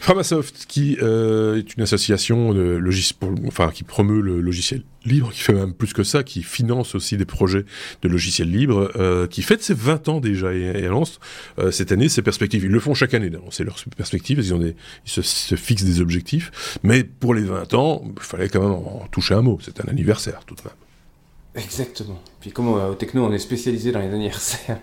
Framasoft, 0.00 0.64
qui 0.66 0.96
euh, 1.02 1.58
est 1.58 1.74
une 1.74 1.82
association 1.82 2.54
de 2.54 2.80
pour, 3.18 3.30
enfin, 3.46 3.70
qui 3.70 3.84
promeut 3.84 4.20
le 4.20 4.40
logiciel 4.40 4.82
libre, 5.04 5.30
qui 5.32 5.40
fait 5.40 5.52
même 5.52 5.74
plus 5.74 5.92
que 5.92 6.02
ça, 6.02 6.22
qui 6.22 6.42
finance 6.42 6.94
aussi 6.94 7.16
des 7.16 7.26
projets 7.26 7.66
de 8.02 8.08
logiciels 8.08 8.50
libres, 8.50 8.90
qui 9.26 9.42
fête 9.42 9.62
ses 9.62 9.74
20 9.74 10.08
ans 10.08 10.20
déjà 10.20 10.54
et, 10.54 10.60
et 10.60 10.88
euh, 10.88 11.70
cette 11.70 11.92
année 11.92 12.08
ses 12.08 12.22
perspectives. 12.22 12.64
Ils 12.64 12.70
le 12.70 12.80
font 12.80 12.94
chaque 12.94 13.12
année, 13.12 13.30
c'est 13.50 13.64
leurs 13.64 13.76
perspectives, 13.96 14.38
ils, 14.38 14.54
ont 14.54 14.62
ils 14.62 14.74
se, 15.04 15.20
se, 15.20 15.56
fixent 15.56 15.84
des 15.84 16.00
objectifs, 16.00 16.78
mais 16.82 17.04
pour 17.04 17.34
les 17.34 17.42
20 17.42 17.74
ans, 17.74 18.02
il 18.16 18.22
fallait 18.22 18.48
quand 18.48 18.62
même 18.62 18.72
en 18.72 19.06
toucher 19.10 19.34
un 19.34 19.42
mot, 19.42 19.58
c'est 19.62 19.84
un 19.84 19.88
anniversaire 19.88 20.40
tout 20.46 20.54
de 20.54 20.62
même. 20.62 21.64
Exactement. 21.64 22.22
Puis 22.40 22.52
comme 22.52 22.68
au 22.68 22.94
Techno, 22.94 23.26
on 23.26 23.32
est 23.32 23.38
spécialisé 23.38 23.92
dans 23.92 24.00
les 24.00 24.12
anniversaires. 24.12 24.78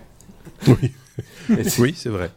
Oui, 0.68 0.92
oui 1.78 1.94
c'est 1.96 2.08
vrai. 2.08 2.30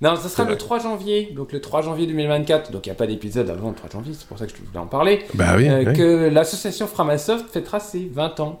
Non, 0.00 0.14
ça 0.14 0.28
sera 0.28 0.48
le 0.48 0.56
3 0.56 0.78
janvier, 0.78 1.32
donc 1.34 1.52
le 1.52 1.60
3 1.60 1.82
janvier 1.82 2.06
2024, 2.06 2.70
donc 2.70 2.86
il 2.86 2.88
n'y 2.88 2.92
a 2.92 2.94
pas 2.94 3.08
d'épisode 3.08 3.50
avant 3.50 3.70
le 3.70 3.74
3 3.74 3.90
janvier, 3.90 4.14
c'est 4.16 4.28
pour 4.28 4.38
ça 4.38 4.46
que 4.46 4.52
je 4.52 4.64
voulais 4.64 4.78
en 4.78 4.86
parler, 4.86 5.24
bah 5.34 5.54
oui, 5.56 5.68
euh, 5.68 5.92
que 5.92 6.28
l'association 6.28 6.86
Framasoft 6.86 7.50
fêtera 7.50 7.80
ses 7.80 8.08
20 8.12 8.40
ans. 8.40 8.60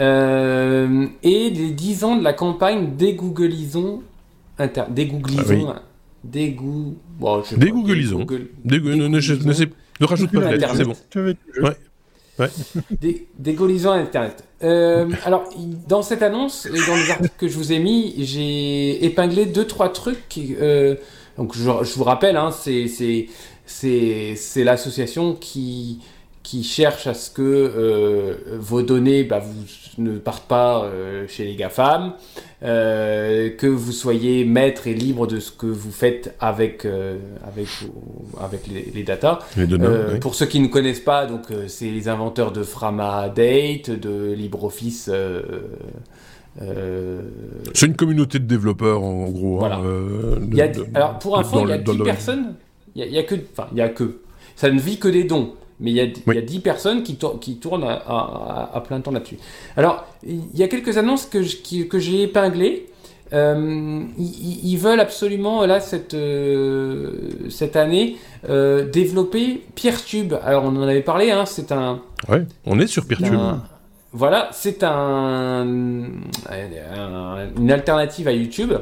Euh, 0.00 1.06
et 1.22 1.50
les 1.50 1.70
10 1.70 2.04
ans 2.04 2.16
de 2.16 2.24
la 2.24 2.32
campagne 2.32 2.96
Dégooglisons, 2.96 4.02
inter... 4.58 4.84
Dégooglisons, 4.90 5.68
ah, 5.70 5.82
oui. 6.34 6.56
Bon, 7.18 7.42
Dégooglisons, 7.56 8.18
Google... 8.20 8.48
Ne, 8.64 8.78
ne, 8.78 8.94
ne, 9.06 9.08
ne, 9.08 10.06
rajoute 10.06 10.32
pas 10.32 10.40
de 10.40 10.56
lettres, 10.56 10.74
c'est 10.74 10.84
bon. 10.84 10.96
Ouais. 11.62 11.76
Ouais. 12.38 12.48
Des, 13.38 13.86
Internet. 13.86 14.44
Euh, 14.62 15.10
alors, 15.24 15.48
dans 15.88 16.02
cette 16.02 16.22
annonce 16.22 16.66
et 16.66 16.86
dans 16.86 16.96
les 16.96 17.10
articles 17.10 17.34
que 17.36 17.48
je 17.48 17.56
vous 17.56 17.72
ai 17.72 17.78
mis, 17.78 18.14
j'ai 18.18 19.04
épinglé 19.04 19.46
deux 19.46 19.66
trois 19.66 19.92
trucs. 19.92 20.28
Qui, 20.28 20.56
euh, 20.60 20.96
donc, 21.36 21.54
je, 21.54 21.62
vous 21.62 22.04
rappelle, 22.04 22.36
hein, 22.36 22.50
c'est 22.52 23.26
l'association 24.56 25.34
qui 25.34 26.00
qui 26.42 26.64
cherche 26.64 27.06
à 27.06 27.14
ce 27.14 27.30
que 27.30 27.42
euh, 27.42 28.34
vos 28.58 28.82
données 28.82 29.24
bah, 29.24 29.38
vous, 29.38 29.64
ne 29.98 30.18
partent 30.18 30.48
pas 30.48 30.84
euh, 30.84 31.26
chez 31.28 31.44
les 31.44 31.54
GAFAM, 31.54 32.14
euh, 32.62 33.50
que 33.50 33.66
vous 33.66 33.92
soyez 33.92 34.44
maître 34.44 34.86
et 34.86 34.94
libre 34.94 35.26
de 35.26 35.40
ce 35.40 35.50
que 35.50 35.66
vous 35.66 35.90
faites 35.90 36.34
avec, 36.40 36.84
euh, 36.84 37.18
avec, 37.46 37.68
avec 38.40 38.66
les, 38.66 38.90
les 38.94 39.02
datas. 39.02 39.40
Les 39.56 39.66
données, 39.66 39.86
oui. 40.12 40.18
Pour 40.20 40.34
ceux 40.34 40.46
qui 40.46 40.60
ne 40.60 40.68
connaissent 40.68 41.00
pas, 41.00 41.26
donc 41.26 41.46
c'est 41.68 41.90
les 41.90 42.08
inventeurs 42.08 42.52
de 42.52 42.62
Framadate, 42.62 43.90
de 43.90 44.32
LibreOffice. 44.32 45.10
c'est 47.74 47.86
une 47.86 47.96
communauté 47.96 48.38
de 48.38 48.46
développeurs 48.46 49.02
en 49.02 49.28
gros. 49.28 49.58
Voilà. 49.58 49.76
Hein, 49.76 50.40
il 50.50 50.56
y 50.56 50.62
a, 50.62 50.70
alors 50.94 51.18
pour 51.18 51.38
info, 51.38 51.62
il 51.64 51.70
y 51.70 51.72
a 51.72 51.78
10 51.78 51.98
personnes. 51.98 52.54
Il 52.94 53.06
y, 53.06 53.18
a, 53.18 53.22
que, 53.22 53.36
enfin, 53.52 53.68
il 53.72 53.78
y 53.78 53.80
a 53.80 53.88
que. 53.88 54.18
Ça 54.54 54.70
ne 54.70 54.78
vit 54.78 54.98
que 54.98 55.08
des 55.08 55.24
dons 55.24 55.54
mais 55.82 55.90
il 55.90 55.96
y, 55.96 56.00
a, 56.00 56.04
oui. 56.04 56.12
il 56.28 56.34
y 56.34 56.38
a 56.38 56.42
10 56.42 56.60
personnes 56.60 57.02
qui, 57.02 57.16
tour, 57.16 57.38
qui 57.40 57.56
tournent 57.56 57.84
à, 57.84 57.94
à, 58.06 58.70
à, 58.74 58.80
plein 58.80 59.00
temps 59.00 59.10
là-dessus. 59.10 59.36
Alors, 59.76 60.06
il 60.24 60.54
y 60.54 60.62
a 60.62 60.68
quelques 60.68 60.96
annonces 60.96 61.26
que, 61.26 61.42
je, 61.42 61.82
que 61.84 61.98
j'ai 61.98 62.22
épinglées. 62.22 62.86
Euh, 63.32 64.02
ils, 64.18 64.72
ils, 64.72 64.76
veulent 64.76 65.00
absolument, 65.00 65.66
là, 65.66 65.80
cette, 65.80 66.14
euh, 66.14 67.30
cette 67.48 67.76
année, 67.76 68.16
euh, 68.48 68.88
développer 68.88 69.62
PeerTube. 69.74 70.34
Alors, 70.44 70.64
on 70.64 70.76
en 70.76 70.82
avait 70.82 71.02
parlé, 71.02 71.30
hein, 71.30 71.46
c'est 71.46 71.72
un... 71.72 72.00
Ouais, 72.28 72.44
on 72.66 72.78
est 72.78 72.86
sur 72.86 73.06
PeerTube. 73.06 73.34
Un, 73.34 73.62
voilà, 74.12 74.50
c'est 74.52 74.84
un, 74.84 75.66
un, 76.48 77.48
une 77.58 77.72
alternative 77.72 78.28
à 78.28 78.32
YouTube. 78.32 78.74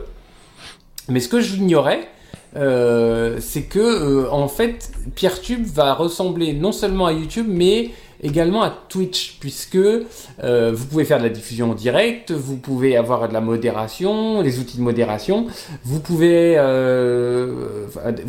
Mais 1.09 1.21
ce 1.21 1.29
que 1.29 1.41
j'ignorais, 1.41 2.09
euh, 2.57 3.37
c'est 3.41 3.63
que 3.63 3.79
euh, 3.79 4.31
en 4.33 4.49
fait 4.49 4.91
PierreTube 5.15 5.65
va 5.67 5.95
ressembler 5.95 6.53
non 6.53 6.73
seulement 6.73 7.07
à 7.07 7.13
YouTube 7.13 7.47
mais 7.49 7.91
également 8.25 8.63
à 8.63 8.71
Twitch 8.89 9.37
puisque 9.39 9.77
euh, 9.77 10.73
vous 10.75 10.87
pouvez 10.87 11.05
faire 11.05 11.19
de 11.19 11.23
la 11.23 11.29
diffusion 11.29 11.71
en 11.71 11.75
direct, 11.75 12.33
vous 12.33 12.57
pouvez 12.57 12.97
avoir 12.97 13.29
de 13.29 13.33
la 13.33 13.41
modération, 13.41 14.43
les 14.43 14.59
outils 14.59 14.79
de 14.79 14.83
modération, 14.83 15.47
vous 15.85 16.01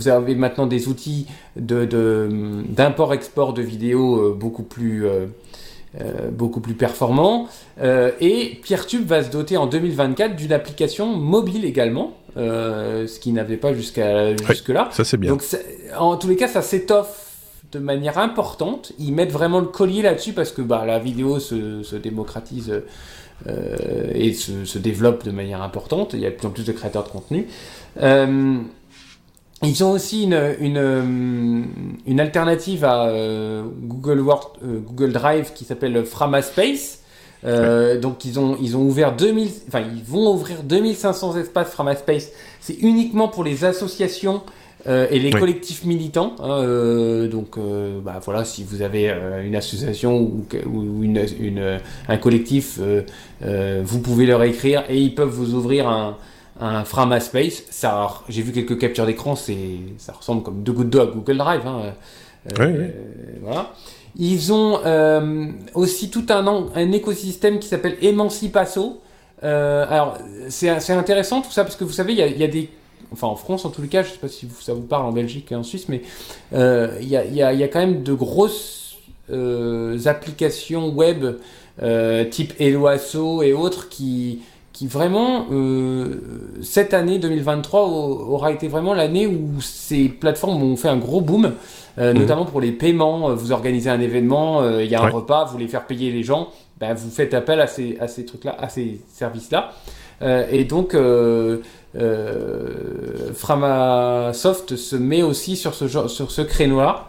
avez 0.07 0.35
maintenant 0.35 0.67
des 0.67 0.87
outils 0.87 1.25
d'import-export 1.55 3.53
de, 3.53 3.61
vidéos 3.63 4.35
beaucoup 4.35 4.63
plus 4.63 5.07
euh, 5.99 6.29
beaucoup 6.31 6.61
plus 6.61 6.75
performant. 6.75 7.49
Et 7.83 8.59
PierreTube 8.63 9.05
va 9.05 9.23
se 9.23 9.29
doter 9.29 9.57
en 9.57 9.65
2024 9.65 10.37
d'une 10.37 10.53
application 10.53 11.17
mobile 11.17 11.65
également, 11.65 12.13
euh, 12.37 13.07
ce 13.07 13.19
qui 13.19 13.33
n'avait 13.33 13.57
pas 13.57 13.73
jusqu'à 13.73 14.35
jusque-là. 14.35 14.89
Ça 14.91 15.03
c'est 15.03 15.17
bien. 15.17 15.31
Donc 15.31 15.43
en 15.97 16.15
tous 16.17 16.27
les 16.27 16.35
cas, 16.35 16.47
ça 16.47 16.61
s'étoffe 16.61 17.27
de 17.71 17.79
manière 17.79 18.17
importante. 18.17 18.93
Ils 18.99 19.13
mettent 19.13 19.31
vraiment 19.31 19.59
le 19.59 19.67
collier 19.67 20.01
là-dessus 20.01 20.33
parce 20.33 20.51
que 20.51 20.61
bah, 20.61 20.85
la 20.85 20.99
vidéo 20.99 21.39
se, 21.39 21.83
se 21.83 21.95
démocratise 21.95 22.83
euh, 23.47 24.11
et 24.13 24.33
se, 24.33 24.65
se, 24.65 24.77
développe 24.77 25.25
de 25.25 25.31
manière 25.31 25.61
importante. 25.61 26.13
Il 26.13 26.19
y 26.19 26.25
a 26.25 26.29
de 26.29 26.35
plus 26.35 26.47
en 26.47 26.51
plus 26.51 26.65
de 26.65 26.71
créateurs 26.71 27.03
de 27.03 27.09
contenu. 27.09 27.47
Euh, 28.01 28.57
ils 29.63 29.83
ont 29.83 29.91
aussi 29.91 30.23
une, 30.23 30.55
une, 30.59 31.67
une 32.07 32.19
alternative 32.19 32.83
à 32.83 33.13
Google, 33.83 34.21
Word, 34.21 34.53
Google 34.63 35.11
Drive 35.11 35.51
qui 35.53 35.65
s'appelle 35.65 36.03
Framaspace. 36.03 37.00
Euh, 37.43 37.93
ouais. 37.93 37.99
Donc 37.99 38.25
ils 38.25 38.39
ont 38.39 38.57
ils 38.61 38.77
ont 38.77 38.81
ouvert 38.81 39.15
2000 39.15 39.49
enfin 39.67 39.81
ils 39.81 40.03
vont 40.03 40.31
ouvrir 40.31 40.63
2500 40.63 41.37
espaces 41.37 41.71
Framaspace. 41.71 42.29
C'est 42.59 42.75
uniquement 42.75 43.27
pour 43.27 43.43
les 43.43 43.65
associations 43.65 44.43
euh, 44.87 45.07
et 45.09 45.19
les 45.19 45.33
oui. 45.33 45.39
collectifs 45.39 45.83
militants. 45.85 46.35
Hein, 46.39 47.27
donc 47.27 47.57
bah 48.03 48.19
voilà 48.23 48.45
si 48.45 48.63
vous 48.63 48.81
avez 48.81 49.13
une 49.43 49.55
association 49.55 50.19
ou, 50.19 50.45
ou 50.71 51.03
une, 51.03 51.25
une, 51.39 51.79
un 52.07 52.17
collectif, 52.17 52.79
vous 53.41 53.99
pouvez 53.99 54.25
leur 54.25 54.43
écrire 54.43 54.83
et 54.89 54.99
ils 54.99 55.15
peuvent 55.15 55.29
vous 55.29 55.55
ouvrir 55.55 55.87
un 55.87 56.17
un 56.61 56.85
Framaspace. 56.85 57.63
Ça, 57.69 58.07
j'ai 58.29 58.41
vu 58.41 58.51
quelques 58.51 58.77
captures 58.77 59.05
d'écran, 59.05 59.35
c'est, 59.35 59.57
ça 59.97 60.13
ressemble 60.13 60.43
comme 60.43 60.63
deux 60.63 60.71
gouttes 60.71 60.89
d'eau 60.89 61.01
à 61.01 61.07
Google 61.07 61.37
Drive. 61.37 61.61
Hein. 61.65 61.93
Oui, 62.45 62.51
euh, 62.59 62.89
Voilà. 63.41 63.73
Ils 64.17 64.51
ont 64.51 64.79
euh, 64.85 65.47
aussi 65.73 66.09
tout 66.09 66.25
un, 66.29 66.91
écosystème 66.91 67.59
qui 67.59 67.67
s'appelle 67.67 67.97
Emancipasso. 68.01 69.01
Euh, 69.43 69.85
alors, 69.89 70.17
c'est, 70.49 70.69
intéressant 70.91 71.41
tout 71.41 71.51
ça 71.51 71.63
parce 71.63 71.75
que 71.75 71.83
vous 71.83 71.91
savez, 71.91 72.13
il 72.13 72.37
y 72.37 72.43
a, 72.43 72.47
des 72.47 72.69
enfin 73.13 73.27
en 73.27 73.35
France 73.35 73.65
en 73.65 73.71
les 73.81 73.87
cas, 73.87 74.03
je 74.03 74.11
sais 74.11 74.17
pas 74.17 74.27
si 74.27 74.47
ça 74.61 74.73
vous 74.73 74.81
parle 74.81 75.05
en 75.05 75.11
Belgique 75.11 75.51
et 75.51 75.55
en 75.55 75.63
Suisse, 75.63 75.89
mais 75.89 76.01
euh, 76.53 76.97
il 77.01 77.09
y, 77.09 77.17
a, 77.17 77.25
y, 77.25 77.35
y, 77.35 77.63
a, 77.63 77.67
quand 77.67 77.79
même 77.79 78.03
de 78.03 78.13
grosses 78.13 78.97
applications 80.05 80.89
web 80.89 81.25
type 82.29 82.53
Eloasso 82.59 83.41
et 83.41 83.53
autres 83.53 83.89
qui, 83.89 84.41
qui 84.81 84.87
vraiment, 84.87 85.45
euh, 85.51 86.15
cette 86.63 86.95
année 86.95 87.19
2023 87.19 87.83
aura 87.83 88.51
été 88.51 88.67
vraiment 88.67 88.95
l'année 88.95 89.27
où 89.27 89.61
ces 89.61 90.09
plateformes 90.09 90.63
ont 90.63 90.75
fait 90.75 90.87
un 90.87 90.97
gros 90.97 91.21
boom, 91.21 91.51
euh, 91.99 92.15
mmh. 92.15 92.17
notamment 92.17 92.45
pour 92.45 92.61
les 92.61 92.71
paiements. 92.71 93.31
Vous 93.35 93.51
organisez 93.51 93.91
un 93.91 94.01
événement, 94.01 94.63
euh, 94.63 94.83
il 94.83 94.89
y 94.89 94.95
a 94.95 95.01
un 95.01 95.05
ouais. 95.05 95.11
repas, 95.11 95.45
vous 95.45 95.51
voulez 95.51 95.67
faire 95.67 95.85
payer 95.85 96.11
les 96.11 96.23
gens, 96.23 96.49
ben, 96.79 96.95
vous 96.95 97.11
faites 97.11 97.35
appel 97.35 97.61
à 97.61 97.67
ces, 97.67 97.95
à 97.99 98.07
ces 98.07 98.25
trucs-là, 98.25 98.55
à 98.59 98.69
ces 98.69 99.01
services-là. 99.07 99.71
et 100.49 100.63
donc, 100.63 100.97
Framasoft 103.35 104.77
se 104.77 104.95
met 104.95 105.21
aussi 105.21 105.57
sur 105.57 105.75
ce, 105.75 105.87
genre, 105.87 106.09
sur 106.09 106.31
ce 106.31 106.41
créneau-là. 106.41 107.07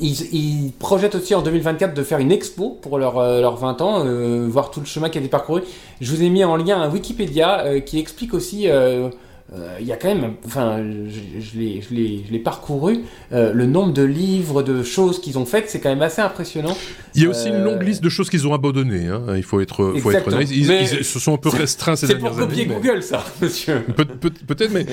Ils, 0.00 0.34
ils, 0.34 0.72
projettent 0.72 1.16
aussi 1.16 1.34
en 1.34 1.42
2024 1.42 1.94
de 1.94 2.02
faire 2.02 2.18
une 2.18 2.30
expo 2.30 2.78
pour 2.80 2.98
leurs 2.98 3.20
leur 3.40 3.56
20 3.56 3.80
ans, 3.80 4.04
euh, 4.04 4.46
voir 4.48 4.70
tout 4.70 4.80
le 4.80 4.86
chemin 4.86 5.08
qui 5.08 5.18
a 5.18 5.20
été 5.20 5.28
parcouru. 5.28 5.62
Je 6.00 6.14
vous 6.14 6.22
ai 6.22 6.30
mis 6.30 6.44
en 6.44 6.56
lien 6.56 6.80
un 6.80 6.88
Wikipédia 6.88 7.60
euh, 7.60 7.80
qui 7.80 7.98
explique 7.98 8.32
aussi 8.32 8.68
euh, 8.68 9.10
il 9.80 9.86
y 9.86 9.92
a 9.92 9.96
quand 9.96 10.08
même, 10.08 10.34
enfin, 10.46 10.78
je, 11.08 11.40
je 11.40 11.58
l'ai 12.32 12.38
parcouru, 12.38 13.00
euh, 13.32 13.52
le 13.52 13.66
nombre 13.66 13.92
de 13.92 14.02
livres, 14.02 14.62
de 14.62 14.82
choses 14.82 15.20
qu'ils 15.20 15.38
ont 15.38 15.44
faites, 15.44 15.68
c'est 15.68 15.80
quand 15.80 15.88
même 15.88 16.02
assez 16.02 16.20
impressionnant. 16.20 16.76
Il 17.14 17.22
y 17.22 17.26
a 17.26 17.30
aussi 17.30 17.48
euh... 17.48 17.58
une 17.58 17.64
longue 17.64 17.82
liste 17.82 18.02
de 18.02 18.08
choses 18.08 18.30
qu'ils 18.30 18.46
ont 18.46 18.54
abandonnées, 18.54 19.08
hein. 19.08 19.22
il 19.36 19.42
faut 19.42 19.60
être, 19.60 19.94
faut 20.00 20.10
être 20.12 20.32
honnête. 20.32 20.48
Ils, 20.50 20.70
ils, 20.70 21.04
se 21.04 21.18
sont 21.18 21.34
un 21.34 21.38
peu 21.38 21.48
restreints 21.48 21.96
ces 21.96 22.06
dernières 22.06 22.26
années. 22.26 22.36
C'est 22.36 22.46
pour 22.46 22.48
copier 22.48 22.66
Google, 22.66 23.02
ça, 23.02 23.24
monsieur. 23.42 23.80
Peut-être, 23.96 24.18
peut, 24.20 24.68
mais 24.72 24.86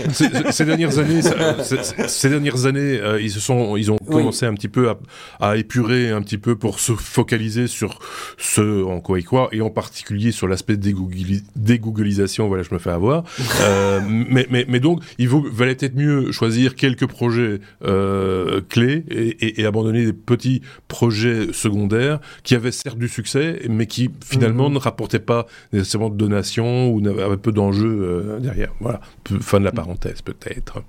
ces 0.52 0.65
dernières 0.65 0.98
années, 0.98 1.22
ça, 1.22 1.63
ces 2.08 2.30
dernières 2.30 2.65
années, 2.65 3.00
euh, 3.00 3.22
ils 3.22 3.32
se 3.32 3.39
sont, 3.39 3.78
ils 3.78 3.91
ont 3.91 3.98
commencé 3.98 4.46
oui. 4.46 4.52
un 4.52 4.56
petit 4.56 4.70
peu 4.70 4.89
à, 4.89 4.98
à, 5.39 5.58
épurer 5.58 6.10
un 6.10 6.22
petit 6.22 6.38
peu 6.38 6.56
pour 6.56 6.80
se 6.80 6.93
focaliser 6.93 7.67
sur 7.67 8.00
ce 8.38 8.84
en 8.84 9.00
quoi 9.02 9.20
et 9.20 9.24
quoi, 9.24 9.50
et 9.52 9.62
en 9.62 9.70
particulier 9.70 10.32
sur 10.32 10.48
l'aspect 10.48 10.78
dégooglilisation, 10.78 12.48
voilà, 12.48 12.63
je 12.63 12.74
me 12.74 12.80
fais 12.80 12.91
avoir. 12.91 13.24
euh, 13.62 14.00
mais 14.08 14.47
mais, 14.50 14.66
mais, 14.68 14.80
donc, 14.80 15.02
il 15.18 15.30
vaut, 15.30 15.46
valait 15.52 15.76
peut-être 15.76 15.96
mieux 15.96 16.32
choisir 16.32 16.76
quelques 16.76 17.08
projets 17.08 17.60
euh, 17.86 18.62
clés 18.70 19.04
et, 19.10 19.28
et, 19.46 19.62
et, 19.62 19.66
abandonner 19.66 20.06
des 20.06 20.14
petits 20.14 20.62
projets 20.88 21.54
secondaires 21.54 22.20
qui 22.44 22.56
avaient 22.56 22.72
certes 22.72 22.98
du 22.98 23.08
succès, 23.08 23.62
mais 23.70 23.86
qui 23.86 24.10
finalement 24.24 24.70
mmh. 24.70 24.74
ne 24.74 24.80
rapportaient 24.80 25.20
pas 25.20 25.48
nécessairement 25.74 26.10
de 26.10 26.18
donations 26.18 26.90
ou 26.90 27.06
avaient 27.08 27.38
peu 27.38 27.52
d'enjeux 27.52 28.00
euh, 28.02 28.40
derrière. 28.40 28.74
Voilà, 28.80 29.02
fin 29.42 29.60
de 29.60 29.66
la 29.66 29.72
parenthèse 29.72 30.22
peut-être. 30.22 30.82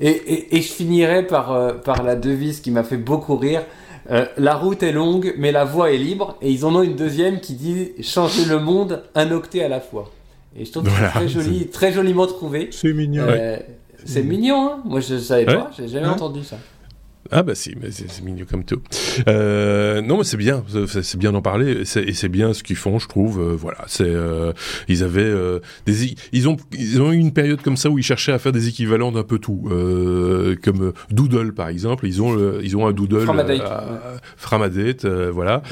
Et, 0.00 0.56
et, 0.56 0.60
je 0.60 0.72
finirai 0.72 1.26
par, 1.26 1.52
euh, 1.52 1.72
par 1.72 2.02
la 2.02 2.16
devise 2.16 2.60
qui 2.60 2.70
m'a 2.70 2.82
fait 2.82 2.96
beaucoup 2.96 3.36
rire. 3.36 3.62
Euh, 4.10 4.26
la 4.36 4.54
route 4.54 4.82
est 4.82 4.92
longue, 4.92 5.34
mais 5.38 5.52
la 5.52 5.64
voie 5.64 5.92
est 5.92 5.98
libre. 5.98 6.36
Et 6.42 6.50
ils 6.50 6.64
en 6.64 6.74
ont 6.74 6.82
une 6.82 6.96
deuxième 6.96 7.40
qui 7.40 7.54
dit 7.54 7.92
changer 8.02 8.44
le 8.44 8.58
monde 8.58 9.02
un 9.14 9.30
octet 9.30 9.62
à 9.62 9.68
la 9.68 9.80
fois. 9.80 10.10
Et 10.56 10.64
je 10.64 10.70
trouve 10.70 10.88
voilà, 10.88 11.08
que 11.08 11.12
c'est 11.12 11.18
très 11.18 11.28
joli, 11.28 11.66
très 11.68 11.92
joliment 11.92 12.26
trouvé. 12.26 12.68
C'est 12.70 12.92
mignon. 12.92 13.24
Euh, 13.24 13.56
ouais. 13.56 13.66
C'est 14.04 14.22
mignon, 14.22 14.70
hein 14.70 14.82
Moi, 14.84 15.00
je 15.00 15.18
savais 15.18 15.46
ouais. 15.46 15.54
pas, 15.54 15.70
j'ai 15.76 15.88
jamais 15.88 16.06
ouais. 16.06 16.12
entendu 16.12 16.44
ça. 16.44 16.58
Ah 17.30 17.42
bah 17.42 17.54
si, 17.54 17.74
mais 17.80 17.90
c'est 17.90 18.22
mignon 18.22 18.44
comme 18.50 18.64
tout. 18.64 18.80
Euh, 19.28 20.02
non 20.02 20.18
mais 20.18 20.24
c'est 20.24 20.36
bien, 20.36 20.62
c'est 20.86 21.16
bien 21.16 21.32
d'en 21.32 21.40
parler 21.42 21.82
et 21.94 22.12
c'est 22.12 22.28
bien 22.28 22.52
ce 22.52 22.62
qu'ils 22.62 22.76
font, 22.76 22.98
je 22.98 23.08
trouve. 23.08 23.40
Euh, 23.40 23.56
voilà, 23.56 23.78
c'est 23.86 24.04
euh, 24.04 24.52
ils 24.88 25.02
avaient 25.02 25.22
euh, 25.22 25.60
des 25.86 26.14
ils 26.32 26.48
ont 26.48 26.56
ils 26.76 27.00
ont 27.00 27.12
eu 27.12 27.16
une 27.16 27.32
période 27.32 27.62
comme 27.62 27.76
ça 27.76 27.88
où 27.88 27.98
ils 27.98 28.04
cherchaient 28.04 28.32
à 28.32 28.38
faire 28.38 28.52
des 28.52 28.68
équivalents 28.68 29.10
d'un 29.10 29.22
peu 29.22 29.38
tout, 29.38 29.68
euh, 29.70 30.54
comme 30.62 30.92
Doodle 31.10 31.54
par 31.54 31.68
exemple. 31.68 32.06
Ils 32.06 32.20
ont 32.20 32.60
ils 32.60 32.76
ont 32.76 32.86
un 32.86 32.92
Doodle 32.92 33.20
Framadate, 33.20 33.60
euh, 33.60 34.16
Framadate 34.36 35.06
voilà. 35.06 35.62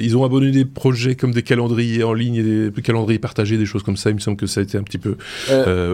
ils 0.00 0.16
ont 0.16 0.24
abonné 0.24 0.50
des 0.50 0.64
projets 0.64 1.14
comme 1.14 1.32
des 1.32 1.42
calendriers 1.42 2.04
en 2.04 2.14
ligne 2.14 2.36
et 2.36 2.70
des 2.70 2.82
calendriers 2.82 3.18
partagés, 3.18 3.58
des 3.58 3.66
choses 3.66 3.82
comme 3.82 3.96
ça. 3.98 4.10
Il 4.10 4.14
me 4.14 4.20
semble 4.20 4.38
que 4.38 4.46
ça 4.46 4.60
a 4.60 4.62
été 4.62 4.78
un 4.78 4.82
petit 4.82 4.98
peu 4.98 5.16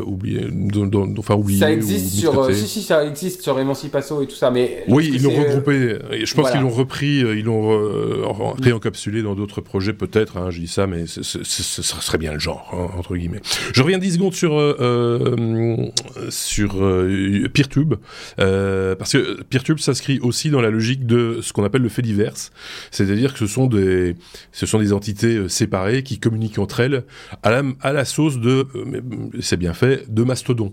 oublié, 0.07 0.47
dans, 0.51 0.87
dans, 0.87 1.09
enfin 1.19 1.35
oublié. 1.35 1.59
Ça 1.61 1.73
existe 1.73 2.15
sur, 2.15 2.55
si 2.55 2.69
si 2.69 2.83
ça 2.83 3.05
existe 3.05 3.43
sur 3.43 3.59
Emancipation 3.59 4.23
et 4.23 4.28
tout 4.29 4.37
ça. 4.37 4.51
Mais 4.51 4.85
oui, 4.89 5.11
ils 5.13 5.23
l'ont 5.23 5.35
regroupé. 5.35 5.99
Je 6.25 6.35
pense 6.35 6.51
qu'ils 6.51 6.61
l'ont 6.61 6.71
repris, 6.71 7.19
ils 7.19 7.45
l'ont 7.45 8.55
réencapsulé 8.61 9.23
dans 9.23 9.35
d'autres 9.35 9.61
projets 9.61 9.93
peut-être. 9.93 10.37
Hein, 10.37 10.51
je 10.51 10.61
dis 10.61 10.69
ça, 10.69 10.87
mais 10.87 11.07
ce 11.07 11.23
serait 11.83 12.19
bien 12.19 12.33
le 12.33 12.39
genre 12.39 12.71
hein, 12.73 12.99
entre 12.99 13.17
guillemets. 13.17 13.41
Je 13.73 13.83
reviens 13.83 13.99
10 13.99 14.15
secondes 14.15 14.35
sur 14.35 14.53
sur 16.31 16.75
PeerTube 17.53 17.95
parce 18.37 19.13
que 19.13 19.43
PeerTube 19.43 19.79
s'inscrit 19.79 20.21
aussi 20.21 20.51
dans 20.51 20.61
la 20.61 20.71
logique 20.71 21.07
de 21.07 21.41
ce 21.43 21.53
qu'on 21.53 21.65
appelle 21.65 21.83
le 21.83 21.89
fait 21.89 22.03
divers, 22.03 22.35
c'est-à-dire 22.91 23.33
que 23.33 23.39
ce 23.39 23.47
sont 23.47 23.67
des 23.67 24.15
ce 24.53 24.67
sont 24.67 24.79
des 24.79 24.93
entités 24.93 25.49
séparées 25.49 26.03
qui 26.03 26.19
communiquent 26.19 26.59
entre 26.59 26.81
elles 26.81 27.05
à 27.43 27.51
la, 27.51 27.63
à 27.81 27.93
la 27.93 28.05
sauce 28.05 28.39
de, 28.39 28.67
euh, 28.75 29.01
c'est 29.41 29.57
bien 29.57 29.75
fait, 29.75 30.13
de 30.13 30.23
Mastodon. 30.23 30.73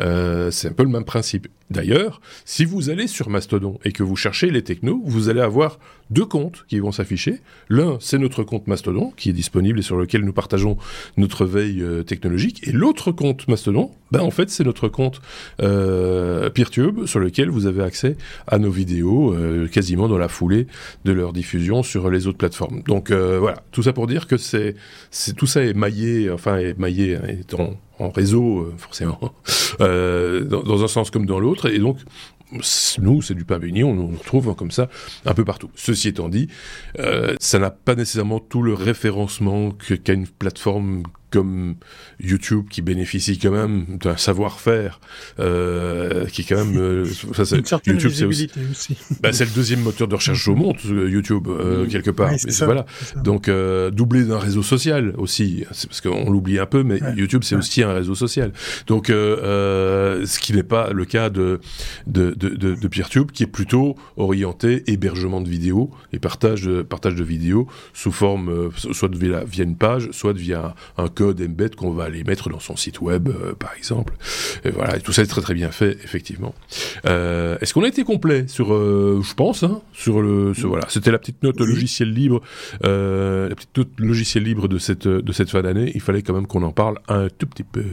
Euh, 0.00 0.50
c'est 0.50 0.68
un 0.68 0.72
peu 0.72 0.82
le 0.82 0.88
même 0.88 1.04
principe. 1.04 1.48
D'ailleurs, 1.70 2.20
si 2.44 2.64
vous 2.64 2.90
allez 2.90 3.06
sur 3.06 3.30
Mastodon 3.30 3.78
et 3.84 3.92
que 3.92 4.02
vous 4.02 4.16
cherchez 4.16 4.50
les 4.50 4.62
technos, 4.62 5.00
vous 5.04 5.28
allez 5.28 5.40
avoir 5.40 5.78
deux 6.10 6.26
comptes 6.26 6.64
qui 6.68 6.80
vont 6.80 6.92
s'afficher. 6.92 7.40
L'un, 7.68 7.96
c'est 8.00 8.18
notre 8.18 8.42
compte 8.42 8.66
Mastodon, 8.66 9.12
qui 9.16 9.30
est 9.30 9.32
disponible 9.32 9.78
et 9.78 9.82
sur 9.82 9.96
lequel 9.96 10.24
nous 10.24 10.32
partageons 10.32 10.76
notre 11.16 11.46
veille 11.46 11.82
euh, 11.82 12.02
technologique. 12.02 12.66
Et 12.66 12.72
l'autre 12.72 13.12
compte 13.12 13.46
Mastodon, 13.48 13.92
ben 14.10 14.20
en 14.20 14.30
fait, 14.30 14.50
c'est 14.50 14.64
notre 14.64 14.88
compte 14.88 15.20
euh, 15.62 16.50
PeerTube, 16.50 17.06
sur 17.06 17.20
lequel 17.20 17.48
vous 17.48 17.66
avez 17.66 17.82
accès 17.82 18.16
à 18.48 18.58
nos 18.58 18.70
vidéos 18.70 19.32
euh, 19.34 19.68
quasiment 19.68 20.08
dans 20.08 20.18
la 20.18 20.28
foulée 20.28 20.66
de 21.04 21.12
leur 21.12 21.32
diffusion 21.32 21.82
sur 21.82 22.10
les 22.10 22.26
autres 22.26 22.38
plateformes. 22.38 22.82
Donc 22.82 23.12
voilà, 23.12 23.62
tout 23.70 23.82
ça 23.82 23.92
pour 23.92 24.06
dire 24.06 24.26
que 24.26 24.36
c'est, 24.36 24.74
tout 25.36 25.46
ça 25.46 25.62
est 25.62 25.74
maillé, 25.74 26.30
enfin 26.30 26.58
est 26.58 26.78
maillé, 26.78 27.16
hein, 27.16 27.22
est 27.28 27.54
en, 27.54 27.76
réseau 28.14 28.72
forcément, 28.78 29.34
dans 29.78 30.82
un 30.82 30.88
sens 30.88 31.10
comme 31.10 31.26
dans 31.26 31.38
l'autre. 31.38 31.59
Et 31.68 31.78
donc, 31.78 31.98
nous, 32.98 33.22
c'est 33.22 33.34
du 33.34 33.44
pain 33.44 33.58
béni, 33.58 33.84
on 33.84 33.94
nous 33.94 34.08
retrouve 34.08 34.54
comme 34.54 34.70
ça 34.70 34.88
un 35.24 35.34
peu 35.34 35.44
partout. 35.44 35.70
Ceci 35.74 36.08
étant 36.08 36.28
dit, 36.28 36.48
euh, 36.98 37.34
ça 37.40 37.58
n'a 37.58 37.70
pas 37.70 37.94
nécessairement 37.94 38.40
tout 38.40 38.62
le 38.62 38.74
référencement 38.74 39.70
qu'a 39.70 40.12
une 40.12 40.26
plateforme 40.26 41.04
comme 41.30 41.76
YouTube 42.20 42.66
qui 42.70 42.82
bénéficie 42.82 43.38
quand 43.38 43.50
même 43.50 43.86
d'un 43.98 44.16
savoir-faire 44.16 45.00
euh, 45.38 46.26
qui 46.26 46.42
est 46.42 46.44
quand 46.44 46.64
même 46.64 46.76
euh, 46.76 47.04
ça, 47.34 47.44
c'est, 47.44 47.58
YouTube 47.86 48.10
c'est 48.12 48.24
aussi, 48.24 48.50
Bah, 49.20 49.32
c'est 49.32 49.44
le 49.44 49.50
deuxième 49.52 49.80
moteur 49.80 50.08
de 50.08 50.14
recherche 50.14 50.46
au 50.48 50.54
monde 50.54 50.76
YouTube 50.84 51.48
euh, 51.48 51.86
quelque 51.86 52.10
part. 52.10 52.32
Voilà. 52.60 52.84
donc 53.16 53.50
doublé 53.92 54.24
d'un 54.24 54.38
réseau 54.38 54.62
social 54.62 55.14
aussi 55.16 55.64
c'est 55.72 55.88
parce 55.88 56.00
qu'on 56.00 56.30
l'oublie 56.30 56.58
un 56.58 56.66
peu 56.66 56.82
mais 56.82 57.00
YouTube 57.16 57.42
c'est 57.44 57.56
aussi 57.56 57.82
un 57.82 57.92
réseau 57.92 58.14
social. 58.14 58.52
Donc 58.86 59.06
ce 59.08 60.38
qui 60.38 60.52
n'est 60.52 60.62
pas 60.62 60.90
le 60.92 61.04
cas 61.04 61.30
de 61.30 61.60
de, 62.06 62.32
de, 62.32 62.48
de, 62.50 62.74
de 62.74 62.88
PeerTube 62.88 63.30
qui 63.30 63.44
est 63.44 63.46
plutôt 63.46 63.96
orienté 64.16 64.82
hébergement 64.86 65.40
de 65.40 65.48
vidéos 65.48 65.90
et 66.12 66.18
partage 66.18 66.62
de 66.62 66.82
partage 66.82 67.14
de 67.14 67.24
vidéos 67.24 67.66
sous 67.92 68.12
forme 68.12 68.70
soit 68.76 69.14
via, 69.14 69.44
via 69.44 69.64
une 69.64 69.76
page 69.76 70.10
soit 70.12 70.32
via 70.32 70.74
un, 70.96 71.08
un 71.19 71.19
code 71.20 71.42
embed 71.42 71.74
qu'on 71.74 71.90
va 71.90 72.04
aller 72.04 72.24
mettre 72.24 72.48
dans 72.48 72.60
son 72.60 72.76
site 72.76 73.02
web, 73.02 73.28
euh, 73.28 73.52
par 73.52 73.74
exemple. 73.76 74.14
Et 74.64 74.70
voilà, 74.70 74.96
et 74.96 75.00
tout 75.00 75.12
ça 75.12 75.20
est 75.20 75.26
très 75.26 75.42
très 75.42 75.52
bien 75.52 75.70
fait, 75.70 75.98
effectivement. 76.02 76.54
Euh, 77.04 77.58
Est-ce 77.60 77.74
qu'on 77.74 77.82
a 77.82 77.88
été 77.88 78.04
complet 78.04 78.46
sur, 78.48 78.72
euh, 78.72 79.20
je 79.22 79.34
pense, 79.34 79.62
hein, 79.62 79.82
sur 79.92 80.22
le, 80.22 80.54
ce, 80.54 80.66
voilà, 80.66 80.86
c'était 80.88 81.10
la 81.10 81.18
petite 81.18 81.42
note 81.42 81.60
logiciel 81.60 82.10
libre, 82.10 82.40
la 82.82 83.54
petite 83.54 83.76
note 83.76 83.90
logiciel 83.98 84.44
libre 84.44 84.66
de 84.66 84.78
cette 84.78 85.06
de 85.06 85.32
cette 85.32 85.50
fin 85.50 85.60
d'année. 85.60 85.92
Il 85.94 86.00
fallait 86.00 86.22
quand 86.22 86.32
même 86.32 86.46
qu'on 86.46 86.62
en 86.62 86.72
parle 86.72 86.98
un 87.08 87.28
tout 87.28 87.46
petit 87.46 87.64
peu. 87.64 87.84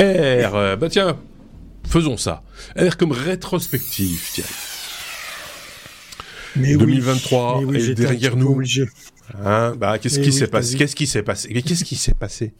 R, 0.00 0.76
bah 0.78 0.88
tiens, 0.90 1.16
faisons 1.86 2.16
ça. 2.16 2.42
R 2.76 2.96
comme 2.96 3.12
rétrospective, 3.12 4.30
tiens. 4.32 4.44
Mais 6.56 6.76
2023 6.76 7.62
oui, 7.62 7.76
est 7.76 7.94
derrière 7.94 8.36
nous. 8.36 8.48
Obligé. 8.48 8.86
Hein 9.44 9.74
bah, 9.76 9.98
qu'est-ce 9.98 10.20
qui 10.20 10.32
s'est 10.32 10.46
passé? 10.46 10.76
Qu'est-ce 10.76 10.96
qui 10.96 11.06
s'est 11.06 11.22
passé? 11.22 11.48
Qu'est-ce 11.62 11.84
qui 11.84 11.96
s'est 11.96 12.14
passé? 12.14 12.54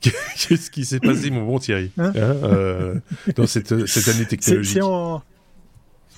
Qu'est-ce 0.00 0.70
qui 0.70 0.84
s'est 0.84 1.00
passé, 1.00 1.30
mon 1.30 1.44
bon 1.44 1.58
Thierry, 1.58 1.90
hein? 1.98 2.12
Hein, 2.14 2.36
euh, 2.44 2.94
dans 3.36 3.46
cette, 3.46 3.86
cette 3.86 4.08
année 4.08 4.26
technologique. 4.26 4.82
en... 4.82 5.22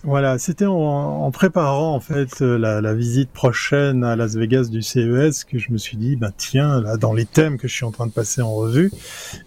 Voilà, 0.02 0.38
c'était 0.38 0.64
en, 0.64 0.72
en, 0.74 1.30
préparant 1.30 1.94
en 1.94 2.00
fait 2.00 2.40
la, 2.40 2.80
la, 2.80 2.94
visite 2.94 3.30
prochaine 3.30 4.02
à 4.02 4.16
Las 4.16 4.34
Vegas 4.34 4.70
du 4.70 4.80
CES 4.80 5.44
que 5.44 5.58
je 5.58 5.70
me 5.70 5.76
suis 5.76 5.98
dit, 5.98 6.16
bah 6.16 6.30
tiens, 6.34 6.80
là 6.80 6.96
dans 6.96 7.12
les 7.12 7.26
thèmes 7.26 7.58
que 7.58 7.68
je 7.68 7.74
suis 7.74 7.84
en 7.84 7.90
train 7.90 8.06
de 8.06 8.12
passer 8.12 8.40
en 8.40 8.54
revue, 8.54 8.90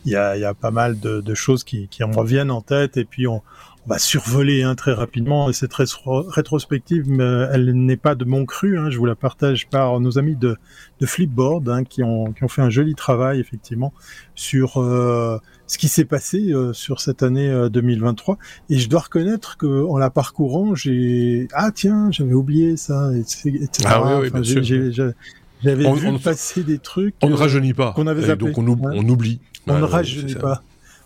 il 0.05 0.11
y 0.11 0.15
a, 0.15 0.37
y 0.37 0.45
a, 0.45 0.53
pas 0.53 0.69
mal 0.69 0.99
de, 0.99 1.21
de 1.21 1.33
choses 1.33 1.63
qui, 1.63 1.87
qui, 1.87 2.03
me 2.03 2.15
reviennent 2.15 2.51
en 2.51 2.61
tête. 2.61 2.97
Et 2.97 3.05
puis 3.05 3.25
on, 3.25 3.41
on 3.86 3.89
va 3.89 3.99
survoler 3.99 4.63
hein, 4.63 4.75
très 4.75 4.93
rapidement. 4.93 5.49
Et 5.49 5.53
cette 5.53 5.73
rétrospective, 5.73 7.05
elle 7.51 7.71
n'est 7.73 7.97
pas 7.97 8.15
de 8.15 8.23
mon 8.23 8.45
cru. 8.45 8.77
Hein, 8.77 8.89
je 8.89 8.97
vous 8.97 9.05
la 9.05 9.15
partage 9.15 9.67
par 9.67 9.99
nos 9.99 10.17
amis 10.17 10.36
de, 10.36 10.57
de 10.99 11.05
Flipboard 11.05 11.67
hein, 11.67 11.84
qui, 11.84 12.01
ont, 12.01 12.31
qui 12.31 12.43
ont 12.43 12.47
fait 12.47 12.61
un 12.61 12.69
joli 12.69 12.95
travail 12.95 13.39
effectivement 13.39 13.93
sur 14.36 14.77
euh, 14.77 15.38
ce 15.67 15.77
qui 15.77 15.89
s'est 15.89 16.05
passé 16.05 16.51
euh, 16.53 16.71
sur 16.71 17.01
cette 17.01 17.23
année 17.23 17.51
2023. 17.69 18.36
Euh, 18.36 18.38
et 18.69 18.79
je 18.79 18.88
dois 18.88 19.01
reconnaître 19.01 19.57
que 19.57 19.86
en 19.86 19.97
la 19.97 20.09
parcourant, 20.09 20.75
j'ai 20.75 21.47
ah 21.53 21.71
tiens, 21.73 22.09
j'avais 22.11 22.34
oublié 22.34 22.77
ça, 22.77 23.11
etc. 23.13 23.69
Ah 23.86 24.01
oui, 24.05 24.13
oui, 24.23 24.29
bien 24.29 24.43
sûr. 24.43 25.13
J'avais 25.61 25.93
vu 25.93 26.19
passer 26.19 26.63
des 26.63 26.77
trucs. 26.77 27.15
On 27.21 27.29
ne 27.29 27.36
rajeunit 27.36 27.73
pas. 27.73 27.93
Qu'on 27.93 28.07
avait 28.07 28.36
donc 28.36 28.57
on, 28.57 28.67
on 28.67 29.09
oublie. 29.09 29.39
On 29.67 29.77
ne 29.77 29.84
rajeunit 29.84 30.36
pas 30.36 30.63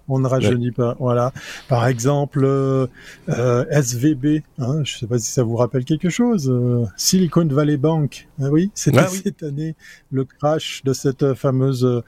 on 0.07 0.19
ne 0.19 0.27
rajeunit 0.27 0.71
pas. 0.71 0.95
Voilà. 0.99 1.33
Par 1.67 1.87
exemple, 1.87 2.43
euh, 2.43 2.87
euh 3.29 3.65
SVB, 3.69 4.43
hein, 4.59 4.83
je 4.83 4.95
ne 4.95 4.99
sais 4.99 5.07
pas 5.07 5.19
si 5.19 5.31
ça 5.31 5.43
vous 5.43 5.55
rappelle 5.55 5.85
quelque 5.85 6.09
chose. 6.09 6.49
Euh, 6.49 6.85
Silicon 6.95 7.45
Valley 7.45 7.77
Bank, 7.77 8.27
ah 8.41 8.49
oui, 8.49 8.71
c'était 8.73 8.99
ah 8.99 9.07
cette 9.07 9.43
année 9.43 9.75
le 10.11 10.25
crash 10.25 10.81
de 10.83 10.93
cette 10.93 11.33
fameuse 11.33 12.03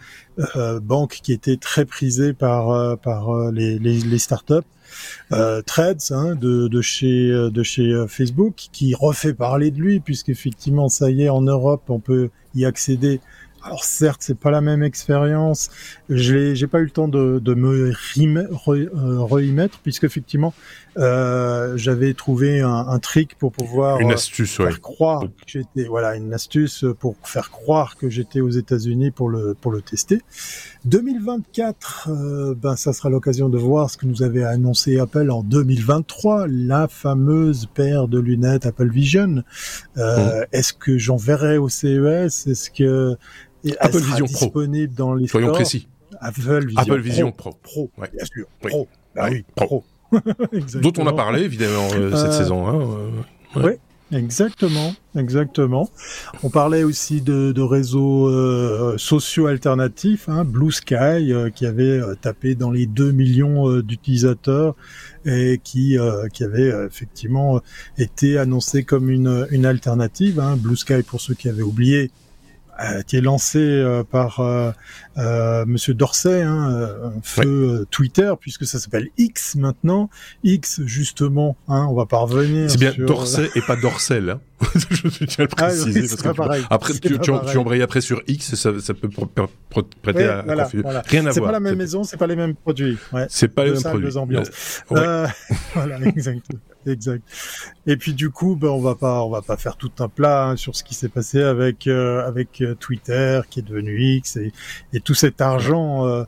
euh, 0.56 0.80
banque 0.80 1.20
qui 1.22 1.34
était 1.34 1.58
très 1.58 1.86
prisée 1.86 2.34
par 2.34 2.98
par 3.00 3.52
les, 3.52 3.80
les, 3.80 4.00
les 4.00 4.20
startups. 4.20 4.54
Euh, 5.32 5.62
Threads 5.62 6.12
hein, 6.12 6.36
de, 6.36 6.68
de, 6.68 6.82
chez 6.82 7.30
de 7.30 7.64
chez 7.64 8.06
Facebook 8.08 8.56
qui 8.72 8.96
refait 8.96 9.34
parler 9.34 9.70
de 9.70 9.80
lui 9.80 10.00
puisqu'effectivement 10.00 10.90
ça 10.90 11.12
y 11.12 11.24
est 11.24 11.30
en 11.30 11.42
Europe 11.42 11.84
on 11.90 12.00
peut 12.00 12.32
y 12.56 12.66
accéder 12.66 13.22
alors 13.64 13.84
certes, 13.84 14.22
c'est 14.22 14.38
pas 14.38 14.52
la 14.52 14.62
même 14.62 14.84
expérience. 14.84 15.70
Je 16.10 16.54
j'ai 16.56 16.68
pas 16.68 16.80
eu 16.80 16.86
le 16.86 16.90
temps 16.90 17.08
de, 17.08 17.54
me 17.54 17.92
re, 17.92 19.42
mettre 19.52 19.80
puisque 19.80 20.06
effectivement 20.06 20.54
euh, 20.98 21.78
j'avais 21.78 22.14
trouvé 22.14 22.62
un, 22.62 22.88
un, 22.88 23.00
trick 23.00 23.36
pour 23.36 23.52
pouvoir 23.52 24.00
une 24.00 24.12
astuce, 24.12 24.58
faire 24.58 24.82
croire 24.82 25.22
que 25.22 25.28
j'étais 25.46 25.84
voilà 25.84 26.16
une 26.16 26.34
astuce 26.34 26.86
pour 27.00 27.16
faire 27.24 27.52
croire 27.52 27.96
que 27.96 28.10
j'étais 28.10 28.42
aux 28.42 28.50
États-Unis 28.50 29.12
pour 29.12 29.30
le 29.30 29.56
pour 29.60 29.72
le 29.72 29.82
tester. 29.82 30.22
2024, 30.86 32.10
euh, 32.10 32.56
ben 32.56 32.76
ça 32.76 32.94
sera 32.94 33.10
l'occasion 33.10 33.50
de 33.50 33.58
voir 33.58 33.90
ce 33.90 33.98
que 33.98 34.06
nous 34.06 34.24
avait 34.24 34.44
annoncé 34.44 35.00
Apple 35.00 35.30
en 35.30 35.44
2023, 35.44 36.48
la 36.48 36.88
fameuse 36.88 37.68
paire 37.74 38.08
de 38.08 38.20
lunettes 38.20 38.66
Apple 38.66 38.90
Vision. 38.90 39.44
Euh, 39.98 40.42
mmh. 40.42 40.46
Est-ce 40.54 40.74
que 40.74 40.98
j'en 40.98 41.18
verrai 41.18 41.58
au 41.58 41.70
CES 41.70 42.48
Est-ce 42.48 42.72
que 42.72 43.16
Apple 43.80 43.98
Vision 44.00 44.26
Pro. 44.26 44.46
disponible 44.46 44.94
dans 44.96 45.14
les 45.14 45.28
Soyons 45.28 45.52
précis. 45.52 45.88
Apple 46.20 46.66
Vision, 46.66 46.82
Apple 46.82 47.00
Vision 47.00 47.32
Pro, 47.32 47.52
Pro, 47.62 47.92
bien 47.98 48.26
sûr, 48.26 48.48
Pro, 48.60 48.88
bah 49.16 49.28
oui, 49.32 49.46
Pro. 49.56 49.84
Dont 50.82 50.94
on 50.98 51.08
a 51.08 51.14
parlé 51.14 51.44
évidemment 51.44 51.88
euh, 51.94 52.16
cette 52.16 52.32
euh, 52.32 52.38
saison. 52.38 52.68
Hein, 52.68 52.80
euh, 53.56 53.62
ouais. 53.62 53.80
Oui, 54.12 54.18
exactement, 54.18 54.94
exactement. 55.16 55.90
On 56.44 56.50
parlait 56.50 56.84
aussi 56.84 57.22
de, 57.22 57.52
de 57.52 57.62
réseaux 57.62 58.28
euh, 58.28 58.98
sociaux 58.98 59.48
alternatifs, 59.48 60.30
hein, 60.30 60.44
Blue 60.46 60.72
Sky, 60.72 61.32
qui 61.54 61.66
avait 61.66 62.02
tapé 62.22 62.56
dans 62.56 62.72
les 62.72 62.86
2 62.86 63.12
millions 63.12 63.80
d'utilisateurs 63.82 64.76
et 65.26 65.60
qui, 65.64 65.98
qui 66.34 66.44
avait 66.44 66.74
effectivement 66.86 67.62
été 67.98 68.38
annoncé 68.38 68.84
comme 68.84 69.10
une, 69.10 69.48
une 69.52 69.66
alternative. 69.66 70.40
Hein. 70.40 70.58
Blue 70.58 70.78
Sky, 70.78 71.04
pour 71.04 71.22
ceux 71.22 71.36
qui 71.36 71.50
avaient 71.50 71.62
oublié, 71.62 72.10
euh, 72.82 73.02
qui 73.02 73.18
est 73.18 73.22
lancé 73.22 73.60
euh, 73.60 74.04
par 74.04 74.40
euh, 74.40 74.72
euh, 75.18 75.66
Monsieur 75.66 75.94
Dorsey, 75.94 76.42
hein, 76.42 77.12
feu 77.24 77.86
Twitter, 77.92 78.34
puisque 78.40 78.66
ça 78.66 78.80
s'appelle 78.80 79.10
X 79.18 79.56
maintenant. 79.56 80.10
X 80.44 80.82
justement, 80.86 81.58
hein, 81.68 81.88
on 81.90 81.94
va 81.94 82.06
pas 82.06 82.20
revenir. 82.20 82.70
C'est 82.70 82.78
bien 82.78 82.94
Dorsey 82.98 83.50
et 83.56 83.62
pas 83.62 83.76
Dorsel. 83.76 84.30
Hein. 84.30 84.42
je 84.90 85.26
tiens 85.26 85.46
à 85.46 85.48
le 85.48 85.48
Ah, 85.58 85.66
préciser. 85.68 86.02
oui, 86.02 86.08
parce 86.08 86.22
c'est 86.22 86.30
que 86.32 86.36
pareil. 86.36 86.64
après, 86.70 86.94
C'est 86.94 87.00
tu, 87.00 87.20
tu, 87.20 87.32
tu 87.50 87.58
embrayes 87.58 87.82
après 87.82 88.02
sur 88.02 88.22
X, 88.28 88.56
ça, 88.56 88.80
ça 88.80 88.94
peut 88.94 89.08
pr- 89.08 89.28
pr- 89.36 89.48
pr- 89.74 89.86
prêter 90.02 90.26
à 90.26 90.42
voilà, 90.42 90.68
voilà. 90.74 91.02
Rien 91.08 91.26
à 91.26 91.32
C'est 91.32 91.40
voir. 91.40 91.50
pas 91.52 91.54
la 91.54 91.60
même 91.60 91.74
C'est- 91.74 91.78
maison, 91.78 92.04
c'est 92.04 92.18
pas 92.18 92.28
les 92.28 92.36
mêmes 92.36 92.56
produits. 92.56 92.98
Ouais. 93.14 93.26
C'est 93.30 93.48
pas 93.48 93.64
le 93.64 93.70
Deux 93.70 93.74
même 93.76 93.82
salles, 93.84 93.92
produit. 93.94 94.08
deux 94.10 94.18
ambiances. 94.18 94.50
Ouais. 94.90 95.00
Euh, 95.00 95.28
voilà, 95.74 96.00
exact, 96.08 96.46
exact. 96.86 97.24
Et 97.88 97.98
puis 97.98 98.14
du 98.14 98.30
coup, 98.30 98.56
ben, 98.56 98.68
on 98.68 98.82
va 98.82 98.96
pas, 98.96 99.24
on 99.24 99.30
va 99.30 99.42
pas 99.42 99.58
faire 99.58 99.78
tout 99.78 99.92
un 100.00 100.10
plat 100.10 100.48
hein, 100.50 100.56
sur 100.58 100.76
ce 100.76 100.84
qui 100.84 100.94
s'est 100.94 101.10
passé 101.10 101.42
avec 101.42 101.88
euh, 101.88 102.28
avec 102.28 102.62
euh, 102.62 102.76
Twitter 102.76 103.42
qui 103.50 103.60
est 103.60 103.64
devenu 103.64 104.00
X 104.00 104.36
et, 104.38 104.52
et 104.94 105.00
tout 105.00 105.14
cet 105.16 105.42
argent 105.42 106.06
euh, 106.08 106.24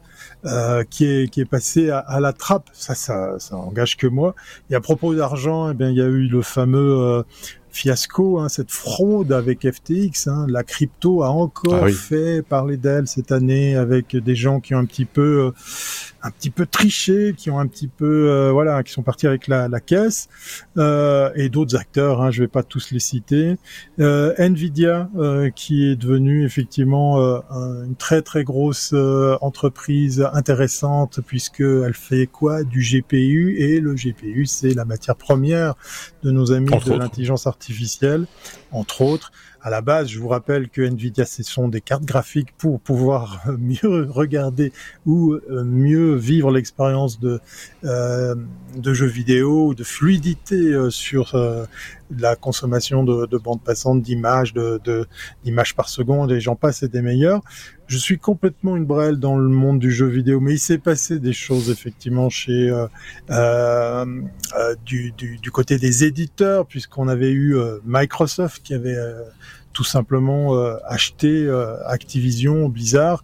euh, 0.45 0.83
qui 0.89 1.05
est 1.05 1.27
qui 1.29 1.41
est 1.41 1.45
passé 1.45 1.89
à, 1.89 1.99
à 1.99 2.19
la 2.19 2.33
trappe. 2.33 2.69
Ça, 2.73 2.95
ça, 2.95 3.35
ça 3.39 3.55
engage 3.55 3.97
que 3.97 4.07
moi. 4.07 4.33
Et 4.69 4.75
à 4.75 4.81
propos 4.81 5.13
d'argent, 5.13 5.69
eh 5.69 5.73
bien, 5.73 5.89
il 5.89 5.97
y 5.97 6.01
a 6.01 6.05
eu 6.05 6.27
le 6.27 6.41
fameux 6.41 6.97
euh, 6.99 7.23
fiasco, 7.71 8.39
hein, 8.39 8.49
cette 8.49 8.71
fraude 8.71 9.31
avec 9.31 9.69
FTX. 9.69 10.27
Hein. 10.27 10.45
La 10.49 10.63
crypto 10.63 11.23
a 11.23 11.29
encore 11.29 11.75
Ah 11.81 11.85
oui. 11.85 11.93
fait 11.93 12.41
parler 12.41 12.77
d'elle 12.77 13.07
cette 13.07 13.31
année 13.31 13.75
avec 13.75 14.15
des 14.15 14.35
gens 14.35 14.59
qui 14.59 14.75
ont 14.75 14.79
un 14.79 14.85
petit 14.85 15.05
peu 15.05 15.47
euh, 15.47 15.51
un 16.23 16.31
petit 16.31 16.49
peu 16.49 16.65
triché, 16.65 17.33
qui 17.37 17.49
ont 17.49 17.59
un 17.59 17.67
petit 17.67 17.87
peu 17.87 18.29
euh, 18.29 18.51
voilà, 18.51 18.83
qui 18.83 18.91
sont 18.93 19.01
partis 19.01 19.27
avec 19.27 19.47
la, 19.47 19.67
la 19.67 19.79
caisse, 19.79 20.29
euh, 20.77 21.31
et 21.35 21.49
d'autres 21.49 21.75
acteurs. 21.75 22.21
Hein, 22.21 22.31
je 22.31 22.41
vais 22.43 22.47
pas 22.47 22.63
tous 22.63 22.91
les 22.91 22.99
citer. 22.99 23.55
Euh, 23.99 24.33
Nvidia, 24.37 25.09
euh, 25.17 25.49
qui 25.49 25.87
est 25.89 25.95
devenue 25.95 26.45
effectivement 26.45 27.19
euh, 27.19 27.39
un- 27.49 27.85
une 27.85 27.95
très 27.95 28.21
très 28.21 28.43
grosse 28.43 28.91
euh, 28.93 29.35
entreprise 29.41 30.27
intéressante 30.33 31.19
puisque 31.25 31.61
elle 31.61 31.93
fait 31.93 32.27
quoi? 32.27 32.63
Du 32.63 32.81
GPU 32.81 33.57
et 33.59 33.79
le 33.79 33.93
GPU 33.95 34.45
c'est 34.45 34.73
la 34.73 34.85
matière 34.85 35.15
première 35.15 35.75
de 36.23 36.31
nos 36.31 36.51
amis 36.51 36.73
Entre 36.73 36.89
de 36.91 36.95
l'intelligence 36.95 37.47
artificielle, 37.47 38.25
entre 38.71 39.01
autres. 39.01 39.31
À 39.63 39.69
la 39.69 39.81
base, 39.81 40.07
je 40.07 40.19
vous 40.19 40.27
rappelle 40.27 40.69
que 40.69 40.81
Nvidia, 40.81 41.23
ce 41.23 41.43
sont 41.43 41.67
des 41.67 41.81
cartes 41.81 42.03
graphiques 42.03 42.51
pour 42.57 42.79
pouvoir 42.79 43.43
mieux 43.59 44.09
regarder 44.09 44.73
ou 45.05 45.33
euh, 45.33 45.63
mieux 45.63 46.15
vivre 46.15 46.49
l'expérience 46.51 47.19
de 47.19 47.39
euh, 47.83 48.33
de 48.75 48.93
jeux 48.93 49.05
vidéo, 49.05 49.75
de 49.75 49.83
fluidité 49.83 50.55
euh, 50.55 50.89
sur 50.89 51.35
euh, 51.35 51.65
la 52.17 52.35
consommation 52.35 53.03
de, 53.03 53.25
de 53.25 53.37
bandes 53.37 53.61
passantes, 53.63 54.01
d'images, 54.01 54.53
de 54.53 55.07
d'images 55.43 55.75
par 55.75 55.89
seconde, 55.89 56.31
et 56.31 56.39
j'en 56.39 56.55
passe, 56.55 56.83
et 56.83 56.87
des 56.87 57.01
meilleurs. 57.01 57.41
Je 57.87 57.97
suis 57.97 58.17
complètement 58.17 58.77
une 58.77 58.85
brêle 58.85 59.17
dans 59.17 59.37
le 59.37 59.49
monde 59.49 59.79
du 59.79 59.91
jeu 59.91 60.07
vidéo, 60.07 60.39
mais 60.39 60.53
il 60.53 60.59
s'est 60.59 60.77
passé 60.77 61.19
des 61.19 61.33
choses 61.33 61.69
effectivement 61.69 62.29
chez 62.29 62.69
euh, 62.69 62.87
euh, 63.29 64.05
euh, 64.57 64.75
du, 64.85 65.11
du, 65.11 65.37
du 65.37 65.51
côté 65.51 65.77
des 65.77 66.03
éditeurs, 66.03 66.65
puisqu'on 66.65 67.07
avait 67.07 67.31
eu 67.31 67.57
euh, 67.57 67.79
Microsoft 67.85 68.61
qui 68.63 68.73
avait 68.73 68.95
euh, 68.95 69.23
tout 69.73 69.83
simplement 69.85 70.53
acheté 70.85 71.49
Activision, 71.85 72.67
Blizzard. 72.67 73.23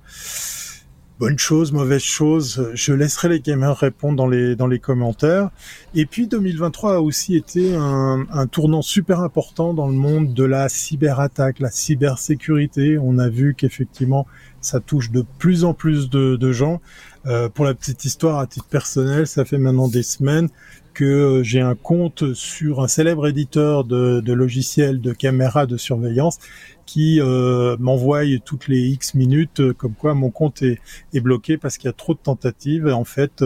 Bonne 1.20 1.39
chose, 1.39 1.72
mauvaise 1.72 2.03
chose, 2.03 2.70
je 2.76 2.93
laisserai 2.93 3.28
les 3.30 3.39
gamers 3.39 3.76
répondre 3.76 4.15
dans 4.15 4.28
les 4.28 4.55
dans 4.55 4.68
les 4.68 4.78
commentaires. 4.78 5.49
Et 5.95 6.05
puis 6.05 6.28
2023 6.28 6.97
a 6.97 6.99
aussi 6.99 7.36
été 7.36 7.74
un, 7.76 8.45
tournant 8.51 8.84
super 8.84 9.22
important 9.22 9.74
dans 9.74 9.88
le 9.88 9.95
monde 9.95 10.36
de 10.36 10.43
la 10.43 10.70
cyberattaque, 10.70 11.59
la 11.59 11.72
cybersécurité. 11.72 12.99
On 12.99 13.18
a 13.18 13.30
vu 13.30 13.55
qu'effectivement 13.55 14.28
ça 14.61 14.80
touche 14.80 15.09
de 15.09 15.26
plus 15.39 15.63
en 15.63 15.74
plus 15.74 16.11
de, 16.11 16.36
de 16.36 16.51
gens. 16.51 16.82
Euh, 17.26 17.49
pour 17.49 17.65
la 17.65 17.74
petite 17.74 18.05
histoire, 18.05 18.38
à 18.38 18.45
titre 18.45 18.68
personnel, 18.68 19.26
ça 19.26 19.43
fait 19.43 19.57
maintenant 19.57 19.88
des 19.88 20.03
semaines 20.03 20.49
que 20.98 21.06
euh, 21.06 21.43
j'ai 21.43 21.62
un 21.62 21.76
compte 21.76 22.34
sur 22.34 22.82
un 22.82 22.88
célèbre 22.88 23.28
éditeur 23.28 23.84
de, 23.84 24.20
de 24.20 24.34
logiciels 24.34 25.00
de 25.00 25.14
caméras 25.14 25.68
de 25.68 25.78
surveillance 25.78 26.39
qui 26.88 27.22
euh, 27.22 27.78
m'envoie 27.80 28.24
toutes 28.43 28.68
les 28.68 28.80
X 28.80 29.14
minutes 29.14 29.60
euh, 29.60 29.74
comme 29.74 29.93
quoi 29.93 30.16
mon 30.16 30.32
compte 30.32 30.64
est, 30.64 30.80
est 31.14 31.20
bloqué 31.20 31.60
parce 31.60 31.78
qu'il 31.78 31.88
y 31.88 31.89
a 31.89 31.93
trop 31.93 32.16
de 32.16 32.20
tentatives. 32.20 32.88
Et 32.88 32.93
en 32.93 33.04
fait, 33.04 33.43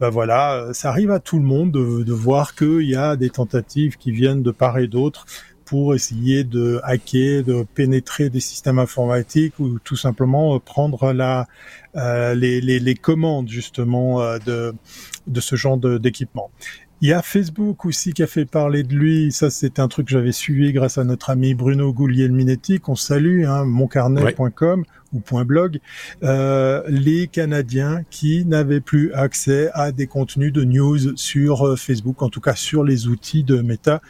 bah 0.00 0.08
voilà, 0.08 0.70
ça 0.72 0.88
arrive 0.88 1.10
à 1.10 1.20
tout 1.20 1.38
le 1.38 1.44
monde 1.44 1.70
de, 1.70 2.02
de 2.02 2.12
voir 2.14 2.54
qu'il 2.54 2.88
y 2.88 2.96
a 2.96 3.16
des 3.16 3.28
tentatives 3.28 3.98
qui 3.98 4.10
viennent 4.10 4.42
de 4.42 4.50
part 4.50 4.78
et 4.78 4.86
d'autre 4.86 5.26
pour 5.66 5.94
essayer 5.94 6.44
de 6.44 6.80
hacker, 6.84 7.42
de 7.42 7.66
pénétrer 7.74 8.30
des 8.30 8.40
systèmes 8.40 8.78
informatiques 8.78 9.58
ou 9.58 9.80
tout 9.80 9.96
simplement 9.96 10.58
prendre 10.60 11.12
la, 11.12 11.46
euh, 11.96 12.34
les, 12.34 12.60
les, 12.62 12.78
les 12.78 12.94
commandes 12.94 13.48
justement 13.48 14.38
de, 14.46 14.72
de 15.26 15.40
ce 15.40 15.56
genre 15.56 15.76
d'équipement. 15.76 16.50
Il 17.02 17.08
y 17.08 17.12
a 17.12 17.20
Facebook 17.20 17.84
aussi 17.84 18.14
qui 18.14 18.22
a 18.22 18.26
fait 18.26 18.46
parler 18.46 18.82
de 18.82 18.94
lui. 18.94 19.30
Ça, 19.30 19.50
c'est 19.50 19.78
un 19.78 19.88
truc 19.88 20.06
que 20.06 20.12
j'avais 20.12 20.32
suivi 20.32 20.72
grâce 20.72 20.96
à 20.96 21.04
notre 21.04 21.28
ami 21.28 21.52
Bruno 21.52 21.92
Gouliel-Minetti, 21.92 22.80
qu'on 22.80 22.96
salue, 22.96 23.44
hein, 23.44 23.66
moncarnet.com 23.66 24.84
ou 25.12 25.44
.blog. 25.44 25.78
Euh, 26.22 26.82
les 26.88 27.28
Canadiens 27.28 28.02
qui 28.08 28.46
n'avaient 28.46 28.80
plus 28.80 29.12
accès 29.12 29.70
à 29.74 29.92
des 29.92 30.06
contenus 30.06 30.54
de 30.54 30.64
news 30.64 31.16
sur 31.16 31.66
euh, 31.66 31.76
Facebook, 31.76 32.22
en 32.22 32.30
tout 32.30 32.40
cas 32.40 32.54
sur 32.54 32.82
les 32.82 33.08
outils 33.08 33.44
de 33.44 33.60
Meta. 33.60 34.00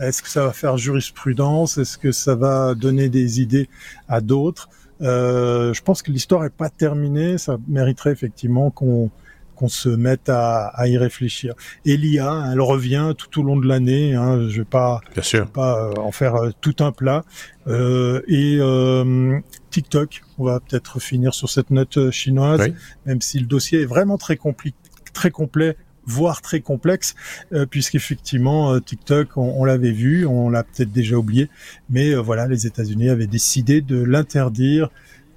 Est-ce 0.00 0.20
que 0.20 0.28
ça 0.28 0.44
va 0.44 0.52
faire 0.52 0.76
jurisprudence? 0.76 1.78
Est-ce 1.78 1.96
que 1.96 2.10
ça 2.10 2.34
va 2.34 2.74
donner 2.74 3.08
des 3.08 3.40
idées 3.40 3.68
à 4.08 4.20
d'autres? 4.20 4.68
Euh, 5.00 5.72
Je 5.72 5.82
pense 5.82 6.02
que 6.02 6.10
l'histoire 6.10 6.44
est 6.44 6.50
pas 6.50 6.70
terminée. 6.70 7.38
Ça 7.38 7.58
mériterait 7.68 8.10
effectivement 8.10 8.70
qu'on 8.70 9.10
qu'on 9.56 9.68
se 9.68 9.88
mette 9.88 10.28
à, 10.28 10.66
à 10.68 10.88
y 10.88 10.96
réfléchir. 10.98 11.54
Et 11.84 11.96
l'IA, 11.96 12.50
elle 12.52 12.60
revient 12.60 13.12
tout 13.16 13.40
au 13.40 13.42
long 13.44 13.56
de 13.56 13.66
l'année. 13.66 14.14
Hein, 14.14 14.48
je 14.48 14.58
vais 14.58 14.64
pas 14.64 15.00
Bien 15.14 15.22
sûr. 15.22 15.46
pas 15.50 15.78
euh, 15.90 15.94
en 16.00 16.12
faire 16.12 16.34
euh, 16.36 16.50
tout 16.60 16.76
un 16.80 16.92
plat. 16.92 17.24
Euh, 17.68 18.22
et 18.28 18.58
euh, 18.60 19.38
TikTok, 19.70 20.22
on 20.38 20.44
va 20.44 20.60
peut-être 20.60 21.00
finir 21.00 21.34
sur 21.34 21.48
cette 21.50 21.70
note 21.70 22.10
chinoise, 22.10 22.60
Oui. 22.60 22.74
même 23.06 23.20
si 23.20 23.38
le 23.38 23.46
dossier 23.46 23.82
est 23.82 23.86
vraiment 23.86 24.18
très 24.18 24.34
compli- 24.34 24.74
très 25.12 25.30
complet 25.30 25.76
voire 26.04 26.42
très 26.42 26.58
complexe, 26.58 27.14
euh, 27.52 27.64
puisqu'effectivement 27.64 28.72
euh, 28.72 28.80
TikTok, 28.80 29.36
on, 29.36 29.54
on 29.56 29.64
l'avait 29.64 29.92
vu, 29.92 30.26
on 30.26 30.50
l'a 30.50 30.64
peut-être 30.64 30.90
déjà 30.90 31.14
oublié, 31.16 31.48
mais 31.90 32.10
euh, 32.10 32.16
voilà, 32.20 32.48
les 32.48 32.66
États-Unis 32.66 33.08
avaient 33.08 33.28
décidé 33.28 33.82
de 33.82 34.02
l'interdire 34.02 34.90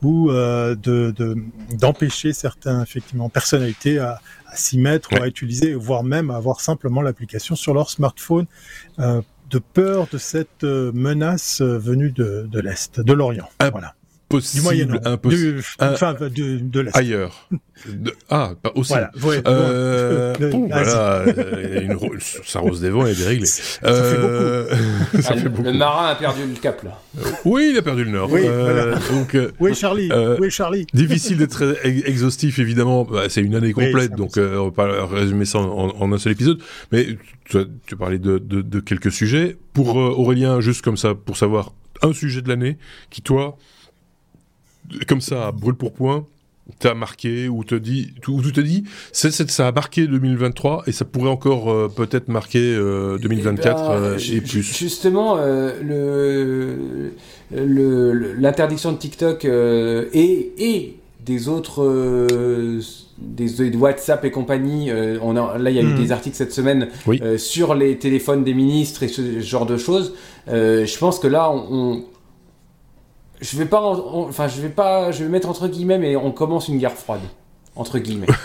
ou 0.06 0.30
euh, 0.30 0.76
de 0.76 1.12
de- 1.20 1.36
d'empêcher 1.82 2.32
certains 2.46 2.80
effectivement 2.84 3.30
personnalités 3.30 3.98
à, 4.00 4.12
à 4.52 4.56
s'y 4.56 4.78
mettre 4.78 5.08
ou 5.14 5.22
à 5.24 5.28
utiliser, 5.28 5.74
voire 5.74 6.04
même 6.04 6.30
à 6.30 6.36
avoir 6.36 6.58
simplement 6.62 7.02
l'application 7.02 7.56
sur 7.56 7.74
leur 7.74 7.90
smartphone, 7.90 8.46
euh, 9.00 9.22
de 9.50 9.60
peur 9.60 10.08
de 10.12 10.18
cette 10.18 10.64
euh, 10.64 10.92
menace 10.94 11.62
venue 11.62 12.12
de, 12.12 12.48
de 12.56 12.60
l'Est, 12.60 13.00
de 13.00 13.14
l'Orient. 13.14 13.50
Ah, 13.60 13.72
voilà. 14.30 14.42
Du 14.42 14.46
Possible, 14.62 14.64
Moyen-Orient. 14.64 15.02
impossible. 15.06 15.58
Du- 15.60 15.66
Ah. 15.80 15.92
Enfin, 15.94 16.14
de, 16.14 16.28
de 16.60 16.80
l'Est. 16.80 16.98
Ailleurs. 16.98 17.48
De- 17.88 18.14
Ah, 18.30 18.54
aussi. 18.76 18.94
Voilà. 18.94 19.12
Ouais, 19.24 19.42
Euh, 19.48 20.34
voilà, 20.70 21.26
euh, 21.28 21.82
une 21.82 21.94
rose 21.94 22.82
des 22.82 22.90
vents 22.90 23.06
et 23.06 23.14
déréglé. 23.14 23.46
Ça 23.46 23.70
fait 23.82 24.18
beaucoup. 24.18 25.22
ça 25.22 25.30
Ah, 25.32 25.34
fait 25.38 25.44
le- 25.44 25.50
beaucoup. 25.50 25.64
Le 25.64 25.74
marin 25.74 26.08
a 26.08 26.16
perdu 26.16 26.42
le 26.48 26.60
cap 26.60 26.82
là. 26.84 27.00
Oui, 27.46 27.70
il 27.72 27.78
a 27.78 27.82
perdu 27.82 28.04
le 28.04 28.12
nord. 28.12 28.30
Oui, 28.32 28.42
Euh, 28.46 28.96
Donc, 29.12 29.36
euh, 29.36 29.52
Où 29.60 29.68
est 29.68 29.74
Charlie 29.76 30.10
Euh, 30.12 30.42
est 30.42 30.50
Charlie 30.50 30.88
difficile 30.94 31.38
d'être 31.38 31.78
ex- 31.84 32.08
exhaustif, 32.08 32.58
évidemment. 32.60 33.04
Bah, 33.04 33.24
c'est 33.30 33.42
une 33.42 33.54
année 33.56 33.74
Oui, 33.76 33.86
complète, 33.92 34.14
donc 34.16 34.38
euh, 34.38 34.58
on 34.58 34.66
va 34.66 34.72
pas 34.72 35.06
résumer 35.06 35.46
ça 35.46 35.60
en, 35.60 35.90
en 35.90 36.12
un 36.14 36.18
seul 36.18 36.32
épisode. 36.34 36.60
Mais 36.92 37.18
tu, 37.46 37.58
as- 37.60 37.66
tu 37.86 37.96
parlais 37.96 38.18
de, 38.20 38.38
de, 38.40 38.62
de 38.62 38.80
quelques 38.80 39.12
sujets. 39.12 39.58
Pour 39.74 40.00
euh, 40.00 40.10
Aurélien, 40.10 40.62
juste 40.62 40.82
comme 40.82 40.98
ça, 40.98 41.14
pour 41.14 41.38
savoir 41.38 41.74
un 42.02 42.14
sujet 42.14 42.42
de 42.42 42.50
l'année 42.50 42.78
qui, 43.10 43.22
toi, 43.22 43.58
comme 45.08 45.22
ça, 45.22 45.52
brûle 45.52 45.76
pour 45.76 45.94
point, 45.94 46.26
t'as 46.80 46.94
marqué 46.96 47.48
ou 47.48 47.64
te 47.64 47.76
dit, 47.76 48.14
ou 48.28 48.42
tu 48.42 48.52
te 48.52 48.60
dis, 48.62 48.86
c'est, 49.12 49.32
c'est- 49.32 49.52
ça 49.52 49.68
a 49.68 49.72
marqué 49.72 50.08
2023 50.08 50.84
et 50.88 50.92
ça 50.92 51.06
pourrait 51.06 51.30
encore 51.30 51.72
euh, 51.72 51.88
peut-être 51.96 52.28
marquer 52.28 52.74
euh, 52.76 53.18
2024 53.20 53.84
Eh 53.86 53.88
ben, 53.88 53.94
euh, 53.94 54.16
et 54.16 54.20
ju- 54.20 54.42
plus. 54.42 54.64
Justement, 54.78 55.38
euh, 55.38 57.10
le, 57.52 58.34
l'interdiction 58.40 58.92
de 58.92 58.98
TikTok 58.98 59.46
et, 59.46 60.52
et 60.58 60.96
des 61.26 61.48
autres, 61.48 61.84
euh, 61.84 62.80
des, 63.18 63.70
des 63.70 63.78
WhatsApp 63.78 64.24
et 64.26 64.32
compagnie. 64.32 64.92
euh, 64.92 65.18
on 65.22 65.36
a, 65.38 65.58
là, 65.58 65.70
il 65.70 65.76
y 65.76 65.80
a 65.80 65.82
eu 65.82 65.86
Mhm. 65.94 65.96
des 65.96 66.12
articles 66.12 66.36
cette 66.36 66.52
semaine 66.54 66.90
Oui. 67.08 67.20
euh, 67.24 67.38
sur 67.38 67.74
les 67.76 67.98
téléphones 67.98 68.44
des 68.44 68.54
ministres 68.54 69.04
et 69.04 69.08
ce 69.08 69.40
genre 69.40 69.66
de 69.66 69.78
choses. 69.78 70.14
Je 70.48 70.98
pense 71.00 71.20
que 71.20 71.28
là, 71.28 71.50
on, 71.52 71.66
on- 71.72 72.04
je 73.42 73.58
vais 73.58 73.66
pas, 73.66 73.82
en- 73.82 74.28
enfin, 74.28 74.48
je 74.48 74.62
vais 74.62 74.70
pas, 74.70 75.12
je 75.12 75.24
vais 75.24 75.30
mettre 75.30 75.50
entre 75.50 75.68
guillemets, 75.68 75.98
mais 75.98 76.16
on 76.16 76.32
commence 76.32 76.68
une 76.68 76.78
guerre 76.78 76.94
froide 76.94 77.22
entre 77.76 78.00
guillemets. 78.00 78.28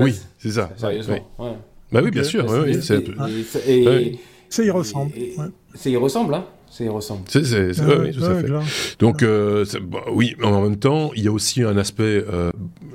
Oui, 0.00 0.18
c'est 0.38 0.50
ça. 0.50 0.70
Sérieusement. 0.76 1.14
Ouais. 1.38 1.46
ouais. 1.50 1.56
Bah 1.92 2.00
oui, 2.02 2.10
bien 2.10 2.24
sûr. 2.24 2.44
Ouais, 2.50 2.58
ouais, 2.58 2.72
et- 2.72 2.80
et- 3.68 3.84
et-. 4.08 4.18
Ça 4.48 4.64
y 4.64 4.70
ressemble. 4.70 5.12
Ça 5.74 5.88
y 5.88 5.96
ressemble, 5.96 6.34
hein. 6.34 6.44
Ça 6.76 6.84
y 6.84 6.88
ressemble. 6.88 7.22
C'est, 7.28 7.44
c'est, 7.44 7.72
c'est- 7.72 7.82
Ah 7.82 7.88
ouais, 7.88 7.96
ouais, 7.98 8.10
oui, 8.10 8.16
tout 8.16 8.24
à 8.24 8.34
fait. 8.34 8.44
clair. 8.46 8.62
Donc 8.98 9.22
euh, 9.22 9.64
bah, 9.82 10.00
oui, 10.12 10.34
mais 10.38 10.46
en 10.46 10.62
même 10.62 10.76
temps, 10.78 11.12
il 11.14 11.22
y 11.22 11.28
a 11.28 11.32
aussi 11.32 11.62
un 11.62 11.76
aspect 11.76 12.24
euh, 12.32 12.50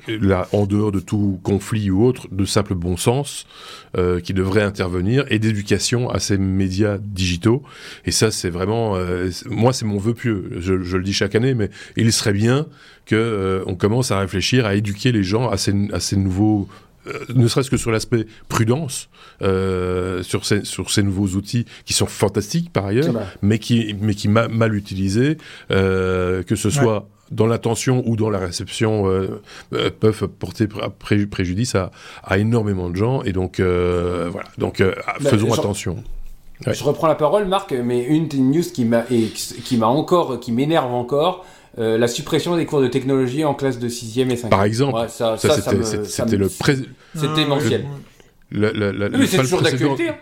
là 0.08 0.48
en 0.52 0.66
dehors 0.66 0.92
de 0.92 1.00
tout 1.00 1.40
conflit 1.44 1.90
ou 1.90 2.04
autre, 2.06 2.28
de 2.32 2.44
simple 2.46 2.76
bon 2.76 2.98
sens 2.98 3.46
euh, 3.98 4.20
qui 4.20 4.34
devrait 4.34 4.64
intervenir 4.64 5.26
et 5.30 5.40
d'éducation 5.40 6.10
à 6.10 6.20
ces 6.20 6.38
médias 6.38 6.98
digitaux. 7.00 7.64
Et 8.06 8.12
ça, 8.12 8.32
c'est 8.32 8.50
vraiment, 8.50 8.96
euh, 8.98 9.30
moi, 9.50 9.72
c'est 9.74 9.86
mon 9.86 9.98
vœu 9.98 10.14
pieux. 10.14 10.50
Je, 10.58 10.82
je 10.82 10.98
le 10.98 11.04
dis 11.04 11.14
chaque 11.14 11.36
année, 11.36 11.54
mais 11.54 11.70
il 11.96 12.12
serait 12.12 12.34
bien 12.34 12.68
que 13.06 13.16
euh, 13.16 13.64
on 13.66 13.76
commence 13.76 14.12
à 14.12 14.20
réfléchir 14.20 14.66
à 14.66 14.76
éduquer 14.76 15.12
les 15.12 15.24
gens 15.24 15.50
à 15.50 15.58
ces, 15.58 15.74
à 15.94 16.00
ces 16.00 16.18
nouveaux 16.18 16.68
ne 17.34 17.48
serait-ce 17.48 17.70
que 17.70 17.78
sur 17.78 17.92
l'aspect 17.92 18.26
prudence, 18.48 19.10
euh, 19.42 20.24
sur, 20.24 20.46
ces, 20.46 20.64
sur 20.66 20.92
ces 20.92 21.04
nouveaux 21.04 21.28
outils 21.38 21.66
qui 21.86 21.94
sont 21.94 22.06
fantastiques 22.06 22.72
par 22.74 22.86
ailleurs, 22.86 23.14
mais 23.42 23.60
qui, 23.60 23.96
mais 24.02 24.14
qui 24.16 24.28
ma- 24.28 24.48
mal 24.48 24.76
utilisés, 24.76 25.38
euh, 25.72 26.44
que 26.44 26.56
ce 26.56 26.70
soit 26.70 27.08
dans 27.32 27.46
l'intention 27.46 28.02
ou 28.08 28.16
dans 28.16 28.30
la 28.32 28.40
réception, 28.40 29.08
euh, 29.08 29.42
euh, 29.74 29.92
peuvent 29.98 30.28
porter 30.28 30.68
pré- 30.68 30.88
pré- 30.98 31.26
préjudice 31.28 31.76
à, 31.76 31.92
à 32.24 32.40
énormément 32.40 32.90
de 32.90 32.96
gens. 32.96 33.22
Et 33.24 33.34
donc, 33.34 33.60
euh, 33.60 34.30
voilà. 34.32 34.48
Donc, 34.58 34.82
euh, 34.82 34.96
Bah, 35.22 35.30
faisons 35.30 35.54
attention. 35.54 36.04
Ouais. 36.66 36.74
Je 36.74 36.84
reprends 36.84 37.08
la 37.08 37.16
parole, 37.16 37.46
Marc, 37.48 37.72
mais 37.72 38.04
une 38.04 38.28
des 38.28 38.40
news 38.40 38.64
qui 38.74 38.84
m'a 38.84 39.06
encore, 39.88 40.40
qui 40.40 40.52
m'énerve 40.52 40.92
encore, 40.92 41.46
euh, 41.78 41.98
la 41.98 42.08
suppression 42.08 42.56
des 42.58 42.66
cours 42.66 42.82
de 42.82 42.88
technologie 42.88 43.46
en 43.46 43.54
classe 43.54 43.78
de 43.80 43.88
6e 43.90 44.32
et 44.32 44.36
5e. 44.36 44.50
Par 44.50 44.64
exemple, 44.64 44.96
Ouais, 44.98 45.08
ça, 45.08 45.38
Ça, 45.38 45.50
ça, 45.50 45.62
ça 45.62 45.72
c'était, 46.26 46.38
me- 46.38 46.44
le 46.44 46.50
pré- 46.50 46.78
C'était 47.16 47.28
Ah, 47.38 47.48
la- 48.52 48.72
la- 48.74 48.92
la- 48.92 49.06
Oui, 49.08 49.12
mais 49.20 49.28
c'est 49.28 49.38
le 49.38 49.44
toujours 49.44 49.62
d'actualité. 49.62 50.10
hein. 50.10 50.16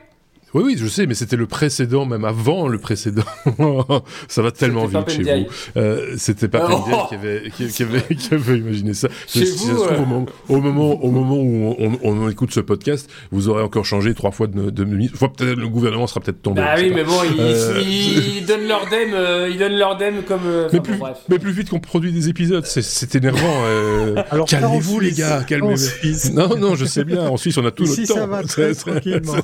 Oui, 0.58 0.64
oui, 0.66 0.76
je 0.78 0.88
sais, 0.88 1.05
mais 1.05 1.14
c'était 1.14 1.36
le 1.36 1.45
précédent, 1.45 2.05
même 2.05 2.26
avant 2.26 2.68
le 2.68 2.80
précédent. 2.80 3.22
ça 4.28 4.41
va 4.41 4.51
tellement 4.51 4.86
vite 4.88 5.08
chez 5.10 5.22
vous. 5.24 5.45
Euh, 5.78 6.16
c'était 6.18 6.47
pas 6.47 6.64
Euh, 6.66 6.68
Pendiaï 6.68 6.95
oh 6.97 7.05
qui, 7.10 7.16
avait, 7.16 7.43
qui, 7.55 7.68
qui 7.68 7.84
avait, 7.84 8.01
qui 8.16 8.34
avait 8.34 8.58
imaginé 8.58 8.93
ça. 8.95 9.08
Chez 9.28 9.45
Si 9.45 9.58
ça 9.58 9.74
vous, 9.74 9.80
se 9.80 9.84
trouve, 9.86 9.91
euh. 9.91 10.01
au, 10.01 10.05
moment, 10.05 10.26
au, 10.49 10.60
moment, 10.62 11.03
au 11.03 11.12
moment 11.12 11.36
où 11.36 11.76
on, 11.78 11.91
on- 12.03 12.24
on 12.24 12.30
écoute 12.30 12.51
ce 12.53 12.60
podcast, 12.60 13.10
vous 13.32 13.49
aurez 13.49 13.62
encore 13.62 13.86
changé 13.86 14.14
trois 14.16 14.32
fois 14.32 14.47
de, 14.47 14.70
de 14.72 14.84
ministre. 14.84 15.16
Enfin, 15.22 15.32
peut-être 15.36 15.58
le 15.60 15.68
gouvernement 15.70 16.08
sera 16.08 16.22
peut-être 16.22 16.41
tombé. 16.41 16.62
Sais 16.76 16.84
oui, 16.86 16.91
mais 16.95 17.03
bon, 17.03 17.14
ils, 17.24 17.39
Euh, 17.39 17.82
ils- 17.86 18.38
ils 18.39 18.45
donnent 18.45 18.68
leur 18.68 18.89
dème, 18.89 19.14
euh, 19.14 19.49
ils 19.51 19.60
donnent 19.60 19.78
leur 19.78 19.95
dème 19.97 20.24
comme. 20.24 20.41
euh, 20.45 20.70
Mais 20.74 20.80
enfin, 20.80 20.84
plus, 20.84 20.93
bon, 20.97 20.99
bref. 21.05 21.18
mais 21.30 21.39
plus 21.39 21.51
vite 21.51 21.70
qu'on 21.70 21.80
produit 21.80 22.12
des 22.12 22.30
épisodes, 22.30 22.66
c'est- 22.66 23.16
énervant. 23.16 23.62
euh. 23.66 24.16
Alors, 24.32 24.47
calmez-vous 24.47 24.99
les 24.99 25.12
gars, 25.12 25.43
calmez-vous. 25.47 26.34
Non, 26.34 26.58
non, 26.58 26.76
je 26.76 26.86
sais 26.86 27.03
bien. 27.03 27.28
En 27.28 27.38
Suisse, 27.38 27.58
on 27.58 27.66
a 27.66 27.72
tout 27.72 27.84
Ici, 27.84 28.01
notre 28.01 28.14
temps. 28.14 28.20
ça 28.22 28.26
va 28.28 28.43
très 28.43 28.74
tranquillement. 28.76 29.36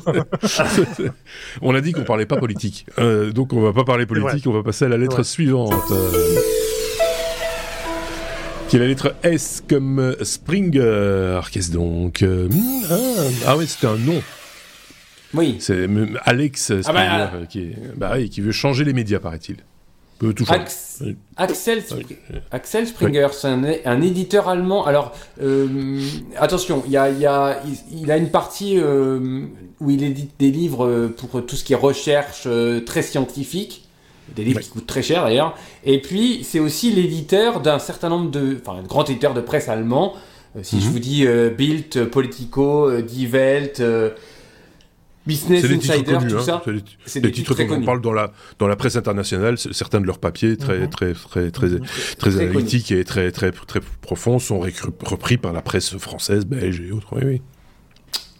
on 1.62 1.74
a 1.76 1.82
dit 1.82 1.92
qu'on 1.92 2.04
parlait 2.04 2.26
pas 2.26 2.38
politique. 2.38 2.86
Euh, 3.00 3.32
donc 3.32 3.54
on 3.54 3.62
va 3.62 3.74
pas 3.74 3.84
parler 3.84 4.06
politique, 4.06 4.48
on 4.48 4.52
va 4.54 4.64
passer 4.64 4.86
à 4.86 4.90
la 4.90 4.98
lettre 4.98 5.18
Ouais. 5.18 5.24
suivante. 5.24 5.74
Euh, 5.92 6.12
Qui 8.70 8.78
est 8.78 8.80
la 8.80 8.88
lettre 8.88 9.14
S 9.24 9.64
comme 9.68 10.16
Springer. 10.22 11.42
Qu'est-ce 11.52 11.72
donc 11.72 12.22
euh, 12.24 12.48
hmm, 12.50 12.84
ah, 12.90 12.96
ah 13.48 13.58
oui, 13.58 13.68
c'était 13.68 13.88
un 13.88 13.98
nom. 13.98 14.22
Oui. 15.34 15.58
C'est 15.60 15.88
Alex 16.26 16.82
Springer 16.82 16.84
Ah 16.88 17.32
bah, 17.34 17.46
qui, 17.48 17.60
est, 17.60 17.76
bah, 17.96 18.18
qui 18.30 18.42
veut 18.42 18.52
changer 18.52 18.84
les 18.84 18.94
médias, 18.94 19.20
paraît-il. 19.20 19.58
Peut 20.20 20.34
tout 20.34 20.46
changer. 20.46 20.60
Ax- 20.62 20.98
Oui. 21.02 21.16
Axel, 21.38 21.80
Spr- 21.80 22.06
Axel 22.52 22.88
Springer, 22.88 23.28
c'est 23.34 23.48
un, 23.48 23.64
un 23.86 24.02
éditeur 24.02 24.48
allemand. 24.48 24.86
Alors, 24.86 25.12
euh, 25.42 26.00
attention, 26.38 26.84
il 26.86 26.92
y 26.92 26.98
a, 26.98 27.10
il 27.10 27.20
y 27.20 27.26
a, 27.26 27.62
il, 27.92 28.02
il 28.04 28.12
a 28.12 28.18
une 28.18 28.30
partie 28.30 28.78
euh, 28.78 29.42
où 29.82 29.90
il 29.90 30.04
édite 30.04 30.32
des 30.40 30.52
livres 30.52 31.10
pour 31.18 31.46
tout 31.46 31.56
ce 31.56 31.64
qui 31.64 31.74
est 31.74 31.78
recherche 31.78 32.44
euh, 32.46 32.80
très 32.82 33.02
scientifique, 33.02 33.86
des 34.36 34.44
livres 34.44 34.60
Oui. 34.60 34.66
qui 34.66 34.70
coûtent 34.70 34.88
très 34.88 35.02
cher 35.02 35.24
d'ailleurs. 35.26 35.56
Et 35.84 36.00
puis, 36.00 36.44
c'est 36.44 36.60
aussi 36.60 36.92
l'éditeur 36.92 37.60
d'un 37.60 37.80
certain 37.80 38.10
nombre 38.10 38.30
de, 38.32 38.58
enfin, 38.66 38.80
un 38.80 38.84
grand 38.84 39.10
éditeur 39.10 39.34
de 39.34 39.42
presse 39.42 39.68
allemand. 39.68 40.14
Si 40.62 40.80
je 40.80 40.86
Mhm. 40.86 40.92
vous 40.92 41.00
dis 41.00 41.26
Bild, 41.58 42.06
Politico, 42.12 43.02
Die 43.02 43.26
Welt, 43.26 43.82
Business 45.26 45.62
titres 45.62 45.74
Insider, 45.92 46.14
connus, 46.18 46.28
tout 46.32 46.38
hein. 46.38 46.42
ça. 46.44 46.64
C'est 47.06 47.22
des- 47.22 47.32
titres 47.32 47.54
très 47.54 47.64
dont 47.66 47.72
on 47.72 47.76
connus. 47.76 47.86
parle 47.86 48.02
dans 48.02 48.12
la 48.12 48.32
dans 48.60 48.68
la 48.68 48.76
presse 48.76 48.98
internationale. 48.98 49.58
Certains 49.58 50.02
de 50.02 50.06
leurs 50.06 50.20
papiers 50.20 50.58
très 50.58 50.80
Mhm. 50.80 50.90
très 50.90 51.14
très 51.14 51.50
très 51.52 51.52
très, 51.52 51.80
très 51.80 52.16
Très 52.18 52.42
analytiques 52.44 52.92
et 52.92 53.06
très 53.06 53.32
très 53.32 53.52
très 53.52 53.80
profonds 54.02 54.40
sont 54.40 54.60
repris 54.60 55.38
par 55.38 55.54
la 55.54 55.62
presse 55.62 55.98
française, 55.98 56.46
belge 56.46 56.82
et 56.82 56.92
autres. 56.92 57.08
Oui, 57.16 57.22
oui. 57.26 57.42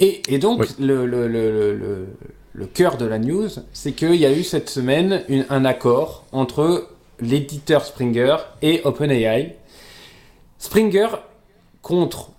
Et, 0.02 0.22
et 0.28 0.40
donc, 0.40 0.60
Oui. 0.62 0.68
le, 0.86 1.06
le, 1.06 1.28
le, 1.30 1.52
le, 1.52 1.76
le- 1.78 2.08
le 2.56 2.66
cœur 2.66 2.98
de 2.98 3.06
la 3.06 3.18
news, 3.20 3.48
c'est 3.72 3.94
qu'il 3.94 4.16
y 4.16 4.26
a 4.26 4.32
eu 4.36 4.44
cette 4.44 4.70
semaine 4.70 5.24
une- 5.30 5.46
un 5.50 5.64
accord 5.66 6.26
entre 6.34 6.90
l'éditeur 7.22 7.86
Springer 7.86 8.36
et 8.62 8.82
OpenAI. 8.84 9.56
Springer, 10.60 11.08
contre, 11.82 12.32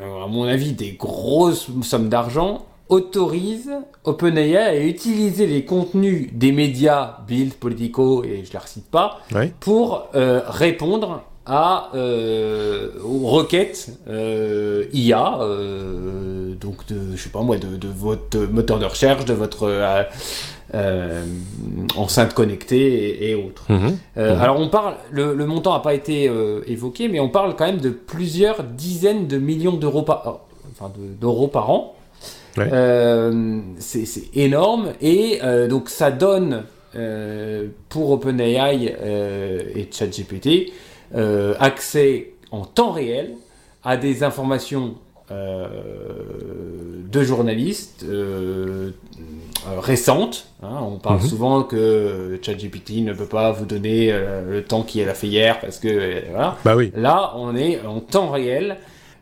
à 0.00 0.26
mon 0.28 0.44
avis, 0.44 0.72
des 0.72 0.92
grosses 0.92 1.66
sommes 1.82 2.08
d'argent, 2.08 2.66
autorise 2.90 3.70
OpenAI 4.04 4.56
à 4.56 4.76
utiliser 4.78 5.46
les 5.46 5.64
contenus 5.64 6.28
des 6.32 6.52
médias, 6.52 7.18
Bild, 7.26 7.54
Politico, 7.54 8.22
et 8.24 8.42
je 8.44 8.48
ne 8.48 8.52
les 8.52 8.58
recite 8.58 8.90
pas, 8.90 9.18
pour 9.60 10.08
euh, 10.14 10.40
répondre 10.46 11.22
à 11.46 11.90
euh, 11.94 12.90
aux 13.04 13.26
requêtes 13.28 13.90
euh, 14.08 14.84
IA, 14.92 15.38
donc 16.60 16.86
de 16.88 17.16
je 17.16 17.22
sais 17.22 17.30
pas 17.30 17.40
moi 17.42 17.56
de, 17.56 17.76
de 17.76 17.88
votre 17.88 18.38
moteur 18.52 18.78
de 18.78 18.84
recherche, 18.84 19.24
de 19.24 19.32
votre 19.34 19.66
enceinte 21.96 22.34
connectée 22.34 23.24
et, 23.24 23.30
et 23.30 23.34
autres. 23.34 23.64
Mhm. 23.68 23.96
Mhm. 24.16 24.22
Alors 24.40 24.58
on 24.60 24.68
parle, 24.68 24.94
le, 25.10 25.34
le 25.34 25.46
montant 25.46 25.72
n'a 25.74 25.80
pas 25.80 25.94
été 25.94 26.30
évoqué, 26.66 27.08
mais 27.08 27.20
on 27.20 27.28
parle 27.28 27.56
quand 27.56 27.66
même 27.66 27.80
de 27.80 27.90
plusieurs 27.90 28.62
dizaines 28.62 29.26
de 29.26 29.38
millions 29.38 29.76
d'euros 29.76 30.02
par, 30.02 30.40
enfin 30.72 30.90
de- 30.96 31.14
d'euros 31.20 31.48
par 31.48 31.70
an. 31.70 31.94
Ouais. 32.56 32.68
Euh, 32.72 33.60
c'est 33.78 34.04
énorme 34.34 34.92
et 35.00 35.38
euh, 35.42 35.68
donc 35.68 35.88
ça 35.88 36.10
donne 36.10 36.64
euh, 36.96 37.68
pour 37.88 38.10
OpenAI 38.10 38.96
et 39.76 39.88
ChatGPT 39.92 40.72
accès 41.58 42.32
en 42.50 42.64
temps 42.64 42.90
réel 42.92 43.32
à 43.84 43.96
des 43.96 44.22
informations 44.24 44.94
de 45.30 47.22
journalistes 47.22 48.04
récentes. 49.80 50.46
hein. 50.62 50.78
on 50.82 50.98
parle 50.98 51.20
Mhm. 51.20 51.26
souvent 51.28 51.62
que 51.62 52.38
ChatGPT 52.42 53.02
ne 53.04 53.12
peut 53.12 53.26
pas 53.26 53.52
vous 53.52 53.64
donner 53.64 54.12
le 54.12 54.62
temps 54.64 54.82
qu'il 54.82 55.08
a 55.08 55.14
fait 55.14 55.26
hier 55.28 55.60
parce 55.60 55.78
que 55.78 56.28
voilà. 56.30 56.56
Bah 56.64 56.74
oui. 56.76 56.92
Là, 56.96 57.32
on 57.36 57.54
est 57.56 57.80
en 57.86 58.00
temps 58.00 58.30
réel 58.30 58.76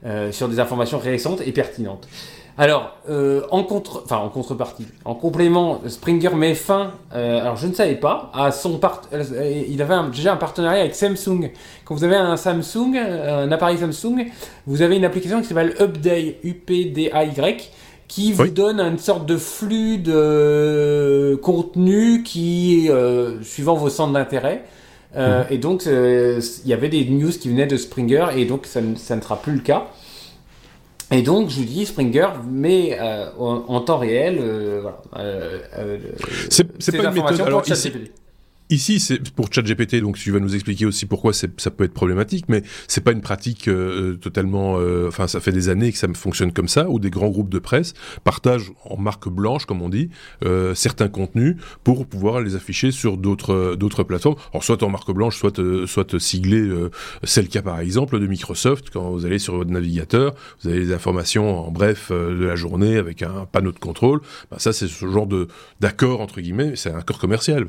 euh, 0.07 0.31
sur 0.33 0.49
des 0.49 0.61
informations 0.61 0.99
récentes 0.99 1.43
et 1.47 1.53
pertinentes. 1.53 2.09
Alors, 2.61 2.97
euh, 3.09 3.43
en, 3.53 3.63
contre, 3.63 4.03
enfin, 4.05 4.17
en 4.17 4.29
contrepartie, 4.31 4.87
en 5.05 5.15
complément, 5.15 5.81
Springer 5.87 6.35
met 6.35 6.55
fin, 6.57 6.91
euh, 7.15 7.41
alors 7.41 7.57
je 7.57 7.69
ne 7.69 7.73
savais 7.73 7.95
pas, 7.95 8.33
à 8.35 8.51
son 8.51 8.79
part, 8.79 9.03
euh, 9.13 9.63
il 9.69 9.81
avait 9.81 9.95
un- 9.95 10.09
déjà 10.09 10.33
un 10.33 10.37
partenariat 10.37 10.81
avec 10.81 10.97
Samsung. 10.97 11.53
Quand 11.85 11.95
vous 11.95 12.03
avez 12.03 12.17
un 12.17 12.37
Samsung, 12.37 12.97
un 12.97 13.53
appareil 13.53 13.79
Samsung, 13.79 14.27
vous 14.67 14.83
avez 14.83 14.97
une 14.97 15.05
application 15.05 15.41
qui 15.41 15.47
s'appelle 15.47 15.75
Upday, 15.81 16.39
U-P-D-A-Y, 16.43 17.71
qui 18.09 18.33
vous 18.33 18.43
Oui. 18.43 18.51
donne 18.51 18.81
une 18.81 18.99
sorte 18.99 19.25
de 19.27 19.37
flux 19.37 19.99
de 19.99 21.39
contenu 21.41 22.25
qui, 22.25 22.89
euh, 22.91 23.41
suivant 23.43 23.75
vos 23.75 23.89
centres 23.91 24.15
d'intérêt, 24.15 24.65
euh, 25.17 25.45
Et 25.49 25.57
donc, 25.59 25.87
euh, 25.87 26.41
il 26.65 26.71
y 26.71 26.75
avait 26.75 26.89
des 26.91 27.05
news 27.07 27.31
qui 27.31 27.49
venaient 27.49 27.67
de 27.67 27.77
Springer, 27.77 28.27
et 28.37 28.45
donc 28.45 28.67
ça 28.67 28.81
ne 28.83 28.95
sera 28.97 29.37
plus 29.41 29.53
le 29.55 29.61
cas. 29.61 29.87
Et 31.11 31.23
donc, 31.23 31.49
je 31.49 31.57
vous 31.61 31.65
dis, 31.65 31.87
Springer 31.87 32.29
met 32.51 32.99
euh, 33.01 33.31
en, 33.39 33.65
en 33.69 33.81
temps 33.81 33.97
réel, 33.99 34.39
euh, 34.41 34.81
voilà, 34.83 35.01
euh, 35.17 35.59
euh, 35.79 35.99
ces 36.51 36.65
pas 36.93 36.99
une 36.99 37.07
informations 37.07 37.45
méthode- 37.45 37.47
alors 37.47 37.63
pour 37.63 37.69
ChatGPT. 37.69 38.13
Ici, 38.71 39.01
c'est 39.01 39.31
pour 39.31 39.51
ChatGPT, 39.51 40.03
donc 40.03 40.19
tu 40.19 40.31
vas 40.31 40.41
nous 40.41 40.55
expliquer 40.55 40.85
aussi 40.85 41.07
pourquoi 41.07 41.33
ça 41.33 41.49
peut 41.71 41.85
être 41.85 41.95
problématique, 41.95 42.45
mais 42.49 42.63
c'est 42.87 43.03
pas 43.03 43.13
une 43.13 43.23
pratique 43.23 43.67
euh, 43.67 44.17
totalement. 44.17 44.79
euh, 44.79 45.09
Enfin, 45.09 45.27
ça 45.27 45.41
fait 45.41 45.53
des 45.53 45.71
années 45.71 45.91
que 45.91 45.97
ça 45.97 46.07
fonctionne 46.13 46.53
comme 46.53 46.69
ça, 46.69 46.91
où 46.91 46.99
des 46.99 47.09
grands 47.09 47.31
groupes 47.31 47.49
de 47.49 47.59
presse 47.59 47.95
partagent 48.25 48.71
en 48.85 48.99
marque 48.99 49.29
blanche, 49.31 49.65
comme 49.65 49.81
on 49.81 49.89
dit, 49.89 50.11
euh, 50.45 50.75
certains 50.75 51.09
contenus 51.09 51.57
pour 51.83 52.07
pouvoir 52.07 52.43
les 52.43 52.57
afficher 52.57 52.91
sur 52.91 53.17
d'autres 53.17 53.75
d'autres 53.75 54.03
plateformes. 54.03 54.37
Alors, 54.53 54.65
soit 54.65 54.83
en 54.83 54.91
marque 54.91 55.13
blanche, 55.13 55.39
soit 55.39 55.59
euh, 55.61 55.87
soit 55.87 56.13
euh, 56.15 56.91
c'est 57.25 57.43
le 57.43 57.49
cas 57.49 57.63
par 57.63 57.81
exemple 57.81 58.21
de 58.21 58.27
Microsoft 58.27 58.91
quand 58.91 59.11
vous 59.11 59.25
allez 59.25 59.39
sur 59.39 59.57
votre 59.57 59.71
navigateur, 59.71 60.35
vous 60.63 60.69
avez 60.69 60.81
les 60.81 60.93
informations 60.93 61.67
en 61.67 61.71
bref 61.71 62.09
euh, 62.11 62.39
de 62.39 62.45
la 62.45 62.55
journée 62.57 62.99
avec 62.99 63.23
un 63.23 63.47
panneau 63.51 63.73
de 63.73 63.79
contrôle. 63.79 64.21
Bah, 64.51 64.59
ça, 64.59 64.75
c'est 64.75 64.89
ce 64.89 65.07
genre 65.09 65.27
de 65.27 65.49
d'accord 65.81 66.21
entre 66.21 66.43
guillemets. 66.43 66.73
C'est 66.77 66.91
un 66.91 66.99
accord 66.99 67.19
commercial 67.19 67.67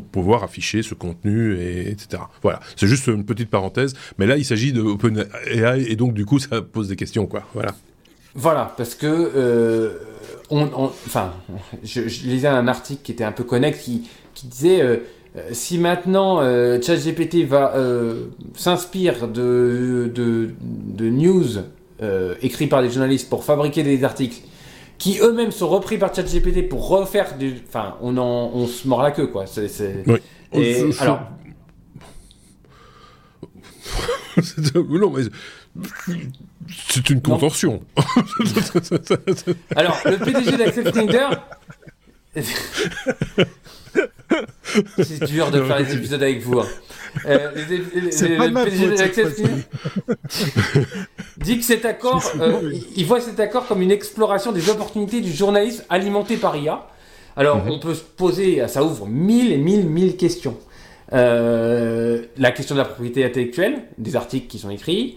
pouvoir 0.00 0.44
afficher 0.44 0.82
ce 0.82 0.94
contenu 0.94 1.56
et 1.56 1.90
etc. 1.90 2.22
Voilà, 2.42 2.60
c'est 2.76 2.86
juste 2.86 3.06
une 3.06 3.24
petite 3.24 3.50
parenthèse. 3.50 3.94
Mais 4.18 4.26
là, 4.26 4.36
il 4.36 4.44
s'agit 4.44 4.72
de 4.72 4.80
OpenAI 4.80 5.84
et 5.88 5.96
donc 5.96 6.14
du 6.14 6.24
coup, 6.24 6.38
ça 6.38 6.62
pose 6.62 6.88
des 6.88 6.96
questions 6.96 7.26
quoi. 7.26 7.42
Voilà. 7.54 7.74
Voilà, 8.34 8.72
parce 8.76 8.94
que 8.94 9.06
euh, 9.06 9.98
on, 10.50 10.62
enfin, 10.84 11.32
je, 11.82 12.00
lisais 12.00 12.48
un 12.48 12.68
article 12.68 13.02
qui 13.02 13.12
était 13.12 13.24
un 13.24 13.32
peu 13.32 13.42
connexe 13.42 13.80
qui, 13.80 14.08
qui 14.34 14.46
disait 14.46 14.82
euh, 14.82 14.98
si 15.52 15.78
maintenant 15.78 16.40
euh, 16.40 16.80
ChatGPT 16.80 17.44
va 17.44 17.74
s'inspire 18.54 19.26
de, 19.26 20.10
de, 20.14 20.50
de, 20.60 21.08
news 21.08 21.64
écrits 22.40 22.66
par 22.66 22.82
des 22.82 22.90
journalistes 22.90 23.28
pour 23.28 23.44
fabriquer 23.44 23.82
des 23.82 24.04
articles 24.04 24.40
qui 25.00 25.18
eux-mêmes 25.18 25.50
sont 25.50 25.68
repris 25.68 25.98
par 25.98 26.14
ChatGPT 26.14 26.68
pour 26.68 26.86
refaire 26.86 27.36
du, 27.38 27.54
enfin, 27.66 27.96
on 28.02 28.16
en, 28.18 28.50
on 28.52 28.66
se 28.68 28.86
mord 28.86 29.02
la 29.02 29.10
queue 29.10 29.26
quoi. 29.26 29.46
C'est, 29.46 30.04
oui. 30.06 30.20
alors. 31.00 31.22
non, 34.74 35.10
mais 35.10 35.22
c'est 36.68 37.10
une 37.10 37.22
contention. 37.22 37.82
Alors, 39.74 39.98
le 40.04 40.18
PDG 40.18 40.56
d'Axel 40.58 40.88
Springer. 40.88 41.28
c'est 45.02 45.24
dur 45.24 45.50
de 45.50 45.64
faire 45.64 45.78
des 45.78 45.94
épisodes 45.94 46.22
avec 46.22 46.42
vous. 46.42 46.60
Hein. 46.60 46.66
Euh, 47.26 47.50
le 47.54 48.64
PDG 48.64 48.96
d'Axel 48.96 49.32
Springer 49.32 50.86
dit 51.38 51.58
que 51.58 51.64
cet 51.64 51.84
accord, 51.84 52.22
euh, 52.40 52.72
il 52.96 53.06
voit 53.06 53.20
cet 53.20 53.40
accord 53.40 53.66
comme 53.66 53.82
une 53.82 53.90
exploration 53.90 54.52
des 54.52 54.68
opportunités 54.70 55.20
du 55.20 55.32
journalisme 55.32 55.84
alimenté 55.88 56.36
par 56.36 56.56
IA. 56.56 56.86
Alors, 57.36 57.64
mhm. 57.64 57.72
on 57.72 57.78
peut 57.78 57.94
se 57.94 58.02
poser, 58.02 58.66
ça 58.68 58.82
ouvre 58.82 59.06
mille 59.06 59.52
et 59.52 59.58
mille, 59.58 59.86
mille 59.86 60.16
questions. 60.16 60.56
Euh, 61.12 62.22
la 62.36 62.52
question 62.52 62.74
de 62.76 62.80
la 62.80 62.86
propriété 62.86 63.24
intellectuelle, 63.24 63.82
des 63.98 64.14
articles 64.14 64.46
qui 64.46 64.58
sont 64.58 64.70
écrits. 64.70 65.16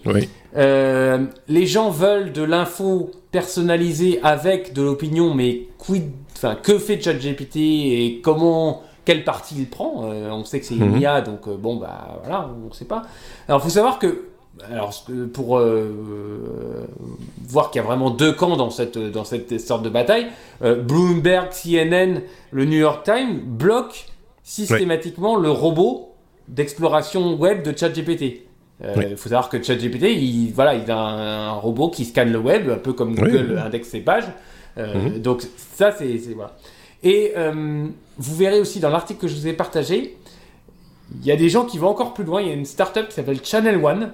Euh, 0.56 1.24
les 1.48 1.66
gens 1.66 1.90
veulent 1.90 2.32
de 2.32 2.42
l'info 2.42 3.12
personnalisée 3.30 4.18
avec 4.22 4.72
de 4.72 4.82
l'opinion, 4.82 5.34
mais 5.34 5.68
quid, 5.78 6.10
enfin, 6.34 6.56
que 6.56 6.78
fait 6.78 7.00
ChatGPT 7.00 7.56
et 7.56 8.20
comment, 8.22 8.82
quelle 9.04 9.24
partie 9.24 9.56
il 9.58 9.68
prend 9.68 10.04
euh, 10.04 10.30
On 10.30 10.44
sait 10.44 10.60
que 10.60 10.66
c'est 10.66 10.76
une 10.76 10.92
mhm. 10.92 10.98
IA, 10.98 11.20
donc 11.20 11.48
bon, 11.48 11.76
bah 11.76 12.18
voilà, 12.22 12.50
on 12.64 12.68
ne 12.68 12.74
sait 12.74 12.84
pas. 12.84 13.02
Alors, 13.48 13.60
il 13.60 13.64
faut 13.64 13.70
savoir 13.70 13.98
que 13.98 14.24
alors, 14.70 14.94
pour 15.32 15.60
voir 17.48 17.70
qu'il 17.72 17.80
y 17.80 17.84
a 17.84 17.86
vraiment 17.86 18.10
deux 18.10 18.32
camps 18.32 18.56
dans 18.56 18.70
cette, 18.70 18.96
dans 18.96 19.24
cette 19.24 19.60
sorte 19.60 19.82
de 19.82 19.88
bataille, 19.88 20.28
Bloomberg, 20.60 21.48
CNN, 21.50 22.20
le 22.52 22.64
New 22.64 22.78
York 22.78 23.04
Times 23.04 23.40
bloquent 23.44 24.06
systématiquement 24.44 25.36
le 25.36 25.50
robot 25.50 26.14
d'exploration 26.46 27.34
web 27.34 27.62
de 27.62 27.76
ChatGPT. 27.76 28.42
Euh, 28.82 28.94
il 29.10 29.16
faut 29.16 29.28
savoir 29.28 29.48
que 29.48 29.62
ChatGPT, 29.62 30.04
il, 30.12 30.52
voilà, 30.52 30.74
il 30.74 30.88
a 30.90 30.98
un, 30.98 31.52
robot 31.52 31.90
qui 31.90 32.04
scanne 32.04 32.32
le 32.32 32.38
web, 32.38 32.68
un 32.68 32.76
peu 32.76 32.92
comme 32.92 33.14
Google 33.14 33.60
indexe 33.64 33.88
ses 33.88 34.00
pages. 34.00 34.28
Euh, 34.76 34.94
mhm. 34.94 35.18
Donc 35.20 35.42
ça, 35.56 35.92
c'est 35.92 36.18
voilà. 36.34 36.56
Et 37.04 37.32
euh, 37.36 37.86
vous 38.18 38.36
verrez 38.36 38.60
aussi 38.60 38.80
dans 38.80 38.90
l'article 38.90 39.20
que 39.20 39.28
je 39.28 39.36
vous 39.36 39.46
ai 39.46 39.52
partagé, 39.52 40.16
il 41.20 41.26
y 41.26 41.30
a 41.30 41.36
des 41.36 41.48
gens 41.48 41.64
qui 41.64 41.78
vont 41.78 41.88
encore 41.88 42.14
plus 42.14 42.24
loin. 42.24 42.40
Il 42.40 42.48
y 42.48 42.50
a 42.50 42.54
une 42.54 42.64
startup 42.64 43.08
qui 43.08 43.14
s'appelle 43.14 43.38
Channel 43.44 43.84
One, 43.84 44.10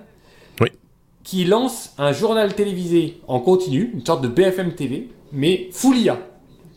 qui 1.23 1.45
lance 1.45 1.95
un 1.99 2.13
journal 2.13 2.55
télévisé 2.55 3.21
en 3.29 3.41
continu, 3.41 3.93
une 3.95 4.05
sorte 4.05 4.23
de 4.23 4.29
BFM 4.29 4.73
TV, 4.75 5.09
mais 5.33 5.69
full 5.71 5.97
IA. 5.97 6.19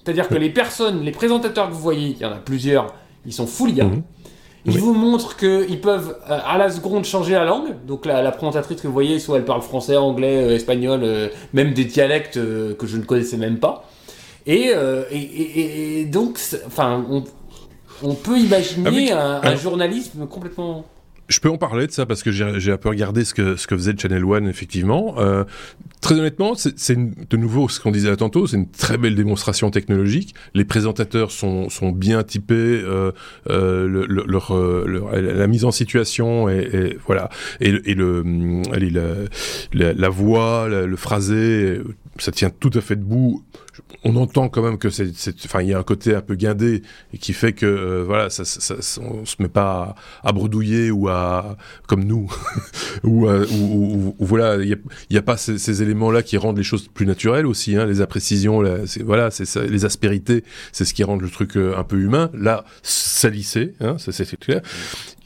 C'est-à-dire 0.03 0.28
que 0.28 0.36
les 0.36 0.49
personnes, 0.49 1.01
les 1.01 1.11
présentateurs 1.11 1.70
que 1.70 1.74
vous 1.74 1.80
voyez, 1.80 2.09
il 2.09 2.18
y 2.18 2.26
en 2.26 2.32
a 2.32 2.36
plusieurs, 2.36 2.93
ils 3.26 3.34
sont 3.34 3.47
full 3.47 3.72
IA. 3.72 3.86
Mhm. 3.86 4.03
Ils 4.66 4.80
vous 4.80 4.93
montrent 4.93 5.36
qu'ils 5.36 5.82
peuvent 5.82 6.18
euh, 6.30 6.39
à 6.45 6.57
la 6.57 6.70
seconde 6.70 7.03
changer 7.05 7.34
la 7.34 7.45
langue. 7.45 7.76
Donc 7.86 8.05
la, 8.05 8.32
présentatrice 8.32 8.82
que 8.82 8.88
vous 8.88 8.93
voyez, 8.93 9.20
soit 9.20 9.38
elle 9.38 9.45
parle 9.45 9.61
français, 9.61 9.97
anglais, 9.97 10.43
euh, 10.43 10.55
espagnol, 10.55 11.01
euh, 11.03 11.30
même 11.53 11.74
des 11.74 11.86
dialectes 11.86 12.36
que 12.36 12.88
je 12.88 12.97
ne 12.97 13.03
connaissais 13.03 13.38
même 13.38 13.59
pas. 13.59 13.89
Et, 14.45 14.73
et, 15.11 16.05
donc, 16.05 16.37
enfin, 16.65 17.05
on, 18.01 18.13
peut 18.13 18.37
imaginer 18.37 19.11
ah 19.11 19.41
un, 19.43 19.55
journalisme 19.55 20.27
complètement 20.27 20.85
je 21.29 21.39
peux 21.39 21.49
en 21.49 21.57
parler 21.57 21.87
de 21.87 21.91
ça 21.91 22.05
parce 22.05 22.21
que 22.21 22.31
j'ai 22.31 22.71
un 22.71 22.77
peu 22.77 22.89
regardé 22.89 23.23
ce 23.23 23.33
que, 23.33 23.55
ce 23.55 23.65
que 23.65 23.75
faisait 23.75 23.93
Channel 23.97 24.25
One, 24.25 24.47
effectivement. 24.47 25.15
Euh, 25.19 25.45
très 26.01 26.15
honnêtement, 26.15 26.53
c'est 26.55 26.97
de 26.97 27.37
nouveau 27.37 27.69
ce 27.69 27.79
qu'on 27.79 27.91
disait 27.91 28.15
tantôt, 28.17 28.45
c'est 28.45 28.57
une 28.57 28.69
très 28.69 28.97
belle 28.97 29.15
démonstration 29.15 29.71
technologique. 29.71 30.35
Les 30.53 30.65
présentateurs 30.65 31.31
sont, 31.31 31.69
sont 31.69 31.91
bien 31.91 32.23
typés, 32.23 32.53
euh, 32.53 33.11
euh, 33.49 33.87
le, 33.87 34.05
leur, 34.05 34.53
leur, 34.53 35.15
la 35.15 35.47
mise 35.47 35.63
en 35.63 35.71
situation 35.71 36.49
et, 36.49 36.57
et 36.57 36.97
voilà, 37.05 37.29
et, 37.61 37.69
et 37.85 37.95
le, 37.95 38.23
la, 39.73 39.93
la, 39.93 40.09
voix, 40.09 40.67
le 40.67 40.95
phrasé, 40.97 41.79
ça 42.18 42.32
tient 42.32 42.49
tout 42.49 42.72
à 42.74 42.82
fait 42.82 42.95
debout 42.95 43.43
on 44.03 44.16
entend 44.16 44.49
quand 44.49 44.61
même 44.61 44.78
que 44.78 44.89
c'est, 44.89 45.11
enfin, 45.45 45.61
il 45.61 45.70
y 45.70 45.74
a 45.74 45.80
un 45.80 45.84
côté 45.84 46.14
un 46.14 46.22
peu 46.22 46.36
guindé 46.36 46.82
et 47.14 47.18
qui 47.18 47.34
fait 47.34 47.53
que 47.53 47.66
euh, 47.66 48.03
voilà, 48.05 48.30
ça, 48.30 48.43
ça, 48.45 48.76
on 49.01 49.26
se 49.26 49.36
met 49.39 49.47
pas 49.47 49.95
à, 50.24 50.32
bredouiller 50.32 50.91
ou 50.91 51.07
à 51.07 51.57
comme 51.88 52.03
nous 52.03 52.30
ou, 53.03 53.28
voilà, 54.20 54.57
il 54.57 54.78
y 55.09 55.18
a, 55.18 55.22
pas 55.22 55.38
ces, 55.38 55.82
éléments-là 55.82 56.22
qui 56.22 56.38
rendent 56.38 56.57
les 56.57 56.64
choses 56.64 56.88
plus 56.88 57.05
naturelles 57.05 57.45
aussi, 57.45 57.76
hein, 57.76 57.86
les 57.86 58.01
imprécisions, 58.01 58.64
voilà, 59.03 59.30
les 59.70 59.86
aspérités, 59.86 60.43
c'est 60.72 60.86
ce 60.86 60.93
qui 60.93 61.03
rend 61.03 61.16
le 61.16 61.30
truc 61.30 61.55
euh, 61.55 61.78
un 61.78 61.84
peu 61.84 61.97
humain. 61.97 62.30
Là, 62.34 62.66
salissé, 62.84 63.74
hein, 63.80 63.97
ça 63.97 64.11
c'est 64.11 64.38
clair. 64.38 64.61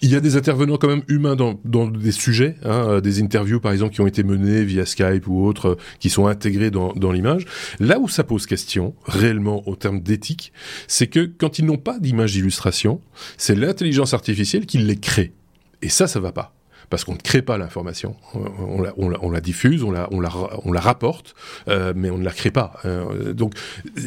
Il 0.01 0.11
y 0.11 0.15
a 0.15 0.19
des 0.19 0.35
intervenants 0.35 0.77
quand 0.77 0.87
même 0.87 1.01
humains 1.07 1.35
dans, 1.35 1.59
dans 1.65 1.87
des 1.87 2.11
sujets, 2.11 2.55
hein, 2.63 2.85
euh, 2.87 3.01
des 3.01 3.19
interviews 3.19 3.59
par 3.59 3.71
exemple 3.71 3.95
qui 3.95 4.01
ont 4.01 4.05
été 4.05 4.23
menées 4.23 4.63
via 4.63 4.85
Skype 4.85 5.27
ou 5.27 5.43
autres, 5.43 5.69
euh, 5.69 5.77
qui 5.99 6.11
sont 6.11 6.27
intégrés 6.27 6.69
dans, 6.69 6.76
dans 6.95 7.11
l'image. 7.11 7.45
Là 7.79 7.99
où 7.99 8.07
ça 8.07 8.23
pose 8.23 8.45
question, 8.45 8.95
réellement 9.05 9.67
au 9.67 9.75
terme 9.75 9.99
d'éthique, 10.01 10.51
c'est 10.87 11.07
que 11.07 11.29
quand 11.37 11.59
ils 11.59 11.65
n'ont 11.65 11.77
pas 11.77 11.99
d'image 11.99 12.33
d'illustration, 12.33 13.01
c'est 13.37 13.55
l'intelligence 13.55 14.13
artificielle 14.13 14.65
qui 14.65 14.77
les 14.77 14.97
crée. 14.97 15.33
Et 15.81 15.89
ça, 15.89 16.07
ça 16.07 16.19
va 16.19 16.31
pas 16.31 16.56
parce 16.89 17.03
qu'on 17.03 17.13
ne 17.13 17.19
crée 17.19 17.41
pas 17.41 17.57
l'information. 17.57 18.15
On 18.33 18.81
la, 18.81 18.93
on, 18.97 19.29
la, 19.29 19.41
diffuse, 19.41 19.83
on 19.83 19.91
la, 19.91 20.07
on 20.11 20.19
la, 20.19 20.31
on 20.63 20.71
la 20.71 20.79
rapporte, 20.79 21.35
euh, 21.67 21.93
mais 21.95 22.09
on 22.09 22.17
ne 22.17 22.23
la 22.23 22.31
crée 22.31 22.51
pas. 22.51 22.73
Euh, 22.85 23.33
donc 23.33 23.53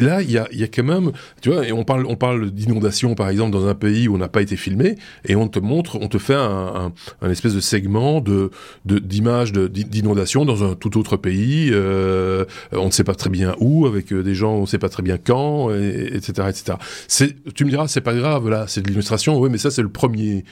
là, 0.01 0.23
il 0.23 0.31
y 0.31 0.39
a, 0.39 0.49
y 0.53 0.63
a 0.63 0.67
quand 0.67 0.85
même, 0.85 1.13
tu 1.43 1.51
vois, 1.51 1.67
et 1.67 1.73
on 1.73 1.85
parle, 1.85 2.07
on 2.07 2.17
parle 2.17 2.51
d'inondation 2.51 3.15
par 3.15 3.29
exemple 3.29 3.53
dans 3.53 3.67
un 3.67 3.75
pays 3.75 4.09
où 4.09 4.15
on 4.15 4.19
n'a 4.19 4.29
pas 4.29 4.41
été 4.41 4.57
filmé, 4.57 4.97
et 5.27 5.37
on 5.37 5.49
te 5.49 5.59
montre, 5.59 5.99
on 6.01 6.09
te 6.09 6.19
fait 6.19 6.35
un, 6.35 6.93
un, 7.21 7.31
espèce 7.31 7.55
de 7.55 7.61
segment 7.61 8.21
de 8.21 8.51
d'images 8.85 9.53
d'inondation 9.53 10.45
dans 10.45 10.65
un 10.65 10.75
tout 10.75 10.99
autre 10.99 11.17
pays. 11.17 11.71
Euh, 11.73 12.45
on 12.73 12.87
ne 12.87 12.91
sait 12.91 13.05
pas 13.05 13.15
très 13.15 13.31
bien 13.31 13.55
où, 13.61 13.87
avec 13.87 14.13
des 14.13 14.35
gens, 14.35 14.55
on 14.55 14.63
ne 14.63 14.67
sait 14.67 14.79
pas 14.79 14.89
très 14.89 15.03
bien 15.03 15.19
quand, 15.19 15.71
et, 15.71 16.15
etc., 16.15 16.49
etc. 16.49 16.79
Tu 17.55 17.65
me 17.65 17.71
diras, 17.71 17.89
c'est 17.89 18.01
pas 18.01 18.15
grave, 18.15 18.49
là, 18.49 18.65
c'est 18.69 18.81
de 18.81 18.89
l'illustration. 18.89 19.39
Oui, 19.39 19.51
mais 19.51 19.59
ça 19.59 19.71
c'est 19.71 19.83
le 19.83 19.89
premier, 19.89 20.45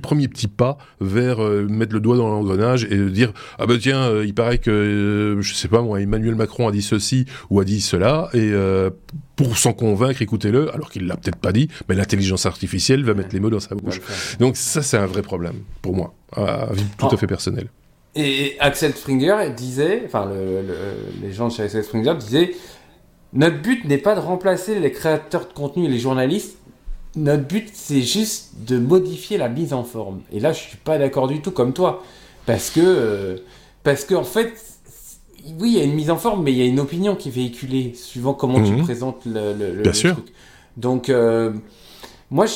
premier 0.00 0.28
petit 0.28 0.48
pas 0.48 0.78
vers 1.00 1.42
euh, 1.42 1.66
mettre 1.68 1.94
le 1.94 2.00
doigt 2.00 2.16
dans 2.16 2.28
l'engrenage 2.28 2.84
et 2.84 2.96
dire 3.10 3.32
ah 3.58 3.66
ben 3.66 3.78
tiens 3.78 4.02
euh, 4.02 4.24
il 4.26 4.34
paraît 4.34 4.58
que 4.58 4.70
euh, 4.70 5.42
je 5.42 5.54
sais 5.54 5.68
pas 5.68 5.82
moi 5.82 6.00
Emmanuel 6.00 6.34
Macron 6.34 6.68
a 6.68 6.72
dit 6.72 6.82
ceci 6.82 7.26
ou 7.50 7.60
a 7.60 7.64
dit 7.64 7.80
cela 7.80 8.28
et 8.34 8.52
pour 9.36 9.56
s'en 9.56 9.72
convaincre 9.72 10.22
écoutez-le 10.22 10.72
alors 10.74 10.90
qu'il 10.90 11.06
l'a 11.06 11.16
peut-être 11.16 11.38
pas 11.38 11.52
dit 11.52 11.68
mais 11.88 11.94
l'intelligence 11.94 12.46
artificielle 12.46 13.04
va 13.04 13.14
mettre 13.14 13.30
les 13.32 13.40
mots 13.40 13.50
dans 13.50 13.60
sa 13.60 13.74
bouche. 13.74 14.00
Donc 14.38 14.56
ça 14.56 14.82
c'est 14.82 14.98
un 14.98 15.06
vrai 15.06 15.22
problème 15.22 15.56
pour 15.82 15.94
moi 15.94 16.14
à, 16.36 16.72
vie 16.72 16.84
tout 16.98 17.06
à 17.06 17.16
fait 17.16 17.26
personnel. 17.26 17.68
Et 18.16 18.56
Axel 18.58 18.92
Springer 18.92 19.36
disait 19.56 20.02
enfin 20.06 20.30
les 21.22 21.32
gens 21.32 21.48
de 21.48 21.52
chez 21.52 21.62
Axel 21.62 21.84
Springer 21.84 22.14
disaient 22.18 22.52
notre 23.32 23.62
but 23.62 23.84
n'est 23.84 23.98
pas 23.98 24.16
de 24.16 24.20
remplacer 24.20 24.80
les 24.80 24.90
créateurs 24.90 25.46
de 25.46 25.52
contenu 25.52 25.84
et 25.84 25.88
les 25.88 26.00
journalistes 26.00 26.58
notre 27.16 27.44
but, 27.44 27.70
c'est 27.72 28.02
juste 28.02 28.52
de 28.66 28.78
modifier 28.78 29.38
la 29.38 29.48
mise 29.48 29.72
en 29.72 29.84
forme. 29.84 30.20
Et 30.32 30.40
là, 30.40 30.52
je 30.52 30.60
suis 30.60 30.76
pas 30.76 30.98
d'accord 30.98 31.28
du 31.28 31.40
tout 31.40 31.50
comme 31.50 31.72
toi. 31.72 32.02
Parce 32.46 32.70
que, 32.70 32.80
euh, 32.82 33.36
parce 33.82 34.04
que 34.04 34.14
en 34.14 34.24
fait, 34.24 34.52
oui, 35.58 35.72
il 35.72 35.78
y 35.78 35.80
a 35.80 35.84
une 35.84 35.94
mise 35.94 36.10
en 36.10 36.16
forme, 36.16 36.42
mais 36.42 36.52
il 36.52 36.58
y 36.58 36.62
a 36.62 36.66
une 36.66 36.80
opinion 36.80 37.16
qui 37.16 37.28
est 37.28 37.32
véhiculée, 37.32 37.94
suivant 37.94 38.34
comment 38.34 38.62
tu 38.62 38.72
mhm. 38.72 38.82
présentes 38.82 39.24
le, 39.24 39.52
le, 39.54 39.82
Bien 39.82 39.92
sûr. 39.92 40.14
truc. 40.14 40.26
Donc, 40.76 41.08
euh, 41.08 41.52
moi, 42.30 42.46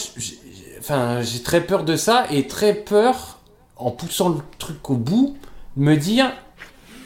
enfin, 0.78 1.22
j'ai 1.22 1.42
très 1.42 1.60
peur 1.62 1.84
de 1.84 1.96
ça, 1.96 2.26
et 2.30 2.46
très 2.46 2.74
peur, 2.74 3.40
en 3.76 3.90
poussant 3.90 4.28
le 4.30 4.38
truc 4.58 4.88
au 4.90 4.96
bout, 4.96 5.36
me 5.76 5.96
dire, 5.96 6.32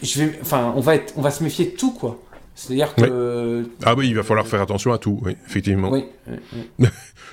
je 0.03 0.23
vais, 0.23 0.39
enfin, 0.43 0.73
on 0.77 0.81
va, 0.81 0.97
être, 0.97 1.15
on 1.17 1.23
va 1.23 1.31
se 1.31 1.43
méfier 1.43 1.67
de 1.67 1.77
tout, 1.77 1.93
quoi. 1.93 2.19
C'est-à-dire 2.59 2.93
que. 2.97 3.65
Ah 3.85 3.95
oui, 3.97 4.09
il 4.09 4.17
va 4.17 4.25
falloir 4.25 4.45
faire 4.45 4.61
attention 4.61 4.93
à 4.93 4.99
tout, 4.99 5.21
oui, 5.25 5.37
effectivement. 5.47 5.91
Oui. 5.93 6.07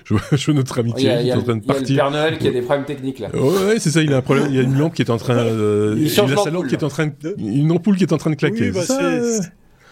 je, 0.05 0.13
vois, 0.13 0.53
notre 0.53 0.79
amitié 0.79 1.09
qui 1.19 1.29
est 1.29 1.33
en 1.33 1.41
train 1.41 1.55
de 1.55 1.65
partir. 1.65 1.89
Il 1.89 1.95
y 1.95 1.99
a 1.99 2.05
le 2.05 2.11
Père 2.11 2.21
Noël 2.21 2.37
qui 2.37 2.47
a 2.47 2.51
des 2.51 2.61
problèmes 2.61 2.85
techniques 2.85 3.17
là. 3.17 3.29
Oui, 3.33 3.79
c'est 3.79 3.89
ça, 3.89 4.03
il 4.03 4.13
a 4.13 4.17
un 4.17 4.21
problème. 4.21 4.47
Il 4.49 4.55
y 4.55 4.59
a 4.59 4.61
une 4.61 4.77
lampe 4.77 4.93
qui 4.93 5.01
est 5.01 5.09
en 5.09 5.17
train. 5.17 5.37
Euh, 5.37 5.95
il, 5.97 6.03
il, 6.03 6.19
a 6.19 6.37
sa 6.37 6.51
lampe 6.51 6.67
qui 6.67 6.75
est 6.75 6.83
en 6.83 6.89
train 6.89 7.07
de, 7.07 7.35
une 7.39 7.71
ampoule 7.71 7.97
qui 7.97 8.03
est 8.03 8.13
en 8.13 8.19
train 8.19 8.29
de 8.29 8.35
claquer. 8.35 8.69
Oui, 8.69 8.85
bah, 8.87 8.95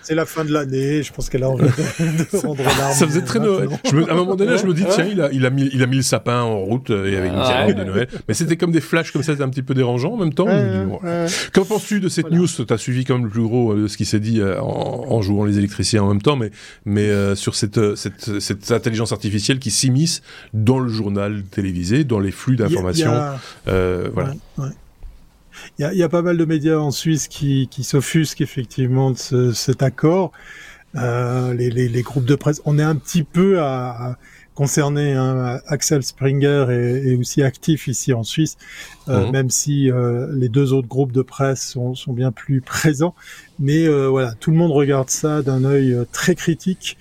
c'est 0.04 0.16
la 0.16 0.26
fin 0.26 0.46
de 0.46 0.52
l'année. 0.52 1.04
Je 1.04 1.12
pense 1.14 1.30
qu'elle 1.30 1.44
a 1.44 1.50
envie 1.50 1.66
de, 1.66 2.38
rendre 2.38 2.64
l'arme. 2.64 2.94
Ça 2.94 3.08
faisait 3.08 3.22
très 3.22 3.40
Noël. 3.40 3.70
à 4.10 4.12
un 4.12 4.16
moment 4.16 4.36
donné, 4.36 4.58
je 4.58 4.66
me 4.66 4.74
dis, 4.74 4.86
tiens, 4.90 5.06
il 5.06 5.22
a, 5.22 5.32
il 5.32 5.46
a 5.46 5.50
mis, 5.50 5.70
il 5.74 5.82
a 5.82 5.88
mis 5.88 5.98
le 5.98 6.02
sapin 6.02 6.42
en 6.42 6.60
route. 6.60 6.90
Euh, 6.90 7.08
il 7.08 7.14
y 7.14 7.18
avait 7.18 7.30
une 7.30 7.44
cérémonie 7.44 7.76
de 7.76 7.84
Noël. 7.84 8.08
Mais 8.28 8.34
c'était 8.34 8.58
comme 8.58 8.72
des 8.72 8.82
flashs 8.82 9.12
comme 9.12 9.24
ça, 9.24 9.34
c'était 9.34 9.44
un 9.44 9.50
petit 9.50 9.64
peu 9.64 9.74
dérangeant 9.74 10.14
en 10.14 10.18
même 10.18 10.34
temps. 10.34 10.48
Qu'en 11.54 11.66
penses-tu 11.66 12.00
de 12.00 12.10
cette 12.10 12.32
news? 12.32 12.48
Tu 12.48 12.74
as 12.74 12.78
suivi 12.78 13.06
comme 13.06 13.24
le 13.24 13.30
plus 13.30 13.44
gros 13.44 13.76
de 13.76 13.88
ce 13.88 13.98
qui 13.98 14.06
s'est 14.06 14.20
dit 14.20 14.42
en, 14.44 15.06
en, 15.10 15.22
jouant 15.22 15.46
les 15.46 15.58
électriciens 15.58 16.04
en 16.04 16.10
même 16.10 16.22
temps, 16.22 16.36
mais, 16.36 16.52
mais 16.86 17.36
sur 17.36 17.56
cette, 17.56 17.96
cette, 17.96 18.40
cette 18.40 18.72
intelligence 18.72 19.12
artificielle 19.12 19.60
qui 19.60 19.72
s'immisce 19.72 20.22
dans 20.54 20.80
le 20.80 20.90
journal 20.90 21.44
télévisé, 21.44 22.04
dans 22.04 22.20
les 22.20 22.32
flux 22.32 22.56
d'informations. 22.56 23.14
voilà. 23.66 24.34
Il 25.80 25.90
y, 25.94 26.04
a, 26.04 26.10
pas 26.10 26.22
mal 26.22 26.38
de 26.38 26.46
médias 26.46 26.78
en 26.78 26.92
Suisse 26.92 27.28
qui, 27.28 27.68
qui 27.70 27.84
s'offusquent 27.84 28.42
effectivement 28.42 29.12
de 29.12 29.52
cet 29.52 29.84
accord. 29.84 30.32
Euh, 30.96 31.54
les, 31.54 31.70
les, 31.72 31.90
les, 31.90 32.02
groupes 32.04 32.26
de 32.26 32.36
presse, 32.36 32.62
on 32.66 32.78
est 32.78 32.84
un 32.84 32.96
petit 32.96 33.24
peu 33.24 33.60
à, 33.60 34.18
concerné. 34.54 35.14
Hein, 35.14 35.60
Axel 35.68 36.04
Springer 36.04 36.68
est, 36.70 37.16
aussi 37.16 37.42
actif 37.42 37.88
ici 37.88 38.14
en 38.14 38.24
Suisse, 38.24 38.58
euh, 39.08 39.26
mhm. 39.26 39.32
même 39.32 39.50
si 39.50 39.92
euh, 39.92 40.28
les 40.34 40.50
deux 40.50 40.74
autres 40.74 40.88
groupes 40.88 41.12
de 41.12 41.22
presse 41.22 41.62
sont, 41.62 41.96
sont 41.96 42.14
bien 42.14 42.32
plus 42.32 42.62
présents. 42.66 43.16
Mais 43.60 43.86
euh, 43.86 44.08
voilà, 44.08 44.34
tout 44.40 44.52
le 44.52 44.58
monde 44.58 44.72
regarde 44.72 45.10
ça 45.10 45.42
d'un 45.42 45.64
œil 45.64 45.98
très 46.12 46.36
critique. 46.36 46.98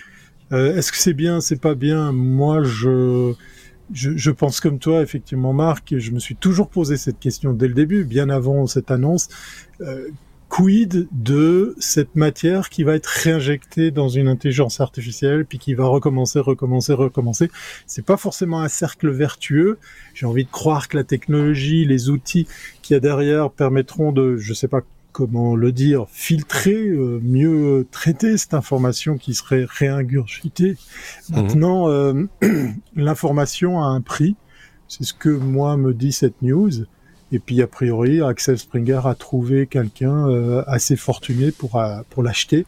Est-ce 0.50 0.92
que 0.92 0.98
c'est 0.98 1.14
bien, 1.14 1.40
c'est 1.40 1.58
pas 1.58 1.74
bien? 1.74 2.12
Moi, 2.12 2.62
je 2.62 3.32
je, 3.92 4.16
je, 4.16 4.30
pense 4.30 4.60
comme 4.60 4.78
toi, 4.78 5.02
effectivement, 5.02 5.52
Marc, 5.52 5.98
je 5.98 6.10
me 6.10 6.18
suis 6.18 6.36
toujours 6.36 6.68
posé 6.68 6.96
cette 6.96 7.18
question 7.18 7.52
dès 7.52 7.68
le 7.68 7.74
début, 7.74 8.04
bien 8.04 8.30
avant 8.30 8.66
cette 8.66 8.90
annonce. 8.90 9.28
Euh, 9.80 10.08
quid 10.48 11.08
de 11.12 11.74
cette 11.78 12.14
matière 12.14 12.68
qui 12.68 12.82
va 12.84 12.94
être 12.94 13.06
réinjectée 13.06 13.90
dans 13.90 14.10
une 14.10 14.28
intelligence 14.28 14.82
artificielle, 14.82 15.46
puis 15.46 15.58
qui 15.58 15.72
va 15.72 15.86
recommencer, 15.86 16.40
recommencer, 16.40 16.92
recommencer? 16.92 17.50
C'est 17.86 18.04
pas 18.04 18.18
forcément 18.18 18.60
un 18.60 18.68
cercle 18.68 19.08
vertueux. 19.10 19.78
J'ai 20.12 20.26
envie 20.26 20.44
de 20.44 20.50
croire 20.50 20.88
que 20.88 20.98
la 20.98 21.04
technologie, 21.04 21.86
les 21.86 22.10
outils 22.10 22.46
qu'il 22.82 22.94
y 22.94 22.96
a 22.98 23.00
derrière 23.00 23.50
permettront 23.50 24.12
de, 24.12 24.36
je 24.36 24.52
sais 24.52 24.68
pas 24.68 24.82
comment 25.12 25.54
le 25.54 25.72
dire, 25.72 26.06
filtrer, 26.10 26.74
euh, 26.74 27.20
mieux 27.22 27.86
traiter 27.90 28.36
cette 28.36 28.54
information 28.54 29.18
qui 29.18 29.34
serait 29.34 29.66
réingurgitée. 29.68 30.76
Mhm. 31.30 31.36
Maintenant, 31.36 31.88
euh, 31.88 32.24
l'information 32.96 33.82
a 33.82 33.86
un 33.86 34.00
prix. 34.00 34.36
C'est 34.88 35.04
ce 35.04 35.14
que 35.14 35.28
moi 35.28 35.76
me 35.76 35.94
dit 35.94 36.12
cette 36.12 36.40
news. 36.42 36.70
Et 37.30 37.38
puis, 37.38 37.62
a 37.62 37.66
priori, 37.66 38.20
Axel 38.20 38.58
Springer 38.58 39.00
a 39.04 39.14
trouvé 39.14 39.66
quelqu'un 39.66 40.28
euh, 40.28 40.62
assez 40.66 40.96
fortuné 40.96 41.50
pour, 41.50 41.82
pour 42.10 42.22
l'acheter. 42.22 42.66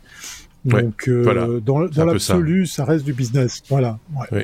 Donc, 0.65 1.09
euh, 1.09 1.61
dans, 1.61 1.81
l'absolu, 1.81 2.67
ça. 2.67 2.85
reste 2.85 3.05
du 3.05 3.13
business. 3.13 3.63
Voilà. 3.69 3.99
Oui, 4.33 4.43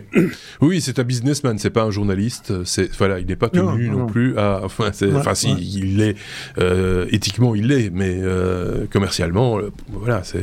oui 0.61 0.81
c'est 0.81 0.99
un 0.99 1.05
businessman, 1.05 1.59
c'est 1.59 1.71
pas 1.71 1.85
un 1.85 1.91
journaliste. 1.91 2.65
C'est 2.65 2.95
voilà, 2.97 3.21
il 3.21 3.27
n'est 3.27 3.37
pas 3.37 3.49
tenu 3.49 3.89
non, 3.89 4.07
plus 4.07 4.37
à. 4.37 4.61
Enfin, 4.71 4.91
enfin, 5.15 5.35
si 5.35 5.51
il 5.51 5.97
l'est 5.97 6.15
euh, 6.59 7.07
éthiquement, 7.11 7.55
il 7.55 7.69
l'est, 7.69 7.91
mais 7.91 8.15
euh, 8.19 8.87
commercialement, 8.91 9.59
voilà, 9.89 10.23
c'est 10.23 10.43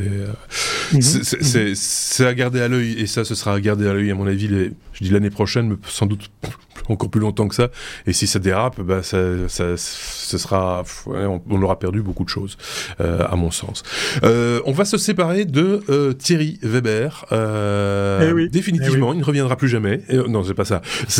mhm. 0.92 1.00
c'est 1.00 1.74
c'est 1.74 2.26
à 2.26 2.34
garder 2.34 2.60
à 2.60 2.68
l'œil 2.68 2.94
et 2.98 3.06
ça, 3.06 3.24
ce 3.24 3.34
sera 3.34 3.54
à 3.54 3.60
garder 3.60 3.86
à 3.88 3.94
l'œil 3.94 4.10
à 4.10 4.14
mon 4.14 4.26
avis. 4.26 4.48
Les, 4.48 4.72
je 5.00 5.04
dis 5.04 5.10
l'année 5.10 5.30
prochaine, 5.30 5.68
mais 5.68 5.76
sans 5.86 6.06
doute 6.06 6.30
encore 6.88 7.10
plus 7.10 7.20
longtemps 7.20 7.48
que 7.48 7.54
ça. 7.54 7.68
Et 8.06 8.12
si 8.12 8.26
ça 8.26 8.38
dérape, 8.38 8.80
bah, 8.80 9.02
ça, 9.02 9.48
ça, 9.48 9.76
ce 9.76 10.38
sera, 10.38 10.84
on, 11.06 11.62
aura 11.62 11.78
perdu 11.78 12.02
beaucoup 12.02 12.24
de 12.24 12.28
choses, 12.28 12.56
euh, 13.00 13.26
à 13.28 13.36
mon 13.36 13.50
sens. 13.50 13.82
Euh, 14.22 14.60
on 14.64 14.72
va 14.72 14.84
se 14.84 14.98
séparer 14.98 15.44
de 15.44 15.82
euh, 15.88 16.12
Thierry 16.12 16.58
Weber. 16.62 17.26
Euh, 17.32 18.44
eh 18.44 18.48
définitivement, 18.48 19.12
eh 19.12 19.16
il 19.16 19.20
ne 19.20 19.24
reviendra 19.24 19.56
plus 19.56 19.68
jamais. 19.68 20.02
non, 20.28 20.44
c'est 20.44 20.54
pas 20.54 20.64
ça. 20.64 20.82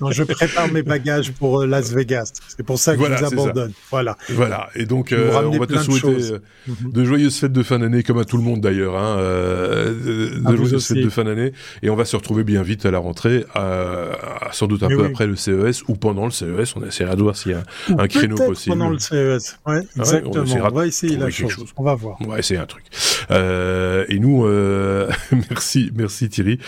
non, 0.00 0.10
je 0.10 0.22
prépare 0.24 0.72
mes 0.72 0.82
bagages 0.82 1.32
pour 1.32 1.62
euh, 1.62 1.66
Las 1.66 1.92
Vegas. 1.92 2.32
C'est 2.48 2.62
pour 2.62 2.78
ça 2.78 2.96
que 2.96 3.04
je 3.04 3.08
vous 3.08 3.24
abandonne. 3.24 3.72
Voilà. 3.90 4.16
Voilà. 4.30 4.68
Et 4.74 4.86
donc, 4.86 5.12
euh, 5.12 5.32
on 5.44 5.58
va 5.58 5.66
te 5.66 5.78
souhaiter 5.78 6.34
mhm. 6.66 6.92
de 6.92 7.04
joyeuses 7.04 7.36
fêtes 7.38 7.52
de 7.52 7.62
fin 7.62 7.78
d'année, 7.78 8.02
comme 8.02 8.18
à 8.18 8.24
tout 8.24 8.36
le 8.36 8.42
monde 8.42 8.60
d'ailleurs. 8.60 8.96
Hein, 8.96 9.16
de 9.16 10.56
joyeuses 10.56 10.86
fêtes 10.86 11.04
de 11.04 11.08
fin 11.08 11.24
d'année. 11.24 11.52
Et 11.82 11.90
on 11.90 11.96
va 11.96 12.04
se 12.04 12.16
retrouver 12.16 12.44
bien 12.44 12.62
vite 12.62 12.86
à 12.86 12.90
la 12.90 12.98
rentrée. 12.98 13.44
Euh, 13.56 14.12
sans 14.52 14.66
doute 14.66 14.82
un 14.82 14.88
peu 14.88 15.04
après 15.04 15.26
le 15.26 15.36
CES 15.36 15.82
ou 15.88 15.94
pendant 15.94 16.24
le 16.24 16.30
CES. 16.30 16.76
On 16.76 16.84
essaiera 16.84 17.16
de 17.16 17.22
voir 17.22 17.36
s'il 17.36 17.52
y 17.52 17.54
a 17.54 17.62
un 17.98 18.08
créneau 18.08 18.36
possible. 18.36 18.76
Pendant 18.76 18.90
le 18.90 18.98
CES, 18.98 19.58
ouais, 19.66 19.80
ah 19.96 20.00
exactement. 20.00 20.44
on, 20.64 20.70
va 20.70 20.86
essayer 20.86 21.16
la 21.16 21.30
chose. 21.30 21.72
On 21.76 21.82
va 21.82 21.94
voir. 21.94 22.16
On 22.20 22.28
va 22.28 22.38
essayer 22.38 22.58
un 22.58 22.66
truc. 22.66 22.84
Euh, 23.30 24.04
et 24.08 24.18
nous, 24.18 24.46
euh, 24.46 25.10
merci, 25.50 25.90
merci 25.94 26.28
Thierry. 26.28 26.58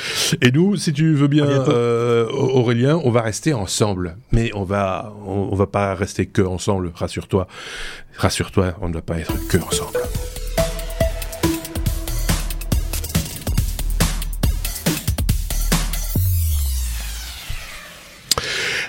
Et 0.43 0.51
nous, 0.51 0.77
si 0.77 0.93
tu 0.93 1.15
veux 1.15 1.29
bien, 1.29 1.47
Aurélien, 2.31 3.01
on 3.05 3.11
va 3.11 3.23
rester 3.23 3.55
ensemble. 3.55 4.17
Mais 4.33 4.51
on 4.55 4.65
va, 4.65 5.15
on, 5.27 5.49
on 5.51 5.55
va 5.55 5.67
pas 5.67 5.95
rester 5.95 6.27
que 6.27 6.43
ensemble. 6.43 6.93
Rassure-toi, 6.95 7.47
rassure-toi, 8.17 8.75
on 8.81 8.89
ne 8.89 8.95
va 8.95 9.03
pas 9.03 9.19
être 9.19 9.35
que 9.49 9.59
ensemble. 9.59 9.99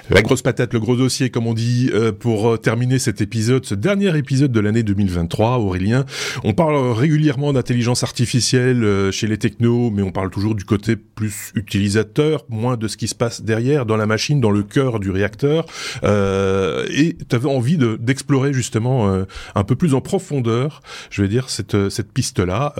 La 0.10 0.24
grosse 0.24 0.41
patate, 0.41 0.74
le 0.74 0.80
gros 0.80 0.95
dossier, 0.95 1.30
comme 1.30 1.45
on 1.45 1.53
dit, 1.53 1.91
euh, 1.93 2.12
pour 2.12 2.49
euh, 2.49 2.57
terminer 2.57 2.97
cet 2.97 3.22
épisode, 3.22 3.66
ce 3.66 3.76
dernier 3.76 4.18
épisode 4.18 4.51
de 4.51 4.60
l'année 4.60 4.82
2023, 4.82 5.60
Aurélien. 5.60 6.03
On 6.43 6.53
parle 6.53 6.78
régulièrement 6.93 7.53
d'intelligence 7.53 8.01
artificielle 8.01 8.84
euh, 8.84 9.12
chez 9.12 9.28
les 9.28 9.38
technos, 9.38 9.91
mais 9.91 10.01
on 10.01 10.12
parle 10.12 10.32
toujours 10.32 10.55
du 10.55 10.66
côté 10.66 10.95
plus 10.95 11.51
utilisateur, 11.53 12.43
moins 12.49 12.76
de 12.76 12.88
ce 12.88 12.97
qui 12.97 13.07
se 13.07 13.14
passe 13.14 13.43
derrière, 13.43 13.86
dans 13.86 13.97
la 13.97 14.07
machine, 14.07 14.41
dans 14.41 14.49
le 14.49 14.64
cœur 14.64 14.99
du 14.99 15.12
réacteur. 15.12 15.66
et 16.03 17.18
tu 17.30 17.36
avais 17.36 17.47
envie 17.49 17.78
d'explorer 17.78 18.51
justement 18.51 19.24
un 19.55 19.64
peu 19.64 19.76
plus 19.76 19.93
en 19.93 20.01
profondeur, 20.01 20.82
je 21.12 21.22
veux 21.22 21.28
dire, 21.28 21.49
cette, 21.49 21.89
cette 21.89 22.12
piste-là. 22.12 22.74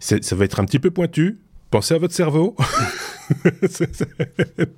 ça 0.00 0.36
va 0.36 0.44
être 0.44 0.60
un 0.60 0.64
petit 0.64 0.78
peu 0.78 0.90
pointu, 0.90 1.38
pensez 1.72 1.94
à 1.94 1.98
votre 1.98 2.14
cerveau. 2.14 2.54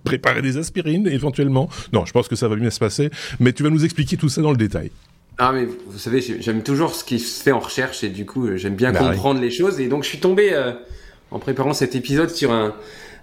Préparez 0.05 0.41
des 0.41 0.57
aspirines 0.57 1.07
éventuellement. 1.07 1.69
Non, 1.93 2.07
je 2.07 2.13
pense 2.13 2.29
que 2.29 2.37
ça 2.37 2.49
va 2.49 2.57
bien 2.57 2.71
se 2.71 2.79
passer, 2.79 3.11
mais 3.41 3.53
tu 3.53 3.63
vas 3.63 3.71
nous 3.71 3.85
expliquer 3.85 4.17
tout 4.17 4.31
ça 4.31 4.41
dans 4.41 4.53
le 4.53 4.57
détail. 4.57 4.91
Ah 5.37 5.53
mais 5.53 5.67
vous 5.67 5.99
savez, 5.99 6.23
j'aime 6.23 6.63
toujours 6.63 6.95
ce 6.95 7.05
qui 7.05 7.19
se 7.19 7.43
fait 7.43 7.51
en 7.51 7.59
recherche 7.59 8.05
et 8.05 8.09
du 8.09 8.25
coup 8.25 8.57
j'aime 8.57 8.77
bien 8.77 8.93
bah 8.93 9.01
comprendre 9.01 9.41
les 9.41 9.51
choses 9.51 9.81
et 9.81 9.89
donc 9.89 10.05
je 10.05 10.09
suis 10.09 10.21
tombé 10.21 10.51
euh, 10.53 10.71
en 11.33 11.41
préparant 11.41 11.73
cet 11.73 11.97
épisode 11.97 12.31
sur 12.31 12.53
un, 12.53 12.73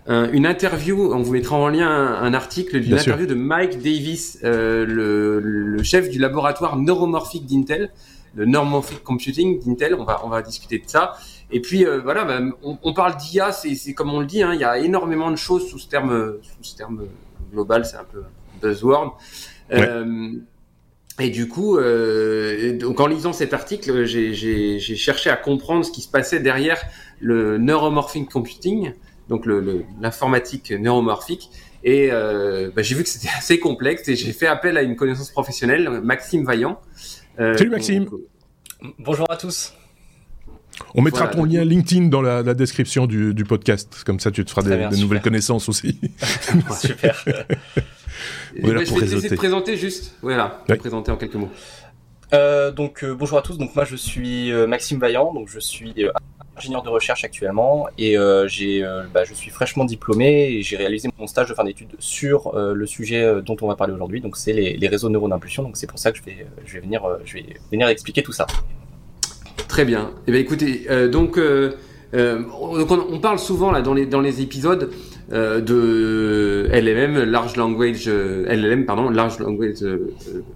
une 0.08 0.46
interview, 0.46 1.14
on 1.14 1.22
vous 1.22 1.32
mettra 1.32 1.56
en 1.56 1.70
lien 1.70 1.90
un, 1.90 2.34
article 2.34 2.82
d'une 2.82 2.96
interview 2.96 3.28
de 3.28 3.34
Mike 3.34 3.78
Davis, 3.78 4.40
euh, 4.44 4.86
le, 4.86 5.40
le, 5.40 5.84
chef 5.84 6.10
du 6.10 6.20
laboratoire 6.20 6.76
neuromorphique 6.76 7.46
d'Intel, 7.46 7.92
le 8.36 8.46
neuromorphic 8.46 9.04
computing 9.04 9.64
d'Intel. 9.64 9.96
On 9.96 10.04
va 10.04 10.22
on 10.26 10.30
va 10.30 10.42
discuter 10.42 10.80
de 10.80 10.88
ça. 10.88 11.14
Et 11.52 11.62
puis 11.62 11.86
euh, 11.86 12.00
voilà, 12.02 12.24
bah, 12.24 12.40
on, 12.62 12.94
parle 12.94 13.18
d'IA, 13.18 13.52
c'est 13.52 13.94
comme 13.94 14.14
on 14.14 14.20
le 14.20 14.26
dit, 14.26 14.42
hein, 14.42 14.54
il 14.54 14.60
y 14.60 14.64
a 14.64 14.78
énormément 14.78 15.32
de 15.32 15.36
choses 15.36 15.70
sous 15.70 15.80
ce 15.80 15.88
terme, 15.88 16.38
sous 16.42 16.64
ce 16.64 16.76
terme 16.78 17.08
global, 17.52 17.86
c'est 17.86 17.98
un 17.98 18.06
peu 18.06 18.24
buzzword. 18.62 19.18
Euh, 19.74 20.34
et 21.20 21.30
du 21.30 21.48
coup, 21.48 21.78
euh, 21.78 22.78
donc 22.78 23.00
en 23.00 23.08
lisant 23.08 23.34
cet 23.34 23.54
article, 23.54 24.06
j'ai 24.06 24.80
cherché 24.80 25.30
à 25.30 25.36
comprendre 25.36 25.86
ce 25.86 25.92
qui 25.92 26.02
se 26.02 26.10
passait 26.10 26.40
derrière 26.40 26.82
le 27.20 27.58
neuromorphic 27.58 28.30
computing, 28.30 28.94
donc 29.30 29.46
l'informatique 30.00 30.72
neuromorphique. 30.72 31.50
Et 31.84 32.10
euh, 32.12 32.72
bah, 32.76 32.82
j'ai 32.82 32.96
vu 32.96 33.04
que 33.04 33.10
c'était 33.10 33.34
assez 33.38 33.60
complexe 33.60 34.08
et 34.08 34.16
j'ai 34.16 34.34
fait 34.34 34.48
appel 34.48 34.78
à 34.78 34.82
une 34.82 34.96
connaissance 34.96 35.32
professionnelle, 35.32 36.02
Maxime 36.04 36.46
Vaillant. 36.46 36.80
Euh, 37.40 37.58
Salut 37.58 37.70
Maxime. 37.70 38.08
bonjour 39.00 39.30
à 39.30 39.38
tous. 39.38 39.74
On 40.96 41.02
mettra 41.02 41.28
ton 41.28 41.46
lien 41.46 41.64
LinkedIn 41.64 42.08
dans 42.08 42.22
la, 42.22 42.54
description 42.54 43.08
du, 43.08 43.44
podcast, 43.44 44.04
comme 44.06 44.20
ça 44.20 44.32
tu 44.32 44.44
te 44.46 44.52
feras 44.52 44.64
des, 44.64 44.98
nouvelles 44.98 45.22
connaissances 45.22 45.70
aussi. 45.70 46.00
super. 46.80 47.24
je 48.56 48.68
vais 48.68 48.84
essayer 48.84 49.30
de 49.30 49.36
présenter 49.36 49.78
juste, 49.78 50.16
voilà, 50.22 50.64
présenter 50.80 51.12
en 51.12 51.18
quelques 51.18 51.36
mots. 51.36 51.50
Euh, 52.34 52.72
donc 52.72 53.04
euh, 53.04 53.14
bonjour 53.14 53.38
à 53.38 53.42
tous, 53.42 53.58
donc 53.58 53.76
moi 53.76 53.84
je 53.84 53.98
suis 53.98 54.52
euh, 54.52 54.66
Maxime 54.66 55.00
Vaillant, 55.00 55.34
donc 55.34 55.50
je 55.50 55.60
suis 55.60 55.94
ingénieur 56.56 56.82
de 56.82 56.90
recherche 56.90 57.26
actuellement. 57.26 57.88
Et 57.98 58.16
j'ai, 58.48 58.86
bah, 59.14 59.24
je 59.24 59.34
suis 59.34 59.50
fraîchement 59.50 59.86
diplômé 59.86 60.50
et 60.52 60.62
j'ai 60.62 60.78
réalisé 60.78 61.10
mon 61.18 61.28
stage 61.28 61.50
de 61.50 61.54
fin 61.54 61.64
d'études 61.64 61.96
sur 62.00 62.54
le 62.56 62.86
sujet 62.86 63.42
dont 63.42 63.58
on 63.62 63.68
va 63.68 63.76
parler 63.76 63.94
aujourd'hui, 63.94 64.22
donc 64.22 64.38
c'est 64.38 64.54
les, 64.54 64.88
réseaux 64.88 65.10
neuronaux 65.10 65.36
d'impulsion, 65.36 65.64
donc 65.64 65.78
c'est 65.78 65.88
pour 65.88 66.00
ça 66.00 66.12
que 66.12 66.18
je 66.18 66.24
vais, 66.24 66.46
je 66.66 66.74
vais 66.74 66.80
venir, 66.80 67.04
je 67.26 67.36
vais 67.36 67.46
venir 67.72 67.88
expliquer 67.88 68.22
tout 68.24 68.34
ça. 68.34 68.46
Très 69.68 69.86
bien. 69.86 70.12
Eh 70.28 70.32
bien, 70.32 70.42
écoutez, 70.42 70.86
euh, 70.90 71.08
donc, 71.08 71.38
euh, 71.38 71.72
euh, 72.14 72.44
on, 72.60 73.20
parle 73.20 73.40
souvent 73.40 73.72
là 73.72 73.82
dans 73.82 73.94
les 73.94 74.06
dans 74.06 74.20
les 74.20 74.42
épisodes 74.42 74.92
de 75.30 76.68
LLM, 76.74 77.24
large 77.24 77.56
language 77.56 78.10
LLM 78.10 78.86
pardon, 78.86 79.10
large 79.10 79.40
language 79.40 79.86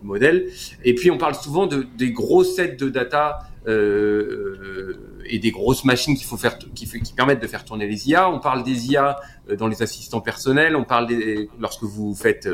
model. 0.04 0.48
Et 0.84 0.94
puis 0.96 1.10
on 1.12 1.18
parle 1.18 1.36
souvent 1.36 1.66
de 1.66 1.86
des 1.98 2.12
gros 2.12 2.44
sets 2.44 2.76
de 2.76 2.90
data 2.90 3.40
et 3.68 5.40
des 5.40 5.52
grosses 5.52 5.86
machines 5.86 6.18
qu'il 6.18 6.28
faut 6.28 6.36
faire, 6.36 6.58
qui, 6.58 6.86
qui 6.88 7.14
permettent 7.14 7.42
de 7.42 7.48
faire 7.48 7.64
tourner 7.64 7.88
les 7.88 8.10
IA. 8.10 8.30
On 8.30 8.40
parle 8.40 8.64
des 8.64 8.92
IA 8.92 9.16
dans 9.58 9.70
les 9.70 9.82
assistants 9.82 10.20
personnels. 10.20 10.76
On 10.76 10.84
parle 10.84 11.08
des 11.08 11.50
lorsque 11.58 11.84
vous 11.84 12.14
faites 12.14 12.50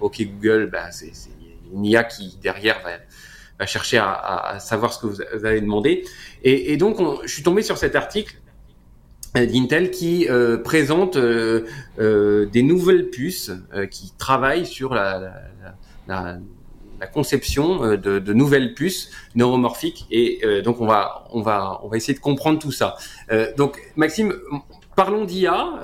OK 0.00 0.22
Google, 0.22 0.70
bah, 0.72 0.90
c'est 0.90 1.12
une 1.70 1.84
IA 1.84 2.04
qui 2.04 2.38
derrière 2.42 2.80
va 2.82 2.92
à 3.62 3.66
chercher 3.66 3.98
à, 3.98 4.56
savoir 4.58 4.92
ce 4.92 5.00
que 5.00 5.06
vous 5.06 5.20
avez 5.46 5.60
demandé. 5.60 6.04
Et, 6.42 6.76
donc, 6.76 6.98
je 7.22 7.32
suis 7.32 7.44
tombé 7.44 7.62
sur 7.62 7.78
cet 7.78 7.94
article 7.94 8.34
euh, 9.36 9.46
d'Intel 9.46 9.90
qui 9.92 10.26
euh, 10.28 10.58
présente 10.58 11.16
euh, 11.16 12.46
des 12.46 12.62
nouvelles 12.62 13.08
puces 13.10 13.52
qui 13.90 14.12
travaillent 14.18 14.66
sur 14.66 14.94
la, 14.94 15.32
conception 17.14 17.96
de, 17.96 18.32
nouvelles 18.32 18.74
puces 18.74 19.10
neuromorphiques. 19.36 20.06
Et 20.10 20.40
donc, 20.64 20.80
on 20.80 20.86
va, 20.86 21.24
on, 21.30 21.40
va, 21.40 21.80
on 21.84 21.88
va 21.88 21.96
essayer 21.96 22.14
de 22.14 22.20
comprendre 22.20 22.58
tout 22.58 22.72
ça. 22.72 22.96
donc, 23.56 23.78
Maxime, 23.96 24.34
parlons 24.96 25.24
d'IA. 25.24 25.80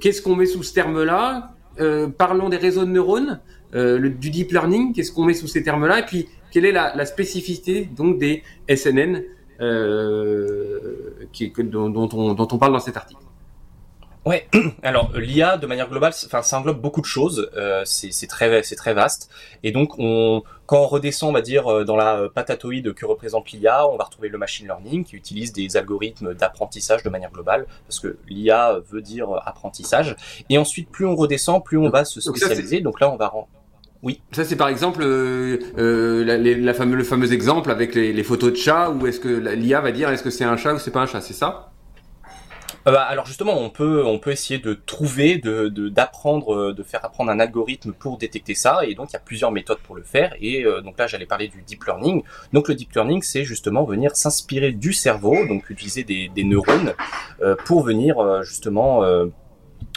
Qu'est-ce 0.00 0.22
qu'on 0.22 0.36
met 0.36 0.46
sous 0.46 0.62
ce 0.62 0.72
terme-là? 0.72 1.54
Parlons 2.16 2.48
des 2.48 2.56
réseaux 2.56 2.84
de 2.84 2.90
neurones. 2.90 3.40
du 3.72 4.30
deep 4.30 4.52
learning, 4.52 4.94
qu'est-ce 4.94 5.12
qu'on 5.12 5.24
met 5.24 5.34
sous 5.34 5.48
ces 5.48 5.62
termes-là? 5.62 6.00
Et 6.00 6.06
puis, 6.06 6.28
quelle 6.50 6.64
est 6.64 6.72
la, 6.72 7.06
spécificité 7.06 7.84
donc 7.84 8.18
des 8.18 8.42
SNN 8.68 9.22
euh, 9.60 11.28
qui, 11.32 11.50
dont, 11.50 11.86
on, 12.12 12.34
dont, 12.34 12.48
on, 12.52 12.58
parle 12.58 12.72
dans 12.72 12.78
cet 12.78 12.96
article? 12.96 13.22
Ouais, 14.24 14.46
alors 14.82 15.10
l'IA 15.16 15.56
de 15.56 15.66
manière 15.66 15.88
globale, 15.88 16.12
enfin 16.26 16.42
ça 16.42 16.58
englobe 16.58 16.80
beaucoup 16.80 17.00
de 17.00 17.06
choses, 17.06 17.50
euh, 17.56 17.82
c'est 17.86 18.26
très 18.26 18.62
c'est 18.62 18.76
très 18.76 18.92
vaste, 18.92 19.30
et 19.62 19.72
donc 19.72 19.98
on 19.98 20.42
quand 20.66 20.82
on 20.82 20.86
redescend, 20.86 21.30
on 21.30 21.32
va 21.32 21.40
dire 21.40 21.66
euh, 21.66 21.84
dans 21.84 21.96
la 21.96 22.28
patatoïde 22.34 22.92
que 22.92 23.06
représente 23.06 23.52
l'IA, 23.52 23.88
on 23.88 23.96
va 23.96 24.04
retrouver 24.04 24.28
le 24.28 24.36
machine 24.36 24.66
learning 24.66 25.04
qui 25.04 25.16
utilise 25.16 25.52
des 25.52 25.76
algorithmes 25.78 26.34
d'apprentissage 26.34 27.02
de 27.02 27.08
manière 27.08 27.30
globale, 27.30 27.66
parce 27.86 28.00
que 28.00 28.18
l'IA 28.28 28.80
veut 28.90 29.00
dire 29.00 29.30
apprentissage, 29.46 30.14
et 30.50 30.58
ensuite 30.58 30.90
plus 30.90 31.06
on 31.06 31.16
redescend, 31.16 31.64
plus 31.64 31.78
on 31.78 31.88
va 31.88 32.04
se 32.04 32.20
spécialiser, 32.20 32.80
donc 32.80 33.00
là 33.00 33.10
on 33.10 33.16
va 33.16 33.32
oui. 34.02 34.20
Ça 34.32 34.44
c'est 34.44 34.56
par 34.56 34.68
exemple 34.68 35.02
euh, 35.02 35.58
euh, 35.78 36.24
la, 36.24 36.36
la 36.38 36.74
fameux, 36.74 36.96
le 36.96 37.04
fameux 37.04 37.32
exemple 37.32 37.70
avec 37.70 37.94
les, 37.94 38.12
les 38.12 38.22
photos 38.22 38.52
de 38.52 38.56
chats 38.56 38.90
où 38.90 39.06
est-ce 39.06 39.18
que 39.18 39.28
l'IA 39.28 39.80
va 39.80 39.90
dire 39.90 40.08
est-ce 40.10 40.22
que 40.22 40.30
c'est 40.30 40.44
un 40.44 40.56
chat 40.56 40.74
ou 40.74 40.78
c'est 40.78 40.92
pas 40.92 41.00
un 41.00 41.06
chat, 41.06 41.20
c'est 41.20 41.34
ça? 41.34 41.72
Euh, 42.86 42.92
bah, 42.92 43.02
alors 43.02 43.26
justement, 43.26 43.58
on 43.58 43.70
peut 43.70 44.04
on 44.04 44.18
peut 44.18 44.30
essayer 44.30 44.60
de 44.60 44.72
trouver, 44.74 45.38
de 45.38 45.68
d'apprendre, 45.88 46.72
de, 46.72 46.82
faire 46.82 47.04
apprendre 47.04 47.30
un 47.30 47.40
algorithme 47.40 47.92
pour 47.92 48.18
détecter 48.18 48.54
ça. 48.54 48.80
Et 48.86 48.94
donc 48.94 49.10
il 49.10 49.14
y 49.14 49.16
a 49.16 49.20
plusieurs 49.20 49.50
méthodes 49.50 49.78
pour 49.78 49.96
le 49.96 50.02
faire. 50.02 50.34
Et 50.40 50.64
euh, 50.64 50.80
donc 50.80 50.98
là, 50.98 51.06
j'allais 51.06 51.26
parler 51.26 51.48
du 51.48 51.62
deep 51.62 51.84
learning. 51.84 52.22
Donc 52.52 52.68
le 52.68 52.74
deep 52.74 52.92
learning, 52.92 53.22
c'est 53.22 53.44
justement 53.44 53.84
venir 53.84 54.16
s'inspirer 54.16 54.72
du 54.72 54.92
cerveau, 54.92 55.46
donc 55.46 55.68
utiliser 55.70 56.04
des, 56.04 56.28
des 56.28 56.44
neurones 56.44 56.94
pour 57.64 57.82
venir 57.82 58.42
justement 58.42 59.02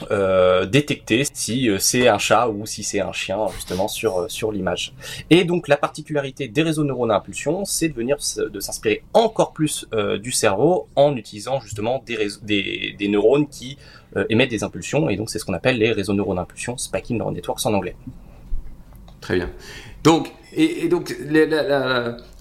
euh, 0.10 0.66
détecter 0.66 1.24
si 1.32 1.70
euh, 1.70 1.78
c'est 1.80 2.08
un 2.08 2.18
chat 2.18 2.48
ou 2.48 2.66
si 2.66 2.84
c'est 2.84 3.02
un 3.02 3.12
chien 3.12 3.48
justement 3.54 3.88
sur 3.88 4.20
euh, 4.20 4.28
sur 4.28 4.52
l'image. 4.52 4.94
Et 5.30 5.44
donc 5.44 5.68
la 5.68 5.78
particularité 5.78 6.48
des 6.48 6.64
réseaux 6.64 6.84
neuronaux 6.84 7.14
à 7.14 7.18
impulsion, 7.18 7.66
c'est 7.66 7.90
de 7.90 7.94
venir 7.94 8.18
de 8.38 8.60
s'inspirer 8.60 9.04
encore 9.14 9.54
plus 9.54 9.88
du 10.22 10.32
cerveau 10.32 10.88
en 10.96 11.16
utilisant 11.16 11.60
justement 11.60 12.04
des, 12.06 12.28
des, 12.42 12.96
des 12.98 13.08
neurones 13.08 13.48
qui 13.48 13.78
émettent 14.30 14.50
des 14.50 14.64
impulsions 14.64 15.10
et 15.10 15.16
donc 15.16 15.30
c'est 15.30 15.40
ce 15.40 15.46
qu'on 15.46 15.54
appelle 15.54 15.78
les 15.78 15.92
réseaux 15.92 16.14
neuronaux 16.14 16.42
d'impulsion, 16.42 16.78
spiking 16.78 17.18
neural 17.18 17.34
networks 17.34 17.66
en 17.66 17.74
anglais. 17.74 17.96
Très 19.20 19.36
bien. 19.36 19.50
Donc 20.04 20.32
et, 20.54 20.90
donc, 20.90 21.16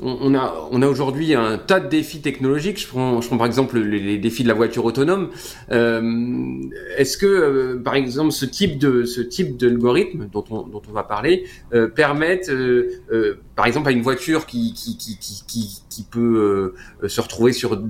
on 0.00 0.34
a, 0.34 0.68
on 0.70 0.82
a 0.82 0.86
aujourd'hui 0.86 1.34
un 1.34 1.58
tas 1.58 1.78
de 1.80 1.88
défis 1.88 2.20
technologiques. 2.20 2.80
Je 2.80 2.88
prends, 2.88 3.20
je 3.20 3.28
prends 3.28 3.38
par 3.38 3.46
exemple 3.46 3.78
les, 3.78 4.18
défis 4.18 4.42
de 4.42 4.48
la 4.48 4.54
voiture 4.54 4.84
autonome. 4.84 5.30
Euh, 5.70 6.61
Est-ce 6.96 7.16
que, 7.16 7.26
euh, 7.26 7.80
par 7.82 7.94
exemple, 7.94 8.32
ce 8.32 8.46
type 8.46 8.78
de 8.78 9.04
ce 9.04 9.20
type 9.20 9.56
d'algorithme 9.56 10.28
dont 10.32 10.44
on, 10.50 10.62
dont 10.62 10.82
on 10.88 10.92
va 10.92 11.04
parler 11.04 11.44
euh, 11.72 11.88
permettent, 11.88 12.50
euh, 12.50 12.90
euh, 13.12 13.34
par 13.54 13.66
exemple, 13.66 13.88
à 13.88 13.92
une 13.92 14.02
voiture 14.02 14.46
qui 14.46 14.72
qui, 14.74 14.96
qui, 14.96 15.18
qui, 15.46 15.82
qui 15.88 16.02
peut 16.02 16.74
se 17.06 17.20
retrouver 17.20 17.52
sur 17.52 17.80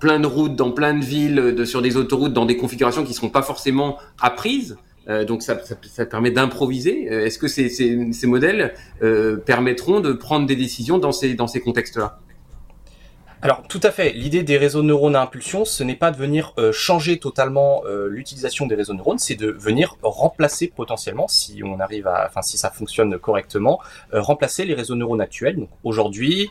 plein 0.00 0.20
de 0.20 0.26
routes, 0.26 0.54
dans 0.54 0.70
plein 0.70 0.94
de 0.94 1.04
villes, 1.04 1.54
de, 1.56 1.64
sur 1.64 1.82
des 1.82 1.96
autoroutes, 1.96 2.32
dans 2.32 2.46
des 2.46 2.56
configurations 2.56 3.02
qui 3.02 3.10
ne 3.10 3.14
seront 3.14 3.30
pas 3.30 3.42
forcément 3.42 3.98
apprises 4.20 4.76
euh, 5.08 5.24
donc 5.24 5.42
ça, 5.42 5.56
permet 6.06 6.30
d'improviser. 6.30 7.10
Euh, 7.10 7.24
est-ce 7.24 7.38
que 7.38 7.48
ces, 7.48 8.26
modèles 8.26 8.74
euh, 9.02 9.36
permettront 9.36 10.00
de 10.00 10.12
prendre 10.12 10.46
des 10.46 10.56
décisions 10.56 10.98
dans 10.98 11.12
ces, 11.12 11.34
dans 11.34 11.46
ces 11.46 11.60
contextes-là? 11.60 12.20
Alors 13.40 13.62
tout 13.68 13.78
à 13.84 13.92
fait. 13.92 14.10
L'idée 14.14 14.42
des 14.42 14.56
réseaux 14.56 14.82
neurones 14.82 15.14
à 15.14 15.22
impulsion, 15.22 15.64
ce 15.64 15.84
n'est 15.84 15.94
pas 15.94 16.10
de 16.10 16.16
venir 16.16 16.54
euh, 16.58 16.72
changer 16.72 17.20
totalement 17.20 17.84
euh, 17.86 18.08
l'utilisation 18.08 18.66
des 18.66 18.74
réseaux 18.74 18.94
neurones, 18.94 19.18
c'est 19.18 19.36
de 19.36 19.48
venir 19.48 19.96
remplacer 20.02 20.72
potentiellement, 20.74 21.28
si 21.28 21.62
on 21.64 21.78
arrive 21.78 22.08
à, 22.08 22.26
enfin 22.26 22.42
si 22.42 22.58
ça 22.58 22.68
fonctionne 22.70 23.16
correctement, 23.16 23.80
euh, 24.12 24.20
remplacer 24.20 24.64
les 24.64 24.74
réseaux 24.74 24.96
neurones 24.96 25.20
actuels. 25.20 25.54
Donc 25.54 25.68
aujourd'hui, 25.84 26.50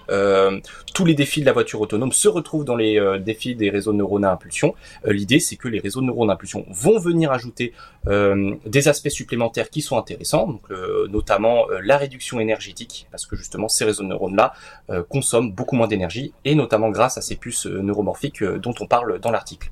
tous 0.94 1.04
les 1.04 1.14
défis 1.14 1.42
de 1.42 1.46
la 1.46 1.52
voiture 1.52 1.82
autonome 1.82 2.14
se 2.14 2.30
retrouvent 2.30 2.64
dans 2.64 2.76
les 2.76 3.20
défis 3.20 3.56
des 3.56 3.70
réseaux 3.70 3.94
neurones 3.94 4.24
à 4.24 4.32
impulsion. 4.32 4.74
L'idée, 5.06 5.40
c'est 5.40 5.58
que 5.58 5.68
les 5.68 5.80
réseaux 5.80 6.02
neurones 6.02 6.30
à 6.30 6.34
impulsion 6.34 6.66
vont 6.70 7.00
venir 7.00 7.32
ajouter 7.32 7.74
des 8.06 8.88
aspects 8.88 9.10
supplémentaires 9.10 9.70
qui 9.70 9.82
sont 9.82 9.98
intéressants, 9.98 10.48
donc 10.48 10.70
notamment 11.10 11.66
la 11.84 11.98
réduction 11.98 12.40
énergétique, 12.40 13.08
parce 13.12 13.26
que 13.26 13.36
justement 13.36 13.68
ces 13.68 13.86
réseaux 13.86 14.04
neurones-là 14.04 14.54
consomment 15.10 15.52
beaucoup 15.52 15.76
moins 15.76 15.88
d'énergie 15.88 16.34
et 16.46 16.56
notamment 16.56 16.77
grâce 16.90 17.18
à 17.18 17.22
ces 17.22 17.36
puces 17.36 17.66
euh, 17.66 17.82
neuromorphiques 17.82 18.42
euh, 18.42 18.60
dont 18.60 18.74
on 18.80 18.88
parle 18.88 19.20
dans 19.20 19.32
l'article. 19.32 19.72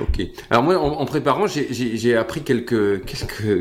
Ok. 0.00 0.22
Alors 0.48 0.62
moi, 0.62 0.78
en, 0.78 1.04
préparant, 1.04 1.46
j'ai 1.46 2.16
appris 2.16 2.42
quelques, 2.42 3.04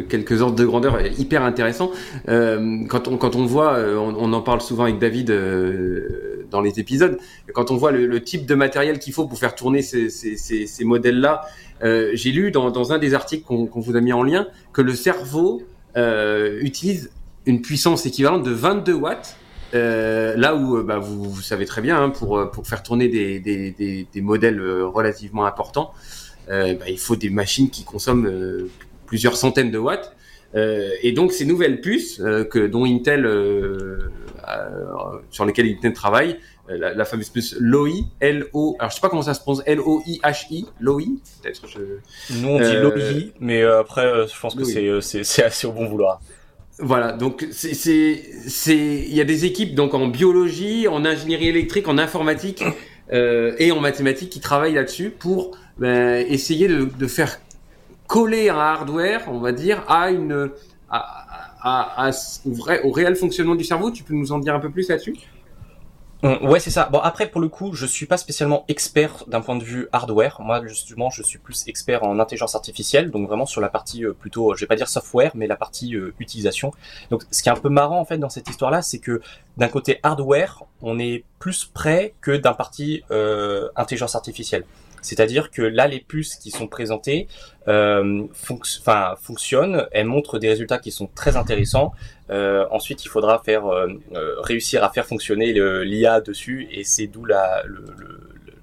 quelques, 0.07 0.41
ordres 0.41 0.55
de 0.55 0.63
grandeur 0.63 1.01
hyper 1.19 1.43
intéressants. 1.43 1.91
Euh, 2.29 2.85
quand, 2.87 3.09
on, 3.09 3.17
quand 3.17 3.35
on 3.35 3.45
voit, 3.45 3.77
on, 3.77 4.31
en 4.31 4.41
parle 4.41 4.61
souvent 4.61 4.83
avec 4.83 4.99
David 4.99 5.33
dans 6.49 6.61
les 6.61 6.79
épisodes, 6.79 7.19
quand 7.53 7.71
on 7.71 7.75
voit 7.75 7.91
le, 7.91 8.23
type 8.23 8.45
de 8.45 8.55
matériel 8.55 8.99
qu'il 8.99 9.11
faut 9.11 9.27
pour 9.27 9.37
faire 9.37 9.53
tourner 9.53 9.81
ces, 9.81 10.83
modèles-là, 10.85 11.41
j'ai 12.13 12.31
lu 12.31 12.51
dans, 12.51 12.93
un 12.93 12.99
des 12.99 13.15
articles 13.15 13.43
qu'on 13.43 13.79
vous 13.81 13.97
a 13.97 13.99
mis 13.99 14.13
en 14.13 14.23
lien 14.23 14.47
que 14.71 14.81
le 14.81 14.93
cerveau 14.93 15.63
utilise 15.97 17.11
une 17.47 17.61
puissance 17.61 18.05
équivalente 18.05 18.43
de 18.43 18.51
22 18.51 18.93
watts 18.93 19.35
euh, 19.73 20.35
là 20.35 20.55
où 20.55 20.77
euh, 20.77 20.83
bah, 20.83 20.97
vous, 20.99 21.23
vous, 21.29 21.41
savez 21.41 21.65
très 21.65 21.81
bien, 21.81 22.01
hein, 22.01 22.09
pour, 22.09 22.37
euh, 22.37 22.45
pour 22.45 22.67
faire 22.67 22.83
tourner 22.83 23.07
des, 23.07 23.39
des, 23.39 23.71
des, 23.71 24.07
des 24.11 24.21
modèles 24.21 24.61
relativement 24.61 25.45
importants, 25.45 25.93
euh, 26.49 26.73
bah, 26.75 26.85
il 26.89 26.97
faut 26.99 27.15
des 27.15 27.29
machines 27.29 27.69
qui 27.69 27.83
consomment 27.83 28.67
plusieurs 29.05 29.37
centaines 29.37 29.71
de 29.71 29.77
watts. 29.77 30.15
et 30.55 31.11
donc 31.11 31.31
ces 31.31 31.45
nouvelles 31.45 31.81
puces 31.81 32.21
que, 32.49 32.65
dont 32.67 32.85
Intel, 32.85 33.27
sur 35.29 35.45
lesquelles 35.45 35.67
Intel 35.67 35.93
travaille, 35.93 36.39
la, 36.67 36.93
la, 36.93 37.05
fameuse 37.05 37.29
puce 37.29 37.55
LOI, 37.59 38.05
L-O, 38.19 38.75
alors 38.77 38.91
je 38.91 38.95
sais 38.95 39.01
pas 39.01 39.09
comment 39.09 39.23
ça 39.23 39.33
se 39.33 39.41
prononce, 39.41 39.63
L-O-I-H-I, 39.65 40.67
LOI, 40.79 41.03
peut-être. 41.41 41.67
Je... 41.67 41.79
Nous 42.35 42.47
on 42.47 42.59
dit 42.59 42.75
LOI, 42.75 43.31
mais 43.39 43.63
après 43.63 44.27
je 44.27 44.39
pense 44.39 44.55
que 44.55 45.01
c'est 45.01 45.43
assez 45.43 45.67
au 45.67 45.71
bon 45.71 45.87
vouloir. 45.87 46.19
Voilà, 46.81 47.11
donc 47.11 47.45
c'est 47.51 47.73
c'est 47.73 48.77
il 48.77 49.13
y 49.13 49.19
a 49.19 49.25
des 49.25 49.43
équipes 49.43 49.75
donc 49.75 49.93
en 49.93 50.07
biologie, 50.07 50.87
en 50.87 51.03
ingénierie 51.03 51.49
électrique, 51.49 51.89
en 51.89 51.97
informatique 51.97 52.63
euh, 53.11 53.53
et 53.59 53.73
en 53.73 53.81
mathématiques 53.81 54.29
qui 54.29 54.39
travaillent 54.39 54.75
là-dessus 54.75 55.09
pour 55.09 55.57
ben, 55.77 56.25
essayer 56.29 56.69
de, 56.69 56.85
de, 56.85 57.07
faire 57.07 57.41
coller 58.07 58.47
un 58.49 58.57
hardware, 58.57 59.25
on 59.27 59.39
va 59.39 59.51
dire, 59.51 59.83
à 59.89 60.09
une 60.09 60.51
à, 60.89 61.25
à, 61.61 62.07
à, 62.07 62.11
au, 62.45 62.53
vrai, 62.53 62.81
au 62.83 62.91
réel 62.91 63.15
fonctionnement 63.17 63.55
du 63.55 63.65
cerveau. 63.65 63.91
Tu 63.91 64.03
peux 64.03 64.13
nous 64.13 64.31
en 64.31 64.39
dire 64.39 64.55
un 64.55 64.59
peu 64.59 64.69
plus 64.69 64.87
là-dessus? 64.87 65.15
Ouais, 66.23 66.59
c'est 66.59 66.69
ça. 66.69 66.89
Bon, 66.91 66.99
après, 66.99 67.27
pour 67.27 67.39
le 67.39 67.47
coup, 67.47 67.73
je 67.73 67.85
suis 67.85 68.05
pas 68.05 68.17
spécialement 68.17 68.65
expert 68.67 69.23
d'un 69.27 69.41
point 69.41 69.55
de 69.55 69.63
vue 69.63 69.87
hardware. 69.91 70.41
Moi, 70.41 70.65
justement, 70.67 71.09
je 71.09 71.23
suis 71.23 71.39
plus 71.39 71.67
expert 71.67 72.03
en 72.03 72.19
intelligence 72.19 72.55
artificielle, 72.55 73.09
donc 73.09 73.27
vraiment 73.27 73.45
sur 73.45 73.61
la 73.61 73.69
partie 73.69 74.05
euh, 74.05 74.13
plutôt, 74.13 74.53
je 74.55 74.61
vais 74.61 74.67
pas 74.67 74.75
dire 74.75 74.89
software, 74.89 75.31
mais 75.35 75.47
la 75.47 75.55
partie 75.55 75.95
euh, 75.95 76.13
utilisation. 76.19 76.73
Donc, 77.09 77.23
ce 77.31 77.41
qui 77.41 77.49
est 77.49 77.51
un 77.51 77.55
peu 77.55 77.69
marrant 77.69 77.99
en 77.99 78.05
fait 78.05 78.17
dans 78.17 78.29
cette 78.29 78.49
histoire-là, 78.49 78.81
c'est 78.81 78.99
que 78.99 79.21
d'un 79.57 79.69
côté 79.69 79.99
hardware, 80.03 80.63
on 80.81 80.99
est 80.99 81.23
plus 81.39 81.65
près 81.65 82.13
que 82.21 82.31
d'un 82.31 82.53
parti 82.53 83.03
euh, 83.11 83.69
intelligence 83.75 84.15
artificielle. 84.15 84.65
C'est-à-dire 85.01 85.51
que 85.51 85.61
là, 85.61 85.87
les 85.87 85.99
puces 85.99 86.35
qui 86.35 86.51
sont 86.51 86.67
présentées 86.67 87.27
euh, 87.67 88.25
fonctionnent, 88.33 89.87
elles 89.91 90.05
montrent 90.05 90.39
des 90.39 90.49
résultats 90.49 90.79
qui 90.79 90.91
sont 90.91 91.07
très 91.07 91.37
intéressants. 91.37 91.93
Euh, 92.29 92.65
ensuite, 92.71 93.03
il 93.05 93.09
faudra 93.09 93.41
euh, 93.47 93.87
réussir 94.41 94.83
à 94.83 94.89
faire 94.89 95.05
fonctionner 95.05 95.53
l'IA 95.83 96.21
dessus, 96.21 96.67
et 96.71 96.83
c'est 96.83 97.07
d'où 97.07 97.25
la, 97.25 97.63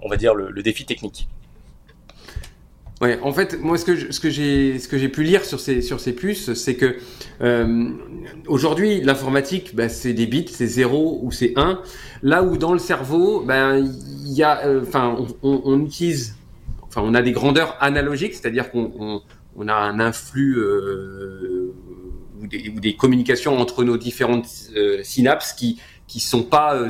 on 0.00 0.08
va 0.08 0.16
dire 0.16 0.34
le 0.34 0.62
défi 0.62 0.84
technique. 0.84 1.28
Ouais, 3.02 3.18
en 3.22 3.32
fait, 3.32 3.60
moi, 3.60 3.76
ce 3.76 3.84
que 3.84 3.94
j'ai 3.94 4.78
ce 4.78 4.88
que 4.88 4.96
j'ai 4.96 5.08
pu 5.10 5.22
lire 5.22 5.44
sur 5.44 5.60
ces 5.60 5.82
sur 5.82 6.00
ces 6.00 6.14
puces, 6.14 6.54
c'est 6.54 6.76
que 6.76 6.96
euh, 7.42 7.90
aujourd'hui, 8.46 9.02
l'informatique, 9.02 9.74
bah, 9.74 9.90
c'est 9.90 10.14
des 10.14 10.26
bits, 10.26 10.46
c'est 10.48 10.66
0 10.66 11.20
ou 11.22 11.30
c'est 11.30 11.52
1. 11.56 11.82
Là 12.22 12.42
où 12.42 12.56
dans 12.56 12.72
le 12.72 12.78
cerveau, 12.78 13.40
ben 13.40 13.76
il 14.24 14.32
y 14.32 14.42
a, 14.42 14.66
euh, 14.66 14.80
enfin, 14.82 15.14
on, 15.42 15.84
utilise, 15.84 16.36
enfin, 16.84 17.02
on 17.04 17.12
a 17.12 17.20
des 17.20 17.32
grandeurs 17.32 17.76
analogiques, 17.80 18.32
c'est-à-dire 18.32 18.70
qu'on 18.70 18.90
on, 18.98 19.22
on, 19.56 19.68
a 19.68 19.74
un 19.74 20.00
influx 20.00 20.56
euh, 20.56 21.74
ou, 22.40 22.46
des, 22.46 22.96
communications 22.96 23.58
entre 23.58 23.84
nos 23.84 23.98
différentes 23.98 24.48
synapses 25.02 25.52
qui 25.52 25.78
qui 26.06 26.20
sont 26.20 26.44
pas 26.44 26.88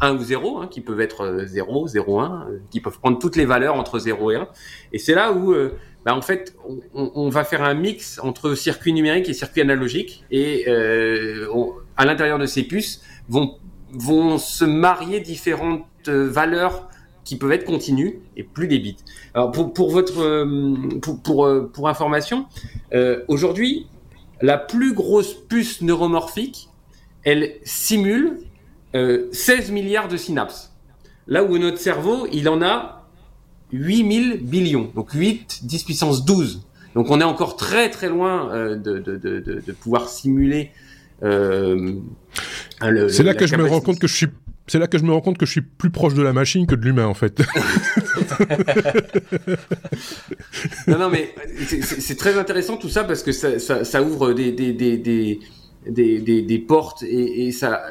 1 0.00 0.16
ou 0.16 0.22
0, 0.22 0.58
hein, 0.58 0.68
qui 0.70 0.80
peuvent 0.80 1.00
être 1.00 1.44
0, 1.46 1.88
0, 1.88 2.20
1, 2.20 2.46
qui 2.70 2.80
peuvent 2.80 2.98
prendre 2.98 3.18
toutes 3.18 3.36
les 3.36 3.44
valeurs 3.44 3.76
entre 3.76 3.98
0 3.98 4.30
et 4.32 4.36
1. 4.36 4.48
Et 4.92 4.98
c'est 4.98 5.14
là 5.14 5.32
où, 5.32 5.52
euh, 5.52 5.76
bah, 6.04 6.14
en 6.14 6.22
fait, 6.22 6.54
on, 6.94 7.12
on, 7.14 7.28
va 7.28 7.44
faire 7.44 7.62
un 7.62 7.74
mix 7.74 8.18
entre 8.22 8.54
circuit 8.54 8.92
numérique 8.92 9.28
et 9.28 9.34
circuit 9.34 9.60
analogique. 9.60 10.24
Et 10.30 10.64
euh, 10.68 11.48
on, 11.52 11.72
à 11.96 12.04
l'intérieur 12.04 12.38
de 12.38 12.46
ces 12.46 12.64
puces 12.64 13.02
vont, 13.28 13.56
vont 13.92 14.38
se 14.38 14.64
marier 14.64 15.20
différentes 15.20 15.86
euh, 16.08 16.28
valeurs 16.28 16.88
qui 17.24 17.36
peuvent 17.36 17.52
être 17.52 17.64
continues 17.64 18.20
et 18.36 18.42
plus 18.42 18.68
des 18.68 18.78
bits. 18.78 18.96
Alors 19.32 19.50
pour, 19.50 19.72
pour 19.72 19.90
votre 19.90 20.20
euh, 20.20 20.74
pour, 21.00 21.22
pour, 21.22 21.70
pour 21.72 21.88
information, 21.88 22.46
euh, 22.92 23.24
aujourd'hui, 23.28 23.86
la 24.42 24.58
plus 24.58 24.92
grosse 24.92 25.32
puce 25.32 25.80
neuromorphique, 25.80 26.68
elle 27.22 27.54
simule 27.64 28.40
16 28.94 29.70
euh, 29.70 29.72
milliards 29.72 30.08
de 30.08 30.16
synapses. 30.16 30.72
Là 31.26 31.42
où 31.42 31.58
notre 31.58 31.78
cerveau, 31.78 32.26
il 32.32 32.48
en 32.48 32.62
a 32.62 33.08
8000 33.72 34.40
billions. 34.42 34.90
Donc 34.94 35.12
8, 35.12 35.60
10 35.64 35.84
puissance 35.84 36.24
12. 36.24 36.62
Donc 36.94 37.10
on 37.10 37.20
est 37.20 37.24
encore 37.24 37.56
très 37.56 37.90
très 37.90 38.08
loin 38.08 38.52
euh, 38.52 38.76
de, 38.76 38.98
de, 38.98 39.16
de, 39.16 39.40
de, 39.40 39.72
pouvoir 39.72 40.08
simuler. 40.08 40.70
Euh, 41.22 41.94
c'est 43.08 43.22
là 43.22 43.34
que 43.34 43.46
je 43.46 43.56
me 43.56 43.66
rends 43.66 43.80
compte 43.80 43.98
que 43.98 44.06
je 44.06 44.14
suis 44.14 44.28
c'est 44.66 44.78
là 44.78 44.86
que 44.86 44.96
je 44.96 45.04
me 45.04 45.12
rends 45.12 45.20
compte 45.20 45.36
que 45.36 45.44
je 45.44 45.50
suis 45.50 45.60
plus 45.60 45.90
proche 45.90 46.14
de 46.14 46.22
la 46.22 46.32
machine 46.32 46.66
que 46.66 46.74
de 46.74 46.84
l'humain 46.84 47.06
en 47.06 47.12
fait. 47.14 47.38
non 50.86 50.98
non 50.98 51.10
mais 51.10 51.34
c'est 51.60 52.16
très 52.16 52.38
intéressant 52.38 52.76
tout 52.76 52.88
ça 52.88 53.04
parce 53.04 53.22
que 53.22 53.32
ça, 53.32 53.58
ça, 53.58 53.84
ça 53.84 54.02
ouvre 54.02 54.32
des 54.32 54.52
des, 54.52 54.72
des, 54.72 54.96
des, 54.96 55.40
des, 55.88 56.42
des 56.42 56.58
portes 56.58 57.02
et, 57.02 57.46
et 57.46 57.52
ça 57.52 57.82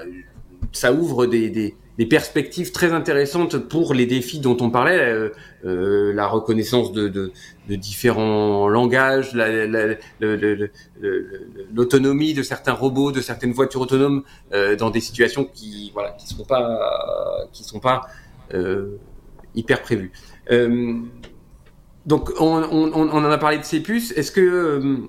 ça 0.73 0.91
ouvre 0.91 1.25
des, 1.27 1.49
des, 1.49 1.75
des, 1.97 2.05
perspectives 2.05 2.71
très 2.71 2.91
intéressantes 2.91 3.57
pour 3.57 3.93
les 3.93 4.05
défis 4.05 4.39
dont 4.39 4.57
on 4.59 4.69
parlait, 4.69 4.99
euh, 4.99 5.29
euh 5.63 6.11
la 6.13 6.27
reconnaissance 6.27 6.91
de, 6.91 7.07
de, 7.07 7.31
de, 7.69 7.75
différents 7.75 8.67
langages, 8.67 9.33
l'autonomie 11.73 12.33
de 12.33 12.43
certains 12.43 12.73
robots, 12.73 13.11
de 13.11 13.21
certaines 13.21 13.53
voitures 13.53 13.81
autonomes 13.81 14.23
euh, 14.53 14.75
dans 14.75 14.89
des 14.89 14.99
situations 14.99 15.45
qui 15.45 15.91
voilà 15.93 16.11
qui 16.11 16.27
sont 16.27 16.43
pas 16.43 17.47
qui 17.53 17.63
sont 17.63 17.79
pas 17.79 18.01
euh, 18.53 18.97
hyper 19.55 19.81
prévues. 19.81 20.11
Euh, 20.51 20.95
donc 22.05 22.31
on, 22.39 22.63
on, 22.63 22.91
on, 22.93 23.09
en 23.09 23.31
a 23.31 23.37
parlé 23.37 23.59
de 23.59 23.63
ces 23.63 23.81
puces. 23.81 24.11
Est-ce 24.11 24.31
que 24.31 25.07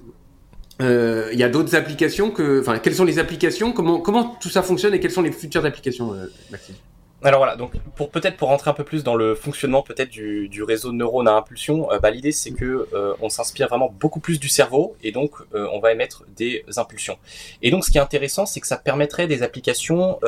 euh, 0.80 1.30
il 1.32 1.38
y 1.38 1.44
a 1.44 1.48
d'autres 1.48 1.76
applications 1.76 2.30
que, 2.30 2.60
enfin, 2.60 2.78
quelles 2.78 2.94
sont 2.94 3.04
les 3.04 3.18
applications 3.18 3.72
Comment 3.72 4.00
comment 4.00 4.36
tout 4.40 4.48
ça 4.48 4.62
fonctionne 4.62 4.94
et 4.94 5.00
quelles 5.00 5.12
sont 5.12 5.22
les 5.22 5.32
futures 5.32 5.64
applications, 5.64 6.14
euh, 6.14 6.26
Maxime? 6.50 6.74
Alors 7.22 7.40
voilà, 7.40 7.56
donc 7.56 7.72
pour 7.96 8.10
peut-être 8.10 8.36
pour 8.36 8.48
rentrer 8.48 8.70
un 8.70 8.74
peu 8.74 8.84
plus 8.84 9.02
dans 9.02 9.14
le 9.14 9.34
fonctionnement 9.34 9.80
peut-être 9.80 10.10
du, 10.10 10.48
du 10.48 10.62
réseau 10.62 10.90
de 10.90 10.96
neurones 10.96 11.26
à 11.26 11.32
impulsion, 11.32 11.90
euh, 11.90 11.98
bah, 11.98 12.10
l'idée 12.10 12.32
c'est 12.32 12.50
que 12.50 12.86
on 13.22 13.30
s'inspire 13.30 13.68
vraiment 13.68 13.94
beaucoup 13.98 14.20
plus 14.20 14.38
du 14.38 14.48
cerveau 14.48 14.94
et 15.02 15.10
donc 15.10 15.32
on 15.54 15.78
va 15.78 15.92
émettre 15.92 16.24
des 16.36 16.64
impulsions. 16.76 17.16
Et 17.62 17.70
donc 17.70 17.84
ce 17.86 17.90
qui 17.90 17.96
est 17.96 18.02
intéressant, 18.02 18.44
c'est 18.44 18.60
que 18.60 18.66
ça 18.66 18.76
permettrait 18.76 19.26
des 19.26 19.42
applications, 19.42 20.18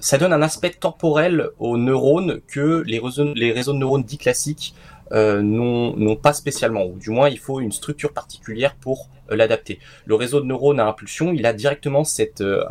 ça 0.00 0.18
donne 0.18 0.32
un 0.32 0.42
aspect 0.42 0.70
temporel 0.70 1.50
aux 1.60 1.76
neurones 1.76 2.40
que 2.48 2.82
les 2.84 2.98
réseaux, 2.98 3.32
les 3.34 3.52
réseaux 3.52 3.72
de 3.72 3.78
neurones 3.78 4.02
dits 4.02 4.18
classiques 4.18 4.74
euh, 5.12 5.40
n'ont 5.42 6.16
pas 6.16 6.32
spécialement, 6.32 6.84
ou 6.84 6.98
du 6.98 7.10
moins 7.10 7.28
il 7.28 7.38
faut 7.38 7.60
une 7.60 7.72
structure 7.72 8.12
particulière 8.12 8.74
pour 8.74 9.08
euh, 9.30 9.36
l'adapter. 9.36 9.78
Le 10.04 10.14
réseau 10.14 10.40
de 10.40 10.46
neurones 10.46 10.80
à 10.80 10.86
impulsion, 10.86 11.32
il 11.32 11.46
a 11.46 11.52
directement 11.52 12.04
cette 12.04 12.40
euh, 12.40 12.64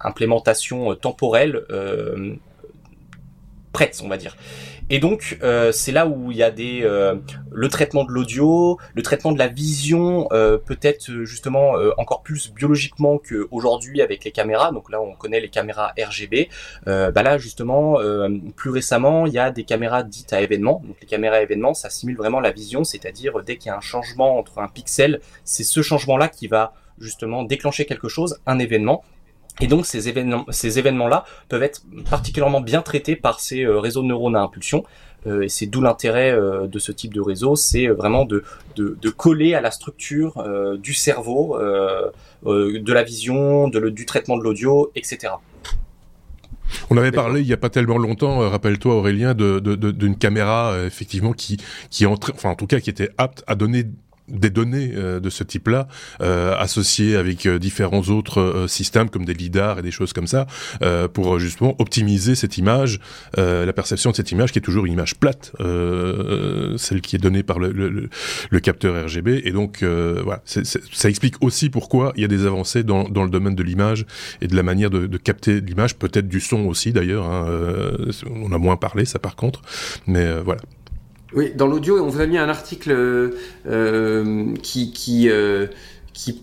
implémentation 0.00 0.94
temporelle 0.94 1.64
prête, 3.72 4.00
on 4.04 4.08
va 4.08 4.16
dire. 4.16 4.36
Et 4.92 4.98
donc 4.98 5.38
euh, 5.42 5.70
c'est 5.70 5.92
là 5.92 6.06
où 6.08 6.32
il 6.32 6.36
y 6.36 6.42
a 6.42 6.50
des 6.50 6.80
euh, 6.82 7.14
le 7.52 7.68
traitement 7.68 8.02
de 8.04 8.10
l'audio, 8.10 8.76
le 8.92 9.02
traitement 9.02 9.30
de 9.30 9.38
la 9.38 9.46
vision, 9.46 10.26
euh, 10.32 10.58
peut-être 10.58 11.08
justement 11.22 11.74
encore 11.96 12.22
plus 12.22 12.52
biologiquement 12.52 13.18
qu'aujourd'hui 13.18 14.02
avec 14.02 14.24
les 14.24 14.32
caméras. 14.32 14.72
Donc 14.72 14.90
là 14.90 15.00
on 15.00 15.14
connaît 15.14 15.40
les 15.40 15.48
caméras 15.48 15.92
RGB. 15.96 16.48
bah 16.86 17.22
là 17.22 17.38
justement 17.38 17.98
plus 18.56 18.70
récemment 18.70 19.26
il 19.26 19.32
y 19.32 19.38
a 19.38 19.52
des 19.52 19.62
caméras 19.62 20.02
dites 20.02 20.32
à 20.32 20.40
événement. 20.40 20.82
Donc 20.84 20.96
les 21.00 21.06
caméras 21.06 21.36
à 21.36 21.42
événement 21.42 21.72
ça 21.72 21.88
simule 21.88 22.16
vraiment 22.16 22.40
la 22.40 22.50
vision, 22.50 22.82
c'est-à-dire 22.82 23.34
dès 23.46 23.56
qu'il 23.56 23.68
y 23.68 23.72
a 23.72 23.76
un 23.76 23.80
changement 23.80 24.38
entre 24.38 24.58
un 24.58 24.68
pixel, 24.68 25.20
c'est 25.44 25.62
ce 25.62 25.82
changement 25.82 26.16
là 26.16 26.28
qui 26.28 26.48
va 26.48 26.72
justement 26.98 27.44
déclencher 27.44 27.86
quelque 27.86 28.08
chose, 28.08 28.40
un 28.46 28.58
événement, 28.58 29.02
et 29.60 29.66
donc 29.66 29.86
ces 29.86 30.08
événements, 30.08 30.46
ces 30.50 30.78
événements-là 30.78 31.24
peuvent 31.48 31.62
être 31.62 31.82
particulièrement 32.08 32.60
bien 32.60 32.82
traités 32.82 33.16
par 33.16 33.40
ces 33.40 33.64
euh, 33.64 33.78
réseaux 33.78 34.02
de 34.02 34.08
neurones 34.08 34.36
à 34.36 34.40
impulsion. 34.40 34.84
Euh, 35.26 35.42
et 35.42 35.48
c'est 35.50 35.66
d'où 35.66 35.82
l'intérêt 35.82 36.32
euh, 36.32 36.66
de 36.66 36.78
ce 36.78 36.92
type 36.92 37.12
de 37.12 37.20
réseau, 37.20 37.54
c'est 37.54 37.88
vraiment 37.88 38.24
de, 38.24 38.42
de, 38.76 38.96
de, 39.00 39.10
coller 39.10 39.54
à 39.54 39.60
la 39.60 39.70
structure 39.70 40.42
du 40.78 40.94
cerveau, 40.94 41.58
de 41.58 42.92
la 42.92 43.02
vision, 43.02 43.68
de 43.68 43.78
le, 43.78 43.90
du 43.90 44.06
traitement 44.06 44.38
de 44.38 44.42
l'audio, 44.42 44.90
etc. 44.94 45.34
On 46.88 46.96
avait 46.96 47.12
parlé 47.12 47.40
il 47.40 47.46
y 47.46 47.52
a 47.52 47.58
pas 47.58 47.68
tellement 47.68 47.98
longtemps, 47.98 48.48
rappelle-toi 48.48 48.94
Aurélien, 48.94 49.34
d'une 49.34 49.58
de, 49.58 49.74
de, 49.74 50.14
caméra 50.14 50.74
effectivement 50.86 51.32
qui 51.32 51.58
qui 51.90 52.06
entre, 52.06 52.32
enfin 52.32 52.50
en 52.50 52.54
tout 52.54 52.68
cas 52.68 52.80
qui 52.80 52.88
était 52.88 53.10
apte 53.18 53.42
à 53.46 53.56
donner 53.56 53.84
des 54.30 54.50
données 54.50 54.92
euh, 54.94 55.20
de 55.20 55.30
ce 55.30 55.44
type-là 55.44 55.88
euh, 56.20 56.54
associées 56.56 57.16
avec 57.16 57.46
euh, 57.46 57.58
différents 57.58 58.02
autres 58.02 58.66
systèmes 58.68 59.10
comme 59.10 59.24
des 59.24 59.34
lidars 59.34 59.78
et 59.78 59.82
des 59.82 59.90
choses 59.90 60.12
comme 60.12 60.26
ça 60.26 60.46
pour 61.12 61.38
justement 61.38 61.74
optimiser 61.78 62.34
cette 62.34 62.58
image, 62.58 63.00
la 63.36 63.72
perception 63.72 64.10
de 64.10 64.16
cette 64.16 64.30
image 64.32 64.52
qui 64.52 64.58
est 64.58 64.62
toujours 64.62 64.86
une 64.86 64.92
image 64.92 65.16
plate, 65.16 65.52
celle 65.58 67.00
qui 67.00 67.16
est 67.16 67.18
donnée 67.18 67.42
par 67.42 67.58
le, 67.58 67.70
le, 67.72 68.08
le 68.50 68.60
capteur 68.60 69.04
RGB. 69.06 69.42
Et 69.44 69.52
donc 69.52 69.82
voilà, 69.82 70.42
ça 70.44 71.08
explique 71.08 71.34
aussi 71.40 71.70
pourquoi 71.70 72.12
il 72.16 72.22
y 72.22 72.24
a 72.24 72.28
des 72.28 72.46
avancées 72.46 72.82
dans, 72.82 73.04
dans 73.04 73.24
le 73.24 73.30
domaine 73.30 73.54
de 73.54 73.62
l'image 73.62 74.06
et 74.40 74.46
de 74.46 74.56
la 74.56 74.62
manière 74.62 74.90
de, 74.90 75.06
de 75.06 75.16
capter 75.18 75.60
l'image, 75.60 75.96
peut-être 75.96 76.28
du 76.28 76.40
son 76.40 76.66
aussi 76.66 76.92
d'ailleurs. 76.92 77.26
Hein, 77.26 77.46
on 78.30 78.52
a 78.52 78.58
moins 78.58 78.76
parlé 78.76 79.04
ça 79.04 79.18
par 79.18 79.36
contre, 79.36 79.62
mais 80.06 80.40
voilà. 80.40 80.60
Oui, 81.32 81.52
dans 81.54 81.66
l'audio, 81.66 82.02
on 82.02 82.08
vous 82.08 82.20
a 82.20 82.26
mis 82.26 82.38
un 82.38 82.48
article 82.48 82.90
euh, 82.90 83.30
euh 83.66 84.54
qui 84.62 84.92
qui 84.92 85.28
euh, 85.28 85.66
qui 86.12 86.42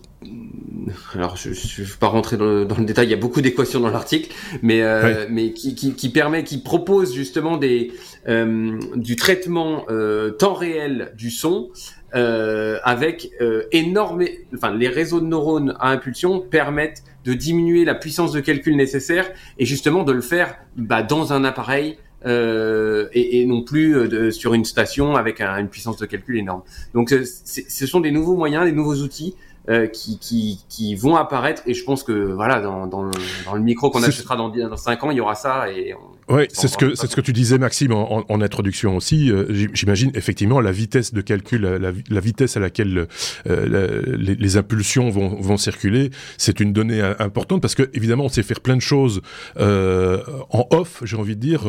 alors 1.14 1.36
je 1.36 1.50
ne 1.50 1.86
vais 1.86 1.92
pas 2.00 2.08
rentrer 2.08 2.36
dans 2.36 2.44
le, 2.44 2.64
dans 2.64 2.76
le, 2.76 2.84
détail, 2.84 3.06
il 3.06 3.10
y 3.10 3.14
a 3.14 3.18
beaucoup 3.18 3.40
d'équations 3.40 3.80
dans 3.80 3.90
l'article, 3.90 4.34
mais 4.62 4.82
euh, 4.82 5.26
mais 5.30 5.52
qui, 5.52 5.74
qui, 5.74 5.94
qui, 5.94 6.08
permet, 6.08 6.42
qui 6.42 6.58
propose 6.58 7.14
justement 7.14 7.56
des 7.56 7.92
euh, 8.28 8.78
du 8.96 9.16
traitement 9.16 9.84
euh, 9.90 10.30
temps 10.30 10.54
réel 10.54 11.12
du 11.16 11.30
son 11.30 11.70
avec 12.12 13.30
énorme, 13.70 14.24
enfin 14.54 14.74
les 14.74 14.88
réseaux 14.88 15.20
de 15.20 15.26
neurones 15.26 15.76
à 15.78 15.90
impulsion 15.90 16.40
permettent 16.40 17.02
de 17.26 17.34
diminuer 17.34 17.84
la 17.84 17.94
puissance 17.94 18.32
de 18.32 18.40
calcul 18.40 18.76
nécessaire 18.76 19.30
et 19.58 19.66
justement 19.66 20.04
de 20.04 20.12
le 20.12 20.22
faire 20.22 20.56
bah, 20.76 21.02
dans 21.02 21.34
un 21.34 21.44
appareil 21.44 21.98
euh, 22.26 23.08
et, 23.12 23.40
et, 23.40 23.46
non 23.46 23.62
plus 23.62 23.96
euh, 23.96 24.08
de, 24.08 24.30
sur 24.30 24.54
une 24.54 24.64
station 24.64 25.14
avec 25.14 25.40
une 25.40 25.68
puissance 25.68 25.96
de 25.98 26.06
calcul 26.06 26.36
énorme. 26.36 26.62
Donc 26.94 27.10
ce 27.10 27.86
sont 27.86 28.00
des 28.00 28.10
nouveaux 28.10 28.36
moyens, 28.36 28.64
des 28.64 28.72
nouveaux 28.72 28.96
outils 28.96 29.34
euh, 29.68 29.86
qui, 29.86 30.18
qui, 30.18 30.64
qui, 30.70 30.94
vont 30.94 31.16
apparaître 31.16 31.62
et 31.66 31.74
je 31.74 31.84
pense 31.84 32.02
que 32.02 32.12
voilà 32.12 32.60
dans, 32.60 32.86
dans, 32.86 33.02
le, 33.02 33.10
dans 33.44 33.54
le 33.54 33.60
micro 33.60 33.90
qu'on 33.90 34.02
achètera 34.02 34.34
dans, 34.34 34.48
dans 34.48 34.76
5 34.78 35.04
ans 35.04 35.10
il 35.10 35.18
y 35.18 35.20
aura 35.20 35.34
ça 35.34 35.70
et 35.70 35.94
oui, 36.30 36.42
c'est 36.52 36.68
ce 36.68 36.76
que 36.76 36.94
c'est 36.94 37.10
ce 37.10 37.16
que 37.16 37.22
tu 37.22 37.32
disais 37.32 37.56
Maxime 37.56 37.92
en, 37.92 38.22
en, 38.28 38.40
introduction 38.42 38.96
aussi. 38.96 39.32
Euh, 39.32 39.46
j'imagine 39.72 40.10
effectivement 40.14 40.60
la 40.60 40.72
vitesse 40.72 41.14
de 41.14 41.22
calcul, 41.22 41.62
la, 41.62 41.90
la 42.08 42.20
vitesse 42.20 42.56
à 42.58 42.60
laquelle 42.60 43.08
euh, 43.48 44.16
les, 44.18 44.34
les, 44.34 44.56
impulsions 44.58 45.08
vont, 45.08 45.40
vont 45.40 45.56
circuler, 45.56 46.10
c'est 46.36 46.60
une 46.60 46.74
donnée 46.74 47.00
importante 47.18 47.62
parce 47.62 47.74
que 47.74 47.88
évidemment 47.94 48.24
on 48.24 48.28
sait 48.28 48.42
faire 48.42 48.60
plein 48.60 48.76
de 48.76 48.82
choses 48.82 49.22
en 49.58 50.66
off, 50.70 51.02
j'ai 51.04 51.16
envie 51.16 51.36
de 51.36 51.40
dire, 51.40 51.62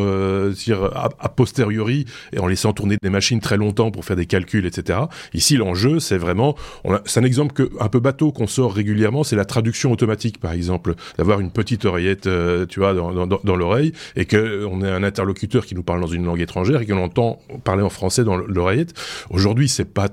dire 0.54 0.84
a, 0.84 1.10
a, 1.20 1.30
posteriori 1.30 2.06
et 2.34 2.40
en 2.40 2.48
laissant 2.48 2.74
tourner 2.74 2.98
des 3.02 3.10
machines 3.10 3.40
très 3.40 3.58
longtemps 3.58 3.92
pour 3.92 4.04
faire 4.04 4.18
des 4.18 4.26
calculs, 4.26 4.66
etc. 4.66 5.00
Ici 5.34 5.56
l'enjeu 5.56 6.00
c'est 6.00 6.18
vraiment, 6.18 6.56
c'est 7.06 7.20
un 7.20 7.24
exemple 7.24 7.54
que 7.54 7.70
un 7.80 7.89
un 7.90 7.92
peu 7.92 8.00
bateau 8.00 8.32
qu'on 8.32 8.46
sort 8.46 8.72
régulièrement, 8.72 9.24
c'est 9.24 9.36
la 9.36 9.46
traduction 9.46 9.92
automatique, 9.92 10.40
par 10.40 10.52
exemple, 10.52 10.94
d'avoir 11.18 11.40
une 11.40 11.50
petite 11.50 11.86
oreillette, 11.86 12.28
euh, 12.28 12.68
tu 12.68 12.80
vois, 12.80 12.94
dans, 12.94 13.56
l'oreille, 13.56 13.94
et 14.16 14.26
que 14.26 14.64
on 14.66 14.84
ait 14.84 14.92
un 14.92 15.02
interlocuteur 15.02 15.66
qui 15.66 15.74
nous 15.74 15.82
parle 15.82 16.00
dans 16.00 16.08
une 16.08 16.24
langue 16.24 16.40
étrangère 16.40 16.82
et 16.82 16.86
qu'on 16.86 17.02
entend 17.02 17.40
parler 17.64 17.82
en 17.82 17.90
français 17.90 18.24
dans 18.24 18.38
l'oreillette. 18.38 18.94
Aujourd'hui, 19.32 19.68
c'est 19.68 19.92
pas 19.92 20.10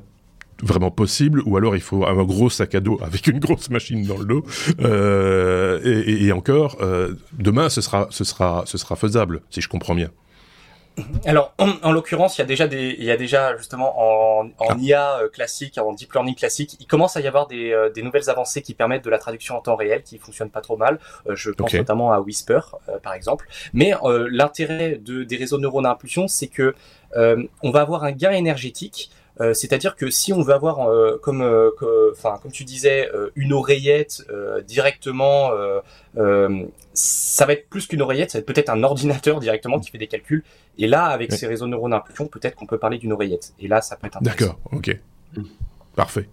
vraiment 0.63 0.91
possible, 0.91 1.43
ou 1.45 1.59
alors 1.59 1.77
il 1.77 1.83
faut 1.83 2.07
un 2.07 2.25
gros 2.25 2.49
sac 2.49 2.75
à 2.75 2.81
dos 2.81 2.99
avec 3.03 3.27
une 3.27 3.41
grosse 3.41 3.69
machine 3.69 4.07
dans 4.07 4.17
le 4.17 4.25
dos. 4.25 4.45
Euh, 4.81 5.79
et, 5.85 6.33
encore, 6.33 6.79
euh, 6.81 7.13
demain, 7.39 7.69
ce 7.69 7.83
sera, 7.83 8.09
ce 8.09 8.25
sera, 8.25 8.63
ce 8.65 8.79
sera 8.79 8.97
faisable, 8.97 9.43
si 9.51 9.61
je 9.61 9.69
comprends 9.69 9.95
bien. 9.95 10.09
Alors, 11.25 11.55
en, 11.59 11.93
l'occurrence, 11.93 12.39
il 12.39 12.41
y 12.41 12.45
a 12.45 12.47
déjà 12.47 12.67
des, 12.67 12.97
il 12.99 13.05
y 13.05 13.11
a 13.11 13.17
déjà 13.17 13.57
justement 13.57 13.95
en, 13.99 14.47
en 14.59 14.69
ah. 14.69 14.77
IA 14.79 15.19
euh, 15.19 15.29
classique, 15.29 15.79
en 15.79 15.93
deep 15.93 16.13
learning 16.13 16.35
classique, 16.35 16.77
il 16.81 16.87
commence 16.87 17.17
à 17.17 17.21
y 17.21 17.27
avoir 17.27 17.47
des, 17.47 17.73
euh, 17.73 17.91
des, 17.91 18.03
nouvelles 18.03 18.31
avancées 18.31 18.63
qui 18.63 18.75
permettent 18.75 19.05
de 19.05 19.11
la 19.11 19.19
traduction 19.19 19.57
en 19.57 19.61
temps 19.61 19.77
réel, 19.77 20.03
qui 20.03 20.19
fonctionnent 20.19 20.51
pas 20.51 20.63
trop 20.63 20.77
mal. 20.77 20.99
Euh, 21.29 21.37
je 21.37 21.51
pense 21.51 21.75
notamment 21.75 22.13
à 22.13 22.21
Whisper, 22.21 22.61
par 23.03 23.15
exemple. 23.15 23.47
Mais 23.73 23.93
l'intérêt 24.31 24.97
de, 24.97 25.25
des 25.25 25.37
réseaux 25.37 25.59
de 25.59 25.63
neurones 25.63 25.87
à 25.87 25.91
impulsion, 25.91 26.29
c'est 26.29 26.49
que 26.49 26.75
on 27.15 27.71
va 27.71 27.81
avoir 27.81 28.05
un 28.05 28.13
gain 28.13 28.33
énergétique 28.33 29.11
euh, 29.41 29.53
c'est-à-dire 29.55 29.97
que 29.97 30.09
si 30.11 30.33
on 30.33 30.43
veut 30.43 30.55
avoir, 30.55 30.89
euh, 30.89 31.19
comme, 31.23 31.43
euh, 31.43 31.71
enfin, 32.13 32.39
comme 32.43 32.51
tu 32.53 32.65
disais, 32.65 33.11
une 33.35 33.53
oreillette 33.53 34.23
directement, 34.67 35.51
ça 36.95 37.47
va 37.47 37.53
être 37.53 37.69
plus 37.69 37.87
qu'une 37.87 38.03
oreillette, 38.03 38.31
ça 38.31 38.39
va 38.39 38.41
être 38.41 38.47
peut-être 38.47 38.71
un 38.71 38.83
ordinateur 38.83 39.41
directement 39.41 39.79
qui 39.81 39.91
fait 39.91 39.99
des 39.99 40.07
calculs. 40.07 40.43
Et 40.79 40.87
là, 40.87 41.05
avec 41.05 41.33
ces 41.33 41.47
réseaux 41.47 41.67
de 41.67 41.71
neurones 41.71 41.93
d'impulsion, 41.93 42.27
peut-être 42.27 42.57
qu'on 42.57 42.67
peut 42.67 42.79
parler 42.79 42.99
d'une 42.99 43.13
oreillette. 43.13 43.55
Et 43.59 43.69
là, 43.69 43.81
ça 43.81 43.97
peut 43.97 44.07
être 44.07 44.19
intéressant. 44.19 44.45
D'accord, 44.45 44.61
ok, 44.73 44.99
parfait. 45.95 46.29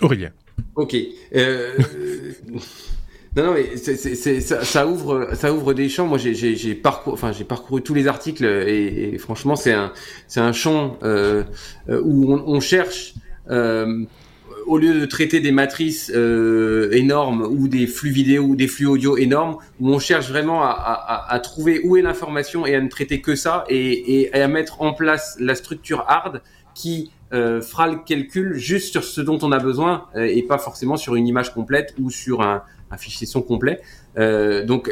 Aurélien. 0.00 0.30
Ok. 0.76 0.96
Non, 3.36 3.44
non, 3.44 3.52
mais 3.54 3.76
c'est, 3.76 4.40
ça, 4.40 4.64
ça, 4.64 4.86
ouvre, 4.86 5.30
ça 5.34 5.52
ouvre 5.52 5.74
des 5.74 5.88
champs. 5.88 6.06
Moi, 6.06 6.18
j'ai, 6.18 6.74
parcouru, 6.74 7.14
enfin, 7.14 7.32
j'ai 7.32 7.44
parcouru 7.44 7.82
tous 7.82 7.94
les 7.94 8.06
articles 8.06 8.44
et, 8.44 9.10
et 9.14 9.18
franchement, 9.18 9.56
c'est 9.56 9.72
un, 9.72 9.92
c'est 10.26 10.40
un 10.40 10.52
champ 10.52 10.98
euh, 11.02 11.44
euh 11.88 12.00
où 12.04 12.32
on, 12.32 12.42
on 12.46 12.60
cherche, 12.60 13.14
euh, 13.50 14.04
au 14.66 14.78
lieu 14.78 15.00
de 15.00 15.06
traiter 15.06 15.40
des 15.40 15.50
matrices 15.50 16.12
euh, 16.14 16.90
énormes 16.92 17.42
ou 17.42 17.68
des 17.68 17.86
flux 17.86 18.10
vidéo 18.10 18.42
ou 18.44 18.56
des 18.56 18.68
flux 18.68 18.86
audio 18.86 19.16
énormes, 19.16 19.56
où 19.80 19.90
on 19.92 19.98
cherche 19.98 20.28
vraiment 20.28 20.62
à, 20.62 20.68
à, 20.68 21.32
à 21.32 21.40
trouver 21.40 21.80
où 21.84 21.96
est 21.96 22.02
l'information 22.02 22.66
et 22.66 22.74
à 22.74 22.80
ne 22.80 22.88
traiter 22.88 23.20
que 23.20 23.34
ça 23.34 23.64
et, 23.68 24.20
et, 24.20 24.34
à 24.34 24.48
mettre 24.48 24.82
en 24.82 24.92
place 24.92 25.36
la 25.40 25.54
structure 25.54 26.04
hard 26.06 26.42
qui 26.74 27.10
euh, 27.32 27.60
fera 27.60 27.88
le 27.88 27.96
calcul 27.96 28.54
juste 28.54 28.92
sur 28.92 29.04
ce 29.04 29.20
dont 29.20 29.38
on 29.42 29.52
a 29.52 29.58
besoin 29.58 30.06
euh, 30.16 30.24
et 30.24 30.42
pas 30.42 30.58
forcément 30.58 30.96
sur 30.96 31.14
une 31.14 31.26
image 31.26 31.52
complète 31.52 31.94
ou 32.00 32.10
sur 32.10 32.42
un, 32.42 32.62
un 32.90 32.96
fichier 32.96 33.26
son 33.26 33.42
complet. 33.42 33.80
Euh, 34.18 34.64
donc, 34.64 34.90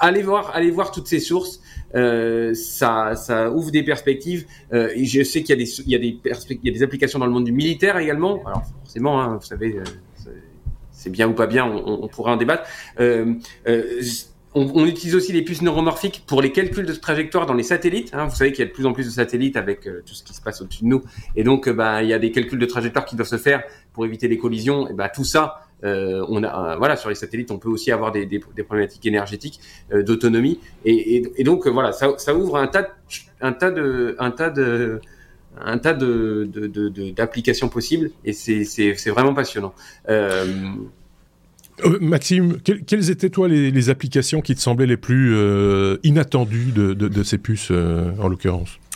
allez 0.00 0.22
voir, 0.22 0.52
allez 0.54 0.70
voir 0.70 0.90
toutes 0.90 1.06
ces 1.08 1.20
sources. 1.20 1.60
Euh, 1.94 2.54
ça, 2.54 3.14
ça 3.16 3.50
ouvre 3.50 3.70
des 3.70 3.82
perspectives. 3.82 4.46
Euh, 4.72 4.90
je 4.96 5.22
sais 5.22 5.42
qu'il 5.42 5.58
y 5.58 5.62
a 5.62 5.64
des, 5.64 5.80
il 5.80 5.90
y 5.90 5.94
a 5.94 5.98
des 5.98 6.20
il 6.50 6.60
y 6.62 6.68
a 6.68 6.72
des 6.72 6.82
applications 6.82 7.18
dans 7.18 7.26
le 7.26 7.32
monde 7.32 7.44
du 7.44 7.52
militaire 7.52 7.96
également. 7.98 8.42
Alors 8.46 8.64
forcément, 8.84 9.20
hein, 9.20 9.38
vous 9.40 9.46
savez, 9.46 9.76
euh, 9.76 10.30
c'est 10.90 11.10
bien 11.10 11.28
ou 11.28 11.32
pas 11.32 11.46
bien, 11.46 11.64
on, 11.64 12.04
on 12.04 12.08
pourrait 12.08 12.32
en 12.32 12.36
débattre. 12.36 12.64
Euh, 13.00 13.34
euh, 13.66 14.02
on, 14.54 14.70
on, 14.74 14.86
utilise 14.86 15.14
aussi 15.14 15.32
les 15.32 15.42
puces 15.42 15.62
neuromorphiques 15.62 16.24
pour 16.26 16.42
les 16.42 16.52
calculs 16.52 16.86
de 16.86 16.92
trajectoire 16.94 17.46
dans 17.46 17.54
les 17.54 17.62
satellites. 17.62 18.10
Hein. 18.12 18.26
Vous 18.26 18.34
savez 18.34 18.50
qu'il 18.50 18.64
y 18.64 18.66
a 18.66 18.70
de 18.70 18.74
plus 18.74 18.86
en 18.86 18.92
plus 18.92 19.04
de 19.04 19.10
satellites 19.10 19.56
avec 19.56 19.82
tout 19.82 20.14
ce 20.14 20.24
qui 20.24 20.34
se 20.34 20.40
passe 20.40 20.60
au-dessus 20.60 20.84
de 20.84 20.88
nous, 20.88 21.02
et 21.36 21.44
donc 21.44 21.68
bah, 21.68 22.02
il 22.02 22.08
y 22.08 22.14
a 22.14 22.18
des 22.18 22.32
calculs 22.32 22.58
de 22.58 22.66
trajectoire 22.66 23.04
qui 23.04 23.14
doivent 23.14 23.28
se 23.28 23.38
faire 23.38 23.62
pour 23.92 24.04
éviter 24.04 24.26
les 24.26 24.38
collisions. 24.38 24.88
Et 24.88 24.94
bah 24.94 25.08
tout 25.08 25.24
ça, 25.24 25.67
euh, 25.84 26.24
on 26.28 26.42
a, 26.42 26.76
voilà, 26.76 26.96
sur 26.96 27.08
les 27.08 27.14
satellites, 27.14 27.50
on 27.50 27.58
peut 27.58 27.68
aussi 27.68 27.92
avoir 27.92 28.12
des, 28.12 28.26
problématiques 28.64 29.06
énergétiques, 29.06 29.60
euh, 29.92 30.02
d'autonomie, 30.02 30.60
et, 30.84 31.44
donc 31.44 31.66
voilà, 31.66 31.92
ça, 31.92 32.34
ouvre 32.34 32.56
un 32.56 32.66
tas, 32.66 32.88
un 33.40 33.52
tas 33.52 33.70
de, 33.70 34.16
un 34.18 34.30
tas 34.30 34.50
de, 34.50 35.00
un 35.60 35.78
tas 35.78 35.94
de, 35.94 37.12
d'applications 37.14 37.68
possibles, 37.68 38.10
et 38.24 38.32
c'est 38.32 39.10
vraiment 39.10 39.34
passionnant. 39.34 39.74
Euh, 40.08 40.46
euh... 41.84 41.98
Maxime, 42.00 42.58
quelles 42.60 43.10
étaient 43.10 43.30
toi 43.30 43.48
les, 43.48 43.90
applications 43.90 44.40
qui 44.40 44.54
te 44.54 44.60
semblaient 44.60 44.86
les 44.86 44.96
plus 44.96 45.34
euh, 45.34 45.98
inattendues 46.02 46.72
de, 46.72 47.22
ces 47.22 47.38
puces 47.38 47.68
euh, 47.70 48.12
en 48.18 48.28
l'occurrence? 48.28 48.70
euh, 48.70 48.87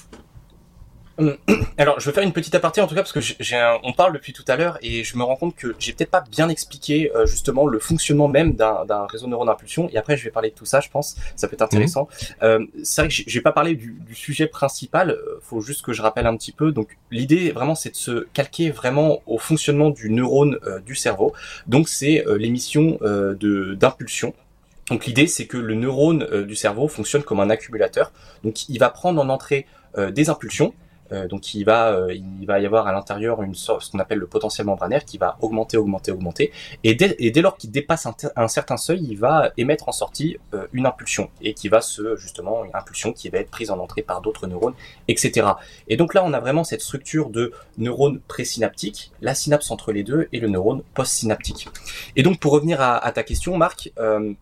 alors, 1.79 2.01
je 2.01 2.07
vais 2.07 2.15
faire 2.15 2.23
une 2.23 2.33
petite 2.33 2.55
aparté 2.55 2.81
en 2.81 2.87
tout 2.87 2.95
cas 2.95 3.03
parce 3.03 3.13
que 3.13 3.21
j'ai 3.21 3.57
un... 3.57 3.79
on 3.83 3.93
parle 3.93 4.13
depuis 4.13 4.33
tout 4.33 4.45
à 4.49 4.57
l'heure 4.57 4.79
et 4.83 5.05
je 5.05 5.17
me 5.17 5.23
rends 5.23 5.37
compte 5.37 5.55
que 5.55 5.75
j'ai 5.79 5.93
peut-être 5.93 6.11
pas 6.11 6.25
bien 6.31 6.49
expliqué 6.49 7.13
euh, 7.15 7.27
justement 7.27 7.67
le 7.67 7.79
fonctionnement 7.79 8.29
même 8.29 8.55
d'un 8.55 9.07
réseau 9.07 9.27
neuron 9.27 9.45
d'impulsion. 9.45 9.89
Et 9.93 9.99
après, 9.99 10.17
je 10.17 10.25
vais 10.25 10.31
parler 10.31 10.51
de 10.51 10.55
tout 10.55 10.65
ça, 10.65 10.81
je 10.81 10.89
pense. 10.89 11.17
Ça 11.37 11.49
peut 11.49 11.55
être 11.55 11.63
intéressant. 11.63 12.03
Mmh. 12.03 12.45
Euh, 12.45 12.67
c'est 12.83 13.03
vrai 13.03 13.09
que 13.09 13.15
j'ai 13.27 13.41
pas 13.41 13.53
parlé 13.53 13.75
du, 13.75 13.97
du, 14.07 14.15
sujet 14.15 14.47
principal. 14.47 15.11
Euh, 15.11 15.39
faut 15.43 15.61
juste 15.61 15.83
que 15.83 15.93
je 15.93 16.03
rappelle 16.03 16.27
un 16.27 16.37
petit 16.37 16.53
peu. 16.53 16.73
Donc, 16.73 16.97
l'idée 17.11 17.51
vraiment, 17.53 17.75
c'est 17.75 17.91
de 17.91 17.97
se 17.97 18.27
calquer 18.33 18.71
vraiment 18.71 19.21
au 19.27 19.39
fonctionnement 19.39 19.91
du 19.91 20.11
neurone 20.11 20.59
du 20.85 20.95
cerveau. 20.95 21.33
Donc, 21.67 21.89
c'est 21.89 22.25
l'émission 22.37 22.99
de 23.03 23.75
d'impulsion. 23.75 24.35
Donc, 24.89 25.07
l'idée, 25.07 25.27
c'est 25.27 25.47
que 25.47 25.57
le 25.57 25.75
neurone 25.75 26.45
du 26.45 26.55
cerveau 26.55 26.89
fonctionne 26.89 27.23
comme 27.23 27.41
un 27.41 27.51
accumulateur. 27.51 28.13
Donc, 28.45 28.69
il 28.69 28.79
va 28.79 28.91
prendre 28.91 29.21
en 29.21 29.29
entrée 29.29 29.67
des 29.97 30.31
impulsions 30.31 30.75
donc 31.29 31.55
il 31.55 31.65
va, 31.65 31.93
euh, 31.93 32.15
il 32.15 32.47
va 32.47 32.61
y 32.61 32.67
avoir 32.67 32.87
à 32.87 32.93
l'intérieur 32.93 33.43
une 33.43 33.55
sorte, 33.55 33.83
ce 33.83 33.91
qu'on 33.91 33.99
appelle 33.99 34.19
le 34.19 34.27
potentiel 34.27 34.67
membranaire 34.67 35.05
qui 35.05 35.19
va 35.19 35.37
augmenter, 35.41 35.77
augmenter, 35.77 36.13
augmenter. 36.13 36.53
Et 36.85 36.95
dès, 36.95 37.43
lors 37.43 37.57
qu'il 37.57 37.71
dépasse 37.71 38.07
un, 38.37 38.49
certain 38.49 38.77
seuil, 38.77 39.01
il 39.03 39.17
va 39.17 39.51
émettre 39.57 39.89
en 39.89 39.93
sortie 39.93 40.39
euh, 40.55 40.67
une 40.73 40.87
impulsion 40.87 41.31
et 41.41 41.55
qui 41.55 41.69
va 41.69 41.81
se 41.81 42.17
justement 42.17 42.65
une 42.65 42.75
impulsion 42.75 43.13
qui 43.13 43.29
va 43.29 43.39
être 43.39 43.51
prise 43.51 43.71
en 43.71 43.79
entrée 43.79 44.03
par 44.03 44.21
d'autres 44.21 44.47
neurones, 44.47 44.75
etc. 45.09 45.49
Et 45.89 45.97
donc 45.97 46.15
là, 46.15 46.23
on 46.25 46.33
a 46.33 46.41
vraiment 46.41 46.65
cette 46.65 46.83
structure 46.83 47.31
de 47.31 47.53
neurones 47.79 48.21
présynaptiques, 48.21 49.13
la 49.21 49.35
synapse 49.35 49.71
entre 49.71 49.93
les 49.93 50.03
deux 50.03 50.29
et 50.33 50.41
le 50.41 50.49
neurone 50.49 50.83
postsynaptique. 50.95 51.69
Et 52.17 52.23
donc 52.23 52.39
pour 52.39 52.53
revenir 52.53 52.81
à, 52.81 53.13
ta 53.13 53.23
question, 53.23 53.57
Marc. 53.57 53.93
Euh, 53.99 54.13
euh, 54.13 54.35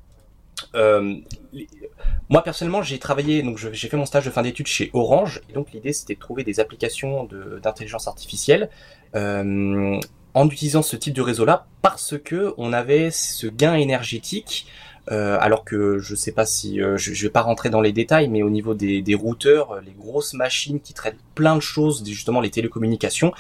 moi 0.75 2.43
personnellement, 2.43 2.83
j'ai 2.83 2.99
travaillé, 2.99 3.43
donc 3.43 3.59
j'ai 3.59 3.89
fait 3.89 3.97
mon 3.97 4.07
stage 4.07 4.25
de 4.25 4.31
fin 4.31 4.43
d'études 4.43 4.67
chez 4.67 4.91
Orange, 4.93 5.41
et 5.49 5.53
donc 5.53 5.73
l'idée 5.73 5.93
c'était 5.93 6.15
de 6.15 6.21
trouver 6.21 6.45
des 6.45 6.61
applications 6.61 7.29
d'intelligence 7.63 8.07
artificielle 8.07 8.71
euh, 9.17 9.99
en 10.35 10.47
utilisant 10.49 10.83
ce 10.83 10.97
type 10.97 11.15
de 11.15 11.23
réseau-là, 11.23 11.67
parce 11.83 12.17
que 12.19 12.55
on 12.57 12.73
avait 12.73 13.11
ce 13.11 13.47
gain 13.49 13.75
énergétique 13.75 14.67
euh, 15.11 15.39
alors 15.41 15.65
que 15.65 15.99
je 15.99 16.15
sais 16.15 16.33
pas 16.33 16.47
si 16.47 16.81
euh, 16.81 16.97
je, 16.97 17.13
je, 17.13 17.23
vais 17.23 17.31
pas 17.31 17.43
rentrer 17.43 17.71
dans 17.71 17.81
les 17.81 17.93
détails, 17.93 18.29
mais 18.29 18.43
au 18.43 18.51
niveau 18.51 18.75
des, 18.75 19.03
des, 19.03 19.15
routeurs, 19.15 19.73
euh, 19.73 19.81
les 19.81 19.93
grosses 19.93 20.35
machines 20.35 20.81
qui 20.81 20.95
traitent 20.95 21.19
plein 21.35 21.57
de 21.57 21.61
choses, 21.61 22.05
justement 22.07 22.41
les 22.41 22.51
télécommunications, 22.51 23.33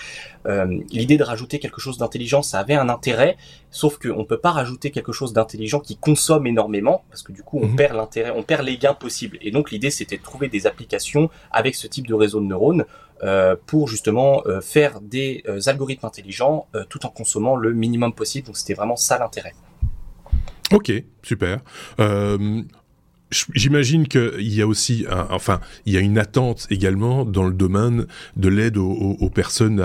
euh, 0.46 0.80
l'idée 0.90 1.16
de 1.16 1.22
rajouter 1.22 1.58
quelque 1.58 1.80
chose 1.80 1.98
d'intelligent, 1.98 2.42
ça 2.42 2.58
avait 2.58 2.74
un 2.74 2.88
intérêt, 2.88 3.36
sauf 3.70 3.98
qu'on 3.98 4.24
peut 4.24 4.38
pas 4.38 4.50
rajouter 4.50 4.90
quelque 4.90 5.12
chose 5.12 5.32
d'intelligent 5.32 5.80
qui 5.80 5.96
consomme 5.96 6.46
énormément, 6.46 7.04
parce 7.10 7.22
que 7.22 7.32
du 7.32 7.42
coup 7.42 7.60
on 7.62 7.66
mmh. 7.66 7.76
perd 7.76 7.96
l'intérêt, 7.96 8.32
on 8.34 8.42
perd 8.42 8.64
les 8.64 8.78
gains 8.78 8.94
possibles. 8.94 9.38
Et 9.42 9.50
donc 9.50 9.70
l'idée 9.70 9.90
c'était 9.90 10.16
de 10.16 10.22
trouver 10.22 10.48
des 10.48 10.66
applications 10.66 11.30
avec 11.52 11.74
ce 11.74 11.86
type 11.86 12.06
de 12.06 12.14
réseau 12.14 12.40
de 12.40 12.46
neurones. 12.46 12.84
Pour 13.66 13.86
justement 13.86 14.42
faire 14.62 15.02
des 15.02 15.44
algorithmes 15.66 16.06
intelligents 16.06 16.68
tout 16.88 17.04
en 17.04 17.10
consommant 17.10 17.54
le 17.54 17.74
minimum 17.74 18.14
possible. 18.14 18.46
Donc 18.46 18.56
c'était 18.56 18.72
vraiment 18.72 18.96
ça 18.96 19.18
l'intérêt. 19.18 19.52
Ok, 20.72 20.92
super. 21.22 21.58
Euh, 21.98 22.62
J'imagine 23.54 24.08
qu'il 24.08 24.52
y 24.52 24.60
a 24.60 24.66
aussi, 24.66 25.06
enfin, 25.30 25.60
il 25.86 25.92
y 25.92 25.96
a 25.96 26.00
une 26.00 26.18
attente 26.18 26.66
également 26.70 27.24
dans 27.24 27.44
le 27.44 27.54
domaine 27.54 28.06
de 28.36 28.48
l'aide 28.48 28.76
aux, 28.76 29.30
personnes 29.32 29.82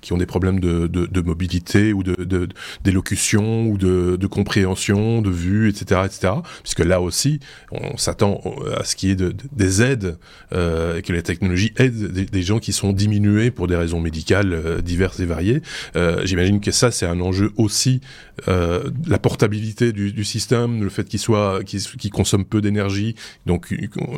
qui 0.00 0.12
ont 0.12 0.18
des 0.18 0.26
problèmes 0.26 0.60
de, 0.60 1.20
mobilité 1.20 1.92
ou 1.92 2.02
de 2.02 2.48
d'élocution 2.84 3.66
ou 3.66 3.78
de, 3.78 4.26
compréhension, 4.26 5.22
de 5.22 5.30
vue, 5.30 5.68
etc., 5.68 6.02
etc. 6.04 6.34
Puisque 6.62 6.80
là 6.80 7.00
aussi, 7.00 7.40
on 7.72 7.96
s'attend 7.96 8.40
à 8.76 8.84
ce 8.84 8.96
qu'il 8.96 9.08
y 9.08 9.12
ait 9.12 9.16
de, 9.16 9.34
des 9.52 9.82
aides 9.82 10.18
euh, 10.52 11.00
que 11.00 11.12
la 11.12 11.22
technologie 11.22 11.72
aide 11.76 12.12
des, 12.12 12.42
gens 12.42 12.58
qui 12.58 12.72
sont 12.72 12.92
diminués 12.92 13.50
pour 13.50 13.66
des 13.66 13.76
raisons 13.76 14.00
médicales 14.00 14.52
euh, 14.52 14.80
diverses 14.80 15.20
et 15.20 15.26
variées. 15.26 15.62
Euh, 15.96 16.24
J'imagine 16.24 16.60
que 16.60 16.70
ça, 16.70 16.90
c'est 16.90 17.06
un 17.06 17.20
enjeu 17.20 17.52
aussi, 17.56 18.00
euh, 18.48 18.90
la 19.06 19.18
portabilité 19.18 19.92
du, 19.92 20.12
du 20.12 20.24
système, 20.24 20.82
le 20.82 20.90
fait 20.90 21.04
qu'il 21.04 21.18
soit, 21.18 21.62
qu'il 21.64 22.10
consomme 22.10 22.44
peu 22.44 22.59
d'énergie. 22.60 23.14
Donc 23.46 23.74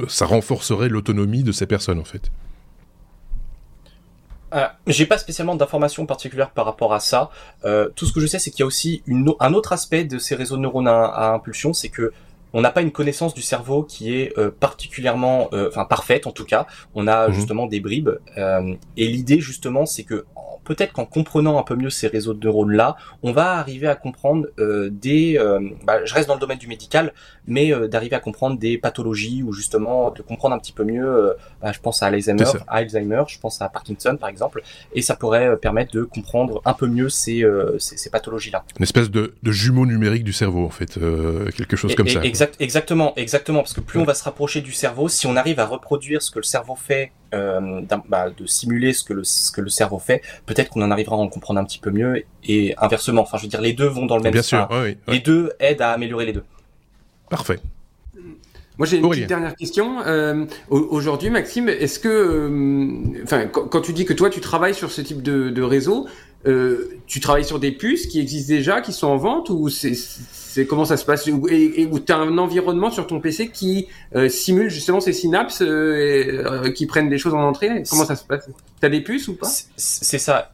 ça 0.08 0.26
renforcerait 0.26 0.88
l'autonomie 0.88 1.42
de 1.42 1.52
ces 1.52 1.66
personnes 1.66 1.98
en 1.98 2.04
fait. 2.04 2.30
Euh, 4.54 4.66
j'ai 4.86 5.06
pas 5.06 5.16
spécialement 5.16 5.54
d'informations 5.54 6.04
particulières 6.04 6.50
par 6.50 6.66
rapport 6.66 6.92
à 6.92 7.00
ça. 7.00 7.30
Euh, 7.64 7.88
tout 7.96 8.04
ce 8.04 8.12
que 8.12 8.20
je 8.20 8.26
sais, 8.26 8.38
c'est 8.38 8.50
qu'il 8.50 8.60
y 8.60 8.62
a 8.64 8.66
aussi 8.66 9.02
une, 9.06 9.32
un 9.40 9.54
autre 9.54 9.72
aspect 9.72 10.04
de 10.04 10.18
ces 10.18 10.34
réseaux 10.34 10.56
de 10.56 10.62
neurones 10.62 10.88
à, 10.88 11.04
à 11.04 11.32
impulsion, 11.32 11.72
c'est 11.72 11.88
que 11.88 12.12
on 12.54 12.60
n'a 12.60 12.70
pas 12.70 12.82
une 12.82 12.92
connaissance 12.92 13.32
du 13.32 13.40
cerveau 13.40 13.82
qui 13.82 14.14
est 14.14 14.36
euh, 14.38 14.50
particulièrement, 14.50 15.48
euh, 15.54 15.68
enfin 15.70 15.86
parfaite 15.86 16.26
en 16.26 16.32
tout 16.32 16.44
cas. 16.44 16.66
On 16.94 17.06
a 17.06 17.28
Mhm. 17.28 17.34
justement 17.34 17.66
des 17.66 17.80
bribes. 17.80 18.10
euh, 18.36 18.74
et 18.98 19.08
l'idée 19.08 19.40
justement, 19.40 19.86
c'est 19.86 20.02
que 20.04 20.26
peut-être 20.64 20.92
qu'en 20.92 21.06
comprenant 21.06 21.58
un 21.58 21.62
peu 21.62 21.74
mieux 21.74 21.88
ces 21.88 22.08
réseaux 22.08 22.34
de 22.34 22.44
neurones 22.46 22.72
là, 22.72 22.96
on 23.22 23.32
va 23.32 23.52
arriver 23.54 23.88
à 23.88 23.94
comprendre 23.96 24.48
euh, 24.58 24.90
des. 24.92 25.38
euh, 25.38 25.60
bah, 25.84 26.04
je 26.04 26.12
reste 26.12 26.28
dans 26.28 26.34
le 26.34 26.40
domaine 26.40 26.58
du 26.58 26.66
médical, 26.68 27.14
mais 27.46 27.72
euh, 27.72 27.88
d'arriver 27.88 28.14
à 28.16 28.20
comprendre 28.20 28.58
des 28.58 28.78
pathologies 28.78 29.42
ou 29.42 29.52
justement 29.52 30.10
de 30.10 30.22
comprendre 30.22 30.54
un 30.54 30.58
petit 30.58 30.72
peu 30.72 30.84
mieux. 30.84 31.04
euh, 31.06 31.32
bah, 31.60 31.72
je 31.72 31.80
pense 31.80 32.02
à 32.02 32.06
Alzheimer, 32.06 32.44
à 32.68 32.76
Alzheimer, 32.76 33.22
je 33.28 33.38
pense 33.38 33.60
à 33.62 33.68
Parkinson 33.68 34.16
par 34.18 34.28
exemple, 34.28 34.62
et 34.94 35.02
ça 35.02 35.16
pourrait 35.16 35.48
euh, 35.48 35.56
permettre 35.56 35.92
de 35.92 36.02
comprendre 36.04 36.60
un 36.64 36.72
peu 36.74 36.86
mieux 36.86 37.08
ces, 37.08 37.42
euh, 37.44 37.78
ces, 37.78 37.96
ces 37.96 38.10
pathologies 38.10 38.50
là. 38.50 38.64
Une 38.78 38.84
espèce 38.84 39.10
de, 39.10 39.34
de 39.42 39.52
jumeau 39.52 39.86
numérique 39.86 40.24
du 40.24 40.32
cerveau, 40.32 40.64
en 40.64 40.70
fait, 40.70 40.98
euh, 40.98 41.50
quelque 41.56 41.76
chose 41.76 41.92
Et- 41.92 41.94
comme 41.94 42.06
et- 42.08 42.10
ça. 42.12 42.22
Exact, 42.24 42.56
exactement, 42.60 43.12
exactement, 43.16 43.60
parce 43.60 43.72
que 43.72 43.80
plus 43.80 43.98
on 43.98 44.04
va 44.04 44.14
se 44.14 44.24
rapprocher 44.24 44.60
du 44.60 44.72
cerveau, 44.72 45.08
si 45.08 45.26
on 45.26 45.36
arrive 45.36 45.58
à 45.60 45.66
reproduire 45.66 46.22
ce 46.22 46.30
que 46.30 46.38
le 46.38 46.44
cerveau 46.44 46.76
fait, 46.76 47.12
euh, 47.34 47.80
bah, 48.08 48.28
de 48.30 48.46
simuler 48.46 48.92
ce 48.92 49.02
que 49.04 49.14
le 49.14 49.24
ce 49.24 49.50
que 49.50 49.60
le 49.62 49.70
cerveau 49.70 49.98
fait, 49.98 50.20
peut-être 50.46 50.68
qu'on 50.70 50.82
en 50.82 50.90
arrivera 50.90 51.16
à 51.16 51.18
en 51.18 51.28
comprendre 51.28 51.58
un 51.60 51.64
petit 51.64 51.78
peu 51.78 51.90
mieux 51.90 52.24
et 52.44 52.74
inversement. 52.78 53.22
Enfin, 53.22 53.38
je 53.38 53.44
veux 53.44 53.48
dire, 53.48 53.60
les 53.62 53.72
deux 53.72 53.86
vont 53.86 54.06
dans 54.06 54.16
le 54.16 54.22
même 54.22 54.32
Bien 54.32 54.42
sûr, 54.42 54.68
ouais. 54.70 54.98
Les 55.08 55.20
deux 55.20 55.52
aident 55.58 55.80
à 55.82 55.92
améliorer 55.92 56.26
les 56.26 56.32
deux. 56.34 56.44
Parfait. 57.32 57.58
Moi, 58.78 58.86
j'ai 58.86 58.98
une 58.98 59.04
petite 59.16 59.28
dernière 59.28 59.56
question. 59.56 60.00
Euh, 60.06 60.44
au- 60.68 60.80
Aujourd'hui, 60.90 61.30
Maxime, 61.30 61.68
est-ce 61.70 61.98
que, 61.98 62.08
euh, 62.08 63.22
enfin, 63.24 63.46
quand, 63.46 63.66
quand 63.68 63.80
tu 63.80 63.94
dis 63.94 64.04
que 64.04 64.12
toi, 64.12 64.28
tu 64.28 64.40
travailles 64.40 64.74
sur 64.74 64.90
ce 64.90 65.00
type 65.00 65.22
de, 65.22 65.48
de 65.48 65.62
réseau, 65.62 66.06
euh, 66.46 66.90
tu 67.06 67.20
travailles 67.20 67.44
sur 67.46 67.58
des 67.58 67.72
puces 67.72 68.06
qui 68.06 68.20
existent 68.20 68.52
déjà, 68.52 68.82
qui 68.82 68.92
sont 68.92 69.06
en 69.06 69.16
vente, 69.16 69.48
ou 69.48 69.70
c'est, 69.70 70.66
comment 70.66 70.84
ça 70.84 70.98
se 70.98 71.06
passe, 71.06 71.26
Ou- 71.26 71.48
et, 71.48 71.80
et 71.82 71.86
où 71.86 72.00
tu 72.00 72.12
as 72.12 72.18
un 72.18 72.36
environnement 72.36 72.90
sur 72.90 73.06
ton 73.06 73.18
PC 73.20 73.48
qui 73.48 73.86
euh, 74.14 74.28
simule 74.28 74.68
justement 74.68 75.00
ces 75.00 75.14
synapses, 75.14 75.62
euh, 75.62 75.96
et, 75.96 76.28
euh, 76.30 76.70
qui 76.70 76.84
prennent 76.84 77.08
des 77.08 77.18
choses 77.18 77.32
en 77.34 77.40
entrée? 77.42 77.82
Comment 77.88 78.04
ça 78.04 78.16
se 78.16 78.24
passe? 78.24 78.46
T'as 78.80 78.90
des 78.90 79.00
puces 79.00 79.28
ou 79.28 79.34
pas? 79.36 79.48
C'est 79.76 80.18
ça. 80.18 80.50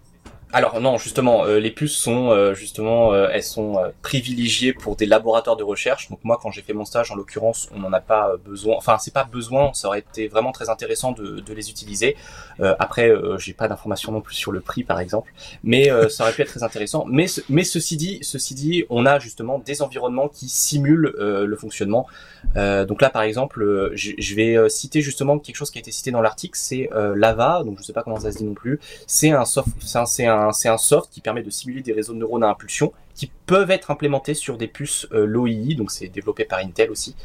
Alors 0.50 0.80
non, 0.80 0.96
justement, 0.96 1.44
euh, 1.44 1.58
les 1.58 1.70
puces 1.70 1.96
sont 1.96 2.30
euh, 2.30 2.54
justement, 2.54 3.12
euh, 3.12 3.28
elles 3.30 3.42
sont 3.42 3.78
euh, 3.78 3.90
privilégiées 4.00 4.72
pour 4.72 4.96
des 4.96 5.04
laboratoires 5.04 5.56
de 5.56 5.62
recherche. 5.62 6.08
Donc 6.08 6.20
moi, 6.24 6.38
quand 6.40 6.50
j'ai 6.50 6.62
fait 6.62 6.72
mon 6.72 6.86
stage, 6.86 7.10
en 7.10 7.16
l'occurrence, 7.16 7.68
on 7.74 7.80
n'en 7.80 7.92
a 7.92 8.00
pas 8.00 8.36
besoin. 8.42 8.76
Enfin, 8.78 8.96
c'est 8.98 9.12
pas 9.12 9.24
besoin. 9.24 9.72
Ça 9.74 9.88
aurait 9.88 9.98
été 9.98 10.26
vraiment 10.26 10.52
très 10.52 10.70
intéressant 10.70 11.12
de, 11.12 11.42
les 11.52 11.70
utiliser. 11.70 12.16
Après, 12.60 13.10
j'ai 13.38 13.52
pas 13.52 13.68
d'informations 13.68 14.12
non 14.12 14.20
plus 14.20 14.34
sur 14.34 14.52
le 14.52 14.60
prix, 14.60 14.84
par 14.84 15.00
exemple, 15.00 15.32
mais 15.64 15.90
ça 16.08 16.24
aurait 16.24 16.32
pu 16.32 16.42
être 16.42 16.48
très 16.48 16.62
intéressant. 16.62 17.04
Mais 17.08 17.26
mais 17.48 17.64
ceci 17.64 17.96
dit, 17.96 18.18
ceci 18.22 18.54
dit, 18.54 18.84
on 18.90 19.06
a 19.06 19.18
justement 19.18 19.58
des 19.58 19.82
environnements 19.82 20.28
qui 20.28 20.48
simulent 20.48 21.14
le 21.18 21.56
fonctionnement. 21.56 22.06
Donc 22.54 23.02
là, 23.02 23.10
par 23.10 23.22
exemple, 23.22 23.92
je, 23.94 24.34
vais 24.34 24.68
citer 24.68 25.00
justement 25.00 25.38
quelque 25.38 25.56
chose 25.56 25.70
qui 25.70 25.78
a 25.78 25.80
été 25.80 25.90
cité 25.90 26.10
dans 26.10 26.20
l'article, 26.20 26.58
c'est 26.58 26.90
Lava. 26.92 27.62
Donc 27.64 27.78
je 27.78 27.82
sais 27.82 27.92
pas 27.92 28.02
comment 28.02 28.20
ça 28.20 28.30
se 28.30 28.38
dit 28.38 28.44
non 28.44 28.54
plus 28.54 28.78
c'est 29.06 29.30
un 29.30 29.44
soft, 29.44 29.68
c'est 29.80 30.26
un, 30.26 30.37
c'est 30.52 30.68
un 30.68 30.78
soft 30.78 31.10
qui 31.10 31.20
permet 31.20 31.42
de 31.42 31.50
simuler 31.50 31.82
des 31.82 31.92
réseaux 31.92 32.12
de 32.12 32.18
neurones 32.18 32.44
à 32.44 32.48
impulsion 32.48 32.92
qui 33.18 33.32
peuvent 33.46 33.72
être 33.72 33.90
implémentés 33.90 34.34
sur 34.34 34.56
des 34.56 34.68
puces 34.68 35.08
euh, 35.12 35.26
l'OII, 35.26 35.74
donc 35.74 35.90
c'est 35.90 36.06
développé 36.06 36.44
par 36.44 36.60
Intel 36.60 36.90
aussi. 36.90 37.16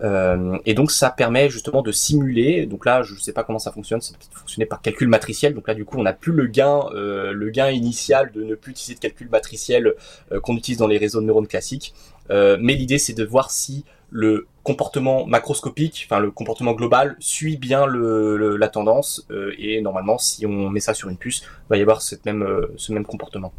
Euh, 0.00 0.56
et 0.64 0.74
donc 0.74 0.92
ça 0.92 1.10
permet 1.10 1.50
justement 1.50 1.82
de 1.82 1.90
simuler. 1.90 2.66
Donc 2.66 2.86
là, 2.86 3.02
je 3.02 3.16
sais 3.16 3.32
pas 3.32 3.42
comment 3.42 3.58
ça 3.58 3.72
fonctionne, 3.72 4.00
ça 4.00 4.14
peut 4.14 4.38
fonctionner 4.38 4.64
par 4.64 4.80
calcul 4.80 5.08
matriciel. 5.08 5.54
Donc 5.54 5.66
là, 5.66 5.74
du 5.74 5.84
coup, 5.84 5.98
on 5.98 6.04
n'a 6.04 6.12
plus 6.12 6.32
le 6.32 6.46
gain, 6.46 6.84
euh, 6.94 7.32
le 7.32 7.50
gain 7.50 7.68
initial 7.70 8.30
de 8.30 8.44
ne 8.44 8.54
plus 8.54 8.70
utiliser 8.70 8.94
de 8.94 9.00
calcul 9.00 9.28
matriciel 9.28 9.94
euh, 10.30 10.38
qu'on 10.38 10.56
utilise 10.56 10.78
dans 10.78 10.86
les 10.86 10.98
réseaux 10.98 11.20
de 11.20 11.26
neurones 11.26 11.48
classiques. 11.48 11.94
Mais 12.28 12.74
l'idée, 12.74 12.98
c'est 12.98 13.12
de 13.12 13.24
voir 13.24 13.50
si 13.50 13.84
le 14.10 14.46
comportement 14.62 15.26
macroscopique, 15.26 16.06
enfin 16.06 16.20
le 16.20 16.30
comportement 16.30 16.72
global, 16.72 17.16
suit 17.18 17.56
bien 17.56 17.86
le, 17.86 18.56
la 18.56 18.68
tendance. 18.68 19.26
euh, 19.30 19.52
et 19.58 19.80
normalement, 19.80 20.18
si 20.18 20.44
on 20.46 20.70
met 20.70 20.80
ça 20.80 20.94
sur 20.94 21.08
une 21.08 21.16
puce, 21.16 21.42
il 21.42 21.70
va 21.70 21.76
y 21.76 21.82
avoir 21.82 22.02
cette 22.02 22.24
même, 22.26 22.42
euh, 22.42 22.66
ce 22.76 22.92
même 22.92 23.04
comportement. 23.04 23.52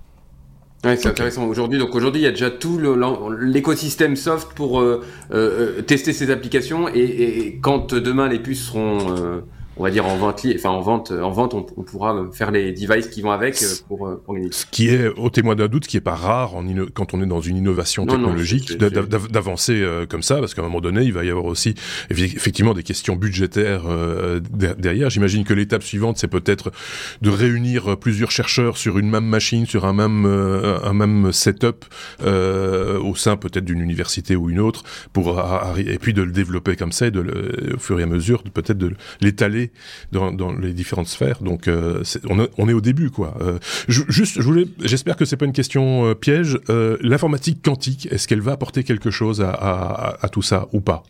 Ouais, 0.84 0.98
c'est 0.98 1.10
intéressant. 1.10 1.46
Aujourd'hui, 1.46 1.78
donc 1.78 1.94
aujourd'hui, 1.94 2.22
il 2.22 2.26
y 2.26 2.28
a 2.28 2.32
déjà 2.32 2.50
tout 2.50 2.80
l'écosystème 3.40 4.16
soft 4.16 4.54
pour 4.54 4.82
euh, 4.82 5.84
tester 5.86 6.12
ces 6.12 6.32
applications 6.32 6.88
et, 6.88 7.60
quand 7.62 7.94
demain 7.94 8.28
les 8.28 8.40
puces 8.40 8.66
seront, 8.66 9.44
on 9.78 9.84
va 9.84 9.90
dire 9.92 10.06
en 10.06 10.18
vente, 10.18 10.46
enfin 10.56 10.70
en 10.70 10.82
vente, 10.82 11.12
en 11.12 11.32
vente, 11.32 11.54
on, 11.54 11.66
on 11.78 11.82
pourra 11.84 12.16
faire 12.34 12.52
les 12.52 12.72
devices 12.74 13.08
qui 13.08 13.22
vont 13.22 13.32
avec 13.32 13.56
pour, 13.88 14.08
euh, 14.08 14.22
pour 14.24 14.36
gagner. 14.36 14.50
Ce 14.52 14.66
qui 14.66 14.90
est, 14.90 15.08
au 15.08 15.30
témoin 15.30 15.56
d'un 15.56 15.68
doute, 15.68 15.86
ce 15.86 15.90
qui 15.90 15.98
est 15.98 16.02
pas 16.02 16.16
rare 16.16 16.56
en 16.56 16.64
quand 16.94 17.14
on 17.14 17.22
est 17.22 17.26
dans 17.26 17.42
une 17.42 17.58
innovation 17.58 18.06
Non, 18.06 18.14
technologique, 18.14 18.78
d'avancer 18.78 19.82
euh, 19.82 20.06
comme 20.06 20.22
ça, 20.24 20.40
parce 20.40 20.54
qu'à 20.54 20.62
un 20.62 20.66
moment 20.66 20.82
donné, 20.82 21.04
il 21.04 21.14
va 21.14 21.24
y 21.24 21.30
avoir 21.30 21.46
aussi 21.46 21.74
effe- 22.10 22.36
effectivement 22.36 22.74
des 22.74 22.84
questions 22.84 23.16
budgétaires 23.16 23.84
euh, 23.88 24.40
der- 24.52 24.76
derrière. 24.76 25.10
J'imagine 25.10 25.44
que 25.44 25.54
l'étape 25.54 25.84
suivante, 25.84 26.18
c'est 26.18 26.28
peut-être 26.28 26.72
de 27.22 27.30
réunir 27.30 27.98
plusieurs 27.98 28.32
chercheurs 28.32 28.78
sur 28.78 28.98
une 29.00 29.10
même 29.10 29.26
machine, 29.26 29.66
sur 29.66 29.86
un 29.86 29.94
même 29.94 30.26
un 30.26 30.94
même 30.94 31.32
setup 31.32 31.86
euh, 32.24 33.00
au 33.00 33.16
sein 33.16 33.38
peut-être 33.38 33.66
d'une 33.66 33.80
université 33.82 34.36
ou 34.36 34.50
une 34.50 34.60
autre, 34.60 34.84
pour 35.14 35.42
et 35.78 35.98
puis 35.98 36.14
de 36.14 36.22
le 36.22 36.32
développer 36.32 36.76
comme 36.76 36.92
ça, 36.92 37.08
et 37.08 37.12
de 37.12 37.22
le, 37.22 37.76
au 37.76 37.80
fur 37.80 38.00
et 38.00 38.04
à 38.04 38.08
mesure, 38.08 38.44
peut-être 38.44 38.78
de 38.78 38.92
l'étaler 39.22 39.61
dans, 40.12 40.32
dans 40.32 40.52
les 40.54 40.74
différentes 40.74 41.08
sphères. 41.08 41.42
Donc, 41.42 41.68
euh, 41.68 42.02
on, 42.30 42.40
est- 42.40 42.50
on 42.58 42.68
est 42.70 42.74
au 42.74 42.82
début, 42.82 43.10
quoi. 43.12 43.36
Euh, 43.42 43.60
je- 43.88 44.04
juste, 44.10 44.36
je 44.38 44.42
voulais, 44.42 44.66
j'espère 44.84 45.16
que 45.18 45.26
c'est 45.26 45.38
pas 45.38 45.46
une 45.46 45.54
question 45.54 46.06
euh, 46.08 46.16
piège. 46.16 46.58
L'informatique 47.02 47.62
quantique, 47.64 48.08
est-ce 48.12 48.28
qu'elle 48.28 48.42
va 48.42 48.54
apporter 48.54 48.84
quelque 48.84 49.12
chose 49.12 49.42
à, 49.42 49.50
à- 49.52 50.18
à 50.26 50.30
tout 50.30 50.42
ça 50.42 50.68
ou 50.74 50.80
pas? 50.82 51.04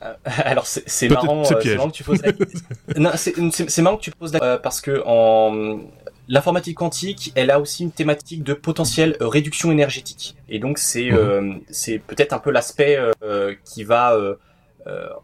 Alors 0.24 0.64
c'est 0.66 1.08
marrant, 1.08 1.42
marrant 1.42 1.88
que 1.90 1.92
tu 1.92 2.04
poses 2.04 2.22
la 2.22 3.16
c'est 3.16 3.82
marrant 3.82 3.96
que 3.96 4.02
tu 4.02 4.12
poses 4.12 4.32
la 4.32 4.56
parce 4.58 4.80
que 4.80 5.02
en 5.04 5.80
l'informatique 6.28 6.76
quantique, 6.76 7.32
elle 7.34 7.50
a 7.50 7.58
aussi 7.58 7.82
une 7.82 7.90
thématique 7.90 8.44
de 8.44 8.52
potentielle 8.54 9.16
réduction 9.20 9.72
énergétique. 9.72 10.36
Et 10.48 10.60
donc 10.60 10.78
c'est 10.78 11.10
Mhm. 11.10 11.62
c'est 11.70 11.98
peut-être 11.98 12.32
un 12.32 12.38
peu 12.38 12.50
l'aspect 12.52 12.96
qui 13.64 13.82
va 13.82 14.16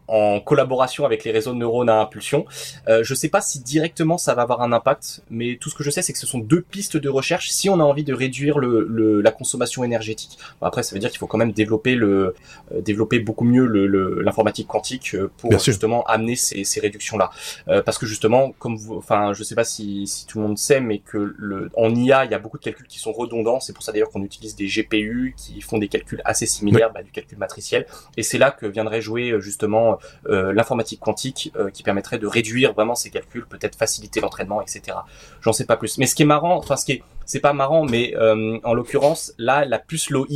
en 0.07 0.39
collaboration 0.39 1.05
avec 1.05 1.23
les 1.23 1.31
réseaux 1.31 1.53
de 1.53 1.57
neurones 1.57 1.89
à 1.89 1.99
impulsion. 2.01 2.45
Euh, 2.87 3.03
je 3.03 3.13
sais 3.13 3.29
pas 3.29 3.41
si 3.41 3.59
directement 3.61 4.17
ça 4.17 4.33
va 4.35 4.43
avoir 4.43 4.61
un 4.61 4.71
impact, 4.71 5.21
mais 5.29 5.57
tout 5.59 5.69
ce 5.69 5.75
que 5.75 5.83
je 5.83 5.89
sais, 5.89 6.01
c'est 6.01 6.13
que 6.13 6.19
ce 6.19 6.27
sont 6.27 6.39
deux 6.39 6.61
pistes 6.61 6.97
de 6.97 7.09
recherche 7.09 7.49
si 7.49 7.69
on 7.69 7.79
a 7.79 7.83
envie 7.83 8.03
de 8.03 8.13
réduire 8.13 8.59
le, 8.59 8.85
le- 8.89 9.21
la 9.21 9.31
consommation 9.31 9.83
énergétique. 9.83 10.37
Bon, 10.61 10.67
après, 10.67 10.83
ça 10.83 10.93
veut 10.95 10.99
dire 10.99 11.09
qu'il 11.09 11.19
faut 11.19 11.27
quand 11.27 11.37
même 11.37 11.51
développer 11.51 11.95
le 11.95 12.35
euh, 12.73 12.81
développer 12.81 13.19
beaucoup 13.19 13.45
mieux 13.45 13.65
le- 13.65 13.87
le- 13.87 14.21
l'informatique 14.21 14.67
quantique 14.67 15.15
euh, 15.15 15.29
pour 15.37 15.49
Bien 15.49 15.59
sûr. 15.59 15.71
justement 15.73 16.03
amener 16.05 16.35
ces, 16.35 16.63
ces 16.63 16.79
réductions-là. 16.79 17.29
Euh, 17.67 17.81
parce 17.81 17.97
que 17.97 18.05
justement, 18.05 18.51
comme 18.59 18.75
vous, 18.77 18.95
enfin, 18.95 19.33
je 19.33 19.43
sais 19.43 19.55
pas 19.55 19.63
si, 19.63 20.07
si 20.07 20.25
tout 20.27 20.39
le 20.39 20.47
monde 20.47 20.57
sait, 20.57 20.79
mais 20.79 20.99
que 20.99 21.33
le, 21.37 21.69
en 21.75 21.93
IA, 21.93 22.25
il 22.25 22.31
y 22.31 22.33
a 22.33 22.39
beaucoup 22.39 22.57
de 22.57 22.63
calculs 22.63 22.87
qui 22.87 22.99
sont 22.99 23.11
redondants. 23.11 23.59
C'est 23.59 23.73
pour 23.73 23.83
ça 23.83 23.91
d'ailleurs 23.91 24.09
qu'on 24.09 24.23
utilise 24.23 24.55
des 24.55 24.67
GPU 24.67 25.33
qui 25.37 25.61
font 25.61 25.77
des 25.77 25.87
calculs 25.87 26.21
assez 26.25 26.45
similaires 26.45 26.91
bah, 26.93 27.03
du 27.03 27.11
calcul 27.11 27.37
matriciel. 27.37 27.85
Et 28.17 28.23
c'est 28.23 28.37
là 28.37 28.51
que 28.51 28.65
viendrait 28.65 29.01
jouer 29.01 29.31
euh, 29.31 29.39
justement 29.55 29.97
euh, 30.27 30.51
l'informatique 30.53 30.99
quantique 30.99 31.51
euh, 31.55 31.69
qui 31.69 31.81
permettrait 31.81 32.17
de 32.19 32.27
réduire 32.27 32.73
vraiment 32.73 32.93
ces 32.95 33.09
calculs, 33.09 33.45
peut-être 33.47 33.77
faciliter 33.77 34.19
l'entraînement, 34.19 34.61
etc. 34.61 34.97
J'en 35.41 35.53
sais 35.53 35.65
pas 35.65 35.77
plus. 35.77 35.97
Mais 35.97 36.07
ce 36.07 36.15
qui 36.15 36.23
est 36.23 36.25
marrant, 36.35 36.57
enfin 36.57 36.75
ce 36.75 36.85
qui 36.85 36.91
est 36.93 37.03
c'est 37.25 37.39
pas 37.39 37.53
marrant, 37.53 37.85
mais 37.85 38.13
euh, 38.17 38.59
en 38.63 38.73
l'occurrence, 38.75 39.33
là, 39.39 39.65
la 39.65 39.79
puce 39.79 40.09
LOI 40.11 40.27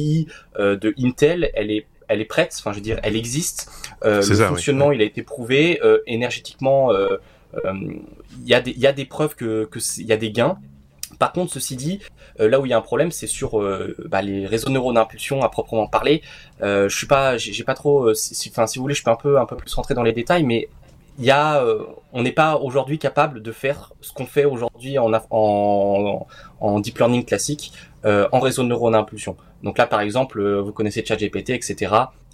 euh, 0.57 0.75
de 0.77 0.93
Intel, 0.97 1.51
elle 1.53 1.69
est 1.69 1.85
elle 2.07 2.21
est 2.21 2.25
prête, 2.25 2.55
enfin 2.57 2.71
je 2.71 2.77
veux 2.77 2.81
dire, 2.83 2.99
elle 3.03 3.15
existe. 3.15 3.69
Euh, 4.03 4.15
le 4.17 4.21
ça, 4.23 4.33
oui. 4.43 4.47
fonctionnement, 4.49 4.91
il 4.91 5.01
a 5.01 5.05
été 5.05 5.21
prouvé 5.21 5.79
euh, 5.83 5.99
énergétiquement. 6.07 6.91
euh, 6.93 7.17
Il 7.65 8.47
y 8.47 8.53
a 8.53 8.61
des 8.61 8.71
il 8.71 8.79
y 8.79 8.87
a 8.87 8.93
des 8.93 9.05
preuves 9.05 9.35
que 9.35 9.65
que 9.65 9.79
c'est- 9.79 10.01
il 10.01 10.07
y 10.07 10.13
a 10.13 10.17
des 10.17 10.31
gains. 10.31 10.57
Par 11.19 11.33
contre, 11.33 11.51
ceci 11.53 11.75
dit, 11.75 11.99
euh, 12.39 12.49
là 12.49 12.59
où 12.59 12.65
il 12.65 12.69
y 12.69 12.73
a 12.73 12.77
un 12.77 12.81
problème, 12.81 13.11
c'est 13.11 13.27
sur 13.27 13.61
euh, 13.61 13.95
bah, 14.09 14.21
les 14.21 14.47
réseaux 14.47 14.67
de 14.69 14.73
neurones 14.73 14.95
d'impulsion 14.95 15.43
à 15.43 15.49
proprement 15.49 15.85
parler. 15.87 16.21
Euh, 16.61 16.87
je 16.89 16.97
suis 16.97 17.07
pas, 17.07 17.37
j'ai 17.37 17.63
pas 17.63 17.73
trop. 17.75 18.05
euh, 18.09 18.13
si, 18.13 18.33
si- 18.35 18.49
enfin, 18.49 18.65
si 18.67 18.79
vous 18.79 18.83
voulez, 18.83 18.95
je 18.95 19.03
peux 19.03 19.11
un 19.11 19.15
peu 19.15 19.37
un 19.39 19.45
peu 19.45 19.55
plus 19.57 19.73
rentrer 19.73 19.93
dans 19.93 20.03
les 20.03 20.13
détails, 20.13 20.43
mais 20.43 20.69
il 21.17 21.25
y 21.25 21.31
a, 21.31 21.61
euh, 21.61 21.83
on 22.13 22.23
n'est 22.23 22.31
pas 22.31 22.55
aujourd'hui 22.55 22.97
capable 22.97 23.41
de 23.41 23.51
faire 23.51 23.91
ce 23.99 24.13
qu'on 24.13 24.25
fait 24.25 24.45
aujourd'hui 24.45 24.97
en, 24.97 25.11
en 25.29 26.25
en 26.61 26.79
deep 26.79 26.97
learning 26.97 27.25
classique 27.25 27.73
euh, 28.05 28.27
en 28.31 28.39
réseau 28.39 28.63
de 28.63 28.69
neurones 28.69 28.93
d'impulsion. 28.93 29.35
Donc 29.63 29.77
là, 29.77 29.85
par 29.87 29.99
exemple, 29.99 30.41
vous 30.59 30.71
connaissez 30.71 31.03
ChatGPT, 31.05 31.49
etc. 31.51 31.75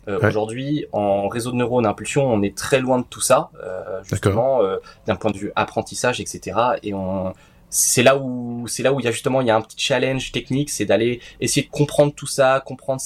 Euh, 0.07 0.20
Ouais. 0.20 0.28
Aujourd'hui, 0.28 0.86
en 0.91 1.28
réseau 1.30 1.49
de 1.52 1.56
neurones 1.56 1.86
d'impulsion, 1.86 2.28
on 2.32 2.44
est 2.44 2.56
très 2.56 2.80
loin 2.80 2.99
de 2.99 3.06
tout 3.10 3.22
ça, 3.22 3.49
euh, 3.64 4.03
justement, 4.03 4.62
euh, 4.62 4.78
d'un 5.07 5.16
point 5.16 5.32
de 5.32 5.38
vue 5.38 5.52
apprentissage, 5.56 6.22
etc. 6.22 6.56
Et 6.84 6.94
on, 6.94 7.34
c'est 7.77 8.03
là 8.03 8.15
où, 8.18 8.69
c'est 8.69 8.84
là 8.84 8.93
où 8.93 9.02
il 9.02 9.03
y 9.03 9.07
a 9.10 9.11
justement, 9.11 9.41
il 9.41 9.47
y 9.47 9.52
a 9.52 9.56
un 9.56 9.61
petit 9.61 9.77
challenge 9.77 10.31
technique, 10.31 10.69
c'est 10.69 10.85
d'aller 10.85 11.19
essayer 11.41 11.65
de 11.65 11.69
comprendre 11.69 12.14
tout 12.15 12.26
ça, 12.26 12.64
comprendre 12.65 13.02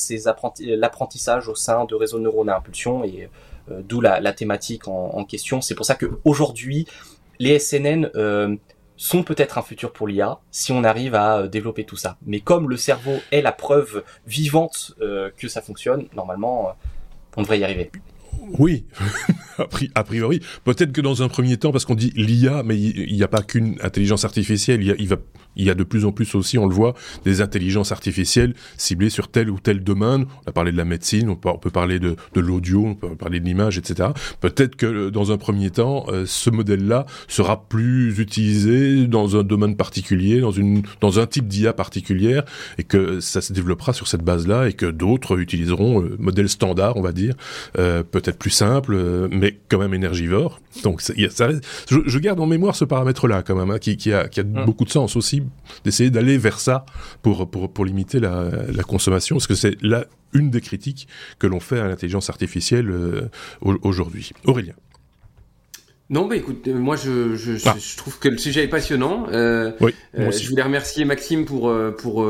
l'apprentissage 0.59 1.47
au 1.47 1.55
sein 1.55 1.85
de 1.85 1.95
réseaux 1.95 2.19
de 2.19 2.23
neurones 2.25 2.49
à 2.49 2.57
impulsion, 2.57 3.03
et 3.03 3.29
euh, 3.71 3.81
d'où 3.83 3.99
la, 3.99 4.31
thématique 4.31 4.87
en, 4.87 5.25
question. 5.25 5.61
C'est 5.61 5.73
pour 5.73 5.87
ça 5.87 5.95
que 5.95 6.19
aujourd'hui, 6.23 6.85
les 7.39 7.57
SNN 7.57 8.11
euh, 8.13 8.55
sont 8.95 9.23
peut-être 9.23 9.57
un 9.57 9.63
futur 9.63 9.91
pour 9.91 10.07
l'IA 10.07 10.39
si 10.51 10.71
on 10.71 10.83
arrive 10.83 11.15
à 11.15 11.39
euh, 11.39 11.47
développer 11.47 11.83
tout 11.83 11.97
ça. 11.97 12.17
Mais 12.27 12.39
comme 12.39 12.69
le 12.69 12.77
cerveau 12.77 13.17
est 13.31 13.41
la 13.41 13.51
preuve 13.51 14.03
vivante 14.27 14.93
que 14.99 15.47
ça 15.47 15.63
fonctionne, 15.63 16.05
normalement, 16.13 16.75
on 17.37 17.41
devrait 17.41 17.57
y 17.57 17.63
arriver. 17.63 17.89
Oui, 18.57 18.85
a 19.95 20.03
priori. 20.03 20.39
Peut-être 20.63 20.91
que 20.91 21.01
dans 21.01 21.21
un 21.23 21.27
premier 21.27 21.57
temps, 21.57 21.71
parce 21.71 21.85
qu'on 21.85 21.95
dit 21.95 22.11
l'IA, 22.15 22.63
mais 22.63 22.79
il 22.79 23.15
n'y 23.15 23.23
a 23.23 23.27
pas 23.27 23.41
qu'une 23.41 23.75
intelligence 23.81 24.25
artificielle, 24.25 24.81
il 24.81 25.65
y, 25.65 25.69
a, 25.69 25.75
de 25.75 25.83
plus 25.83 26.05
en 26.05 26.11
plus 26.11 26.35
aussi, 26.35 26.57
on 26.57 26.67
le 26.67 26.73
voit, 26.73 26.93
des 27.25 27.41
intelligences 27.41 27.91
artificielles 27.91 28.53
ciblées 28.77 29.09
sur 29.09 29.27
tel 29.29 29.49
ou 29.49 29.59
tel 29.59 29.83
domaine. 29.83 30.25
On 30.45 30.49
a 30.49 30.51
parlé 30.51 30.71
de 30.71 30.77
la 30.77 30.85
médecine, 30.85 31.29
on 31.29 31.35
peut, 31.35 31.69
parler 31.69 31.99
de, 31.99 32.15
l'audio, 32.35 32.85
on 32.85 32.95
peut 32.95 33.15
parler 33.15 33.39
de 33.39 33.45
l'image, 33.45 33.77
etc. 33.77 34.09
Peut-être 34.39 34.75
que 34.75 34.85
euh, 34.85 35.11
dans 35.11 35.31
un 35.31 35.37
premier 35.37 35.69
temps, 35.69 36.05
euh, 36.09 36.25
ce 36.25 36.49
modèle-là 36.49 37.05
sera 37.27 37.67
plus 37.67 38.19
utilisé 38.19 39.07
dans 39.07 39.37
un 39.37 39.43
domaine 39.43 39.75
particulier, 39.75 40.39
dans, 40.39 40.51
une, 40.51 40.83
dans 41.01 41.19
un 41.19 41.27
type 41.27 41.47
d'IA 41.47 41.73
particulière, 41.73 42.43
et 42.77 42.83
que 42.83 43.19
ça 43.19 43.41
se 43.41 43.53
développera 43.53 43.93
sur 43.93 44.07
cette 44.07 44.23
base-là, 44.23 44.69
et 44.69 44.73
que 44.73 44.85
d'autres 44.85 45.39
utiliseront 45.39 45.99
le 45.99 46.15
modèle 46.17 46.49
standard, 46.49 46.97
on 46.97 47.01
va 47.01 47.11
dire, 47.11 47.35
euh, 47.77 48.03
peut-être 48.03 48.38
plus 48.39 48.49
simple, 48.49 48.93
euh, 48.95 49.27
mais 49.31 49.59
quand 49.69 49.77
même 49.77 49.93
énergivore. 49.93 50.59
Donc 50.83 51.01
ça, 51.01 51.13
je, 51.15 52.19
garde 52.19 52.39
en 52.39 52.45
mémoire 52.45 52.75
ce 52.75 52.85
paramètre-là 52.85 53.43
quand 53.43 53.55
même, 53.55 53.69
hein, 53.69 53.79
qui, 53.79 53.97
qui, 53.97 54.13
a, 54.13 54.27
qui 54.27 54.39
a 54.39 54.43
mmh. 54.43 54.65
beaucoup 54.65 54.85
de 54.85 54.89
sens 54.89 55.15
aussi, 55.15 55.43
d'essayer 55.83 56.09
d'aller 56.09 56.37
vers 56.37 56.59
ça 56.59 56.85
pour, 57.21 57.49
pour, 57.49 57.71
pour 57.71 57.85
limiter 57.85 58.19
la, 58.19 58.49
la 58.73 58.83
consommation, 58.83 59.35
parce 59.35 59.47
que 59.47 59.55
c'est 59.55 59.81
là 59.81 60.05
une 60.33 60.49
des 60.49 60.61
critiques 60.61 61.07
que 61.37 61.47
l'on 61.47 61.59
fait 61.59 61.79
à 61.79 61.87
l'intelligence 61.87 62.29
artificielle 62.29 62.89
euh, 62.89 63.29
aujourd'hui. 63.61 64.31
Aurélien. 64.45 64.73
Non, 66.11 66.25
bah 66.25 66.35
écoute, 66.35 66.67
euh, 66.67 66.73
moi 66.73 66.95
je, 66.95 67.35
je, 67.35 67.55
je, 67.55 67.97
trouve 67.97 68.17
que 68.17 68.29
le 68.29 68.39
sujet 68.39 68.63
est 68.63 68.67
passionnant. 68.67 69.27
Euh, 69.31 69.73
oui, 69.79 69.93
euh, 70.17 70.31
je 70.31 70.49
voulais 70.49 70.63
remercier 70.63 71.05
Maxime 71.05 71.45
pour 71.45 71.69
euh, 71.69 71.91
pour 71.95 72.27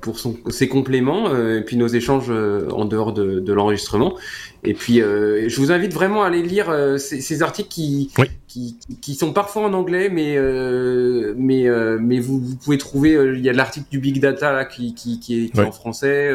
pour 0.00 0.18
son, 0.18 0.36
ses 0.48 0.66
compléments 0.66 1.30
et 1.32 1.62
puis 1.62 1.76
nos 1.76 1.86
échanges 1.86 2.30
en 2.30 2.84
dehors 2.84 3.12
de, 3.12 3.38
de 3.38 3.52
l'enregistrement. 3.52 4.16
Et 4.64 4.74
puis 4.74 4.96
je 4.96 5.56
vous 5.56 5.70
invite 5.70 5.92
vraiment 5.92 6.24
à 6.24 6.26
aller 6.26 6.42
lire 6.42 6.74
ces, 6.98 7.20
ces, 7.20 7.42
articles 7.42 7.68
qui, 7.68 8.10
qui 8.48 8.76
qui 9.00 9.14
sont 9.14 9.32
parfois 9.32 9.66
en 9.66 9.72
anglais, 9.72 10.08
mais 10.08 10.36
mais 11.36 11.68
mais 12.00 12.18
vous, 12.18 12.40
vous 12.40 12.56
pouvez 12.56 12.78
trouver. 12.78 13.12
Il 13.36 13.44
y 13.44 13.48
a 13.48 13.52
l'article 13.52 13.86
du 13.88 14.00
Big 14.00 14.20
Data 14.20 14.50
là 14.50 14.64
qui 14.64 14.94
qui 14.94 15.20
qui 15.20 15.44
est, 15.44 15.48
qui 15.50 15.60
est 15.60 15.64
en 15.64 15.70
français. 15.70 16.28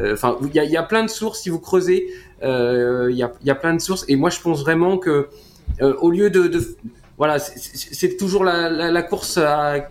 Enfin, 0.00 0.38
il 0.42 0.54
y 0.54 0.60
a 0.60 0.64
il 0.64 0.70
y 0.70 0.78
a 0.78 0.82
plein 0.82 1.04
de 1.04 1.10
sources 1.10 1.42
si 1.42 1.50
vous 1.50 1.60
creusez. 1.60 2.06
Il 2.42 2.46
y 2.46 3.22
a 3.22 3.32
il 3.42 3.46
y 3.46 3.50
a 3.50 3.54
plein 3.54 3.74
de 3.74 3.82
sources 3.82 4.06
et 4.08 4.16
moi 4.16 4.30
je 4.30 4.40
pense 4.40 4.62
vraiment 4.62 4.96
que 4.96 5.28
euh, 5.80 5.94
au 6.00 6.10
lieu 6.10 6.30
de, 6.30 6.46
de 6.46 6.76
voilà, 7.18 7.38
c'est 7.38 8.16
toujours 8.16 8.42
la, 8.42 8.68
la, 8.68 8.90
la 8.90 9.02
course 9.02 9.38
à, 9.38 9.88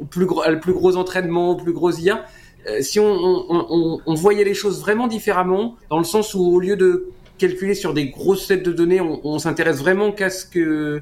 au 0.00 0.04
plus 0.04 0.26
gros, 0.26 0.42
le 0.48 0.60
plus 0.60 0.72
gros 0.72 0.96
entraînement, 0.96 1.50
au 1.50 1.56
plus 1.56 1.72
gros 1.72 1.90
IA. 1.90 2.24
Euh, 2.68 2.82
si 2.82 3.00
on, 3.00 3.06
on, 3.06 3.44
on, 3.50 4.00
on, 4.04 4.14
voyait 4.14 4.44
les 4.44 4.54
choses 4.54 4.80
vraiment 4.80 5.06
différemment, 5.06 5.76
dans 5.90 5.98
le 5.98 6.04
sens 6.04 6.34
où 6.34 6.44
au 6.44 6.60
lieu 6.60 6.76
de 6.76 7.08
calculer 7.38 7.74
sur 7.74 7.94
des 7.94 8.08
grosses 8.10 8.46
sets 8.46 8.58
de 8.58 8.72
données, 8.72 9.00
on, 9.00 9.38
s'intéresse 9.38 9.78
vraiment 9.78 10.12
qu'à 10.12 10.28
ce 10.28 10.44
que 10.44 11.00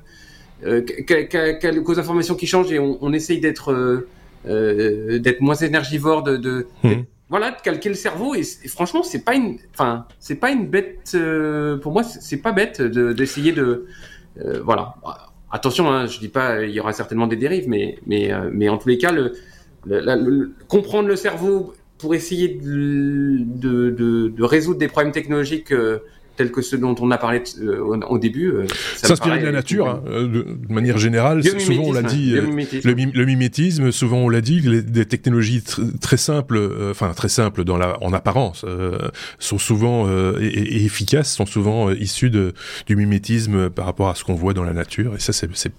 euh, 0.65 0.83
qu'aux 1.85 1.99
informations 1.99 2.35
qui 2.35 2.47
changent 2.47 2.73
et 2.73 2.79
on, 2.79 3.13
essaye 3.13 3.41
d'être 3.41 3.73
euh, 3.73 4.09
euh, 4.49 5.19
d'être 5.19 5.41
moins 5.41 5.57
énergivore, 5.57 6.23
de, 6.23 6.37
de 6.37 6.67
mmh. 6.83 6.93
voilà, 7.29 7.51
de 7.51 7.61
calquer 7.61 7.89
le 7.89 7.95
cerveau. 7.95 8.35
Et, 8.35 8.43
franchement, 8.69 9.03
c'est 9.03 9.25
pas 9.25 9.35
une, 9.35 9.59
enfin, 9.75 10.07
c'est 10.21 10.37
pas 10.37 10.51
une 10.51 10.67
bête. 10.67 11.17
pour 11.83 11.93
moi, 11.93 12.05
c'est 12.05 12.39
pas 12.39 12.53
bête 12.53 12.81
d'essayer 12.81 13.53
de 13.53 13.87
euh, 14.45 14.61
voilà. 14.63 14.95
Attention, 15.51 15.91
hein, 15.91 16.07
je 16.07 16.19
dis 16.19 16.29
pas, 16.29 16.65
il 16.65 16.71
y 16.71 16.81
aura 16.81 16.93
certainement 16.93 17.27
des 17.27 17.37
dérives, 17.37 17.69
mais, 17.69 17.99
mais, 18.07 18.33
euh, 18.33 18.51
mais 18.53 18.69
en 18.69 18.79
tous 18.79 18.89
les 18.89 18.99
cas, 18.99 19.13
comprendre 20.69 21.09
le 21.09 21.17
cerveau 21.17 21.75
pour 21.99 22.15
essayer 22.15 22.49
de, 22.49 24.45
résoudre 24.45 24.79
des 24.79 24.89
problèmes 24.89 25.13
technologiques 25.13 25.73
euh, 25.73 25.99
tels 26.37 26.53
que 26.53 26.63
ceux 26.63 26.79
dont 26.79 26.95
on 27.01 27.11
a 27.11 27.19
parlé 27.19 27.43
euh, 27.61 27.81
au, 27.81 28.19
début. 28.19 28.51
Euh, 28.51 28.67
S'inspirer 28.97 29.39
de 29.39 29.45
la 29.45 29.53
nature, 29.53 29.89
hein, 29.89 30.03
euh, 30.07 30.29
de, 30.29 30.73
manière 30.73 30.99
générale. 30.99 31.43
Souvent 31.45 31.85
on 31.85 31.93
l'a 31.93 32.03
dit, 32.03 32.33
le, 32.33 33.25
mimétisme. 33.25 33.91
Souvent 33.91 34.19
on 34.19 34.29
l'a 34.29 34.41
dit, 34.41 34.61
les, 34.61 34.83
des 34.83 35.07
technologies 35.07 35.63
très 36.01 36.17
simples, 36.17 36.61
enfin 36.91 37.13
très 37.15 37.29
simples 37.29 37.65
dans 37.65 37.77
la, 37.77 38.03
en 38.03 38.13
apparence, 38.13 38.65
sont 39.39 39.59
souvent 39.59 40.09
et, 40.39 40.85
efficaces, 40.85 41.35
sont 41.35 41.47
souvent 41.47 41.91
issues 41.91 42.31
de, 42.31 42.53
du 42.87 42.97
mimétisme 42.97 43.71
par 43.71 43.87
rapport 43.87 44.09
à 44.09 44.15
ce 44.15 44.25
qu'on 44.25 44.35
voit 44.35 44.55
dans 44.55 44.65
la 44.65 44.73
nature. 44.73 45.15
Et 45.15 45.21
ça, 45.21 45.33
c'est 45.33 45.73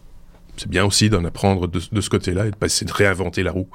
c'est 0.58 0.70
bien 0.70 0.86
aussi 0.86 1.10
d'en 1.10 1.24
apprendre 1.26 1.68
de, 1.68 1.80
de 1.92 2.02
ce 2.02 2.10
côté-là 2.10 2.48
et 2.48 2.52
de 2.52 2.56
pas 2.56 2.66
essayer 2.66 2.88
de 2.88 2.94
réinventer 2.94 3.44
la 3.44 3.52
roue 3.52 3.68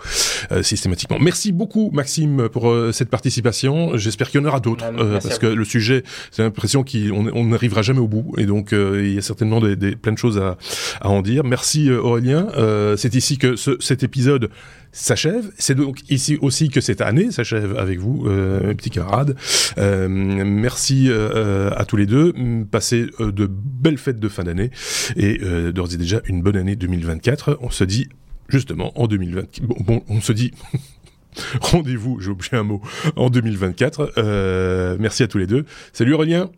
euh, 0.51 0.63
systématiquement. 0.63 1.19
Merci 1.21 1.53
beaucoup 1.53 1.91
Maxime 1.93 2.49
pour 2.49 2.71
euh, 2.71 2.93
cette 2.93 3.11
participation. 3.11 3.97
J'espère 3.97 4.31
qu'il 4.31 4.41
y 4.41 4.45
en 4.45 4.47
aura 4.47 4.61
d'autres 4.61 4.85
euh, 4.99 5.19
parce 5.23 5.39
que 5.39 5.47
le 5.47 5.65
sujet, 5.65 6.03
j'ai 6.37 6.43
l'impression 6.43 6.85
qu'on 6.85 7.45
n'arrivera 7.45 7.83
jamais 7.83 8.01
au 8.01 8.09
bout 8.09 8.35
et 8.39 8.47
donc 8.47 8.73
il 8.73 9.15
y 9.15 9.19
a 9.19 9.23
certainement 9.23 9.61
des, 9.61 9.77
des, 9.77 9.97
plein 9.97 10.13
de 10.13 10.19
choses 10.19 10.39
à, 10.39 10.57
à 11.01 11.09
en 11.09 11.23
dire. 11.23 11.45
Merci 11.45 11.91
Aurélien. 11.91 12.49
c'est 12.97 13.15
ici 13.15 13.39
que 13.39 13.57
ce, 13.57 13.77
cet 13.81 14.03
épisode 14.03 14.51
s'achève. 14.93 15.51
C'est 15.59 15.75
donc 15.75 16.09
ici 16.11 16.39
aussi 16.41 16.69
que 16.69 16.81
cette 16.81 17.01
année 17.01 17.31
s'achève 17.31 17.77
avec 17.77 17.99
vous, 17.99 18.27
euh, 18.27 18.67
mes 18.67 18.75
petits 18.75 18.91
camarades. 18.91 19.37
Euh, 19.79 20.07
merci 20.09 21.07
euh, 21.09 21.71
à 21.75 21.85
tous 21.85 21.97
les 21.97 22.07
deux. 22.07 22.35
Passez 22.71 23.07
de 23.19 23.47
belles 23.51 23.99
fêtes 23.99 24.21
de 24.21 24.29
fin 24.29 24.45
d'année 24.45 24.71
et 25.17 25.39
d'ores 25.73 25.93
et 25.95 25.97
déjà 25.97 26.21
une 26.27 26.43
bonne 26.43 26.57
année 26.57 26.77
2024. 26.77 27.59
On 27.63 27.71
se 27.71 27.85
dit 27.85 28.09
justement 28.49 28.93
en 29.01 29.07
2024. 29.07 29.63
Bon, 29.67 29.77
bon 29.81 30.05
on 30.09 30.21
se 30.21 30.33
dit. 30.33 30.53
Rendez-vous, 31.63 32.21
j'ai 32.21 32.29
oublié 32.29 32.59
un 32.59 32.63
mot, 32.63 32.83
en 33.17 33.31
2024. 33.31 34.99
merci 35.01 35.23
à 35.23 35.29
tous 35.29 35.39
les 35.39 35.47
deux. 35.47 35.65
Salut 35.95 36.13
Aurélien. 36.13 36.51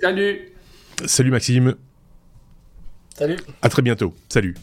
Salut. 0.00 0.48
Salut 1.04 1.30
Maxime. 1.30 1.74
Salut. 3.14 3.36
À 3.60 3.68
très 3.68 3.82
bientôt. 3.82 4.14
Salut. 4.28 4.54